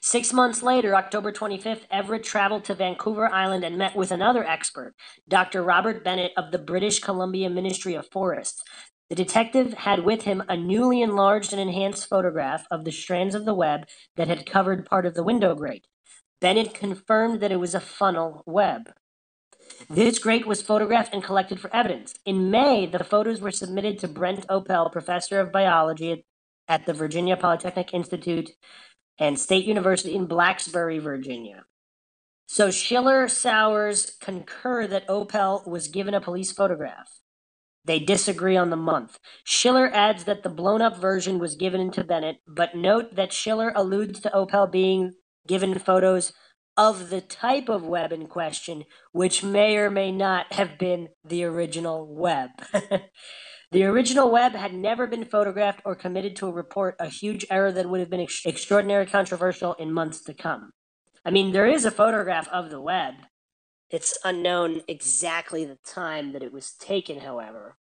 Six 0.04 0.34
months 0.34 0.64
later, 0.64 0.96
October 0.96 1.32
25th, 1.32 1.84
Everett 1.92 2.24
traveled 2.24 2.66
to 2.66 2.74
Vancouver 2.74 3.32
Island 3.32 3.64
and 3.64 3.78
met 3.78 3.96
with 3.96 4.12
another 4.12 4.44
expert, 4.44 4.96
Dr. 5.30 5.62
Robert 5.62 6.04
Bennett 6.04 6.32
of 6.36 6.52
the 6.52 6.58
British 6.58 7.00
Columbia 7.00 7.52
Ministry 7.52 7.94
of 7.94 8.10
Forests. 8.12 8.64
The 9.12 9.16
detective 9.16 9.74
had 9.74 10.06
with 10.06 10.22
him 10.22 10.42
a 10.48 10.56
newly 10.56 11.02
enlarged 11.02 11.52
and 11.52 11.62
enhanced 11.62 12.08
photograph 12.08 12.66
of 12.72 12.86
the 12.86 12.94
strands 12.94 13.36
of 13.36 13.44
the 13.44 13.54
web 13.54 13.90
that 14.16 14.30
had 14.30 14.46
covered 14.46 14.86
part 14.86 15.06
of 15.06 15.16
the 15.16 15.24
window 15.24 15.54
grate. 15.54 15.86
Bennett 16.40 16.74
confirmed 16.74 17.42
that 17.42 17.52
it 17.52 17.60
was 17.60 17.76
a 17.76 17.82
funnel 17.82 18.42
web. 18.46 18.94
This 19.90 20.18
grate 20.18 20.48
was 20.48 20.62
photographed 20.62 21.14
and 21.14 21.22
collected 21.22 21.60
for 21.60 21.76
evidence. 21.76 22.14
In 22.26 22.50
May, 22.50 22.86
the 22.86 23.04
photos 23.04 23.42
were 23.42 23.52
submitted 23.52 24.00
to 24.00 24.08
Brent 24.08 24.48
Opell, 24.48 24.90
professor 24.90 25.42
of 25.42 25.52
biology 25.52 26.24
at 26.70 26.86
the 26.86 26.94
Virginia 26.94 27.36
Polytechnic 27.36 27.94
Institute 27.94 28.52
and 29.20 29.38
State 29.38 29.66
University 29.66 30.16
in 30.16 30.26
Blacksburg, 30.26 31.02
Virginia. 31.02 31.66
So 32.48 32.72
Schiller 32.72 33.28
Sauer's 33.28 34.16
concur 34.22 34.88
that 34.88 35.10
Opell 35.10 35.68
was 35.68 35.90
given 35.90 36.14
a 36.14 36.22
police 36.22 36.54
photograph. 36.54 37.10
They 37.86 37.99
disagree 37.99 38.56
on 38.56 38.70
the 38.70 38.76
month. 38.76 39.18
Schiller 39.44 39.90
adds 39.94 40.26
that 40.26 40.44
the 40.44 40.49
blown 40.49 40.82
up 40.82 40.98
version 40.98 41.40
was 41.40 41.56
given 41.56 41.91
to 41.91 42.03
Bennett, 42.03 42.38
but 42.48 42.76
note 42.76 43.16
that 43.16 43.34
Schiller 43.34 43.72
alludes 43.76 44.20
to 44.22 44.30
Opell 44.30 44.72
being 44.72 45.14
given 45.48 45.78
photos 45.80 46.34
of 46.78 47.10
the 47.10 47.22
type 47.22 47.70
of 47.70 47.84
web 47.84 48.12
in 48.12 48.28
question, 48.28 48.86
which 49.12 49.44
may 49.44 49.78
or 49.78 49.90
may 49.90 50.12
not 50.12 50.53
have 50.53 50.78
been 50.78 51.10
the 51.26 51.44
original 51.44 52.08
web. 52.08 52.49
the 53.72 53.84
original 53.84 54.32
web 54.32 54.53
had 54.53 54.74
never 54.74 55.08
been 55.08 55.26
photographed 55.26 55.82
or 55.84 55.95
committed 55.95 56.36
to 56.38 56.48
a 56.48 56.52
report, 56.52 56.95
a 56.99 57.08
huge 57.08 57.45
error 57.49 57.72
that 57.72 57.90
would 57.90 57.99
have 57.99 58.10
been 58.10 58.22
ex- 58.22 58.45
extraordinarily 58.45 59.10
controversial 59.10 59.74
in 59.74 59.91
months 59.91 60.22
to 60.24 60.34
come. 60.34 60.72
I 61.26 61.32
mean, 61.32 61.52
there 61.52 61.68
is 61.68 61.86
a 61.86 61.91
photograph 61.91 62.48
of 62.49 62.70
the 62.70 62.82
web, 62.82 63.14
it's 63.92 64.18
unknown 64.24 64.82
exactly 64.88 65.66
the 65.66 65.78
time 65.86 66.32
that 66.34 66.44
it 66.44 66.54
was 66.54 66.72
taken, 66.72 67.20
however. 67.20 67.78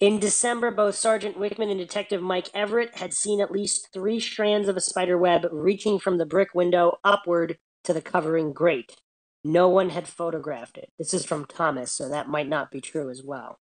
In 0.00 0.20
December, 0.20 0.70
both 0.70 0.94
Sergeant 0.94 1.36
Wickman 1.36 1.70
and 1.70 1.78
Detective 1.78 2.22
Mike 2.22 2.48
Everett 2.54 2.96
had 2.96 3.12
seen 3.12 3.40
at 3.40 3.50
least 3.50 3.88
three 3.92 4.20
strands 4.20 4.68
of 4.68 4.76
a 4.76 4.80
spider 4.80 5.18
web 5.18 5.46
reaching 5.50 5.98
from 5.98 6.18
the 6.18 6.26
brick 6.26 6.54
window 6.54 6.98
upward 7.02 7.58
to 7.82 7.92
the 7.92 8.00
covering 8.00 8.52
grate. 8.52 8.96
No 9.42 9.68
one 9.68 9.90
had 9.90 10.06
photographed 10.06 10.78
it. 10.78 10.90
This 10.98 11.12
is 11.12 11.24
from 11.24 11.46
Thomas, 11.46 11.92
so 11.92 12.08
that 12.08 12.28
might 12.28 12.48
not 12.48 12.70
be 12.70 12.80
true 12.80 13.10
as 13.10 13.22
well. 13.24 13.58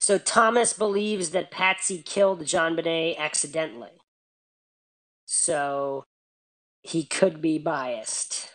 So 0.00 0.18
Thomas 0.18 0.72
believes 0.72 1.30
that 1.30 1.50
Patsy 1.50 2.02
killed 2.02 2.40
JonBenét 2.40 3.18
accidentally. 3.18 4.00
So 5.26 6.04
he 6.80 7.04
could 7.04 7.40
be 7.40 7.58
biased. 7.58 8.50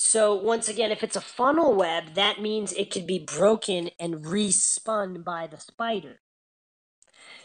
So 0.00 0.32
once 0.32 0.68
again, 0.68 0.92
if 0.92 1.02
it's 1.02 1.16
a 1.16 1.20
funnel 1.20 1.74
web, 1.74 2.14
that 2.14 2.40
means 2.40 2.72
it 2.72 2.92
could 2.92 3.06
be 3.06 3.18
broken 3.18 3.90
and 3.98 4.24
respun 4.24 5.24
by 5.24 5.48
the 5.48 5.58
spider. 5.58 6.20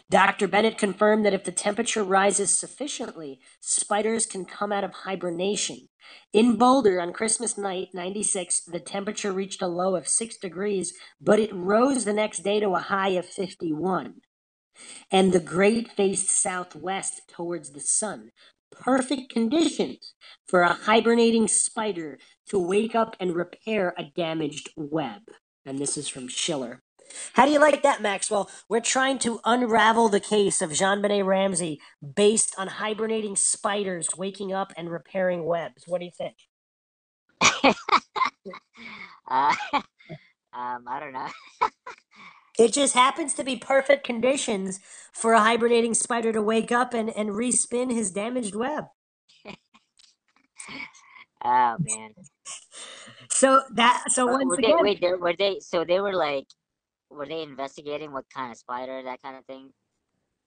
Dr. 0.08 0.46
Bennett 0.46 0.78
confirmed 0.78 1.26
that 1.26 1.34
if 1.34 1.42
the 1.42 1.50
temperature 1.50 2.04
rises 2.04 2.56
sufficiently, 2.56 3.40
spiders 3.58 4.24
can 4.24 4.44
come 4.44 4.70
out 4.70 4.84
of 4.84 4.92
hibernation. 4.92 5.88
In 6.32 6.56
Boulder 6.56 7.00
on 7.00 7.12
Christmas 7.12 7.58
night, 7.58 7.88
96, 7.92 8.60
the 8.60 8.78
temperature 8.78 9.32
reached 9.32 9.60
a 9.60 9.66
low 9.66 9.96
of 9.96 10.06
6 10.06 10.36
degrees, 10.36 10.94
but 11.20 11.40
it 11.40 11.52
rose 11.52 12.04
the 12.04 12.12
next 12.12 12.44
day 12.44 12.60
to 12.60 12.70
a 12.70 12.78
high 12.78 13.10
of 13.10 13.26
51. 13.26 14.20
And 15.10 15.32
the 15.32 15.40
grate 15.40 15.90
faced 15.90 16.30
southwest 16.30 17.22
towards 17.28 17.70
the 17.70 17.80
sun, 17.80 18.30
perfect 18.70 19.32
conditions 19.32 20.14
for 20.46 20.62
a 20.62 20.74
hibernating 20.74 21.48
spider 21.48 22.18
to 22.48 22.58
wake 22.58 22.94
up 22.94 23.16
and 23.20 23.34
repair 23.34 23.94
a 23.98 24.04
damaged 24.04 24.70
web. 24.76 25.22
And 25.66 25.78
this 25.78 25.96
is 25.96 26.08
from 26.08 26.28
Schiller. 26.28 26.82
How 27.34 27.46
do 27.46 27.52
you 27.52 27.60
like 27.60 27.82
that, 27.82 28.02
Maxwell? 28.02 28.50
We're 28.68 28.80
trying 28.80 29.18
to 29.20 29.40
unravel 29.44 30.08
the 30.08 30.20
case 30.20 30.60
of 30.62 30.70
JonBenét 30.70 31.24
Ramsey 31.24 31.80
based 32.14 32.54
on 32.58 32.68
hibernating 32.68 33.36
spiders 33.36 34.08
waking 34.16 34.52
up 34.52 34.72
and 34.76 34.90
repairing 34.90 35.44
webs. 35.44 35.84
What 35.86 36.00
do 36.00 36.06
you 36.06 36.10
think? 36.16 36.36
uh, 39.30 39.54
um, 40.52 40.84
I 40.88 41.00
don't 41.00 41.12
know. 41.12 41.28
it 42.58 42.72
just 42.72 42.94
happens 42.94 43.34
to 43.34 43.44
be 43.44 43.56
perfect 43.56 44.04
conditions 44.04 44.80
for 45.12 45.32
a 45.32 45.40
hibernating 45.40 45.94
spider 45.94 46.32
to 46.32 46.42
wake 46.42 46.72
up 46.72 46.94
and, 46.94 47.10
and 47.10 47.30
respin 47.30 47.92
his 47.92 48.10
damaged 48.10 48.54
web. 48.54 48.84
Oh 51.44 51.76
man. 51.80 52.10
So 53.30 53.62
that 53.74 54.04
so 54.08 54.26
once 54.26 54.44
were 54.46 54.54
again, 54.54 54.76
they, 54.76 54.82
wait, 54.82 55.00
they, 55.00 55.12
were 55.12 55.34
they 55.36 55.58
so 55.60 55.84
they 55.84 56.00
were 56.00 56.14
like 56.14 56.46
were 57.10 57.26
they 57.26 57.42
investigating 57.42 58.12
what 58.12 58.24
kind 58.34 58.50
of 58.50 58.58
spider 58.58 59.02
that 59.04 59.22
kind 59.22 59.36
of 59.36 59.44
thing? 59.46 59.70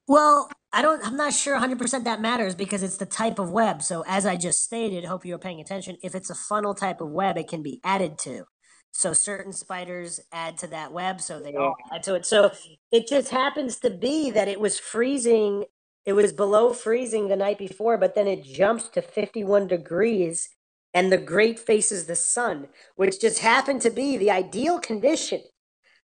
Well, 0.08 0.50
I 0.72 0.82
don't. 0.82 1.06
I'm 1.06 1.18
not 1.18 1.34
sure 1.34 1.54
100 1.54 1.78
percent 1.78 2.06
that 2.06 2.22
matters 2.22 2.56
because 2.56 2.84
it's 2.84 2.98
the 2.98 3.06
type 3.06 3.40
of 3.40 3.52
web. 3.52 3.82
So 3.82 4.04
as 4.08 4.26
I 4.26 4.38
just 4.38 4.64
stated, 4.64 5.06
hope 5.06 5.26
you 5.26 5.34
were 5.34 5.40
paying 5.40 5.60
attention. 5.60 5.98
If 6.02 6.16
it's 6.16 6.30
a 6.30 6.36
funnel 6.36 6.74
type 6.74 7.02
of 7.02 7.10
web, 7.10 7.38
it 7.38 7.48
can 7.48 7.62
be 7.62 7.82
added 7.84 8.18
to. 8.20 8.46
So 8.92 9.14
certain 9.14 9.52
spiders 9.52 10.22
add 10.32 10.58
to 10.60 10.68
that 10.68 10.94
web, 10.94 11.20
so 11.22 11.40
they 11.40 11.54
all 11.56 11.76
add 11.94 12.04
to 12.04 12.16
it. 12.16 12.26
So 12.26 12.52
it 12.92 13.08
just 13.08 13.30
happens 13.30 13.78
to 13.80 13.90
be 13.90 14.32
that 14.32 14.48
it 14.48 14.60
was 14.60 14.80
freezing. 14.80 15.66
It 16.06 16.14
was 16.14 16.32
below 16.32 16.72
freezing 16.72 17.28
the 17.28 17.36
night 17.36 17.58
before, 17.58 17.98
but 17.98 18.16
then 18.16 18.28
it 18.28 18.44
jumps 18.44 18.88
to 18.90 19.02
51 19.02 19.68
degrees 19.68 20.50
and 20.98 21.12
the 21.12 21.18
grate 21.20 21.60
faces 21.60 22.08
the 22.08 22.16
sun, 22.16 22.70
which 22.96 23.22
just 23.22 23.38
happened 23.38 23.80
to 23.80 23.92
be 23.92 24.18
the 24.18 24.32
ideal 24.32 24.80
condition 24.80 25.44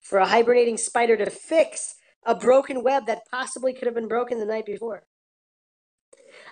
for 0.02 0.18
a 0.18 0.26
hibernating 0.26 0.78
spider 0.78 1.16
to 1.16 1.30
fix 1.30 1.94
a 2.26 2.34
broken 2.34 2.82
web 2.82 3.06
that 3.06 3.22
possibly 3.30 3.72
could 3.72 3.86
have 3.86 3.94
been 3.94 4.08
broken 4.08 4.40
the 4.40 4.48
night 4.48 4.66
before. 4.66 5.04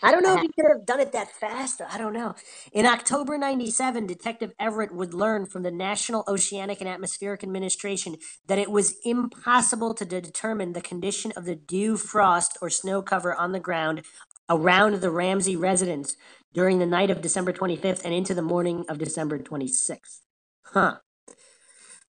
I 0.03 0.11
don't 0.11 0.21
know 0.21 0.35
if 0.35 0.41
he 0.41 0.49
could 0.49 0.69
have 0.71 0.85
done 0.85 0.99
it 0.99 1.13
that 1.13 1.31
fast. 1.31 1.81
I 1.81 1.97
don't 1.97 2.13
know. 2.13 2.35
In 2.71 2.85
October 2.85 3.39
97, 3.39 4.05
Detective 4.05 4.53
Everett 4.59 4.93
would 4.93 5.15
learn 5.15 5.47
from 5.47 5.63
the 5.63 5.71
National 5.71 6.23
Oceanic 6.27 6.79
and 6.79 6.87
Atmospheric 6.87 7.41
Administration 7.43 8.17
that 8.45 8.59
it 8.59 8.69
was 8.69 8.97
impossible 9.03 9.95
to 9.95 10.05
determine 10.05 10.73
the 10.73 10.81
condition 10.81 11.31
of 11.35 11.45
the 11.45 11.55
dew, 11.55 11.97
frost, 11.97 12.55
or 12.61 12.69
snow 12.69 13.01
cover 13.01 13.33
on 13.33 13.51
the 13.51 13.59
ground 13.59 14.03
around 14.49 14.95
the 14.95 15.11
Ramsey 15.11 15.55
residence 15.55 16.15
during 16.53 16.79
the 16.79 16.85
night 16.87 17.11
of 17.11 17.21
December 17.21 17.53
25th 17.53 18.03
and 18.05 18.13
into 18.13 18.33
the 18.35 18.41
morning 18.41 18.85
of 18.89 18.99
December 18.99 19.39
26th. 19.39 20.19
Huh. 20.67 20.97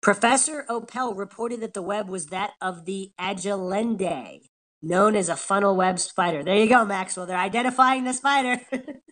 Professor 0.00 0.64
Opell 0.70 1.16
reported 1.18 1.60
that 1.60 1.74
the 1.74 1.82
web 1.82 2.08
was 2.08 2.26
that 2.28 2.52
of 2.62 2.86
the 2.86 3.12
Agelenidae, 3.20 4.42
known 4.82 5.16
as 5.16 5.28
a 5.28 5.36
funnel 5.36 5.76
web 5.76 5.98
spider. 5.98 6.44
There 6.44 6.56
you 6.56 6.68
go, 6.68 6.84
Maxwell. 6.86 7.26
They're 7.26 7.36
identifying 7.38 8.04
the 8.04 8.14
spider. 8.14 8.62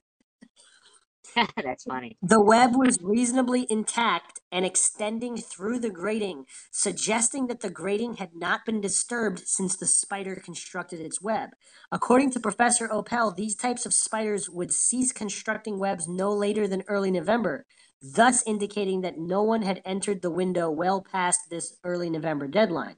That's 1.62 1.84
funny. 1.84 2.16
The 2.22 2.40
web 2.40 2.76
was 2.76 2.98
reasonably 3.02 3.66
intact 3.68 4.40
and 4.50 4.64
extending 4.64 5.36
through 5.36 5.80
the 5.80 5.90
grating, 5.90 6.44
suggesting 6.70 7.46
that 7.48 7.60
the 7.60 7.70
grating 7.70 8.16
had 8.16 8.30
not 8.34 8.64
been 8.64 8.80
disturbed 8.80 9.42
since 9.46 9.76
the 9.76 9.86
spider 9.86 10.36
constructed 10.36 11.00
its 11.00 11.20
web. 11.20 11.50
According 11.92 12.30
to 12.32 12.40
Professor 12.40 12.88
Opell, 12.88 13.36
these 13.36 13.54
types 13.56 13.84
of 13.84 13.94
spiders 13.94 14.48
would 14.48 14.72
cease 14.72 15.12
constructing 15.12 15.78
webs 15.78 16.08
no 16.08 16.32
later 16.32 16.66
than 16.66 16.84
early 16.88 17.10
November, 17.10 17.66
thus 18.00 18.42
indicating 18.46 19.02
that 19.02 19.18
no 19.18 19.42
one 19.42 19.62
had 19.62 19.82
entered 19.84 20.22
the 20.22 20.30
window 20.30 20.70
well 20.70 21.02
past 21.02 21.40
this 21.50 21.76
early 21.84 22.08
November 22.08 22.48
deadline. 22.48 22.96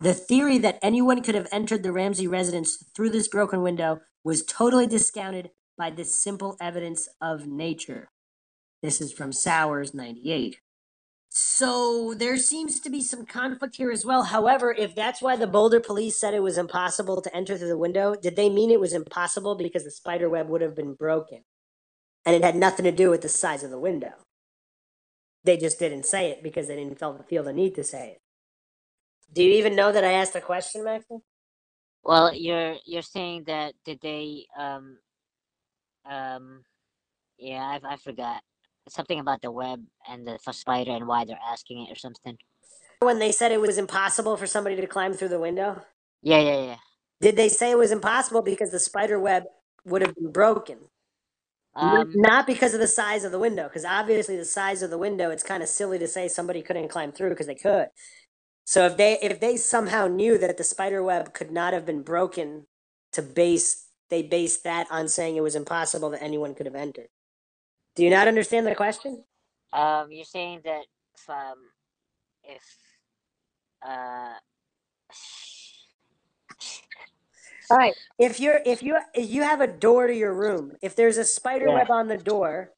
The 0.00 0.14
theory 0.14 0.58
that 0.58 0.78
anyone 0.82 1.22
could 1.22 1.34
have 1.34 1.48
entered 1.50 1.82
the 1.82 1.92
Ramsey 1.92 2.26
residence 2.26 2.84
through 2.94 3.10
this 3.10 3.28
broken 3.28 3.62
window 3.62 4.00
was 4.22 4.44
totally 4.44 4.86
discounted 4.86 5.50
by 5.80 5.90
this 5.90 6.14
simple 6.14 6.58
evidence 6.60 7.08
of 7.22 7.46
nature. 7.46 8.10
This 8.82 9.00
is 9.00 9.14
from 9.14 9.32
Sauer's 9.32 9.94
98. 9.94 10.60
So 11.30 12.12
there 12.14 12.36
seems 12.36 12.80
to 12.80 12.90
be 12.90 13.00
some 13.00 13.24
conflict 13.24 13.76
here 13.76 13.90
as 13.90 14.04
well. 14.04 14.24
However, 14.24 14.74
if 14.76 14.94
that's 14.94 15.22
why 15.22 15.36
the 15.36 15.46
Boulder 15.46 15.80
police 15.80 16.20
said 16.20 16.34
it 16.34 16.42
was 16.42 16.58
impossible 16.58 17.22
to 17.22 17.34
enter 17.34 17.56
through 17.56 17.68
the 17.68 17.78
window, 17.78 18.14
did 18.14 18.36
they 18.36 18.50
mean 18.50 18.70
it 18.70 18.80
was 18.80 18.92
impossible 18.92 19.54
because 19.54 19.84
the 19.84 19.90
spider 19.90 20.28
web 20.28 20.50
would 20.50 20.60
have 20.60 20.76
been 20.76 20.92
broken? 20.92 21.44
And 22.26 22.36
it 22.36 22.44
had 22.44 22.56
nothing 22.56 22.84
to 22.84 22.92
do 22.92 23.08
with 23.08 23.22
the 23.22 23.30
size 23.30 23.64
of 23.64 23.70
the 23.70 23.78
window. 23.78 24.12
They 25.44 25.56
just 25.56 25.78
didn't 25.78 26.04
say 26.04 26.30
it 26.30 26.42
because 26.42 26.68
they 26.68 26.76
didn't 26.76 26.98
feel 27.28 27.42
the 27.42 27.54
need 27.54 27.74
to 27.76 27.84
say 27.84 28.10
it. 28.10 28.18
Do 29.32 29.42
you 29.42 29.52
even 29.54 29.74
know 29.76 29.92
that 29.92 30.04
I 30.04 30.12
asked 30.12 30.36
a 30.36 30.42
question, 30.42 30.84
Maxwell? 30.84 31.22
Well, 32.02 32.34
you're 32.34 32.76
you're 32.86 33.02
saying 33.02 33.44
that 33.46 33.74
did 33.84 34.00
they 34.02 34.46
um 34.58 34.98
um 36.10 36.62
yeah 37.38 37.62
I 37.62 37.94
I 37.94 37.96
forgot 37.96 38.42
something 38.88 39.20
about 39.20 39.40
the 39.42 39.50
web 39.50 39.82
and 40.08 40.26
the 40.26 40.38
spider 40.52 40.90
and 40.90 41.06
why 41.06 41.24
they're 41.24 41.38
asking 41.50 41.86
it 41.86 41.92
or 41.92 41.96
something. 41.96 42.36
When 43.00 43.18
they 43.18 43.32
said 43.32 43.52
it 43.52 43.60
was 43.60 43.78
impossible 43.78 44.36
for 44.36 44.46
somebody 44.46 44.76
to 44.76 44.86
climb 44.86 45.14
through 45.14 45.28
the 45.28 45.38
window. 45.38 45.82
Yeah, 46.22 46.40
yeah, 46.40 46.64
yeah. 46.64 46.76
Did 47.20 47.36
they 47.36 47.48
say 47.48 47.70
it 47.70 47.78
was 47.78 47.92
impossible 47.92 48.42
because 48.42 48.70
the 48.70 48.78
spider 48.78 49.18
web 49.18 49.44
would 49.84 50.02
have 50.02 50.14
been 50.14 50.32
broken? 50.32 50.78
Um, 51.74 52.10
Not 52.14 52.46
because 52.46 52.74
of 52.74 52.80
the 52.80 52.88
size 52.88 53.24
of 53.24 53.32
the 53.32 53.38
window, 53.38 53.64
because 53.64 53.84
obviously 53.84 54.36
the 54.36 54.44
size 54.44 54.82
of 54.82 54.90
the 54.90 54.98
window, 54.98 55.30
it's 55.30 55.42
kind 55.42 55.62
of 55.62 55.68
silly 55.68 55.98
to 55.98 56.08
say 56.08 56.28
somebody 56.28 56.62
couldn't 56.62 56.88
climb 56.88 57.12
through 57.12 57.30
because 57.30 57.46
they 57.46 57.54
could. 57.54 57.88
So 58.64 58.86
if 58.86 58.96
they 58.96 59.18
if 59.22 59.40
they 59.40 59.56
somehow 59.56 60.06
knew 60.06 60.36
that 60.38 60.56
the 60.56 60.64
spider 60.64 61.02
web 61.02 61.32
could 61.32 61.50
not 61.50 61.72
have 61.72 61.86
been 61.86 62.02
broken 62.02 62.66
to 63.12 63.22
base 63.22 63.86
they 64.10 64.22
based 64.22 64.64
that 64.64 64.88
on 64.90 65.08
saying 65.08 65.36
it 65.36 65.42
was 65.42 65.56
impossible 65.56 66.10
that 66.10 66.22
anyone 66.22 66.54
could 66.54 66.66
have 66.66 66.74
entered. 66.76 67.08
Do 67.96 68.04
you 68.04 68.10
not 68.10 68.28
understand 68.28 68.66
the 68.66 68.74
question? 68.74 69.24
um, 69.72 70.08
you're 70.12 70.24
saying 70.24 70.62
that 70.64 70.84
if 71.14 71.30
um, 71.30 71.58
if 72.44 72.62
uh, 73.86 74.34
All 77.70 77.76
right. 77.78 77.94
If 78.18 78.40
you're 78.40 78.60
if 78.66 78.82
you 78.82 78.98
if 79.14 79.30
you 79.30 79.42
have 79.42 79.60
a 79.60 79.66
door 79.66 80.06
to 80.08 80.14
your 80.14 80.34
room, 80.34 80.72
if 80.82 80.96
there's 80.96 81.18
a 81.18 81.24
spider 81.24 81.68
Yeah. 81.68 81.74
web 81.74 81.90
on 81.90 82.08
the 82.08 82.18
door, 82.18 82.72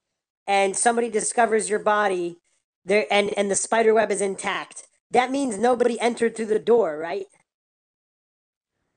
and 0.46 0.76
somebody 0.76 1.10
discovers 1.10 1.70
your 1.70 1.80
body, 1.80 2.38
there 2.84 3.06
and 3.10 3.32
and 3.38 3.50
the 3.50 3.56
spider 3.56 3.94
web 3.94 4.10
is 4.12 4.20
intact, 4.20 4.84
that 5.12 5.30
means 5.30 5.58
nobody 5.58 6.00
entered 6.00 6.36
through 6.36 6.46
the 6.46 6.58
door, 6.58 6.98
right? 6.98 7.26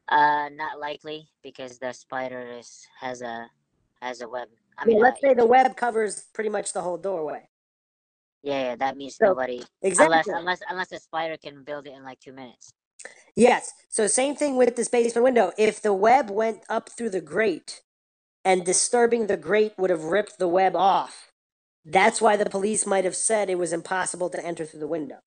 Uh, 0.09 0.49
not 0.53 0.79
likely 0.79 1.27
because 1.43 1.79
the 1.79 1.93
spider 1.93 2.47
is 2.59 2.87
has 2.99 3.21
a 3.21 3.49
has 4.01 4.21
a 4.21 4.29
web. 4.29 4.49
I 4.77 4.85
mean, 4.85 4.99
let's 4.99 5.19
uh, 5.23 5.29
say 5.29 5.33
the 5.35 5.45
web 5.47 5.75
covers 5.77 6.25
pretty 6.33 6.49
much 6.49 6.73
the 6.73 6.81
whole 6.81 6.97
doorway. 6.97 7.49
yeah, 8.43 8.61
yeah, 8.71 8.75
that 8.77 8.97
means 8.97 9.17
So- 9.17 9.27
nobody 9.27 9.63
Exactly. 9.81 10.05
unless 10.05 10.29
unless 10.29 10.61
unless 10.69 10.89
the 10.89 10.99
spider 10.99 11.37
can 11.37 11.63
build 11.63 11.87
it 11.87 11.93
in 11.93 12.03
like 12.03 12.19
two 12.19 12.33
minutes. 12.33 12.73
Yes. 13.35 13.73
So 13.89 14.07
same 14.07 14.35
thing 14.35 14.57
with 14.57 14.75
this 14.77 14.89
basement 14.89 15.25
window. 15.25 15.53
If 15.57 15.81
the 15.81 15.93
web 15.93 16.29
went 16.31 16.61
up 16.69 16.89
through 16.89 17.11
the 17.11 17.21
grate 17.21 17.81
and 18.45 18.65
disturbing 18.65 19.27
the 19.27 19.37
grate 19.37 19.73
would 19.77 19.91
have 19.91 20.05
ripped 20.05 20.39
the 20.39 20.47
web 20.47 20.75
off, 20.75 21.31
that's 21.85 22.21
why 22.21 22.37
the 22.37 22.49
police 22.49 22.85
might 22.87 23.05
have 23.05 23.15
said 23.15 23.49
it 23.49 23.59
was 23.59 23.73
impossible 23.73 24.29
to 24.31 24.45
enter 24.45 24.65
through 24.65 24.81
the 24.81 24.87
window. 24.87 25.19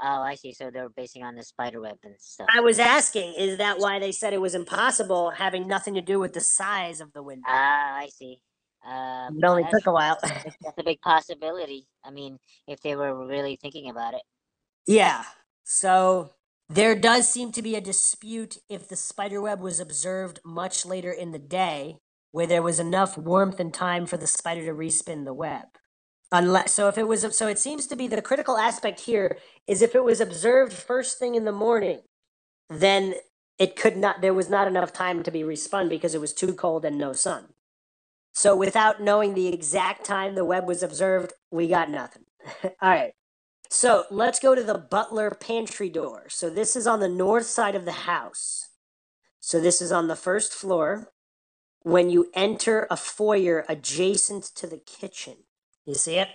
Oh, 0.00 0.22
I 0.22 0.34
see. 0.36 0.52
So 0.52 0.70
they're 0.70 0.88
basing 0.88 1.24
on 1.24 1.34
the 1.34 1.42
spider 1.42 1.80
web 1.80 1.96
and 2.04 2.14
stuff. 2.18 2.46
I 2.54 2.60
was 2.60 2.78
asking, 2.78 3.34
is 3.34 3.58
that 3.58 3.78
why 3.78 3.98
they 3.98 4.12
said 4.12 4.32
it 4.32 4.40
was 4.40 4.54
impossible, 4.54 5.30
having 5.30 5.66
nothing 5.66 5.94
to 5.94 6.00
do 6.00 6.18
with 6.20 6.34
the 6.34 6.40
size 6.40 7.00
of 7.00 7.12
the 7.12 7.22
window? 7.22 7.44
Ah, 7.48 7.98
I 7.98 8.08
see. 8.08 8.38
Uh, 8.86 9.30
it 9.36 9.44
only 9.44 9.64
took 9.64 9.86
a 9.86 9.92
while. 9.92 10.18
that's 10.22 10.78
a 10.78 10.84
big 10.84 11.00
possibility. 11.00 11.86
I 12.04 12.10
mean, 12.10 12.38
if 12.68 12.80
they 12.80 12.94
were 12.96 13.26
really 13.26 13.56
thinking 13.60 13.90
about 13.90 14.14
it. 14.14 14.22
yeah. 14.86 15.24
So 15.64 16.32
there 16.68 16.94
does 16.94 17.28
seem 17.28 17.52
to 17.52 17.62
be 17.62 17.74
a 17.76 17.80
dispute 17.80 18.58
if 18.68 18.88
the 18.88 18.96
spider 18.96 19.40
web 19.40 19.60
was 19.60 19.80
observed 19.80 20.40
much 20.44 20.86
later 20.86 21.12
in 21.12 21.32
the 21.32 21.38
day, 21.38 21.98
where 22.30 22.46
there 22.46 22.62
was 22.62 22.78
enough 22.78 23.18
warmth 23.18 23.58
and 23.58 23.72
time 23.72 24.06
for 24.06 24.16
the 24.16 24.26
spider 24.26 24.64
to 24.66 24.72
respin 24.72 25.24
the 25.24 25.34
web. 25.34 25.77
Unless 26.30 26.74
so 26.74 26.88
if 26.88 26.98
it 26.98 27.08
was 27.08 27.36
so 27.36 27.48
it 27.48 27.58
seems 27.58 27.86
to 27.86 27.96
be 27.96 28.06
the 28.06 28.20
critical 28.20 28.58
aspect 28.58 29.00
here 29.00 29.38
is 29.66 29.82
if 29.82 29.94
it 29.94 30.04
was 30.04 30.20
observed 30.20 30.72
first 30.72 31.18
thing 31.18 31.34
in 31.34 31.44
the 31.44 31.52
morning, 31.52 32.00
then 32.68 33.14
it 33.58 33.76
could 33.76 33.96
not 33.96 34.20
there 34.20 34.34
was 34.34 34.50
not 34.50 34.68
enough 34.68 34.92
time 34.92 35.22
to 35.22 35.30
be 35.30 35.42
respun 35.42 35.88
because 35.88 36.14
it 36.14 36.20
was 36.20 36.34
too 36.34 36.54
cold 36.54 36.84
and 36.84 36.98
no 36.98 37.12
sun. 37.14 37.46
So 38.34 38.54
without 38.56 39.02
knowing 39.02 39.34
the 39.34 39.48
exact 39.48 40.04
time 40.04 40.34
the 40.34 40.44
web 40.44 40.66
was 40.66 40.82
observed, 40.82 41.32
we 41.50 41.68
got 41.68 41.90
nothing. 41.90 42.24
All 42.64 42.72
right. 42.82 43.12
So 43.70 44.04
let's 44.10 44.38
go 44.40 44.54
to 44.54 44.62
the 44.62 44.78
butler 44.78 45.30
pantry 45.30 45.90
door. 45.90 46.26
So 46.28 46.50
this 46.50 46.76
is 46.76 46.86
on 46.86 47.00
the 47.00 47.08
north 47.08 47.46
side 47.46 47.74
of 47.74 47.84
the 47.84 47.92
house. 47.92 48.68
So 49.40 49.60
this 49.60 49.82
is 49.82 49.92
on 49.92 50.08
the 50.08 50.16
first 50.16 50.52
floor. 50.52 51.12
When 51.82 52.10
you 52.10 52.30
enter 52.34 52.86
a 52.90 52.96
foyer 52.96 53.64
adjacent 53.68 54.44
to 54.56 54.66
the 54.66 54.78
kitchen, 54.78 55.36
you 55.88 55.94
see 55.94 56.16
it? 56.16 56.28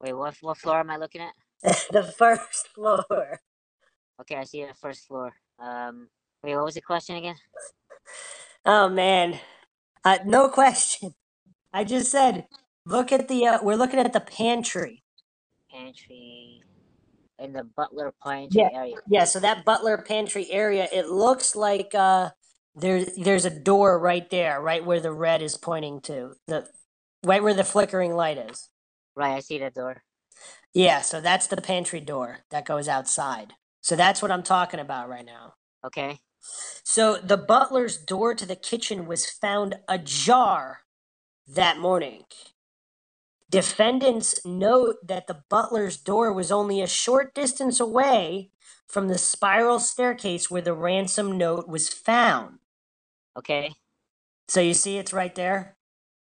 Wait, 0.00 0.12
what 0.12 0.34
what 0.40 0.58
floor 0.58 0.80
am 0.80 0.90
I 0.90 0.96
looking 0.96 1.22
at? 1.22 1.34
the 1.92 2.02
first 2.02 2.68
floor. 2.74 3.40
Okay, 4.20 4.36
I 4.36 4.44
see 4.44 4.64
the 4.64 4.74
first 4.74 5.06
floor. 5.06 5.32
Um, 5.58 6.08
wait, 6.42 6.56
what 6.56 6.64
was 6.64 6.74
the 6.74 6.80
question 6.82 7.16
again? 7.16 7.36
Oh 8.64 8.88
man, 8.88 9.40
uh, 10.04 10.18
no 10.24 10.48
question. 10.48 11.14
I 11.72 11.84
just 11.84 12.12
said, 12.12 12.46
look 12.86 13.10
at 13.10 13.26
the. 13.26 13.46
Uh, 13.46 13.58
we're 13.60 13.74
looking 13.74 13.98
at 13.98 14.12
the 14.12 14.20
pantry. 14.20 15.02
Pantry. 15.68 16.62
In 17.40 17.52
the 17.52 17.64
butler 17.64 18.14
pantry 18.22 18.68
area. 18.72 18.96
Yeah, 19.08 19.24
so 19.24 19.40
that 19.40 19.64
butler 19.64 19.98
pantry 20.06 20.48
area, 20.50 20.86
it 20.92 21.08
looks 21.08 21.56
like 21.56 21.92
uh, 21.92 22.30
there's 22.76 23.16
there's 23.16 23.44
a 23.44 23.50
door 23.50 23.98
right 23.98 24.30
there, 24.30 24.60
right 24.60 24.84
where 24.84 25.00
the 25.00 25.12
red 25.12 25.42
is 25.42 25.56
pointing 25.56 26.00
to 26.02 26.34
the, 26.46 26.68
right 27.24 27.42
where 27.42 27.54
the 27.54 27.64
flickering 27.64 28.14
light 28.14 28.38
is. 28.38 28.68
Right, 29.14 29.34
I 29.36 29.40
see 29.40 29.58
the 29.58 29.70
door. 29.70 30.02
Yeah, 30.74 31.02
so 31.02 31.20
that's 31.20 31.46
the 31.46 31.60
pantry 31.60 32.00
door 32.00 32.40
that 32.50 32.64
goes 32.64 32.88
outside. 32.88 33.54
So 33.80 33.96
that's 33.96 34.22
what 34.22 34.30
I'm 34.30 34.42
talking 34.42 34.80
about 34.80 35.08
right 35.08 35.24
now. 35.24 35.54
Okay. 35.84 36.20
So 36.84 37.16
the 37.16 37.36
butler's 37.36 37.98
door 37.98 38.34
to 38.34 38.46
the 38.46 38.56
kitchen 38.56 39.06
was 39.06 39.28
found 39.28 39.76
ajar 39.88 40.80
that 41.46 41.78
morning. 41.78 42.24
Defendants 43.50 44.44
note 44.46 44.96
that 45.06 45.26
the 45.26 45.42
butler's 45.50 45.98
door 45.98 46.32
was 46.32 46.50
only 46.50 46.80
a 46.80 46.86
short 46.86 47.34
distance 47.34 47.80
away 47.80 48.50
from 48.88 49.08
the 49.08 49.18
spiral 49.18 49.78
staircase 49.78 50.50
where 50.50 50.62
the 50.62 50.74
ransom 50.74 51.36
note 51.36 51.68
was 51.68 51.88
found. 51.88 52.58
Okay. 53.36 53.74
So 54.48 54.60
you 54.60 54.74
see 54.74 54.98
it's 54.98 55.12
right 55.12 55.34
there 55.34 55.76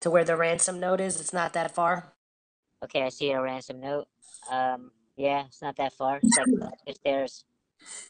to 0.00 0.10
where 0.10 0.24
the 0.24 0.36
ransom 0.36 0.80
note 0.80 1.00
is. 1.00 1.20
It's 1.20 1.32
not 1.32 1.52
that 1.54 1.74
far. 1.74 2.14
Okay, 2.84 3.02
I 3.02 3.08
see 3.08 3.30
a 3.32 3.40
ransom 3.40 3.80
note. 3.80 4.06
Um, 4.50 4.92
yeah, 5.16 5.46
it's 5.46 5.62
not 5.62 5.76
that 5.76 5.92
far. 5.92 6.20
It's 6.22 6.38
like 6.86 6.96
stairs. 6.96 7.44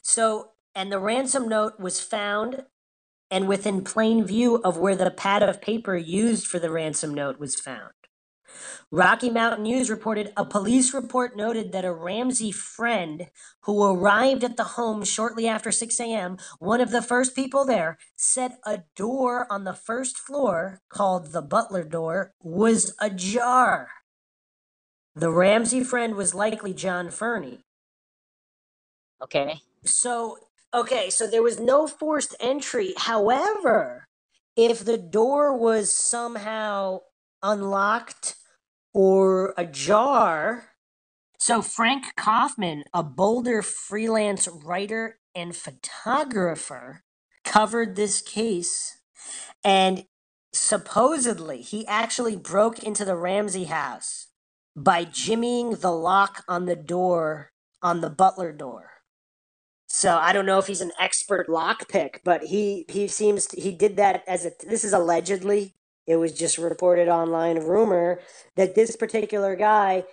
So, 0.01 0.51
and 0.75 0.91
the 0.91 0.99
ransom 0.99 1.49
note 1.49 1.79
was 1.79 1.99
found 1.99 2.63
and 3.31 3.47
within 3.47 3.83
plain 3.83 4.25
view 4.25 4.57
of 4.63 4.77
where 4.77 4.95
the 4.95 5.11
pad 5.11 5.43
of 5.43 5.61
paper 5.61 5.95
used 5.95 6.47
for 6.47 6.59
the 6.59 6.71
ransom 6.71 7.13
note 7.13 7.39
was 7.39 7.55
found. 7.55 7.93
Rocky 8.91 9.29
Mountain 9.29 9.63
News 9.63 9.89
reported 9.89 10.33
a 10.35 10.43
police 10.43 10.93
report 10.95 11.37
noted 11.37 11.71
that 11.71 11.85
a 11.85 11.93
Ramsey 11.93 12.51
friend 12.51 13.27
who 13.61 13.83
arrived 13.83 14.43
at 14.43 14.57
the 14.57 14.63
home 14.63 15.03
shortly 15.03 15.47
after 15.47 15.71
6 15.71 15.99
a.m., 15.99 16.37
one 16.57 16.81
of 16.81 16.89
the 16.89 17.01
first 17.03 17.35
people 17.35 17.65
there, 17.65 17.99
said 18.15 18.53
a 18.65 18.79
door 18.95 19.45
on 19.51 19.63
the 19.63 19.73
first 19.73 20.17
floor, 20.17 20.81
called 20.89 21.31
the 21.31 21.41
butler 21.41 21.83
door, 21.83 22.33
was 22.41 22.95
ajar. 22.99 23.89
The 25.15 25.31
Ramsey 25.31 25.83
friend 25.83 26.15
was 26.15 26.35
likely 26.35 26.73
John 26.73 27.11
Fernie. 27.11 27.61
Okay. 29.23 29.61
So, 29.85 30.37
okay, 30.73 31.09
so 31.09 31.27
there 31.27 31.43
was 31.43 31.59
no 31.59 31.87
forced 31.87 32.35
entry. 32.39 32.93
However, 32.97 34.07
if 34.55 34.85
the 34.85 34.97
door 34.97 35.57
was 35.57 35.91
somehow 35.93 37.01
unlocked 37.43 38.35
or 38.93 39.53
ajar, 39.57 40.69
so 41.39 41.61
Frank 41.61 42.15
Coffman, 42.17 42.83
a 42.93 43.03
Boulder 43.03 43.61
freelance 43.61 44.47
writer 44.47 45.19
and 45.35 45.55
photographer, 45.55 47.03
covered 47.45 47.95
this 47.95 48.21
case 48.21 48.97
and 49.63 50.05
supposedly 50.53 51.61
he 51.61 51.85
actually 51.87 52.35
broke 52.35 52.79
into 52.83 53.05
the 53.05 53.15
Ramsey 53.15 53.65
house 53.65 54.27
by 54.75 55.05
jimmying 55.05 55.79
the 55.81 55.91
lock 55.91 56.43
on 56.47 56.65
the 56.65 56.75
door 56.75 57.51
on 57.81 58.01
the 58.01 58.09
butler 58.09 58.51
door. 58.51 58.91
So 59.87 60.17
I 60.17 60.33
don't 60.33 60.45
know 60.45 60.59
if 60.59 60.67
he's 60.67 60.81
an 60.81 60.91
expert 60.99 61.47
lockpick, 61.47 62.19
but 62.23 62.43
he 62.43 62.85
he 62.89 63.07
seems 63.07 63.47
to, 63.47 63.59
he 63.59 63.71
did 63.71 63.97
that 63.97 64.23
as 64.27 64.45
a 64.45 64.51
this 64.67 64.83
is 64.83 64.93
allegedly 64.93 65.73
it 66.05 66.17
was 66.17 66.33
just 66.33 66.57
reported 66.57 67.07
online 67.07 67.59
rumor 67.59 68.19
that 68.55 68.75
this 68.75 68.95
particular 68.95 69.55
guy 69.55 70.03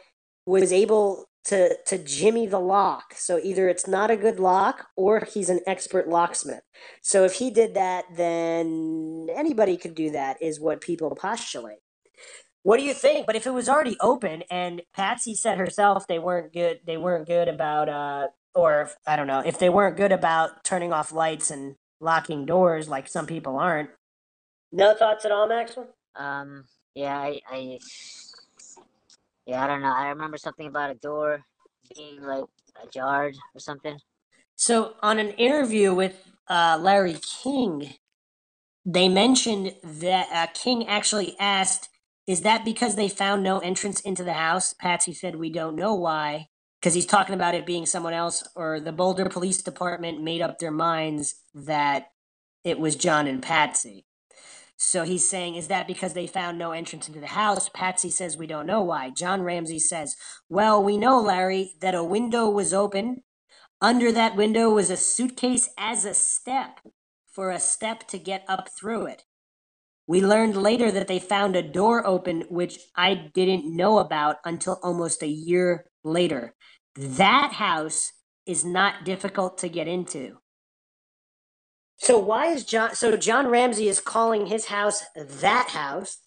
was 0.46 0.72
able 0.72 1.26
to 1.44 1.76
to 1.84 1.98
jimmy 1.98 2.46
the 2.46 2.58
lock. 2.58 3.14
So 3.14 3.38
either 3.42 3.68
it's 3.68 3.86
not 3.86 4.10
a 4.10 4.16
good 4.16 4.40
lock 4.40 4.86
or 4.96 5.26
he's 5.32 5.50
an 5.50 5.60
expert 5.66 6.08
locksmith. 6.08 6.62
So 7.02 7.24
if 7.24 7.34
he 7.34 7.50
did 7.50 7.74
that, 7.74 8.04
then 8.16 9.28
anybody 9.34 9.76
could 9.76 9.94
do 9.94 10.10
that, 10.10 10.40
is 10.42 10.58
what 10.58 10.80
people 10.80 11.14
postulate. 11.14 11.78
What 12.66 12.78
do 12.80 12.84
you 12.84 12.94
think? 12.94 13.26
But 13.28 13.36
if 13.36 13.46
it 13.46 13.52
was 13.52 13.68
already 13.68 13.96
open 14.00 14.42
and 14.50 14.82
Patsy 14.92 15.36
said 15.36 15.56
herself 15.56 16.08
they 16.08 16.18
weren't 16.18 16.52
good, 16.52 16.80
they 16.84 16.96
weren't 16.96 17.28
good 17.28 17.46
about 17.46 17.88
uh 17.88 18.26
or 18.56 18.90
I 19.06 19.14
don't 19.14 19.28
know, 19.28 19.40
if 19.40 19.60
they 19.60 19.70
weren't 19.70 19.96
good 19.96 20.10
about 20.10 20.64
turning 20.64 20.92
off 20.92 21.12
lights 21.12 21.52
and 21.52 21.76
locking 22.00 22.44
doors 22.44 22.88
like 22.88 23.06
some 23.06 23.26
people 23.26 23.56
aren't. 23.56 23.90
No 24.72 24.96
thoughts 24.96 25.24
at 25.24 25.30
all, 25.30 25.48
Maxwell? 25.48 25.86
Um, 26.16 26.64
yeah, 26.96 27.16
I, 27.16 27.40
I, 27.48 27.78
yeah, 29.46 29.62
I 29.62 29.68
don't 29.68 29.82
know. 29.82 29.94
I 29.94 30.08
remember 30.08 30.36
something 30.36 30.66
about 30.66 30.90
a 30.90 30.94
door 30.94 31.42
being 31.94 32.20
like 32.22 32.44
ajar 32.84 33.28
or 33.54 33.60
something. 33.60 33.98
So 34.56 34.94
on 35.02 35.20
an 35.20 35.30
interview 35.30 35.94
with 35.94 36.32
uh, 36.48 36.78
Larry 36.80 37.18
King, 37.44 37.94
they 38.84 39.08
mentioned 39.08 39.74
that 39.84 40.28
uh, 40.32 40.48
King 40.52 40.88
actually 40.88 41.36
asked 41.38 41.90
is 42.26 42.42
that 42.42 42.64
because 42.64 42.96
they 42.96 43.08
found 43.08 43.42
no 43.44 43.60
entrance 43.60 44.00
into 44.00 44.24
the 44.24 44.34
house? 44.34 44.74
Patsy 44.74 45.14
said, 45.14 45.36
We 45.36 45.50
don't 45.50 45.76
know 45.76 45.94
why. 45.94 46.48
Because 46.80 46.94
he's 46.94 47.06
talking 47.06 47.34
about 47.34 47.54
it 47.54 47.66
being 47.66 47.86
someone 47.86 48.14
else, 48.14 48.44
or 48.56 48.80
the 48.80 48.92
Boulder 48.92 49.26
Police 49.26 49.62
Department 49.62 50.22
made 50.22 50.42
up 50.42 50.58
their 50.58 50.72
minds 50.72 51.36
that 51.54 52.08
it 52.64 52.78
was 52.78 52.96
John 52.96 53.26
and 53.28 53.42
Patsy. 53.42 54.06
So 54.76 55.04
he's 55.04 55.28
saying, 55.28 55.56
Is 55.56 55.68
that 55.68 55.88
because 55.88 56.14
they 56.14 56.26
found 56.26 56.58
no 56.58 56.72
entrance 56.72 57.08
into 57.08 57.20
the 57.20 57.28
house? 57.28 57.68
Patsy 57.70 58.10
says, 58.10 58.36
We 58.38 58.48
don't 58.48 58.66
know 58.66 58.82
why. 58.82 59.10
John 59.10 59.42
Ramsey 59.42 59.80
says, 59.80 60.16
Well, 60.48 60.82
we 60.82 60.98
know, 60.98 61.20
Larry, 61.20 61.74
that 61.82 61.94
a 61.94 62.04
window 62.04 62.50
was 62.50 62.74
open. 62.74 63.22
Under 63.82 64.12
that 64.12 64.36
window 64.36 64.70
was 64.70 64.90
a 64.90 64.98
suitcase 64.98 65.70
as 65.78 66.06
a 66.06 66.14
step 66.14 66.80
for 67.32 67.50
a 67.50 67.60
step 67.60 68.08
to 68.08 68.18
get 68.18 68.44
up 68.48 68.70
through 68.78 69.06
it. 69.06 69.24
We 70.06 70.20
learned 70.20 70.56
later 70.56 70.90
that 70.92 71.08
they 71.08 71.18
found 71.18 71.56
a 71.56 71.62
door 71.62 72.06
open, 72.06 72.44
which 72.48 72.78
I 72.94 73.14
didn't 73.34 73.74
know 73.74 73.98
about 73.98 74.36
until 74.44 74.78
almost 74.82 75.22
a 75.22 75.28
year 75.28 75.86
later. 76.04 76.54
That 76.94 77.52
house 77.52 78.12
is 78.46 78.64
not 78.64 79.04
difficult 79.04 79.58
to 79.58 79.68
get 79.68 79.88
into. 79.88 80.38
So 81.98 82.18
why 82.18 82.46
is 82.46 82.64
John? 82.64 82.94
So 82.94 83.16
John 83.16 83.48
Ramsey 83.48 83.88
is 83.88 84.00
calling 84.00 84.46
his 84.46 84.66
house 84.66 85.02
that 85.16 85.68
house. 85.70 86.18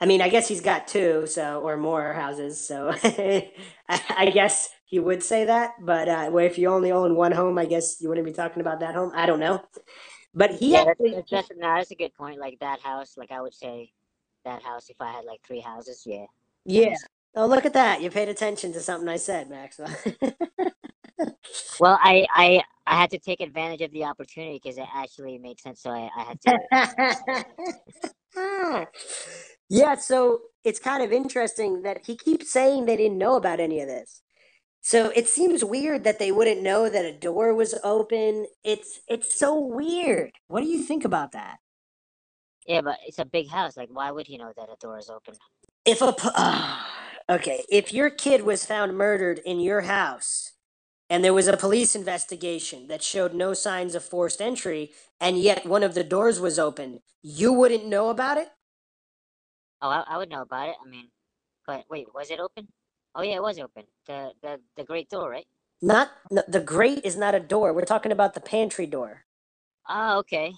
I 0.00 0.06
mean, 0.06 0.20
I 0.20 0.28
guess 0.28 0.48
he's 0.48 0.60
got 0.60 0.86
two, 0.86 1.26
so 1.26 1.60
or 1.60 1.76
more 1.76 2.12
houses. 2.12 2.66
So 2.66 2.92
I, 3.88 4.30
guess 4.32 4.68
he 4.84 4.98
would 4.98 5.22
say 5.22 5.46
that. 5.46 5.72
But 5.80 6.08
uh, 6.08 6.36
if 6.38 6.58
you 6.58 6.68
only 6.68 6.92
own 6.92 7.16
one 7.16 7.32
home, 7.32 7.58
I 7.58 7.64
guess 7.64 7.96
you 8.00 8.08
wouldn't 8.08 8.26
be 8.26 8.32
talking 8.32 8.60
about 8.60 8.80
that 8.80 8.94
home. 8.94 9.12
I 9.14 9.26
don't 9.26 9.40
know. 9.40 9.62
But 10.34 10.52
he 10.52 10.72
Yeah, 10.72 10.84
actually, 10.88 11.12
that's, 11.14 11.30
that's, 11.30 11.48
that's, 11.48 11.60
no, 11.60 11.74
that's 11.76 11.90
a 11.90 11.96
good 11.96 12.14
point. 12.14 12.40
Like 12.40 12.58
that 12.60 12.80
house, 12.80 13.16
like 13.16 13.32
I 13.32 13.40
would 13.42 13.54
say 13.54 13.92
that 14.44 14.62
house 14.62 14.90
if 14.90 15.00
I 15.00 15.12
had 15.12 15.24
like 15.24 15.40
three 15.46 15.60
houses. 15.60 16.02
Yeah. 16.06 16.26
yeah. 16.64 16.96
Oh, 17.36 17.46
look 17.46 17.64
at 17.66 17.74
that! 17.74 18.02
You 18.02 18.10
paid 18.10 18.28
attention 18.28 18.72
to 18.74 18.80
something 18.80 19.08
I 19.08 19.16
said, 19.16 19.50
Maxwell. 19.50 19.94
Well, 21.80 21.98
I 22.02 22.26
I 22.34 22.62
I 22.86 23.00
had 23.00 23.10
to 23.10 23.18
take 23.18 23.40
advantage 23.40 23.82
of 23.82 23.92
the 23.92 24.04
opportunity 24.04 24.60
because 24.62 24.78
it 24.78 24.86
actually 24.94 25.38
made 25.38 25.60
sense. 25.60 25.82
So 25.82 25.90
I, 25.90 26.10
I 26.16 26.22
had 26.22 26.40
to. 28.36 28.86
yeah, 29.70 29.96
so 29.96 30.40
it's 30.64 30.80
kind 30.80 31.02
of 31.02 31.12
interesting 31.12 31.82
that 31.82 32.06
he 32.06 32.16
keeps 32.16 32.52
saying 32.52 32.86
they 32.86 32.96
didn't 32.96 33.18
know 33.18 33.36
about 33.36 33.60
any 33.60 33.80
of 33.80 33.88
this. 33.88 34.22
So 34.84 35.10
it 35.16 35.26
seems 35.28 35.64
weird 35.64 36.04
that 36.04 36.18
they 36.18 36.30
wouldn't 36.30 36.60
know 36.62 36.90
that 36.90 37.06
a 37.06 37.12
door 37.12 37.54
was 37.54 37.74
open. 37.82 38.44
It's 38.62 39.00
it's 39.08 39.34
so 39.34 39.58
weird. 39.58 40.32
What 40.48 40.60
do 40.60 40.68
you 40.68 40.82
think 40.82 41.06
about 41.06 41.32
that? 41.32 41.56
Yeah, 42.66 42.82
but 42.82 42.98
it's 43.06 43.18
a 43.18 43.24
big 43.24 43.48
house. 43.48 43.78
Like, 43.78 43.88
why 43.90 44.10
would 44.10 44.26
he 44.26 44.36
know 44.36 44.52
that 44.54 44.68
a 44.68 44.76
door 44.78 44.98
is 44.98 45.08
open? 45.08 45.36
If 45.86 46.02
a 46.02 46.12
po- 46.12 46.76
okay, 47.30 47.64
if 47.70 47.94
your 47.94 48.10
kid 48.10 48.42
was 48.42 48.66
found 48.66 48.94
murdered 48.94 49.40
in 49.46 49.58
your 49.58 49.80
house 49.80 50.52
and 51.08 51.24
there 51.24 51.32
was 51.32 51.48
a 51.48 51.56
police 51.56 51.96
investigation 51.96 52.86
that 52.88 53.02
showed 53.02 53.32
no 53.32 53.54
signs 53.54 53.94
of 53.94 54.04
forced 54.04 54.42
entry 54.42 54.90
and 55.18 55.38
yet 55.38 55.64
one 55.64 55.82
of 55.82 55.94
the 55.94 56.04
doors 56.04 56.40
was 56.40 56.58
open, 56.58 57.00
you 57.22 57.54
wouldn't 57.54 57.86
know 57.86 58.10
about 58.10 58.36
it? 58.36 58.50
Oh, 59.80 59.88
I, 59.88 60.04
I 60.06 60.18
would 60.18 60.28
know 60.28 60.42
about 60.42 60.68
it. 60.68 60.76
I 60.84 60.86
mean, 60.90 61.08
but 61.66 61.86
wait, 61.88 62.08
was 62.14 62.30
it 62.30 62.38
open? 62.38 62.68
Oh 63.14 63.22
yeah, 63.22 63.36
it 63.36 63.42
was 63.42 63.58
open. 63.58 63.84
The 64.06 64.32
the 64.42 64.60
the 64.76 64.84
grate 64.84 65.10
door, 65.10 65.30
right? 65.30 65.46
Not 65.82 66.10
no, 66.30 66.42
the 66.48 66.60
grate 66.60 67.04
is 67.04 67.16
not 67.16 67.34
a 67.34 67.40
door. 67.40 67.72
We're 67.72 67.84
talking 67.84 68.12
about 68.12 68.34
the 68.34 68.40
pantry 68.40 68.86
door. 68.86 69.24
Oh, 69.88 70.18
okay. 70.20 70.52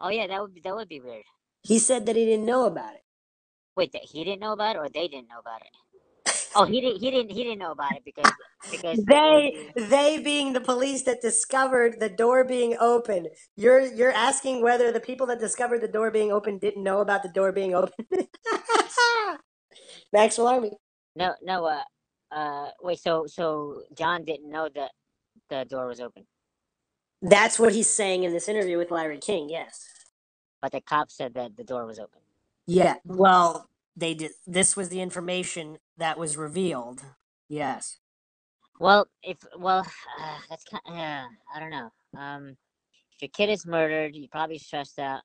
Oh 0.00 0.08
yeah, 0.10 0.26
that 0.26 0.40
would 0.40 0.54
be 0.54 0.60
that 0.62 0.74
would 0.74 0.88
be 0.88 1.00
weird. 1.00 1.24
He 1.62 1.78
said 1.78 2.06
that 2.06 2.16
he 2.16 2.24
didn't 2.24 2.46
know 2.46 2.66
about 2.66 2.94
it. 2.94 3.02
Wait, 3.76 3.92
that 3.92 4.02
he 4.02 4.24
didn't 4.24 4.40
know 4.40 4.52
about 4.52 4.76
it, 4.76 4.80
or 4.80 4.88
they 4.88 5.08
didn't 5.08 5.28
know 5.28 5.38
about 5.40 5.62
it? 5.62 5.68
Oh, 6.54 6.64
he 6.64 6.80
didn't. 6.80 7.00
He 7.00 7.10
didn't. 7.10 7.30
He 7.30 7.42
didn't 7.44 7.58
know 7.58 7.72
about 7.72 7.96
it 7.96 8.04
because 8.04 8.30
because 8.70 9.02
They 9.08 9.52
they 9.76 10.20
being 10.22 10.52
the 10.52 10.60
police 10.60 11.02
that 11.04 11.22
discovered 11.22 11.98
the 12.00 12.08
door 12.10 12.44
being 12.44 12.76
open. 12.80 13.28
You're 13.56 13.80
you're 13.80 14.12
asking 14.12 14.62
whether 14.62 14.92
the 14.92 15.00
people 15.00 15.26
that 15.28 15.40
discovered 15.40 15.80
the 15.80 15.88
door 15.88 16.10
being 16.10 16.30
open 16.32 16.58
didn't 16.58 16.82
know 16.84 17.00
about 17.00 17.22
the 17.22 17.30
door 17.30 17.52
being 17.52 17.74
open. 17.74 18.06
Maxwell 20.12 20.48
Army. 20.48 20.72
No 21.16 21.34
no 21.42 21.66
uh 21.66 21.82
uh 22.32 22.70
wait. 22.82 23.00
So 23.00 23.26
so 23.26 23.82
John 23.96 24.24
didn't 24.24 24.50
know 24.50 24.68
that 24.74 24.92
the 25.50 25.64
door 25.68 25.86
was 25.86 26.00
open, 26.00 26.24
That's 27.22 27.58
what 27.58 27.72
he's 27.74 27.88
saying 27.90 28.24
in 28.24 28.32
this 28.32 28.48
interview 28.48 28.78
with 28.78 28.90
Larry 28.90 29.18
King. 29.18 29.48
Yes. 29.50 29.86
but 30.62 30.72
the 30.72 30.80
cop 30.80 31.10
said 31.10 31.34
that 31.34 31.56
the 31.56 31.64
door 31.64 31.86
was 31.86 31.98
open. 31.98 32.20
Yeah. 32.66 32.96
Well, 33.04 33.68
they 33.96 34.14
did. 34.14 34.32
This 34.46 34.76
was 34.76 34.88
the 34.88 35.00
information 35.00 35.78
that 35.98 36.18
was 36.18 36.36
revealed. 36.36 37.02
Yes. 37.48 37.98
Well, 38.80 39.06
if 39.22 39.38
well, 39.58 39.86
uh, 40.20 40.38
that's 40.50 40.64
kind. 40.64 40.82
Yeah, 40.88 41.26
I 41.54 41.60
don't 41.60 41.70
know. 41.70 41.90
Um, 42.18 42.56
if 43.14 43.22
your 43.22 43.30
kid 43.30 43.50
is 43.50 43.66
murdered, 43.66 44.14
you're 44.16 44.28
probably 44.30 44.58
stressed 44.58 44.98
out. 44.98 45.22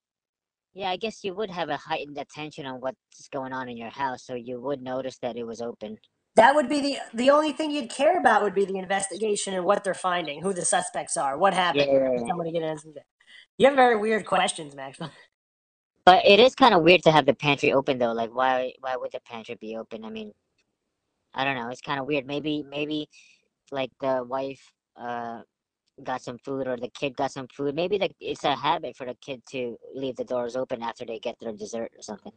Yeah, 0.77 0.91
I 0.91 0.97
guess 0.97 1.23
you 1.23 1.33
would 1.35 1.51
have 1.51 1.69
a 1.69 1.77
heightened 1.77 2.19
attention 2.19 2.67
on 2.67 2.81
what's 2.81 3.29
going 3.33 3.53
on 3.53 3.69
in 3.69 3.77
your 3.77 3.89
house, 3.89 4.23
so 4.25 4.35
you 4.35 4.61
would 4.61 4.81
notice 4.83 5.17
that 5.19 5.35
it 5.37 5.43
was 5.45 5.61
open. 5.61 5.97
That 6.35 6.55
would 6.55 6.69
be 6.69 6.81
the 6.81 6.97
the 7.13 7.31
only 7.31 7.53
thing 7.53 7.71
you'd 7.71 7.91
care 7.91 8.19
about 8.19 8.43
would 8.43 8.55
be 8.55 8.65
the 8.65 8.77
investigation 8.77 9.53
and 9.55 9.65
what 9.65 9.83
they're 9.83 9.93
finding, 9.95 10.41
who 10.41 10.53
the 10.53 10.65
suspects 10.65 11.17
are, 11.17 11.37
what 11.37 11.53
Yeah, 11.71 11.85
happened. 11.85 11.87
yeah, 11.87 12.11
Did 12.15 12.25
yeah. 12.25 12.27
Somebody 12.27 12.51
get 12.53 12.61
that. 12.61 13.03
You 13.57 13.67
have 13.67 13.75
very 13.75 13.97
weird 13.97 14.25
questions, 14.25 14.75
Maxwell. 14.75 15.11
But 16.05 16.25
it 16.25 16.39
is 16.39 16.55
kind 16.55 16.73
of 16.75 16.83
weird 16.83 17.03
to 17.03 17.11
have 17.13 17.25
the 17.27 17.35
pantry 17.35 17.73
open 17.73 17.99
though. 17.99 18.13
Like, 18.13 18.35
why 18.35 18.73
why 18.81 18.97
would 18.97 19.11
the 19.13 19.21
pantry 19.21 19.55
be 19.61 19.77
open? 19.77 20.05
I 20.05 20.09
mean, 20.11 20.33
I 21.33 21.45
don't 21.45 21.55
know. 21.57 21.69
It's 21.69 21.81
kind 21.81 21.99
of 21.99 22.07
weird. 22.07 22.27
Maybe 22.27 22.63
maybe 22.69 23.09
like 23.71 23.91
the 24.01 24.23
wife 24.27 24.61
uh 24.97 25.41
got 26.03 26.21
some 26.23 26.39
food 26.39 26.67
or 26.67 26.77
the 26.77 26.89
kid 26.89 27.15
got 27.17 27.31
some 27.31 27.47
food. 27.47 27.75
Maybe 27.75 27.99
like 27.99 28.15
it's 28.19 28.43
a 28.45 28.55
habit 28.55 28.97
for 28.97 29.05
the 29.07 29.15
kid 29.21 29.43
to 29.51 29.77
leave 29.95 30.17
the 30.17 30.25
doors 30.25 30.55
open 30.55 30.83
after 30.83 31.05
they 31.05 31.19
get 31.19 31.37
their 31.41 31.53
dessert 31.53 31.91
or 31.97 32.01
something. 32.03 32.33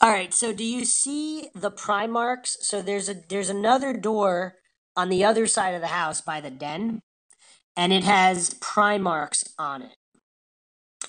All 0.00 0.10
right. 0.10 0.34
So, 0.34 0.52
do 0.52 0.64
you 0.64 0.84
see 0.86 1.50
the 1.54 1.70
pry 1.72 2.06
marks? 2.06 2.58
So 2.62 2.82
there's 2.82 3.08
a 3.08 3.16
there's 3.28 3.50
another 3.50 3.94
door 3.94 4.56
on 4.96 5.10
the 5.10 5.24
other 5.24 5.46
side 5.46 5.74
of 5.74 5.80
the 5.82 5.88
house 5.88 6.20
by 6.20 6.40
the 6.40 6.50
den, 6.50 7.02
and 7.76 7.92
it 7.92 8.04
has 8.04 8.54
pry 8.54 8.98
marks 8.98 9.44
on 9.58 9.82
it 9.82 9.96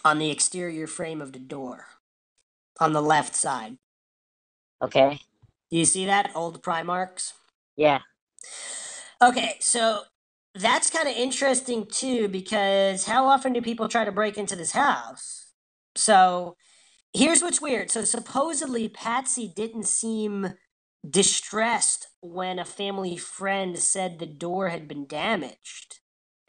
on 0.05 0.19
the 0.19 0.31
exterior 0.31 0.87
frame 0.87 1.21
of 1.21 1.33
the 1.33 1.39
door 1.39 1.87
on 2.79 2.93
the 2.93 3.01
left 3.01 3.35
side. 3.35 3.77
Okay. 4.83 5.19
Do 5.71 5.77
you 5.77 5.85
see 5.85 6.05
that 6.05 6.31
old 6.35 6.63
pry 6.63 6.83
marks? 6.83 7.33
Yeah. 7.77 7.99
Okay, 9.21 9.55
so 9.59 10.01
that's 10.55 10.89
kind 10.89 11.07
of 11.07 11.15
interesting 11.15 11.85
too 11.85 12.27
because 12.27 13.05
how 13.05 13.27
often 13.27 13.53
do 13.53 13.61
people 13.61 13.87
try 13.87 14.03
to 14.03 14.11
break 14.11 14.37
into 14.37 14.55
this 14.55 14.71
house? 14.71 15.53
So 15.95 16.55
here's 17.13 17.41
what's 17.41 17.61
weird. 17.61 17.91
So 17.91 18.03
supposedly 18.03 18.89
Patsy 18.89 19.51
didn't 19.55 19.87
seem 19.87 20.53
distressed 21.07 22.07
when 22.21 22.59
a 22.59 22.65
family 22.65 23.17
friend 23.17 23.77
said 23.77 24.19
the 24.19 24.25
door 24.25 24.69
had 24.69 24.87
been 24.87 25.07
damaged. 25.07 25.99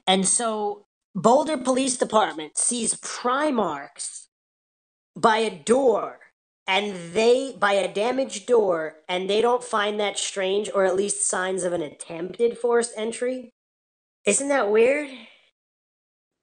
And 0.06 0.26
so 0.26 0.86
Boulder 1.14 1.58
Police 1.58 1.96
Department 1.96 2.58
sees 2.58 2.96
pry 3.02 3.50
marks 3.50 4.28
by 5.16 5.38
a 5.38 5.62
door 5.62 6.20
and 6.66 6.96
they 7.14 7.54
by 7.58 7.74
a 7.74 7.92
damaged 7.92 8.46
door 8.46 8.96
and 9.08 9.30
they 9.30 9.40
don't 9.42 9.64
find 9.64 10.00
that 10.00 10.18
strange 10.18 10.70
or 10.74 10.84
at 10.86 10.96
least 10.96 11.28
signs 11.28 11.64
of 11.64 11.72
an 11.72 11.82
attempted 11.82 12.58
forced 12.58 12.92
entry 12.96 13.52
isn't 14.26 14.48
that 14.48 14.70
weird 14.70 15.08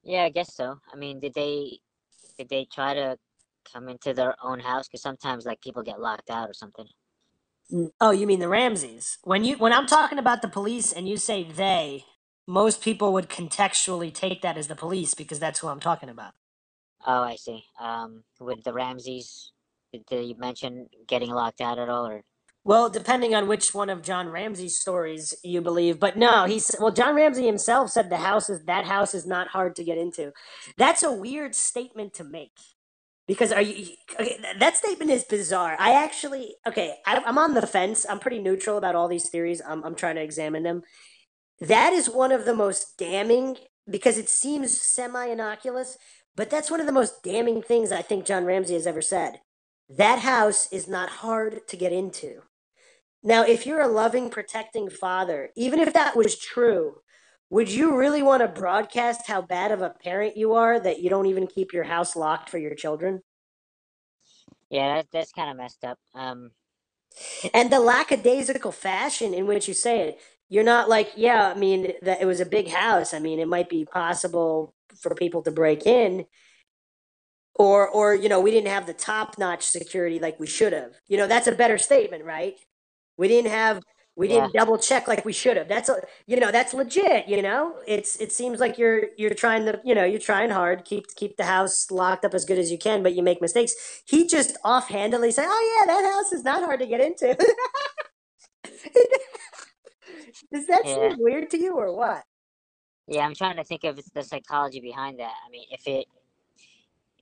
Yeah, 0.04 0.24
I 0.24 0.30
guess 0.30 0.54
so. 0.54 0.78
I 0.92 0.96
mean, 0.96 1.20
did 1.20 1.34
they 1.34 1.80
did 2.38 2.48
they 2.50 2.66
try 2.72 2.94
to 2.94 3.18
come 3.72 3.88
into 3.88 4.14
their 4.14 4.36
own 4.42 4.60
house? 4.60 4.88
Because 4.88 5.02
sometimes 5.02 5.46
like 5.46 5.60
people 5.62 5.82
get 5.84 6.00
locked 6.00 6.30
out 6.30 6.50
or 6.50 6.54
something. 6.54 6.86
Oh 8.00 8.12
you 8.12 8.26
mean 8.26 8.40
the 8.40 8.48
Ramseys 8.48 9.18
when 9.24 9.44
you 9.44 9.56
when 9.58 9.72
i'm 9.72 9.86
talking 9.86 10.18
about 10.18 10.42
the 10.42 10.48
police 10.48 10.92
and 10.92 11.08
you 11.08 11.16
say 11.18 11.44
they 11.44 12.04
most 12.46 12.82
people 12.82 13.12
would 13.12 13.28
contextually 13.28 14.12
take 14.14 14.42
that 14.42 14.58
as 14.58 14.68
the 14.68 14.76
police 14.76 15.14
because 15.14 15.38
that's 15.40 15.60
who 15.60 15.68
i'm 15.68 15.80
talking 15.80 16.08
about 16.10 16.32
Oh, 17.06 17.22
I 17.22 17.36
see. 17.36 17.64
Um, 17.80 18.24
with 18.40 18.64
the 18.64 18.72
Ramseys, 18.74 19.52
did, 19.92 20.26
you 20.26 20.36
mention 20.38 20.88
getting 21.08 21.30
locked 21.30 21.60
out 21.60 21.78
at 21.78 21.88
all, 21.88 22.06
or? 22.06 22.22
Well, 22.64 22.90
depending 22.90 23.34
on 23.34 23.48
which 23.48 23.74
one 23.74 23.90
of 23.90 24.02
John 24.02 24.28
Ramsey's 24.28 24.78
stories 24.78 25.34
you 25.44 25.62
believe, 25.62 26.00
but 26.00 26.16
no, 26.18 26.44
he's 26.46 26.74
well. 26.80 26.92
John 26.92 27.16
Ramsey 27.16 27.46
himself 27.46 27.90
said 27.90 28.10
the 28.10 28.18
house 28.18 28.50
is 28.50 28.64
that 28.66 28.86
house 28.86 29.14
is 29.14 29.26
not 29.26 29.48
hard 29.48 29.76
to 29.76 29.84
get 29.84 29.98
into. 29.98 30.32
That's 30.78 31.02
a 31.02 31.12
weird 31.12 31.54
statement 31.54 32.14
to 32.14 32.24
make 32.24 32.52
because 33.26 33.52
are 33.52 33.62
you? 33.62 33.94
Okay, 34.20 34.38
that 34.58 34.76
statement 34.76 35.10
is 35.10 35.24
bizarre. 35.24 35.76
I 35.80 35.94
actually 36.04 36.56
okay. 36.68 36.96
I, 37.06 37.22
I'm 37.26 37.38
on 37.38 37.54
the 37.54 37.66
fence. 37.66 38.06
I'm 38.08 38.20
pretty 38.20 38.40
neutral 38.40 38.78
about 38.78 38.96
all 38.96 39.08
these 39.08 39.30
theories. 39.30 39.62
I'm 39.66 39.84
I'm 39.84 39.94
trying 39.96 40.16
to 40.16 40.22
examine 40.22 40.64
them. 40.64 40.82
That 41.60 41.92
is 41.94 42.10
one 42.10 42.32
of 42.32 42.44
the 42.46 42.54
most 42.54 42.98
damning 42.98 43.56
because 43.90 44.18
it 44.18 44.28
seems 44.30 44.80
semi 44.80 45.26
innocuous, 45.26 45.98
But 46.36 46.50
that's 46.50 46.70
one 46.70 46.80
of 46.80 46.86
the 46.86 46.92
most 46.92 47.22
damning 47.22 47.62
things 47.62 47.92
I 47.92 48.02
think 48.02 48.26
John 48.26 48.44
Ramsey 48.46 48.74
has 48.74 48.86
ever 48.86 49.02
said. 49.02 49.40
That 49.90 50.20
house 50.20 50.72
is 50.72 50.86
not 50.86 51.10
hard 51.10 51.66
to 51.66 51.76
get 51.76 51.92
into. 51.92 52.42
Now, 53.22 53.42
if 53.42 53.66
you're 53.66 53.82
a 53.82 53.88
loving, 53.88 54.30
protecting 54.30 54.88
father, 54.88 55.50
even 55.56 55.80
if 55.80 55.92
that 55.92 56.16
was 56.16 56.38
true, 56.38 57.00
would 57.50 57.70
you 57.70 57.96
really 57.96 58.22
want 58.22 58.42
to 58.42 58.48
broadcast 58.48 59.26
how 59.26 59.42
bad 59.42 59.72
of 59.72 59.82
a 59.82 59.90
parent 59.90 60.36
you 60.36 60.54
are 60.54 60.78
that 60.78 61.00
you 61.00 61.10
don't 61.10 61.26
even 61.26 61.48
keep 61.48 61.72
your 61.72 61.84
house 61.84 62.14
locked 62.14 62.48
for 62.48 62.58
your 62.58 62.74
children? 62.74 63.22
Yeah, 64.70 64.96
that, 64.96 65.06
that's 65.12 65.32
kind 65.32 65.50
of 65.50 65.56
messed 65.56 65.84
up. 65.84 65.98
Um, 66.14 66.52
and 67.52 67.70
the 67.72 67.80
lackadaisical 67.80 68.70
fashion 68.70 69.34
in 69.34 69.48
which 69.48 69.66
you 69.66 69.74
say 69.74 70.02
it, 70.02 70.20
you're 70.48 70.64
not 70.64 70.88
like, 70.88 71.12
yeah, 71.16 71.52
I 71.54 71.58
mean, 71.58 71.92
that 72.02 72.22
it 72.22 72.26
was 72.26 72.40
a 72.40 72.46
big 72.46 72.68
house. 72.68 73.12
I 73.12 73.18
mean, 73.18 73.40
it 73.40 73.48
might 73.48 73.68
be 73.68 73.84
possible 73.84 74.74
for 74.96 75.14
people 75.16 75.42
to 75.42 75.50
break 75.50 75.86
in, 75.86 76.26
or, 77.60 77.88
or 77.88 78.14
you 78.14 78.30
know, 78.30 78.40
we 78.40 78.50
didn't 78.50 78.68
have 78.68 78.86
the 78.86 78.94
top 78.94 79.36
notch 79.38 79.68
security 79.68 80.18
like 80.18 80.40
we 80.40 80.46
should 80.46 80.72
have. 80.72 80.92
You 81.08 81.18
know, 81.18 81.26
that's 81.26 81.46
a 81.46 81.52
better 81.52 81.76
statement, 81.76 82.24
right? 82.24 82.54
We 83.18 83.28
didn't 83.28 83.50
have 83.50 83.82
we 84.16 84.28
didn't 84.28 84.52
double 84.52 84.76
check 84.78 85.06
like 85.08 85.24
we 85.24 85.32
should 85.32 85.56
have. 85.56 85.68
That's 85.68 85.88
a, 85.88 86.02
you 86.26 86.38
know, 86.38 86.50
that's 86.50 86.74
legit. 86.74 87.28
You 87.28 87.42
know, 87.42 87.76
it's 87.86 88.16
it 88.16 88.32
seems 88.32 88.60
like 88.60 88.78
you're 88.78 89.04
you're 89.18 89.34
trying 89.34 89.66
to, 89.66 89.80
you 89.84 89.94
know, 89.94 90.04
you're 90.04 90.20
trying 90.20 90.50
hard, 90.50 90.84
keep 90.86 91.14
keep 91.16 91.36
the 91.36 91.44
house 91.44 91.90
locked 91.90 92.24
up 92.24 92.32
as 92.34 92.46
good 92.46 92.58
as 92.58 92.70
you 92.70 92.78
can, 92.78 93.02
but 93.02 93.14
you 93.14 93.22
make 93.22 93.42
mistakes. 93.42 93.74
He 94.06 94.26
just 94.26 94.56
offhandedly 94.64 95.30
said, 95.30 95.46
"Oh 95.48 95.76
yeah, 95.78 95.86
that 95.94 96.12
house 96.14 96.32
is 96.32 96.44
not 96.44 96.64
hard 96.64 96.80
to 96.80 96.86
get 96.86 97.00
into." 97.00 97.34
Does 100.52 100.66
that 100.66 100.82
yeah. 100.84 101.10
seem 101.10 101.16
weird 101.18 101.50
to 101.50 101.58
you 101.58 101.74
or 101.76 101.94
what? 101.94 102.24
Yeah, 103.06 103.26
I'm 103.26 103.34
trying 103.34 103.56
to 103.56 103.64
think 103.64 103.84
of 103.84 103.98
the 104.14 104.22
psychology 104.22 104.80
behind 104.80 105.18
that. 105.20 105.34
I 105.46 105.50
mean, 105.50 105.66
if 105.70 105.86
it, 105.86 106.06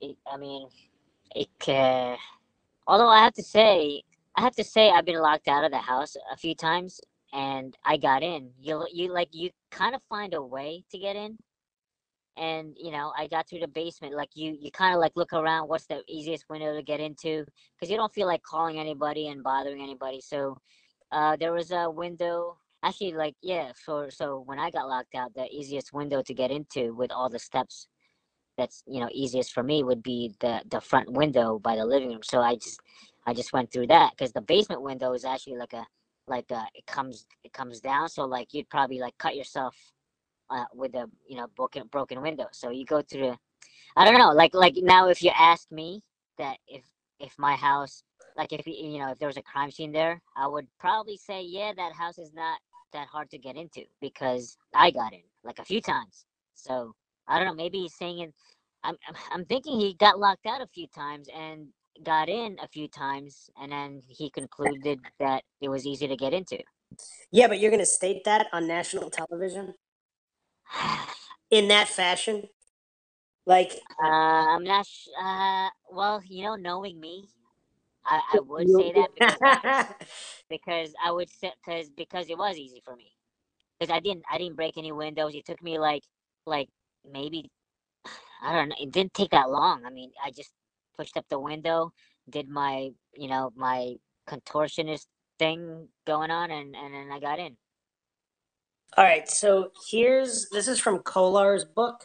it 0.00 0.16
I 0.30 0.36
mean, 0.36 0.68
it. 1.34 1.68
Uh, 1.68 2.16
although 2.86 3.08
I 3.08 3.22
have 3.22 3.34
to 3.34 3.42
say, 3.42 4.02
I 4.36 4.42
have 4.42 4.54
to 4.56 4.64
say 4.64 4.90
I've 4.90 5.04
been 5.04 5.20
locked 5.20 5.48
out 5.48 5.64
of 5.64 5.70
the 5.70 5.78
house 5.78 6.16
a 6.32 6.36
few 6.36 6.54
times 6.54 7.00
and 7.32 7.76
I 7.84 7.96
got 7.96 8.22
in. 8.22 8.50
You 8.60 8.86
you 8.92 9.12
like 9.12 9.28
you 9.32 9.50
kind 9.70 9.94
of 9.94 10.02
find 10.08 10.34
a 10.34 10.42
way 10.42 10.84
to 10.90 10.98
get 10.98 11.16
in. 11.16 11.38
And 12.36 12.76
you 12.78 12.92
know, 12.92 13.12
I 13.16 13.26
got 13.26 13.48
through 13.48 13.60
the 13.60 13.68
basement. 13.68 14.14
Like 14.14 14.30
you, 14.34 14.56
you 14.60 14.70
kind 14.70 14.94
of 14.94 15.00
like 15.00 15.12
look 15.16 15.32
around. 15.32 15.68
What's 15.68 15.86
the 15.86 16.02
easiest 16.08 16.48
window 16.48 16.74
to 16.74 16.82
get 16.82 17.00
into? 17.00 17.44
Because 17.74 17.90
you 17.90 17.96
don't 17.96 18.14
feel 18.14 18.26
like 18.26 18.42
calling 18.42 18.78
anybody 18.78 19.28
and 19.28 19.42
bothering 19.42 19.82
anybody. 19.82 20.20
So, 20.20 20.56
uh, 21.10 21.36
there 21.36 21.52
was 21.52 21.72
a 21.72 21.90
window. 21.90 22.56
Actually, 22.84 23.12
like 23.14 23.34
yeah. 23.42 23.72
So 23.84 24.08
so 24.08 24.42
when 24.46 24.58
I 24.58 24.70
got 24.70 24.88
locked 24.88 25.16
out, 25.16 25.34
the 25.34 25.46
easiest 25.50 25.92
window 25.92 26.22
to 26.22 26.34
get 26.34 26.50
into 26.50 26.94
with 26.94 27.10
all 27.10 27.28
the 27.28 27.38
steps, 27.40 27.88
that's 28.59 28.82
you 28.86 29.01
know 29.01 29.09
easiest 29.12 29.55
for 29.55 29.62
me 29.62 29.82
would 29.85 30.02
be 30.02 30.35
the 30.40 30.62
the 30.70 30.80
front 30.80 31.10
window 31.10 31.59
by 31.60 31.76
the 31.76 31.86
living 31.86 32.10
room. 32.10 32.22
So 32.22 32.40
I 32.40 32.56
just 32.56 32.80
I 33.26 33.32
just 33.32 33.55
went 33.55 33.72
through 33.72 33.86
that 33.86 34.12
because 34.12 34.32
the 34.32 34.43
basement 34.43 34.82
window 34.82 35.14
is 35.14 35.24
actually 35.24 35.56
like 35.56 35.72
a 35.72 35.86
like 36.26 36.51
a, 36.51 36.66
it 36.74 36.86
comes 36.86 37.26
it 37.44 37.55
comes 37.55 37.80
down. 37.80 38.09
So 38.10 38.24
like 38.26 38.52
you'd 38.52 38.68
probably 38.68 38.98
like 38.98 39.16
cut 39.18 39.36
yourself 39.36 39.76
uh, 40.51 40.64
with 40.74 40.94
a 40.94 41.09
you 41.26 41.36
know 41.36 41.47
broken 41.56 41.86
broken 41.86 42.20
window. 42.20 42.47
So 42.52 42.70
you 42.70 42.85
go 42.85 43.01
through 43.01 43.36
I 43.97 44.05
don't 44.05 44.18
know 44.18 44.32
like 44.32 44.55
like 44.55 44.76
now 44.76 45.09
if 45.09 45.22
you 45.22 45.30
ask 45.39 45.70
me 45.72 46.02
that 46.39 46.59
if 46.66 46.85
if 47.20 47.39
my 47.39 47.55
house 47.56 48.02
like 48.36 48.52
if 48.52 48.66
you 48.66 48.98
know 48.98 49.12
if 49.12 49.18
there 49.18 49.28
was 49.28 49.36
a 49.36 49.43
crime 49.43 49.70
scene 49.70 49.93
there 49.93 50.20
I 50.36 50.47
would 50.48 50.66
probably 50.78 51.16
say 51.16 51.43
yeah 51.43 51.72
that 51.76 51.93
house 51.93 52.18
is 52.18 52.32
not 52.35 52.59
that 52.93 53.09
hard 53.09 53.30
to 53.30 53.39
get 53.39 53.56
into 53.56 53.82
because 54.01 54.56
I 54.74 54.90
got 54.90 55.12
in 55.12 55.20
like 55.44 55.59
a 55.59 55.64
few 55.64 55.80
times. 55.80 56.26
So 56.55 56.94
I 57.28 57.38
don't 57.38 57.46
know 57.46 57.55
maybe 57.55 57.80
he's 57.80 57.94
saying 57.94 58.20
it 58.20 58.34
I'm 58.84 58.96
I'm 59.32 59.44
thinking 59.44 59.78
he 59.78 59.94
got 59.94 60.18
locked 60.18 60.46
out 60.46 60.60
a 60.60 60.66
few 60.66 60.86
times 60.88 61.28
and 61.34 61.68
got 62.02 62.28
in 62.28 62.56
a 62.62 62.68
few 62.68 62.88
times 62.88 63.50
and 63.60 63.72
then 63.72 64.02
he 64.09 64.30
concluded 64.30 65.00
that 65.18 65.42
it 65.60 65.68
was 65.68 65.86
easy 65.86 66.06
to 66.09 66.16
get 66.16 66.32
into. 66.32 66.59
Yeah, 67.30 67.48
but 67.48 67.59
you're 67.59 67.70
going 67.70 67.80
to 67.80 67.86
state 67.86 68.24
that 68.24 68.46
on 68.52 68.66
national 68.66 69.10
television? 69.10 69.74
in 71.50 71.68
that 71.68 71.88
fashion? 71.88 72.44
Like, 73.46 73.72
uh, 74.02 74.06
I'm 74.06 74.64
not. 74.64 74.86
Sh- 74.86 75.09
uh, 75.20 75.68
well, 75.90 76.20
you 76.26 76.44
know, 76.44 76.55
knowing 76.55 77.00
me, 77.00 77.28
I, 78.05 78.20
I 78.34 78.40
would 78.40 78.68
say 78.70 78.92
that 78.92 79.09
because, 79.14 79.86
because 80.50 80.94
I 81.02 81.10
would 81.10 81.30
say 81.30 81.52
because 81.64 81.90
because 81.96 82.30
it 82.30 82.38
was 82.38 82.56
easy 82.56 82.82
for 82.84 82.94
me 82.94 83.10
because 83.78 83.94
I 83.94 84.00
didn't 84.00 84.24
I 84.30 84.38
didn't 84.38 84.56
break 84.56 84.76
any 84.76 84.92
windows. 84.92 85.34
It 85.34 85.46
took 85.46 85.62
me 85.62 85.78
like 85.78 86.02
like 86.46 86.68
maybe 87.10 87.44
I 88.42 88.52
don't 88.54 88.70
know. 88.70 88.76
It 88.80 88.92
didn't 88.92 89.14
take 89.14 89.30
that 89.30 89.50
long. 89.50 89.84
I 89.86 89.90
mean, 89.90 90.12
I 90.24 90.30
just 90.30 90.52
pushed 90.96 91.16
up 91.16 91.26
the 91.30 91.40
window, 91.40 91.92
did 92.30 92.48
my, 92.48 92.90
you 93.14 93.28
know, 93.28 93.52
my 93.56 93.94
contortionist 94.28 95.06
thing 95.38 95.88
going 96.06 96.30
on, 96.30 96.50
and, 96.50 96.76
and 96.76 96.94
then 96.94 97.10
I 97.12 97.20
got 97.20 97.38
in. 97.38 97.56
All 98.96 99.04
right, 99.04 99.28
so 99.28 99.72
here's 99.90 100.48
this 100.50 100.68
is 100.68 100.80
from 100.80 101.00
Kolar's 101.00 101.64
book. 101.64 102.04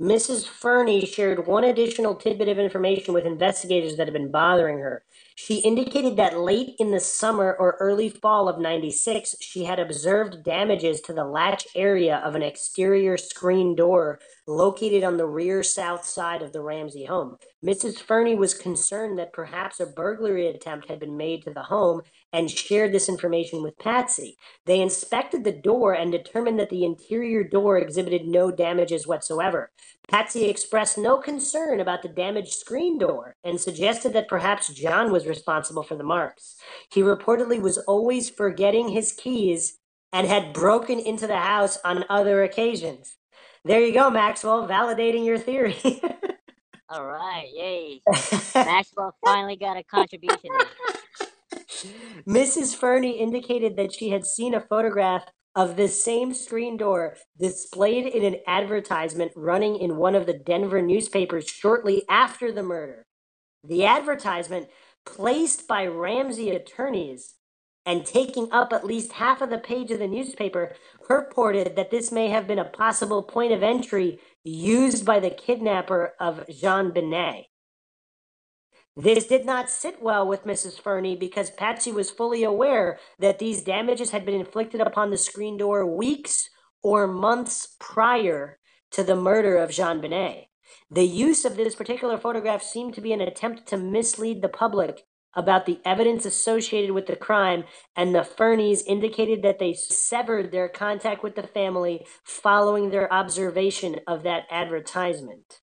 Mrs. 0.00 0.46
Fernie 0.46 1.06
shared 1.06 1.46
one 1.46 1.64
additional 1.64 2.14
tidbit 2.16 2.48
of 2.48 2.58
information 2.58 3.14
with 3.14 3.26
investigators 3.26 3.96
that 3.96 4.06
had 4.08 4.14
been 4.14 4.30
bothering 4.32 4.78
her. 4.78 5.04
She 5.34 5.60
indicated 5.60 6.16
that 6.16 6.38
late 6.38 6.74
in 6.78 6.90
the 6.90 7.00
summer 7.00 7.56
or 7.58 7.76
early 7.80 8.08
fall 8.08 8.48
of 8.48 8.58
96, 8.58 9.36
she 9.40 9.64
had 9.64 9.80
observed 9.80 10.44
damages 10.44 11.00
to 11.02 11.12
the 11.12 11.24
latch 11.24 11.66
area 11.74 12.18
of 12.18 12.34
an 12.34 12.42
exterior 12.42 13.16
screen 13.16 13.74
door 13.74 14.20
located 14.46 15.04
on 15.04 15.16
the 15.16 15.26
rear 15.26 15.62
south 15.62 16.04
side 16.04 16.42
of 16.42 16.52
the 16.52 16.60
Ramsey 16.60 17.06
home. 17.06 17.38
Mrs. 17.64 17.98
Fernie 17.98 18.34
was 18.34 18.54
concerned 18.54 19.18
that 19.18 19.32
perhaps 19.32 19.80
a 19.80 19.86
burglary 19.86 20.48
attempt 20.48 20.88
had 20.88 21.00
been 21.00 21.16
made 21.16 21.42
to 21.44 21.52
the 21.52 21.62
home 21.62 22.02
and 22.32 22.50
shared 22.50 22.92
this 22.92 23.08
information 23.08 23.62
with 23.62 23.78
Patsy. 23.78 24.36
They 24.66 24.80
inspected 24.80 25.44
the 25.44 25.52
door 25.52 25.92
and 25.92 26.10
determined 26.10 26.58
that 26.58 26.70
the 26.70 26.84
interior 26.84 27.44
door 27.44 27.78
exhibited 27.78 28.26
no 28.26 28.50
damages 28.50 29.06
whatsoever. 29.06 29.70
Patsy 30.08 30.46
expressed 30.48 30.98
no 30.98 31.18
concern 31.18 31.80
about 31.80 32.02
the 32.02 32.08
damaged 32.08 32.54
screen 32.54 32.98
door 32.98 33.36
and 33.44 33.60
suggested 33.60 34.12
that 34.14 34.28
perhaps 34.28 34.68
John 34.68 35.12
was 35.12 35.26
responsible 35.26 35.82
for 35.82 35.96
the 35.96 36.04
marks. 36.04 36.56
He 36.92 37.02
reportedly 37.02 37.60
was 37.60 37.78
always 37.78 38.30
forgetting 38.30 38.88
his 38.88 39.12
keys 39.12 39.78
and 40.12 40.26
had 40.26 40.52
broken 40.52 40.98
into 40.98 41.26
the 41.26 41.38
house 41.38 41.78
on 41.84 42.04
other 42.08 42.42
occasions. 42.42 43.16
There 43.64 43.80
you 43.80 43.94
go, 43.94 44.10
Maxwell, 44.10 44.66
validating 44.68 45.24
your 45.24 45.38
theory. 45.38 45.76
All 46.88 47.06
right, 47.06 47.48
yay. 47.54 48.02
Maxwell 48.54 49.14
finally 49.24 49.56
got 49.56 49.78
a 49.78 49.82
contribution. 49.82 50.50
Mrs. 52.26 52.74
Fernie 52.74 53.18
indicated 53.18 53.76
that 53.76 53.92
she 53.92 54.10
had 54.10 54.26
seen 54.26 54.54
a 54.54 54.60
photograph 54.60 55.24
of 55.54 55.76
this 55.76 56.02
same 56.02 56.32
screen 56.32 56.76
door 56.76 57.16
displayed 57.38 58.06
in 58.06 58.24
an 58.24 58.40
advertisement 58.46 59.32
running 59.36 59.76
in 59.76 59.96
one 59.96 60.14
of 60.14 60.26
the 60.26 60.32
Denver 60.32 60.80
newspapers 60.80 61.48
shortly 61.48 62.04
after 62.08 62.50
the 62.50 62.62
murder. 62.62 63.04
The 63.64 63.84
advertisement, 63.84 64.68
placed 65.04 65.68
by 65.68 65.86
Ramsey 65.86 66.50
attorneys, 66.50 67.34
and 67.84 68.06
taking 68.06 68.48
up 68.52 68.72
at 68.72 68.86
least 68.86 69.12
half 69.12 69.40
of 69.42 69.50
the 69.50 69.58
page 69.58 69.90
of 69.90 69.98
the 69.98 70.06
newspaper, 70.06 70.74
purported 71.06 71.76
that 71.76 71.90
this 71.90 72.12
may 72.12 72.28
have 72.28 72.46
been 72.46 72.58
a 72.58 72.64
possible 72.64 73.22
point 73.22 73.52
of 73.52 73.62
entry 73.62 74.20
used 74.44 75.04
by 75.04 75.20
the 75.20 75.30
kidnapper 75.30 76.14
of 76.20 76.46
JonBenét. 76.46 77.46
This 78.96 79.26
did 79.26 79.46
not 79.46 79.70
sit 79.70 80.02
well 80.02 80.26
with 80.26 80.44
Mrs. 80.44 80.78
Fernie 80.78 81.16
because 81.16 81.50
Patsy 81.50 81.90
was 81.90 82.10
fully 82.10 82.44
aware 82.44 82.98
that 83.18 83.38
these 83.38 83.62
damages 83.62 84.10
had 84.10 84.26
been 84.26 84.34
inflicted 84.34 84.82
upon 84.82 85.10
the 85.10 85.16
screen 85.16 85.56
door 85.56 85.86
weeks 85.86 86.50
or 86.82 87.06
months 87.06 87.76
prior 87.80 88.58
to 88.90 89.02
the 89.02 89.16
murder 89.16 89.56
of 89.56 89.70
JonBenét. 89.70 90.48
The 90.90 91.04
use 91.04 91.46
of 91.46 91.56
this 91.56 91.74
particular 91.74 92.18
photograph 92.18 92.62
seemed 92.62 92.92
to 92.94 93.00
be 93.00 93.14
an 93.14 93.22
attempt 93.22 93.66
to 93.68 93.78
mislead 93.78 94.42
the 94.42 94.48
public 94.48 95.04
about 95.34 95.64
the 95.64 95.80
evidence 95.86 96.26
associated 96.26 96.90
with 96.90 97.06
the 97.06 97.16
crime, 97.16 97.64
and 97.96 98.14
the 98.14 98.20
Fernies 98.20 98.82
indicated 98.86 99.42
that 99.42 99.58
they 99.58 99.72
severed 99.72 100.52
their 100.52 100.68
contact 100.68 101.22
with 101.22 101.34
the 101.34 101.42
family 101.42 102.04
following 102.22 102.90
their 102.90 103.10
observation 103.10 104.00
of 104.06 104.22
that 104.24 104.44
advertisement. 104.50 105.60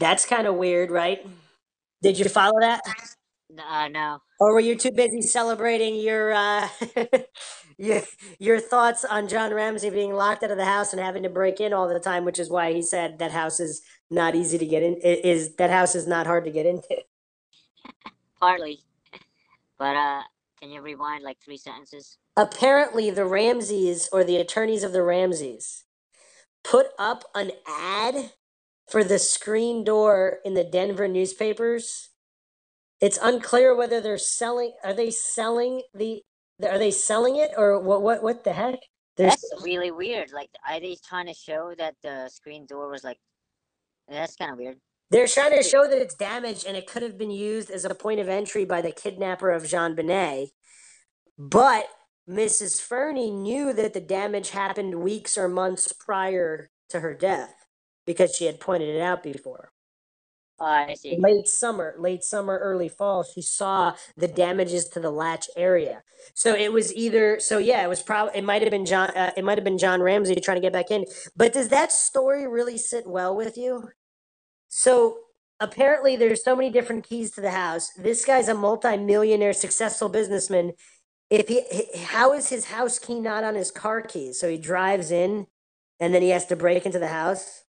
That's 0.00 0.26
kind 0.26 0.48
of 0.48 0.56
weird, 0.56 0.90
right? 0.90 1.24
Did 2.02 2.18
you 2.18 2.28
follow 2.28 2.60
that? 2.60 2.80
Uh, 3.58 3.88
no. 3.88 4.18
Or 4.40 4.52
were 4.52 4.60
you 4.60 4.76
too 4.76 4.92
busy 4.92 5.22
celebrating 5.22 5.96
your 5.96 6.32
uh, 6.32 6.68
your 7.78 8.02
your 8.38 8.60
thoughts 8.60 9.04
on 9.04 9.26
John 9.26 9.54
Ramsey 9.54 9.90
being 9.90 10.12
locked 10.12 10.42
out 10.42 10.50
of 10.50 10.58
the 10.58 10.64
house 10.64 10.92
and 10.92 11.00
having 11.02 11.22
to 11.24 11.30
break 11.30 11.60
in 11.60 11.72
all 11.72 11.88
the 11.88 11.98
time, 11.98 12.24
which 12.24 12.38
is 12.38 12.50
why 12.50 12.72
he 12.72 12.82
said 12.82 13.18
that 13.18 13.32
house 13.32 13.58
is 13.58 13.82
not 14.10 14.34
easy 14.34 14.58
to 14.58 14.66
get 14.66 14.82
in. 14.82 14.94
Is 14.96 15.56
that 15.56 15.70
house 15.70 15.94
is 15.94 16.06
not 16.06 16.26
hard 16.26 16.44
to 16.44 16.50
get 16.50 16.66
into? 16.66 16.88
Partly. 18.40 18.80
But 19.78 19.96
uh 19.96 20.22
can 20.60 20.70
you 20.70 20.82
rewind 20.82 21.24
like 21.24 21.38
three 21.40 21.56
sentences? 21.56 22.18
Apparently 22.36 23.10
the 23.10 23.24
Ramseys 23.24 24.08
or 24.12 24.24
the 24.24 24.36
attorneys 24.36 24.82
of 24.82 24.92
the 24.92 25.02
Ramseys 25.02 25.84
put 26.64 26.88
up 26.98 27.24
an 27.34 27.52
ad 27.66 28.32
for 28.88 29.04
the 29.04 29.18
screen 29.18 29.84
door 29.84 30.38
in 30.44 30.54
the 30.54 30.64
Denver 30.64 31.08
newspapers. 31.08 32.10
It's 33.00 33.18
unclear 33.22 33.76
whether 33.76 34.00
they're 34.00 34.18
selling. 34.18 34.72
Are 34.82 34.94
they 34.94 35.10
selling 35.10 35.82
the? 35.94 36.22
Are 36.62 36.78
they 36.78 36.90
selling 36.90 37.36
it 37.36 37.50
or 37.56 37.78
what? 37.80 38.02
What? 38.02 38.22
What 38.22 38.44
the 38.44 38.52
heck? 38.52 38.80
There's, 39.16 39.32
That's 39.32 39.62
really 39.62 39.90
weird. 39.90 40.32
Like, 40.32 40.50
are 40.68 40.80
they 40.80 40.96
trying 41.08 41.26
to 41.26 41.34
show 41.34 41.74
that 41.76 41.94
the 42.02 42.28
screen 42.32 42.66
door 42.66 42.90
was 42.90 43.04
like? 43.04 43.18
That's 44.08 44.36
kind 44.36 44.52
of 44.52 44.58
weird. 44.58 44.78
They're 45.10 45.26
trying 45.26 45.56
to 45.56 45.62
show 45.62 45.88
that 45.88 46.00
it's 46.00 46.14
damaged 46.14 46.66
and 46.66 46.76
it 46.76 46.86
could 46.86 47.02
have 47.02 47.18
been 47.18 47.30
used 47.30 47.70
as 47.70 47.84
a 47.84 47.94
point 47.94 48.20
of 48.20 48.28
entry 48.28 48.64
by 48.64 48.80
the 48.80 48.92
kidnapper 48.92 49.50
of 49.50 49.62
JonBenét. 49.64 50.48
But 51.38 51.86
Mrs. 52.28 52.80
Fernie 52.80 53.30
knew 53.30 53.72
that 53.72 53.94
the 53.94 54.00
damage 54.00 54.50
happened 54.50 55.00
weeks 55.02 55.38
or 55.38 55.48
months 55.48 55.92
prior 55.92 56.70
to 56.90 57.00
her 57.00 57.14
death 57.14 57.57
because 58.08 58.34
she 58.34 58.46
had 58.46 58.58
pointed 58.58 58.88
it 58.88 59.02
out 59.02 59.22
before. 59.22 59.70
I 60.58 60.94
see. 60.94 61.16
Late 61.18 61.46
summer, 61.46 61.94
late 61.98 62.24
summer, 62.24 62.58
early 62.58 62.88
fall, 62.88 63.22
she 63.22 63.42
saw 63.42 63.92
the 64.16 64.26
damages 64.26 64.88
to 64.88 64.98
the 64.98 65.10
latch 65.10 65.46
area. 65.56 66.02
So 66.34 66.54
it 66.54 66.72
was 66.72 66.92
either 66.94 67.38
so 67.38 67.58
yeah, 67.58 67.84
it 67.84 67.88
was 67.88 68.02
probably 68.02 68.38
it 68.38 68.44
might 68.44 68.62
have 68.62 68.70
been 68.72 68.86
John 68.86 69.10
uh, 69.10 69.30
it 69.36 69.44
might 69.44 69.58
have 69.58 69.64
been 69.64 69.78
John 69.78 70.00
Ramsey 70.00 70.34
trying 70.36 70.56
to 70.56 70.62
get 70.62 70.72
back 70.72 70.90
in. 70.90 71.04
But 71.36 71.52
does 71.52 71.68
that 71.68 71.92
story 71.92 72.48
really 72.48 72.78
sit 72.78 73.06
well 73.06 73.36
with 73.36 73.56
you? 73.58 73.90
So 74.68 75.18
apparently 75.60 76.16
there's 76.16 76.42
so 76.42 76.56
many 76.56 76.70
different 76.70 77.08
keys 77.08 77.30
to 77.32 77.42
the 77.42 77.52
house. 77.52 77.90
This 77.96 78.24
guy's 78.24 78.48
a 78.48 78.54
multi-millionaire 78.54 79.52
successful 79.52 80.08
businessman. 80.08 80.72
If 81.30 81.48
he 81.48 81.62
how 82.04 82.32
is 82.32 82.48
his 82.48 82.64
house 82.64 82.98
key 82.98 83.20
not 83.20 83.44
on 83.44 83.54
his 83.54 83.70
car 83.70 84.00
keys? 84.00 84.40
So 84.40 84.48
he 84.48 84.58
drives 84.58 85.10
in 85.12 85.46
and 86.00 86.14
then 86.14 86.22
he 86.22 86.30
has 86.30 86.46
to 86.46 86.56
break 86.56 86.86
into 86.86 86.98
the 86.98 87.08
house? 87.08 87.64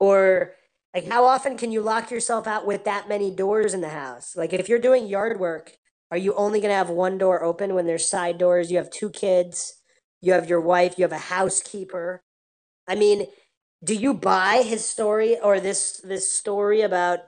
Or 0.00 0.52
like 0.94 1.08
how 1.08 1.24
often 1.24 1.56
can 1.56 1.72
you 1.72 1.80
lock 1.80 2.10
yourself 2.10 2.46
out 2.46 2.66
with 2.66 2.84
that 2.84 3.08
many 3.08 3.34
doors 3.34 3.74
in 3.74 3.80
the 3.80 3.88
house? 3.88 4.36
Like 4.36 4.52
if 4.52 4.68
you're 4.68 4.78
doing 4.78 5.06
yard 5.06 5.40
work, 5.40 5.76
are 6.10 6.18
you 6.18 6.34
only 6.34 6.60
going 6.60 6.70
to 6.70 6.76
have 6.76 6.90
one 6.90 7.18
door 7.18 7.42
open 7.42 7.74
when 7.74 7.86
there's 7.86 8.08
side 8.08 8.38
doors? 8.38 8.70
You 8.70 8.76
have 8.78 8.90
two 8.90 9.10
kids, 9.10 9.80
you 10.20 10.32
have 10.32 10.48
your 10.48 10.60
wife, 10.60 10.96
you 10.96 11.02
have 11.02 11.12
a 11.12 11.18
housekeeper. 11.18 12.22
I 12.86 12.94
mean, 12.94 13.26
do 13.82 13.94
you 13.94 14.14
buy 14.14 14.62
his 14.64 14.84
story 14.84 15.38
or 15.40 15.60
this 15.60 16.00
this 16.04 16.32
story 16.32 16.80
about 16.82 17.20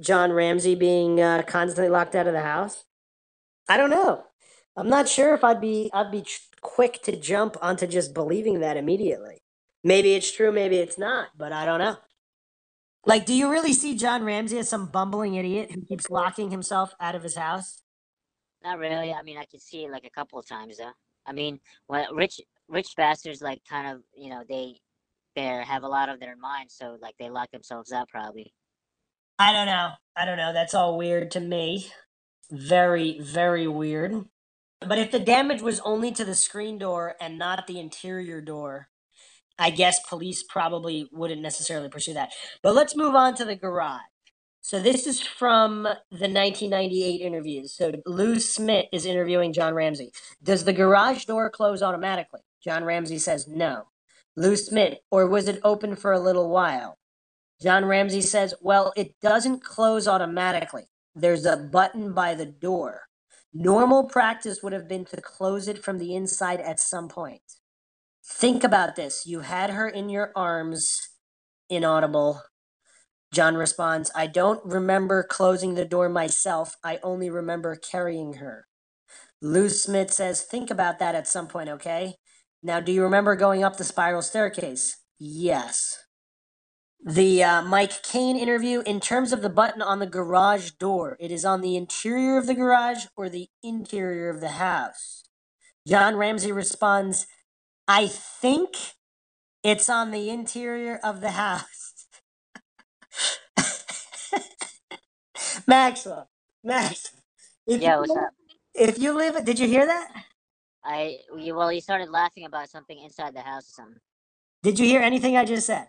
John 0.00 0.32
Ramsey 0.32 0.74
being 0.74 1.20
uh, 1.20 1.42
constantly 1.42 1.90
locked 1.90 2.14
out 2.14 2.26
of 2.26 2.32
the 2.32 2.40
house? 2.40 2.84
I 3.68 3.76
don't 3.76 3.90
know. 3.90 4.24
I'm 4.76 4.88
not 4.88 5.08
sure 5.08 5.34
if 5.34 5.44
I'd 5.44 5.60
be 5.60 5.90
I'd 5.92 6.10
be 6.10 6.24
quick 6.60 7.02
to 7.02 7.16
jump 7.16 7.56
onto 7.60 7.86
just 7.86 8.14
believing 8.14 8.60
that 8.60 8.76
immediately. 8.76 9.38
Maybe 9.84 10.14
it's 10.14 10.30
true, 10.30 10.52
maybe 10.52 10.76
it's 10.76 10.98
not, 10.98 11.28
but 11.36 11.52
I 11.52 11.64
don't 11.64 11.78
know. 11.78 11.96
Like, 13.06 13.24
do 13.24 13.34
you 13.34 13.50
really 13.50 13.72
see 13.72 13.96
John 13.96 14.24
Ramsey 14.24 14.58
as 14.58 14.68
some 14.68 14.86
bumbling 14.86 15.34
idiot 15.34 15.72
who 15.72 15.82
keeps 15.82 16.10
locking 16.10 16.50
himself 16.50 16.94
out 17.00 17.14
of 17.14 17.22
his 17.22 17.36
house? 17.36 17.82
Not 18.62 18.78
really. 18.78 19.12
I 19.12 19.22
mean, 19.22 19.38
I 19.38 19.46
could 19.46 19.62
see 19.62 19.84
it 19.84 19.90
like 19.90 20.04
a 20.04 20.10
couple 20.10 20.38
of 20.38 20.46
times 20.46 20.76
though. 20.78 20.92
I 21.26 21.32
mean, 21.32 21.60
when 21.86 22.04
rich 22.14 22.40
rich 22.68 22.94
bastards 22.96 23.40
like 23.40 23.62
kind 23.68 23.88
of 23.88 24.02
you 24.14 24.28
know 24.30 24.42
they 24.48 24.76
they 25.34 25.44
have 25.44 25.82
a 25.82 25.88
lot 25.88 26.08
of 26.10 26.20
their 26.20 26.36
mind, 26.36 26.70
so 26.70 26.98
like 27.00 27.14
they 27.18 27.30
lock 27.30 27.50
themselves 27.52 27.92
up 27.92 28.08
probably. 28.08 28.52
I 29.38 29.52
don't 29.54 29.66
know. 29.66 29.92
I 30.14 30.26
don't 30.26 30.36
know. 30.36 30.52
That's 30.52 30.74
all 30.74 30.98
weird 30.98 31.30
to 31.30 31.40
me. 31.40 31.86
Very, 32.50 33.18
very 33.20 33.66
weird. 33.66 34.26
But 34.80 34.98
if 34.98 35.10
the 35.10 35.18
damage 35.18 35.62
was 35.62 35.80
only 35.80 36.12
to 36.12 36.24
the 36.26 36.34
screen 36.34 36.76
door 36.76 37.14
and 37.20 37.38
not 37.38 37.66
the 37.66 37.80
interior 37.80 38.42
door, 38.42 38.89
I 39.60 39.70
guess 39.70 40.00
police 40.08 40.42
probably 40.42 41.08
wouldn't 41.12 41.42
necessarily 41.42 41.90
pursue 41.90 42.14
that. 42.14 42.32
But 42.62 42.74
let's 42.74 42.96
move 42.96 43.14
on 43.14 43.34
to 43.36 43.44
the 43.44 43.54
garage. 43.54 44.00
So 44.62 44.80
this 44.80 45.06
is 45.06 45.20
from 45.20 45.82
the 45.84 46.28
1998 46.28 47.20
interviews. 47.20 47.74
So 47.74 47.92
Lou 48.06 48.40
Smit 48.40 48.88
is 48.92 49.06
interviewing 49.06 49.52
John 49.52 49.74
Ramsey. 49.74 50.12
Does 50.42 50.64
the 50.64 50.72
garage 50.72 51.26
door 51.26 51.50
close 51.50 51.82
automatically? 51.82 52.40
John 52.64 52.84
Ramsey 52.84 53.18
says 53.18 53.46
no. 53.46 53.84
Lou 54.36 54.56
Smit, 54.56 55.02
or 55.10 55.26
was 55.26 55.46
it 55.46 55.60
open 55.62 55.94
for 55.94 56.12
a 56.12 56.20
little 56.20 56.48
while? 56.50 56.98
John 57.60 57.84
Ramsey 57.84 58.22
says, 58.22 58.54
well, 58.62 58.92
it 58.96 59.14
doesn't 59.20 59.62
close 59.62 60.08
automatically. 60.08 60.84
There's 61.14 61.44
a 61.44 61.56
button 61.56 62.14
by 62.14 62.34
the 62.34 62.46
door. 62.46 63.02
Normal 63.52 64.04
practice 64.04 64.62
would 64.62 64.72
have 64.72 64.88
been 64.88 65.04
to 65.06 65.20
close 65.20 65.68
it 65.68 65.82
from 65.82 65.98
the 65.98 66.14
inside 66.14 66.60
at 66.60 66.80
some 66.80 67.08
point. 67.08 67.42
Think 68.30 68.64
about 68.64 68.96
this. 68.96 69.26
You 69.26 69.40
had 69.40 69.70
her 69.70 69.88
in 69.88 70.08
your 70.08 70.32
arms, 70.34 70.98
inaudible. 71.68 72.42
John 73.32 73.56
responds, 73.56 74.10
I 74.14 74.28
don't 74.28 74.64
remember 74.64 75.22
closing 75.22 75.74
the 75.74 75.84
door 75.84 76.08
myself. 76.08 76.76
I 76.82 76.98
only 77.02 77.28
remember 77.28 77.76
carrying 77.76 78.34
her. 78.34 78.66
Lou 79.42 79.68
Smit 79.68 80.10
says, 80.10 80.42
Think 80.42 80.70
about 80.70 80.98
that 80.98 81.14
at 81.14 81.28
some 81.28 81.48
point, 81.48 81.68
okay? 81.68 82.14
Now, 82.62 82.80
do 82.80 82.92
you 82.92 83.02
remember 83.02 83.36
going 83.36 83.62
up 83.62 83.76
the 83.76 83.84
spiral 83.84 84.22
staircase? 84.22 84.96
Yes. 85.18 85.98
The 87.04 87.42
uh, 87.42 87.62
Mike 87.62 88.02
Kane 88.02 88.36
interview, 88.36 88.82
in 88.82 89.00
terms 89.00 89.32
of 89.32 89.42
the 89.42 89.48
button 89.48 89.82
on 89.82 89.98
the 89.98 90.06
garage 90.06 90.72
door, 90.72 91.16
it 91.18 91.30
is 91.30 91.44
on 91.44 91.62
the 91.62 91.76
interior 91.76 92.36
of 92.38 92.46
the 92.46 92.54
garage 92.54 93.06
or 93.16 93.28
the 93.28 93.48
interior 93.62 94.28
of 94.28 94.40
the 94.40 94.50
house. 94.50 95.24
John 95.86 96.16
Ramsey 96.16 96.52
responds, 96.52 97.26
I 97.92 98.06
think 98.06 98.76
it's 99.64 99.90
on 99.90 100.12
the 100.12 100.30
interior 100.30 101.00
of 101.02 101.20
the 101.20 101.32
house. 101.32 101.94
Maxwell, 105.66 106.30
Max, 106.62 107.10
if 107.66 107.82
yeah, 107.82 107.98
what's 107.98 108.12
you, 108.12 108.16
up? 108.16 108.30
If 108.76 109.00
you 109.00 109.12
live, 109.12 109.44
did 109.44 109.58
you 109.58 109.66
hear 109.66 109.86
that? 109.86 110.08
I 110.84 111.16
well, 111.34 111.72
you 111.72 111.80
started 111.80 112.10
laughing 112.10 112.44
about 112.44 112.70
something 112.70 112.96
inside 112.96 113.34
the 113.34 113.40
house 113.40 113.68
or 113.70 113.82
something. 113.82 114.00
Did 114.62 114.78
you 114.78 114.86
hear 114.86 115.02
anything 115.02 115.36
I 115.36 115.44
just 115.44 115.66
said? 115.66 115.88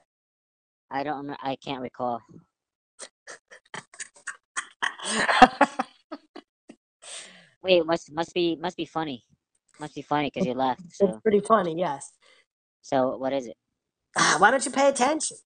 I 0.90 1.04
don't. 1.04 1.30
I 1.44 1.56
can't 1.58 1.84
recall. 1.84 2.20
Wait, 7.64 7.86
must 7.86 8.12
must 8.12 8.34
be 8.34 8.56
must 8.56 8.76
be 8.76 8.86
funny. 8.86 9.24
Must 9.82 9.96
be 9.96 10.04
funny 10.04 10.30
because 10.32 10.46
you 10.46 10.54
laughed. 10.54 10.84
So. 10.92 11.08
It's 11.08 11.20
pretty 11.22 11.40
funny, 11.40 11.76
yes. 11.76 12.12
So 12.84 13.18
what 13.18 13.34
is 13.34 13.48
it? 13.48 13.58
Ah, 14.16 14.36
why 14.38 14.52
don't 14.52 14.64
you 14.64 14.70
pay 14.70 14.88
attention? 14.88 15.38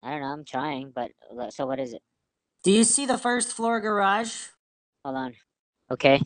I 0.00 0.10
don't 0.12 0.20
know. 0.20 0.28
I'm 0.28 0.44
trying, 0.44 0.92
but 0.94 1.10
so 1.52 1.66
what 1.66 1.80
is 1.80 1.92
it? 1.92 2.00
Do 2.62 2.70
you 2.70 2.84
see 2.84 3.04
the 3.04 3.18
first 3.18 3.48
floor 3.48 3.80
garage? 3.80 4.32
Hold 5.04 5.16
on. 5.16 5.34
Okay. 5.90 6.22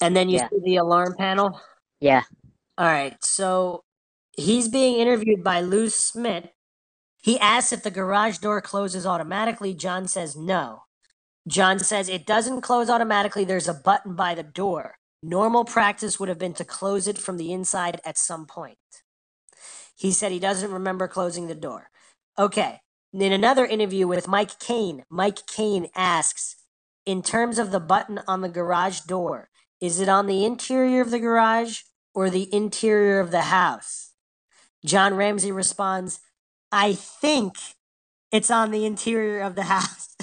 And 0.00 0.16
then 0.16 0.28
you 0.28 0.38
yeah. 0.38 0.48
see 0.48 0.58
the 0.64 0.76
alarm 0.76 1.14
panel? 1.16 1.60
Yeah. 2.00 2.24
All 2.76 2.86
right. 2.86 3.16
So 3.22 3.84
he's 4.32 4.68
being 4.68 4.98
interviewed 4.98 5.44
by 5.44 5.60
Lou 5.60 5.88
Smit. 5.88 6.52
He 7.22 7.38
asks 7.38 7.72
if 7.72 7.84
the 7.84 7.92
garage 7.92 8.38
door 8.38 8.60
closes 8.60 9.06
automatically. 9.06 9.72
John 9.72 10.08
says 10.08 10.34
no. 10.34 10.82
John 11.46 11.78
says 11.78 12.08
it 12.08 12.26
doesn't 12.26 12.62
close 12.62 12.90
automatically. 12.90 13.44
There's 13.44 13.68
a 13.68 13.74
button 13.74 14.16
by 14.16 14.34
the 14.34 14.42
door. 14.42 14.96
Normal 15.22 15.64
practice 15.64 16.18
would 16.18 16.30
have 16.30 16.38
been 16.38 16.54
to 16.54 16.64
close 16.64 17.06
it 17.06 17.18
from 17.18 17.36
the 17.36 17.52
inside 17.52 18.00
at 18.04 18.16
some 18.16 18.46
point. 18.46 18.78
He 19.94 20.12
said 20.12 20.32
he 20.32 20.38
doesn't 20.38 20.72
remember 20.72 21.06
closing 21.08 21.46
the 21.46 21.54
door. 21.54 21.90
Okay. 22.38 22.80
In 23.12 23.32
another 23.32 23.66
interview 23.66 24.06
with 24.06 24.28
Mike 24.28 24.58
Kane, 24.58 25.04
Mike 25.10 25.46
Kane 25.46 25.88
asks, 25.94 26.56
in 27.04 27.22
terms 27.22 27.58
of 27.58 27.70
the 27.70 27.80
button 27.80 28.20
on 28.26 28.40
the 28.40 28.48
garage 28.48 29.00
door, 29.00 29.50
is 29.80 30.00
it 30.00 30.08
on 30.08 30.26
the 30.26 30.44
interior 30.44 31.02
of 31.02 31.10
the 31.10 31.18
garage 31.18 31.80
or 32.14 32.30
the 32.30 32.52
interior 32.54 33.20
of 33.20 33.30
the 33.30 33.42
house? 33.42 34.12
John 34.84 35.14
Ramsey 35.14 35.52
responds, 35.52 36.20
I 36.72 36.94
think 36.94 37.56
it's 38.32 38.50
on 38.50 38.70
the 38.70 38.86
interior 38.86 39.40
of 39.40 39.54
the 39.54 39.62
house. 39.74 40.16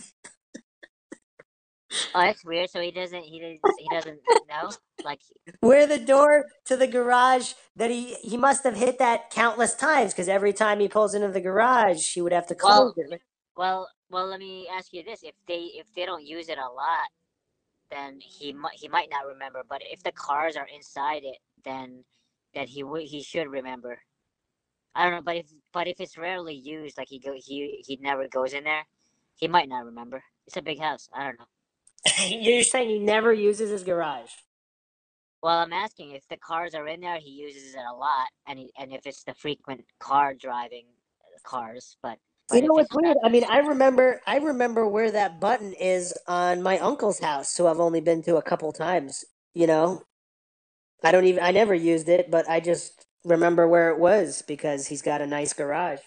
Oh, 2.15 2.21
that's 2.21 2.43
weird. 2.45 2.69
So 2.69 2.81
he 2.81 2.91
doesn't 2.91 3.23
he 3.23 3.39
doesn't 3.39 3.61
he 3.79 3.87
doesn't 3.91 4.19
know? 4.49 4.71
Like 5.03 5.19
where 5.59 5.87
the 5.87 5.99
door 5.99 6.45
to 6.65 6.77
the 6.77 6.87
garage 6.87 7.53
that 7.75 7.89
he 7.89 8.15
he 8.15 8.37
must 8.37 8.63
have 8.63 8.75
hit 8.75 8.99
that 8.99 9.29
countless 9.29 9.75
times 9.75 10.13
because 10.13 10.27
every 10.27 10.53
time 10.53 10.79
he 10.79 10.87
pulls 10.87 11.13
into 11.13 11.29
the 11.29 11.41
garage 11.41 12.13
he 12.13 12.21
would 12.21 12.33
have 12.33 12.47
to 12.47 12.55
close 12.55 12.93
well, 12.95 13.09
it. 13.11 13.21
Well 13.55 13.89
well 14.09 14.27
let 14.27 14.39
me 14.39 14.67
ask 14.71 14.93
you 14.93 15.03
this. 15.03 15.23
If 15.23 15.35
they 15.47 15.71
if 15.75 15.87
they 15.95 16.05
don't 16.05 16.25
use 16.25 16.49
it 16.49 16.57
a 16.57 16.71
lot, 16.73 17.09
then 17.91 18.19
he 18.19 18.53
might 18.53 18.73
he 18.75 18.87
might 18.87 19.09
not 19.09 19.25
remember. 19.25 19.63
But 19.67 19.81
if 19.83 20.03
the 20.03 20.11
cars 20.11 20.55
are 20.55 20.67
inside 20.73 21.23
it, 21.23 21.37
then 21.63 22.03
then 22.53 22.67
he 22.67 22.83
would 22.83 23.03
he 23.03 23.21
should 23.21 23.47
remember. 23.47 23.99
I 24.95 25.03
don't 25.03 25.11
know, 25.13 25.21
but 25.21 25.35
if 25.35 25.45
but 25.73 25.87
if 25.87 25.99
it's 26.01 26.17
rarely 26.17 26.55
used, 26.55 26.97
like 26.97 27.09
he 27.09 27.19
go 27.19 27.33
he 27.37 27.83
he 27.85 27.97
never 28.01 28.27
goes 28.27 28.53
in 28.53 28.63
there, 28.63 28.83
he 29.35 29.47
might 29.47 29.69
not 29.69 29.85
remember. 29.85 30.23
It's 30.47 30.57
a 30.57 30.61
big 30.61 30.79
house. 30.79 31.07
I 31.13 31.23
don't 31.25 31.39
know. 31.39 31.45
You're 32.27 32.63
saying 32.63 32.89
he 32.89 32.99
never 32.99 33.33
uses 33.33 33.69
his 33.69 33.83
garage. 33.83 34.31
Well, 35.43 35.59
I'm 35.59 35.73
asking 35.73 36.11
if 36.11 36.27
the 36.29 36.37
cars 36.37 36.73
are 36.73 36.87
in 36.87 37.01
there, 37.01 37.19
he 37.19 37.29
uses 37.29 37.75
it 37.75 37.81
a 37.89 37.95
lot, 37.95 38.27
and 38.47 38.59
he, 38.59 38.71
and 38.77 38.91
if 38.91 39.05
it's 39.05 39.23
the 39.23 39.33
frequent 39.35 39.85
car 39.99 40.33
driving 40.33 40.85
uh, 41.21 41.39
cars, 41.49 41.97
but 42.01 42.17
you 42.53 42.61
know 42.61 42.73
what's 42.73 42.93
weird? 42.93 43.17
I 43.23 43.29
mean, 43.29 43.43
I 43.49 43.59
remember, 43.59 44.21
I 44.25 44.37
remember 44.37 44.87
where 44.87 45.11
that 45.11 45.41
button 45.41 45.73
is 45.73 46.13
on 46.27 46.63
my 46.63 46.79
uncle's 46.79 47.19
house, 47.19 47.55
who 47.57 47.67
I've 47.67 47.79
only 47.79 48.01
been 48.01 48.23
to 48.23 48.37
a 48.37 48.41
couple 48.41 48.71
times. 48.71 49.25
You 49.53 49.67
know, 49.67 50.03
I 51.03 51.11
don't 51.11 51.25
even, 51.25 51.43
I 51.43 51.51
never 51.51 51.75
used 51.75 52.09
it, 52.09 52.31
but 52.31 52.49
I 52.49 52.59
just 52.61 53.05
remember 53.25 53.67
where 53.67 53.89
it 53.89 53.99
was 53.99 54.43
because 54.47 54.87
he's 54.87 55.01
got 55.01 55.21
a 55.21 55.27
nice 55.27 55.53
garage. 55.53 55.99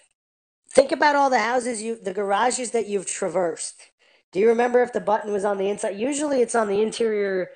Think 0.71 0.93
about 0.93 1.17
all 1.17 1.31
the 1.31 1.41
houses 1.41 1.83
you, 1.83 1.97
the 2.03 2.15
garages 2.15 2.71
that 2.73 2.87
you've 2.87 3.07
traversed. 3.07 3.90
Do 4.33 4.41
you 4.41 4.49
remember 4.49 4.83
if 4.83 4.93
the 4.93 5.01
button 5.01 5.33
was 5.33 5.45
on 5.45 5.59
the 5.59 5.69
inside? 5.69 5.99
Usually, 5.99 6.41
it's 6.43 6.55
on 6.55 6.69
the 6.69 6.83
interior. 6.83 7.51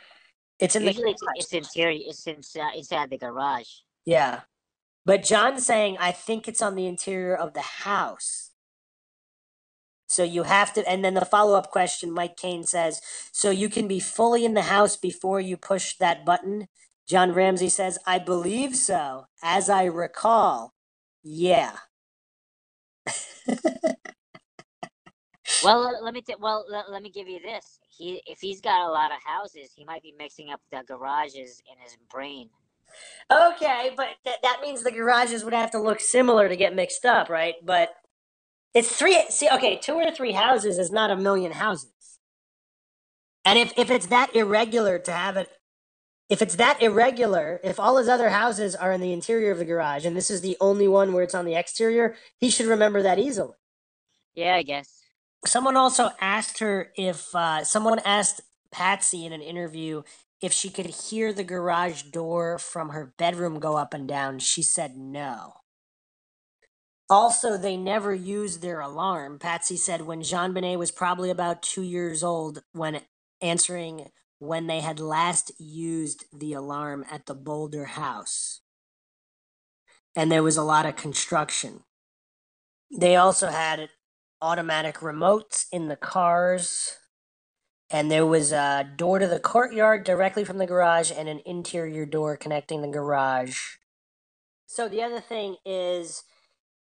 It's 0.58 0.76
in 0.76 0.84
Usually, 0.84 1.04
the 1.04 1.10
it's, 1.10 1.52
it's 1.52 1.52
interior. 1.52 2.00
It's 2.06 2.26
inside, 2.26 2.60
uh, 2.74 2.78
inside 2.78 3.10
the 3.10 3.18
garage. 3.18 3.68
yeah. 4.06 4.42
But 5.06 5.22
John's 5.24 5.66
saying, 5.66 5.98
I 6.00 6.12
think 6.12 6.48
it's 6.48 6.62
on 6.62 6.76
the 6.76 6.86
interior 6.86 7.34
of 7.36 7.54
the 7.54 7.60
house. 7.60 8.52
So 10.06 10.22
you 10.22 10.44
have 10.44 10.72
to, 10.74 10.88
and 10.88 11.04
then 11.04 11.14
the 11.14 11.24
follow 11.24 11.56
up 11.58 11.70
question, 11.70 12.12
Mike 12.12 12.36
Kane 12.36 12.64
says, 12.64 13.00
so 13.32 13.50
you 13.50 13.68
can 13.68 13.88
be 13.88 14.00
fully 14.00 14.44
in 14.44 14.54
the 14.54 14.62
house 14.62 14.96
before 14.96 15.40
you 15.40 15.56
push 15.56 15.96
that 15.98 16.24
button? 16.24 16.68
John 17.08 17.32
Ramsey 17.32 17.68
says, 17.68 17.98
I 18.06 18.18
believe 18.18 18.76
so. 18.76 19.26
As 19.42 19.68
I 19.68 19.84
recall, 19.84 20.74
yeah. 21.22 21.76
Well, 25.62 25.82
let- 25.82 26.02
me 26.14 26.22
t- 26.22 26.34
well 26.40 26.66
let, 26.68 26.90
let 26.90 27.02
me 27.02 27.10
give 27.10 27.28
you 27.28 27.40
this. 27.40 27.80
He 27.88 28.22
if 28.26 28.40
he's 28.40 28.60
got 28.60 28.88
a 28.88 28.90
lot 28.92 29.12
of 29.12 29.18
houses, 29.24 29.72
he 29.76 29.84
might 29.84 30.02
be 30.02 30.14
mixing 30.18 30.50
up 30.50 30.60
the 30.70 30.82
garages 30.86 31.62
in 31.70 31.78
his 31.82 31.96
brain. 32.10 32.50
Okay, 33.32 33.92
but 33.96 34.08
th- 34.24 34.36
that 34.42 34.60
means 34.62 34.82
the 34.82 34.92
garages 34.92 35.44
would 35.44 35.54
have 35.54 35.72
to 35.72 35.80
look 35.80 36.00
similar 36.00 36.48
to 36.48 36.56
get 36.56 36.74
mixed 36.74 37.04
up, 37.04 37.28
right? 37.28 37.54
But 37.64 37.90
it's 38.74 38.94
three. 38.96 39.24
See, 39.30 39.48
okay, 39.52 39.78
two 39.78 39.94
or 39.94 40.10
three 40.12 40.32
houses 40.32 40.78
is 40.78 40.92
not 40.92 41.10
a 41.10 41.16
million 41.16 41.52
houses. 41.52 41.92
And 43.44 43.58
if 43.58 43.72
if 43.78 43.90
it's 43.90 44.06
that 44.08 44.34
irregular 44.36 44.98
to 45.00 45.12
have 45.12 45.36
it, 45.36 45.50
if 46.30 46.42
it's 46.42 46.56
that 46.56 46.82
irregular, 46.82 47.60
if 47.64 47.80
all 47.80 47.98
his 47.98 48.08
other 48.08 48.30
houses 48.30 48.74
are 48.76 48.92
in 48.92 49.00
the 49.02 49.12
interior 49.12 49.52
of 49.52 49.58
the 49.58 49.64
garage, 49.66 50.06
and 50.06 50.16
this 50.16 50.30
is 50.30 50.42
the 50.42 50.56
only 50.60 50.88
one 50.88 51.12
where 51.12 51.24
it's 51.24 51.34
on 51.34 51.46
the 51.46 51.54
exterior, 51.56 52.16
he 52.38 52.50
should 52.50 52.66
remember 52.66 53.02
that 53.02 53.18
easily. 53.18 53.54
Yeah, 54.34 54.56
I 54.56 54.64
guess. 54.64 55.03
Someone 55.46 55.76
also 55.76 56.10
asked 56.20 56.60
her 56.60 56.90
if 56.96 57.34
uh, 57.34 57.64
someone 57.64 58.00
asked 58.04 58.40
Patsy 58.72 59.26
in 59.26 59.32
an 59.32 59.42
interview 59.42 60.02
if 60.40 60.52
she 60.52 60.70
could 60.70 60.86
hear 60.86 61.32
the 61.32 61.44
garage 61.44 62.02
door 62.02 62.58
from 62.58 62.90
her 62.90 63.14
bedroom 63.18 63.60
go 63.60 63.76
up 63.76 63.94
and 63.94 64.08
down. 64.08 64.38
She 64.38 64.62
said 64.62 64.96
no. 64.96 65.54
Also, 67.10 67.56
they 67.56 67.76
never 67.76 68.14
used 68.14 68.62
their 68.62 68.80
alarm. 68.80 69.38
Patsy 69.38 69.76
said 69.76 70.02
when 70.02 70.20
JonBenét 70.20 70.78
was 70.78 70.90
probably 70.90 71.30
about 71.30 71.62
two 71.62 71.82
years 71.82 72.22
old 72.22 72.62
when 72.72 73.02
answering 73.40 74.08
when 74.38 74.66
they 74.66 74.80
had 74.80 74.98
last 75.00 75.52
used 75.58 76.24
the 76.32 76.54
alarm 76.54 77.04
at 77.10 77.26
the 77.26 77.34
Boulder 77.34 77.84
house. 77.84 78.60
And 80.16 80.32
there 80.32 80.42
was 80.42 80.56
a 80.56 80.62
lot 80.62 80.86
of 80.86 80.96
construction. 80.96 81.80
They 82.90 83.16
also 83.16 83.48
had 83.48 83.90
automatic 84.40 84.96
remotes 84.96 85.66
in 85.72 85.88
the 85.88 85.96
cars. 85.96 86.98
And 87.90 88.10
there 88.10 88.26
was 88.26 88.52
a 88.52 88.88
door 88.96 89.18
to 89.18 89.26
the 89.26 89.38
courtyard 89.38 90.04
directly 90.04 90.44
from 90.44 90.58
the 90.58 90.66
garage 90.66 91.12
and 91.14 91.28
an 91.28 91.40
interior 91.46 92.06
door 92.06 92.36
connecting 92.36 92.82
the 92.82 92.88
garage. 92.88 93.76
So 94.66 94.88
the 94.88 95.02
other 95.02 95.20
thing 95.20 95.56
is 95.64 96.24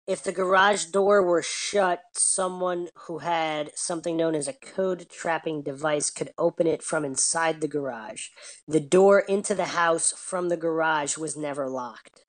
if 0.08 0.24
the 0.24 0.32
garage 0.32 0.86
door 0.86 1.24
were 1.24 1.44
shut, 1.44 2.02
someone 2.14 2.90
who 3.08 3.20
had 3.20 3.72
something 3.76 4.18
known 4.18 4.36
as 4.36 4.48
a 4.48 4.54
code 4.54 5.08
trapping 5.10 5.62
device 5.62 6.10
could 6.10 6.34
open 6.38 6.68
it 6.68 6.84
from 6.84 7.06
inside 7.06 7.62
the 7.62 7.68
garage. 7.68 8.28
The 8.68 8.80
door 8.80 9.20
into 9.20 9.54
the 9.56 9.68
house 9.68 10.12
from 10.12 10.50
the 10.50 10.58
garage 10.58 11.18
was 11.18 11.38
never 11.38 11.70
locked. 11.70 12.26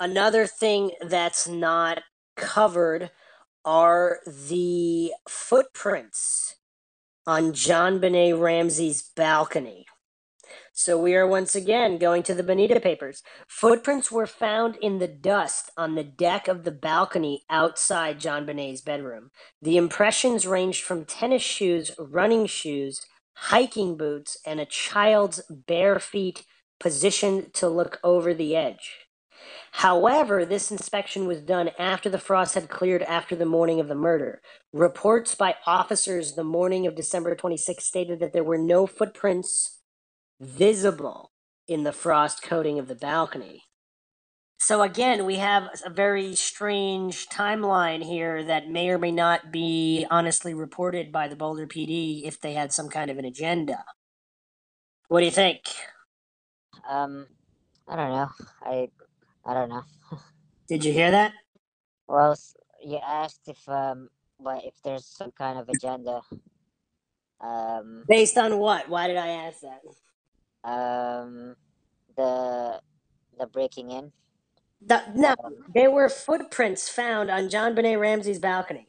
Another 0.00 0.46
thing 0.46 0.92
that's 1.00 1.46
not 1.46 2.02
covered 2.36 3.10
are 3.64 4.20
the 4.26 5.12
footprints 5.28 6.56
on 7.26 7.52
JonBenét 7.52 8.38
Ramsey's 8.40 9.02
balcony. 9.02 9.86
So 10.72 10.98
we 10.98 11.14
are 11.14 11.26
once 11.26 11.54
again 11.54 11.98
going 11.98 12.22
to 12.24 12.34
the 12.34 12.42
Bonita 12.42 12.80
papers. 12.80 13.22
Footprints 13.46 14.10
were 14.10 14.26
found 14.26 14.76
in 14.76 14.98
the 14.98 15.08
dust 15.08 15.70
on 15.76 15.94
the 15.94 16.04
deck 16.04 16.48
of 16.48 16.64
the 16.64 16.70
balcony 16.70 17.44
outside 17.50 18.18
JonBenét's 18.18 18.80
bedroom. 18.80 19.30
The 19.60 19.76
impressions 19.76 20.46
ranged 20.46 20.82
from 20.82 21.04
tennis 21.04 21.42
shoes, 21.42 21.92
running 21.98 22.46
shoes, 22.46 23.06
hiking 23.34 23.96
boots, 23.96 24.38
and 24.46 24.60
a 24.60 24.66
child's 24.66 25.42
bare 25.50 25.98
feet 25.98 26.44
positioned 26.80 27.54
to 27.54 27.68
look 27.68 28.00
over 28.02 28.34
the 28.34 28.56
edge. 28.56 29.06
However, 29.72 30.44
this 30.44 30.70
inspection 30.70 31.26
was 31.26 31.40
done 31.40 31.70
after 31.78 32.08
the 32.08 32.18
frost 32.18 32.54
had 32.54 32.68
cleared 32.68 33.02
after 33.02 33.34
the 33.34 33.46
morning 33.46 33.80
of 33.80 33.88
the 33.88 33.94
murder. 33.94 34.40
Reports 34.72 35.34
by 35.34 35.56
officers 35.66 36.34
the 36.34 36.44
morning 36.44 36.86
of 36.86 36.94
December 36.94 37.34
26 37.34 37.84
stated 37.84 38.20
that 38.20 38.32
there 38.32 38.44
were 38.44 38.58
no 38.58 38.86
footprints 38.86 39.80
visible 40.40 41.32
in 41.68 41.84
the 41.84 41.92
frost 41.92 42.42
coating 42.42 42.78
of 42.78 42.88
the 42.88 42.94
balcony. 42.94 43.64
So 44.58 44.82
again, 44.82 45.24
we 45.26 45.36
have 45.38 45.68
a 45.84 45.90
very 45.90 46.36
strange 46.36 47.26
timeline 47.28 48.04
here 48.04 48.44
that 48.44 48.68
may 48.68 48.90
or 48.90 48.98
may 48.98 49.10
not 49.10 49.50
be 49.50 50.06
honestly 50.08 50.54
reported 50.54 51.10
by 51.10 51.26
the 51.26 51.34
Boulder 51.34 51.66
PD 51.66 52.22
if 52.24 52.40
they 52.40 52.52
had 52.52 52.72
some 52.72 52.88
kind 52.88 53.10
of 53.10 53.18
an 53.18 53.24
agenda. 53.24 53.84
What 55.08 55.18
do 55.18 55.24
you 55.24 55.32
think? 55.32 55.62
Um, 56.88 57.26
I 57.88 57.96
don't 57.96 58.10
know. 58.10 58.28
I 58.62 58.88
I 59.44 59.54
don't 59.54 59.68
know. 59.70 59.82
Did 60.68 60.84
you 60.84 60.92
hear 60.92 61.10
that? 61.10 61.32
Well, 62.08 62.36
you 62.84 62.98
asked 62.98 63.42
if 63.48 63.68
um 63.68 64.08
what 64.38 64.64
if 64.64 64.74
there's 64.84 65.06
some 65.06 65.32
kind 65.32 65.58
of 65.58 65.68
agenda. 65.68 66.20
Um, 67.40 68.04
Based 68.08 68.38
on 68.38 68.58
what? 68.58 68.88
Why 68.88 69.08
did 69.08 69.16
I 69.16 69.28
ask 69.28 69.60
that? 69.62 69.80
um, 70.64 71.56
the 72.16 72.80
the 73.38 73.46
breaking 73.46 73.90
in. 73.90 74.12
The, 74.84 75.02
no, 75.14 75.34
Um, 75.44 75.54
there 75.74 75.90
were 75.90 76.08
footprints 76.08 76.88
found 76.88 77.30
on 77.30 77.48
JonBenét 77.48 78.00
Ramsey's 78.00 78.38
balcony. 78.40 78.88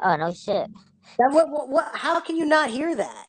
oh 0.00 0.16
no 0.16 0.32
shit! 0.32 0.70
That, 1.18 1.30
what, 1.32 1.50
what, 1.50 1.68
what, 1.68 1.90
how 1.94 2.20
can 2.20 2.36
you 2.36 2.46
not 2.46 2.70
hear 2.70 2.94
that? 2.96 3.26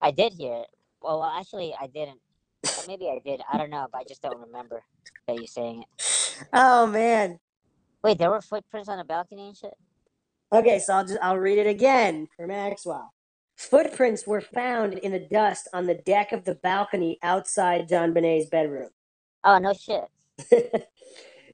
I 0.00 0.10
did 0.10 0.32
hear 0.34 0.54
it. 0.54 0.66
Well, 1.02 1.20
well, 1.20 1.30
actually, 1.38 1.74
I 1.80 1.86
didn't. 1.86 2.20
Maybe 2.88 3.08
I 3.08 3.18
did. 3.24 3.40
I 3.52 3.58
don't 3.58 3.70
know, 3.70 3.86
but 3.92 4.00
I 4.00 4.04
just 4.04 4.22
don't 4.22 4.40
remember 4.40 4.82
that 5.26 5.36
you 5.36 5.46
saying 5.46 5.82
it. 5.82 6.46
Oh 6.52 6.86
man. 6.86 7.38
Wait, 8.02 8.18
there 8.18 8.30
were 8.30 8.40
footprints 8.40 8.88
on 8.88 8.98
the 8.98 9.04
balcony 9.04 9.48
and 9.48 9.56
shit. 9.56 9.74
Okay, 10.52 10.78
so 10.78 10.94
I'll 10.94 11.04
just 11.04 11.18
I'll 11.22 11.38
read 11.38 11.58
it 11.58 11.66
again 11.66 12.28
for 12.36 12.46
Maxwell. 12.46 13.12
Footprints 13.56 14.26
were 14.26 14.40
found 14.40 14.94
in 14.94 15.12
the 15.12 15.18
dust 15.18 15.68
on 15.72 15.86
the 15.86 15.94
deck 15.94 16.32
of 16.32 16.44
the 16.44 16.54
balcony 16.54 17.18
outside 17.22 17.88
JonBenét's 17.88 18.48
bedroom. 18.48 18.88
Oh 19.44 19.58
no 19.58 19.74
shit! 19.74 20.04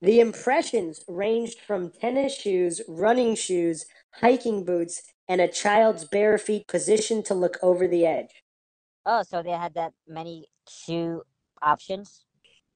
the 0.03 0.21
impressions 0.21 1.05
ranged 1.09 1.61
from 1.61 1.91
tennis 1.91 2.35
shoes, 2.35 2.81
running 2.89 3.35
shoes, 3.35 3.87
hiking 4.13 4.65
boots, 4.65 5.03
and 5.29 5.41
a 5.41 5.49
child's 5.49 6.05
bare 6.05 6.39
feet 6.39 6.69
positioned 6.69 7.25
to 7.27 7.35
look 7.35 7.59
over 7.63 7.89
the 7.89 8.07
edge. 8.07 8.43
Oh, 9.05 9.23
so 9.23 9.43
they 9.43 9.51
had 9.51 9.75
that 9.75 9.93
many 10.07 10.49
shoe 10.69 11.23
options. 11.63 12.26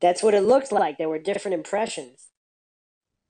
That's 0.02 0.22
what 0.22 0.34
it 0.34 0.42
looked 0.42 0.72
like. 0.72 0.98
There 0.98 1.08
were 1.08 1.18
different 1.20 1.54
impressions. 1.54 2.28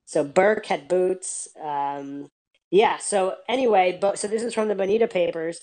So 0.06 0.24
Burke 0.24 0.66
had 0.66 0.88
boots. 0.88 1.48
Um, 1.62 2.30
yeah. 2.70 2.98
So 2.98 3.36
anyway, 3.48 3.98
but 4.00 4.18
so 4.18 4.28
this 4.28 4.42
is 4.42 4.54
from 4.54 4.68
the 4.68 4.74
Bonita 4.74 5.08
papers. 5.08 5.60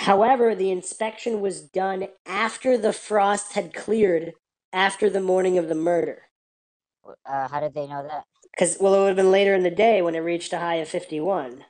However, 0.00 0.54
the 0.54 0.70
inspection 0.70 1.40
was 1.40 1.62
done 1.62 2.08
after 2.26 2.78
the 2.78 2.92
frost 2.92 3.54
had 3.54 3.74
cleared 3.74 4.32
after 4.72 5.10
the 5.10 5.20
morning 5.20 5.58
of 5.58 5.68
the 5.68 5.74
murder. 5.76 6.24
Uh, 7.26 7.48
how 7.48 7.60
did 7.60 7.74
they 7.74 7.86
know 7.86 8.04
that? 8.08 8.24
Because 8.52 8.78
well, 8.80 8.94
it 8.94 8.98
would 9.00 9.08
have 9.08 9.16
been 9.16 9.32
later 9.32 9.54
in 9.54 9.62
the 9.64 9.70
day 9.70 10.02
when 10.02 10.14
it 10.14 10.20
reached 10.20 10.52
a 10.52 10.58
high 10.58 10.76
of 10.76 10.88
fifty-one. 10.88 11.64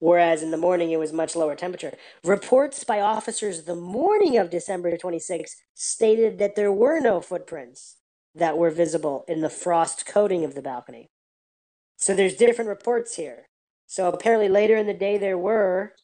Whereas 0.00 0.42
in 0.42 0.50
the 0.50 0.56
morning 0.58 0.90
it 0.90 0.98
was 0.98 1.12
much 1.12 1.36
lower 1.36 1.56
temperature. 1.56 1.94
Reports 2.24 2.84
by 2.84 3.00
officers 3.00 3.64
the 3.64 3.74
morning 3.76 4.36
of 4.38 4.50
December 4.50 4.96
26 4.96 5.56
stated 5.74 6.38
that 6.38 6.56
there 6.56 6.72
were 6.72 7.00
no 7.00 7.20
footprints 7.20 7.96
that 8.34 8.58
were 8.58 8.70
visible 8.70 9.24
in 9.28 9.40
the 9.40 9.50
frost 9.50 10.06
coating 10.06 10.44
of 10.44 10.54
the 10.54 10.62
balcony. 10.62 11.08
So 11.96 12.14
there's 12.14 12.36
different 12.36 12.68
reports 12.68 13.16
here. 13.16 13.48
So 13.86 14.08
apparently 14.08 14.48
later 14.48 14.76
in 14.76 14.86
the 14.86 14.94
day 14.94 15.18
there 15.18 15.38
were, 15.38 15.94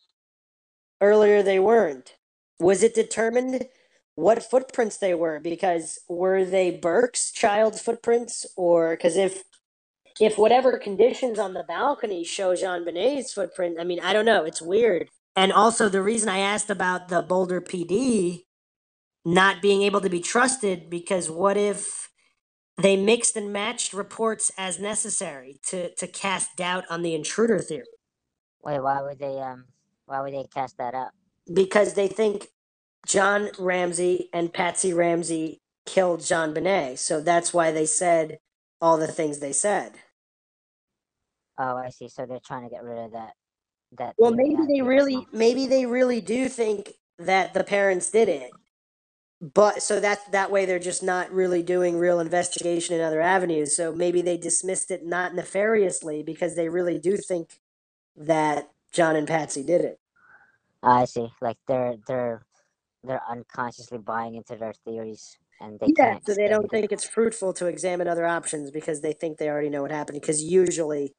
earlier 1.00 1.42
they 1.42 1.60
weren't. 1.60 2.16
Was 2.60 2.82
it 2.82 2.94
determined 2.94 3.66
what 4.16 4.42
footprints 4.42 4.98
they 4.98 5.14
were? 5.14 5.40
Because 5.40 6.00
were 6.08 6.44
they 6.44 6.72
Burke's 6.72 7.32
child's 7.32 7.82
footprints? 7.82 8.46
Or 8.56 8.92
because 8.96 9.16
if 9.16 9.44
if 10.20 10.38
whatever 10.38 10.78
conditions 10.78 11.38
on 11.38 11.54
the 11.54 11.64
balcony 11.64 12.24
show 12.24 12.54
JonBenét's 12.54 13.32
footprint, 13.32 13.76
I 13.80 13.84
mean, 13.84 14.00
I 14.00 14.12
don't 14.12 14.24
know. 14.24 14.44
It's 14.44 14.62
weird. 14.62 15.08
And 15.36 15.52
also, 15.52 15.88
the 15.88 16.02
reason 16.02 16.28
I 16.28 16.38
asked 16.38 16.70
about 16.70 17.08
the 17.08 17.22
Boulder 17.22 17.60
PD 17.60 18.44
not 19.24 19.62
being 19.62 19.82
able 19.82 20.00
to 20.00 20.10
be 20.10 20.20
trusted 20.20 20.88
because 20.90 21.30
what 21.30 21.56
if 21.56 22.10
they 22.76 22.96
mixed 22.96 23.36
and 23.36 23.52
matched 23.52 23.92
reports 23.92 24.52
as 24.58 24.78
necessary 24.78 25.58
to, 25.68 25.94
to 25.94 26.06
cast 26.06 26.56
doubt 26.56 26.84
on 26.90 27.02
the 27.02 27.14
intruder 27.14 27.58
theory? 27.58 27.84
Wait, 28.62 28.80
why 28.80 29.02
would 29.02 29.18
they 29.18 29.38
um 29.40 29.64
why 30.06 30.20
would 30.20 30.34
they 30.34 30.46
cast 30.52 30.78
that 30.78 30.94
out? 30.94 31.10
Because 31.52 31.94
they 31.94 32.08
think 32.08 32.48
John 33.06 33.50
Ramsey 33.58 34.28
and 34.32 34.52
Patsy 34.52 34.92
Ramsey 34.92 35.60
killed 35.86 36.20
JonBenét. 36.20 36.98
So 36.98 37.20
that's 37.20 37.52
why 37.52 37.70
they 37.70 37.86
said 37.86 38.38
all 38.80 38.96
the 38.96 39.06
things 39.06 39.38
they 39.38 39.52
said. 39.52 39.92
Oh, 41.58 41.76
I 41.76 41.90
see. 41.90 42.08
So 42.08 42.26
they're 42.26 42.40
trying 42.44 42.64
to 42.64 42.70
get 42.70 42.82
rid 42.82 42.98
of 42.98 43.12
that. 43.12 43.32
That. 43.98 44.14
Well, 44.18 44.32
maybe 44.32 44.56
they 44.66 44.82
really, 44.82 45.26
maybe 45.32 45.66
they 45.66 45.86
really 45.86 46.20
do 46.20 46.48
think 46.48 46.92
that 47.18 47.54
the 47.54 47.64
parents 47.64 48.10
did 48.10 48.28
it. 48.28 48.50
But 49.40 49.82
so 49.82 50.00
that 50.00 50.20
that 50.32 50.50
way 50.50 50.64
they're 50.64 50.78
just 50.78 51.02
not 51.02 51.30
really 51.30 51.62
doing 51.62 51.98
real 51.98 52.20
investigation 52.20 52.96
in 52.96 53.02
other 53.02 53.20
avenues. 53.20 53.76
So 53.76 53.92
maybe 53.94 54.22
they 54.22 54.38
dismissed 54.38 54.90
it 54.90 55.04
not 55.04 55.34
nefariously 55.34 56.22
because 56.22 56.56
they 56.56 56.68
really 56.68 56.98
do 56.98 57.16
think 57.18 57.60
that 58.16 58.70
John 58.92 59.16
and 59.16 59.28
Patsy 59.28 59.62
did 59.62 59.82
it. 59.82 59.98
I 60.82 61.04
see. 61.06 61.28
Like 61.40 61.58
they're 61.68 61.96
they're 62.06 62.46
they're 63.04 63.22
unconsciously 63.30 63.98
buying 63.98 64.34
into 64.36 64.56
their 64.56 64.74
theories, 64.84 65.38
and 65.60 65.80
they 65.80 65.92
Yeah, 65.98 66.18
so 66.26 66.34
they 66.34 66.48
don't 66.48 66.70
think 66.70 66.92
it's 66.92 67.04
fruitful 67.08 67.52
to 67.54 67.66
examine 67.66 68.08
other 68.08 68.26
options 68.26 68.70
because 68.70 69.02
they 69.02 69.12
think 69.12 69.38
they 69.38 69.48
already 69.48 69.70
know 69.70 69.82
what 69.82 69.90
happened. 69.90 70.20
Because 70.20 70.42
usually 70.42 71.14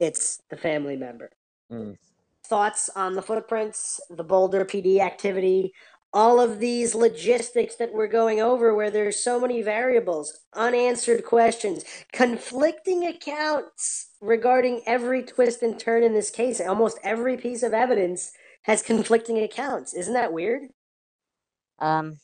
it's 0.00 0.42
the 0.50 0.56
family 0.56 0.96
member. 0.96 1.30
Mm. 1.70 1.96
Thoughts 2.44 2.90
on 2.96 3.14
the 3.14 3.22
footprints, 3.22 4.00
the 4.10 4.24
Boulder 4.24 4.64
PD 4.64 4.98
activity, 4.98 5.72
all 6.12 6.40
of 6.40 6.58
these 6.58 6.94
logistics 6.94 7.76
that 7.76 7.92
we're 7.92 8.08
going 8.08 8.40
over 8.40 8.74
where 8.74 8.90
there's 8.90 9.22
so 9.22 9.38
many 9.38 9.62
variables, 9.62 10.40
unanswered 10.54 11.24
questions, 11.24 11.84
conflicting 12.12 13.06
accounts 13.06 14.08
regarding 14.20 14.82
every 14.86 15.22
twist 15.22 15.62
and 15.62 15.78
turn 15.78 16.02
in 16.02 16.12
this 16.12 16.30
case. 16.30 16.60
Almost 16.60 16.98
every 17.04 17.36
piece 17.36 17.62
of 17.62 17.72
evidence 17.72 18.32
has 18.62 18.82
conflicting 18.82 19.38
accounts. 19.38 19.94
Isn't 19.94 20.14
that 20.14 20.32
weird? 20.32 20.62
Um, 21.78 22.18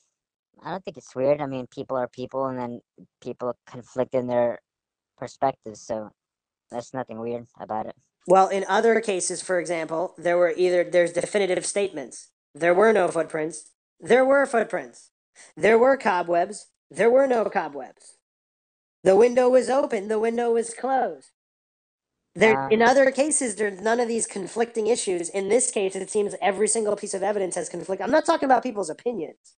I 0.62 0.70
don't 0.70 0.84
think 0.84 0.96
it's 0.96 1.14
weird. 1.14 1.40
I 1.40 1.46
mean, 1.46 1.66
people 1.68 1.96
are 1.96 2.08
people, 2.08 2.46
and 2.46 2.58
then 2.58 2.80
people 3.22 3.56
conflict 3.66 4.14
in 4.14 4.26
their 4.26 4.58
perspectives. 5.16 5.80
So 5.80 6.10
that's 6.70 6.94
nothing 6.94 7.18
weird 7.18 7.46
about 7.60 7.86
it. 7.86 7.96
Well, 8.26 8.48
in 8.48 8.64
other 8.68 9.00
cases, 9.00 9.40
for 9.42 9.60
example, 9.60 10.14
there 10.18 10.36
were 10.36 10.52
either 10.56 10.84
there's 10.84 11.12
definitive 11.12 11.64
statements. 11.64 12.30
There 12.54 12.74
were 12.74 12.92
no 12.92 13.08
footprints. 13.08 13.70
There 14.00 14.24
were 14.24 14.46
footprints. 14.46 15.10
There 15.56 15.78
were 15.78 15.96
cobwebs. 15.96 16.66
There 16.90 17.10
were 17.10 17.26
no 17.26 17.44
cobwebs. 17.46 18.16
The 19.04 19.16
window 19.16 19.48
was 19.48 19.70
open. 19.70 20.08
The 20.08 20.18
window 20.18 20.52
was 20.52 20.74
closed. 20.74 21.30
There, 22.34 22.68
in 22.68 22.82
Um, 22.82 22.88
other 22.88 23.10
cases, 23.10 23.56
there's 23.56 23.80
none 23.80 24.00
of 24.00 24.08
these 24.08 24.26
conflicting 24.26 24.88
issues. 24.88 25.30
In 25.30 25.48
this 25.48 25.70
case, 25.70 25.96
it 25.96 26.10
seems 26.10 26.34
every 26.42 26.68
single 26.68 26.96
piece 26.96 27.14
of 27.14 27.22
evidence 27.22 27.54
has 27.54 27.68
conflict. 27.68 28.02
I'm 28.02 28.10
not 28.10 28.26
talking 28.26 28.46
about 28.46 28.62
people's 28.62 28.90
opinions. 28.90 29.54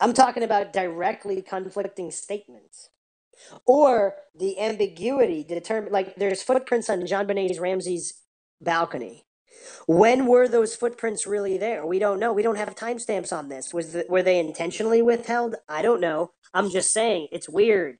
I'm 0.00 0.12
talking 0.12 0.42
about 0.42 0.72
directly 0.72 1.42
conflicting 1.42 2.10
statements 2.10 2.90
or 3.66 4.14
the 4.34 4.58
ambiguity 4.60 5.44
determine 5.44 5.92
like 5.92 6.16
there's 6.16 6.42
footprints 6.42 6.90
on 6.90 7.02
JonBenét's 7.02 7.58
Ramsey's 7.58 8.14
balcony. 8.60 9.24
When 9.86 10.26
were 10.26 10.48
those 10.48 10.76
footprints 10.76 11.26
really 11.26 11.58
there? 11.58 11.84
We 11.86 11.98
don't 11.98 12.20
know. 12.20 12.32
We 12.32 12.42
don't 12.42 12.56
have 12.56 12.74
timestamps 12.74 13.32
on 13.36 13.48
this. 13.48 13.74
Was 13.74 13.92
the, 13.92 14.06
were 14.08 14.22
they 14.22 14.38
intentionally 14.38 15.02
withheld? 15.02 15.56
I 15.68 15.82
don't 15.82 16.00
know. 16.00 16.32
I'm 16.54 16.70
just 16.70 16.92
saying 16.92 17.28
it's 17.32 17.48
weird. 17.48 17.96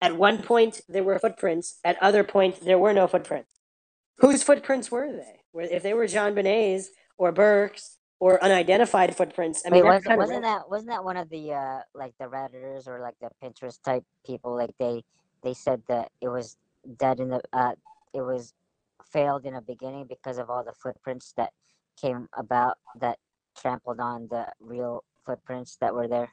At 0.00 0.16
one 0.16 0.42
point 0.42 0.80
there 0.88 1.04
were 1.04 1.18
footprints. 1.18 1.78
At 1.84 2.02
other 2.02 2.24
point 2.24 2.60
there 2.62 2.78
were 2.78 2.92
no 2.92 3.06
footprints. 3.06 3.50
Whose 4.18 4.42
footprints 4.42 4.90
were 4.90 5.12
they? 5.12 5.40
If 5.54 5.82
they 5.82 5.94
were 5.94 6.06
JonBenét's 6.06 6.88
or 7.16 7.32
Burke's 7.32 7.97
or 8.20 8.42
unidentified 8.42 9.16
footprints? 9.16 9.62
I 9.66 9.70
mean, 9.70 9.84
wait, 9.84 9.90
wasn't 9.90 10.18
wasn't 10.18 10.42
that 10.42 10.68
wasn't 10.68 10.90
that 10.90 11.04
one 11.04 11.16
of 11.16 11.28
the 11.30 11.52
uh 11.52 11.80
like 11.94 12.14
the 12.18 12.26
redditors 12.26 12.86
or 12.86 13.00
like 13.00 13.14
the 13.20 13.30
Pinterest 13.42 13.80
type 13.82 14.04
people? 14.26 14.56
Like 14.56 14.74
they 14.78 15.04
they 15.42 15.54
said 15.54 15.82
that 15.88 16.10
it 16.20 16.28
was 16.28 16.56
dead 16.96 17.20
in 17.20 17.28
the 17.28 17.42
uh 17.52 17.72
it 18.14 18.22
was 18.22 18.54
failed 19.12 19.44
in 19.44 19.54
the 19.54 19.60
beginning 19.60 20.06
because 20.08 20.38
of 20.38 20.50
all 20.50 20.64
the 20.64 20.72
footprints 20.72 21.32
that 21.36 21.52
came 22.00 22.28
about 22.36 22.76
that 23.00 23.18
trampled 23.56 24.00
on 24.00 24.28
the 24.30 24.46
real 24.60 25.04
footprints 25.24 25.76
that 25.80 25.94
were 25.94 26.08
there. 26.08 26.30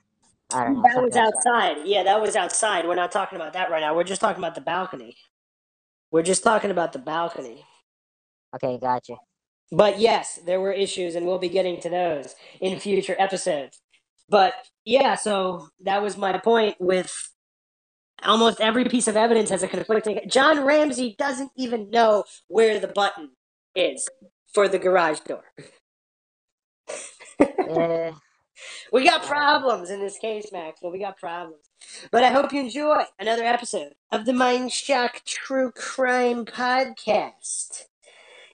I 0.53 0.63
don't 0.63 0.75
know. 0.75 0.81
That 0.83 1.03
was 1.03 1.15
like 1.15 1.23
that. 1.23 1.33
outside. 1.35 1.77
Yeah, 1.85 2.03
that 2.03 2.21
was 2.21 2.35
outside. 2.35 2.87
We're 2.87 2.95
not 2.95 3.11
talking 3.11 3.35
about 3.35 3.53
that 3.53 3.71
right 3.71 3.79
now. 3.79 3.95
We're 3.95 4.03
just 4.03 4.21
talking 4.21 4.43
about 4.43 4.55
the 4.55 4.61
balcony. 4.61 5.17
We're 6.11 6.23
just 6.23 6.43
talking 6.43 6.71
about 6.71 6.93
the 6.93 6.99
balcony. 6.99 7.65
Okay, 8.55 8.77
gotcha. 8.77 9.15
But 9.71 9.99
yes, 9.99 10.39
there 10.45 10.61
were 10.61 10.71
issues, 10.71 11.15
and 11.15 11.25
we'll 11.25 11.39
be 11.39 11.49
getting 11.49 11.79
to 11.81 11.89
those 11.89 12.35
in 12.61 12.79
future 12.79 13.15
episodes. 13.17 13.81
But 14.29 14.53
yeah, 14.85 15.15
so 15.15 15.69
that 15.83 16.01
was 16.01 16.17
my 16.17 16.37
point 16.37 16.75
with 16.79 17.31
almost 18.23 18.61
every 18.61 18.85
piece 18.85 19.07
of 19.07 19.17
evidence 19.17 19.49
has 19.49 19.63
a 19.63 19.67
conflicting. 19.67 20.19
John 20.27 20.63
Ramsey 20.65 21.15
doesn't 21.17 21.51
even 21.57 21.89
know 21.89 22.23
where 22.47 22.79
the 22.79 22.87
button 22.87 23.31
is 23.75 24.07
for 24.53 24.67
the 24.67 24.79
garage 24.79 25.19
door. 25.21 25.43
Eh, 27.39 28.11
We 28.91 29.03
got 29.03 29.23
problems 29.23 29.89
in 29.89 29.99
this 29.99 30.17
case, 30.17 30.51
Maxwell. 30.51 30.91
We 30.91 30.99
got 30.99 31.17
problems. 31.17 31.65
But 32.11 32.23
I 32.23 32.29
hope 32.29 32.53
you 32.53 32.61
enjoy 32.61 33.03
another 33.19 33.43
episode 33.43 33.93
of 34.11 34.25
the 34.25 34.33
Mind 34.33 34.71
Shock 34.71 35.23
True 35.25 35.71
Crime 35.71 36.45
Podcast. 36.45 37.83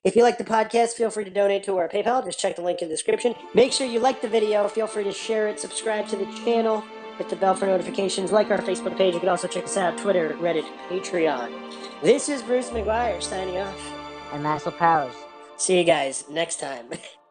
If 0.04 0.16
you 0.16 0.24
like 0.24 0.36
the 0.38 0.44
podcast, 0.44 0.94
feel 0.94 1.10
free 1.10 1.24
to 1.24 1.30
donate 1.30 1.62
to 1.64 1.76
our 1.76 1.88
PayPal. 1.88 2.24
Just 2.24 2.40
check 2.40 2.56
the 2.56 2.62
link 2.62 2.82
in 2.82 2.88
the 2.88 2.94
description. 2.94 3.34
Make 3.54 3.72
sure 3.72 3.86
you 3.86 4.00
like 4.00 4.20
the 4.20 4.28
video. 4.28 4.66
Feel 4.66 4.88
free 4.88 5.04
to 5.04 5.12
share 5.12 5.46
it, 5.48 5.60
subscribe 5.60 6.08
to 6.08 6.16
the 6.16 6.26
channel, 6.44 6.82
hit 7.18 7.28
the 7.28 7.36
bell 7.36 7.54
for 7.54 7.66
notifications, 7.66 8.32
like 8.32 8.50
our 8.50 8.58
Facebook 8.58 8.96
page. 8.98 9.14
You 9.14 9.20
can 9.20 9.28
also 9.28 9.46
check 9.46 9.64
us 9.64 9.76
out 9.76 9.96
Twitter, 9.98 10.30
Reddit, 10.40 10.66
Patreon. 10.88 11.52
This 12.02 12.28
is 12.28 12.42
Bruce 12.42 12.70
McGuire 12.70 13.22
signing 13.22 13.58
off. 13.58 13.80
and 14.32 14.42
Maxwell 14.42 14.74
Powers. 14.74 15.14
See 15.56 15.78
you 15.78 15.84
guys 15.84 16.24
next 16.28 16.58
time. 16.58 16.86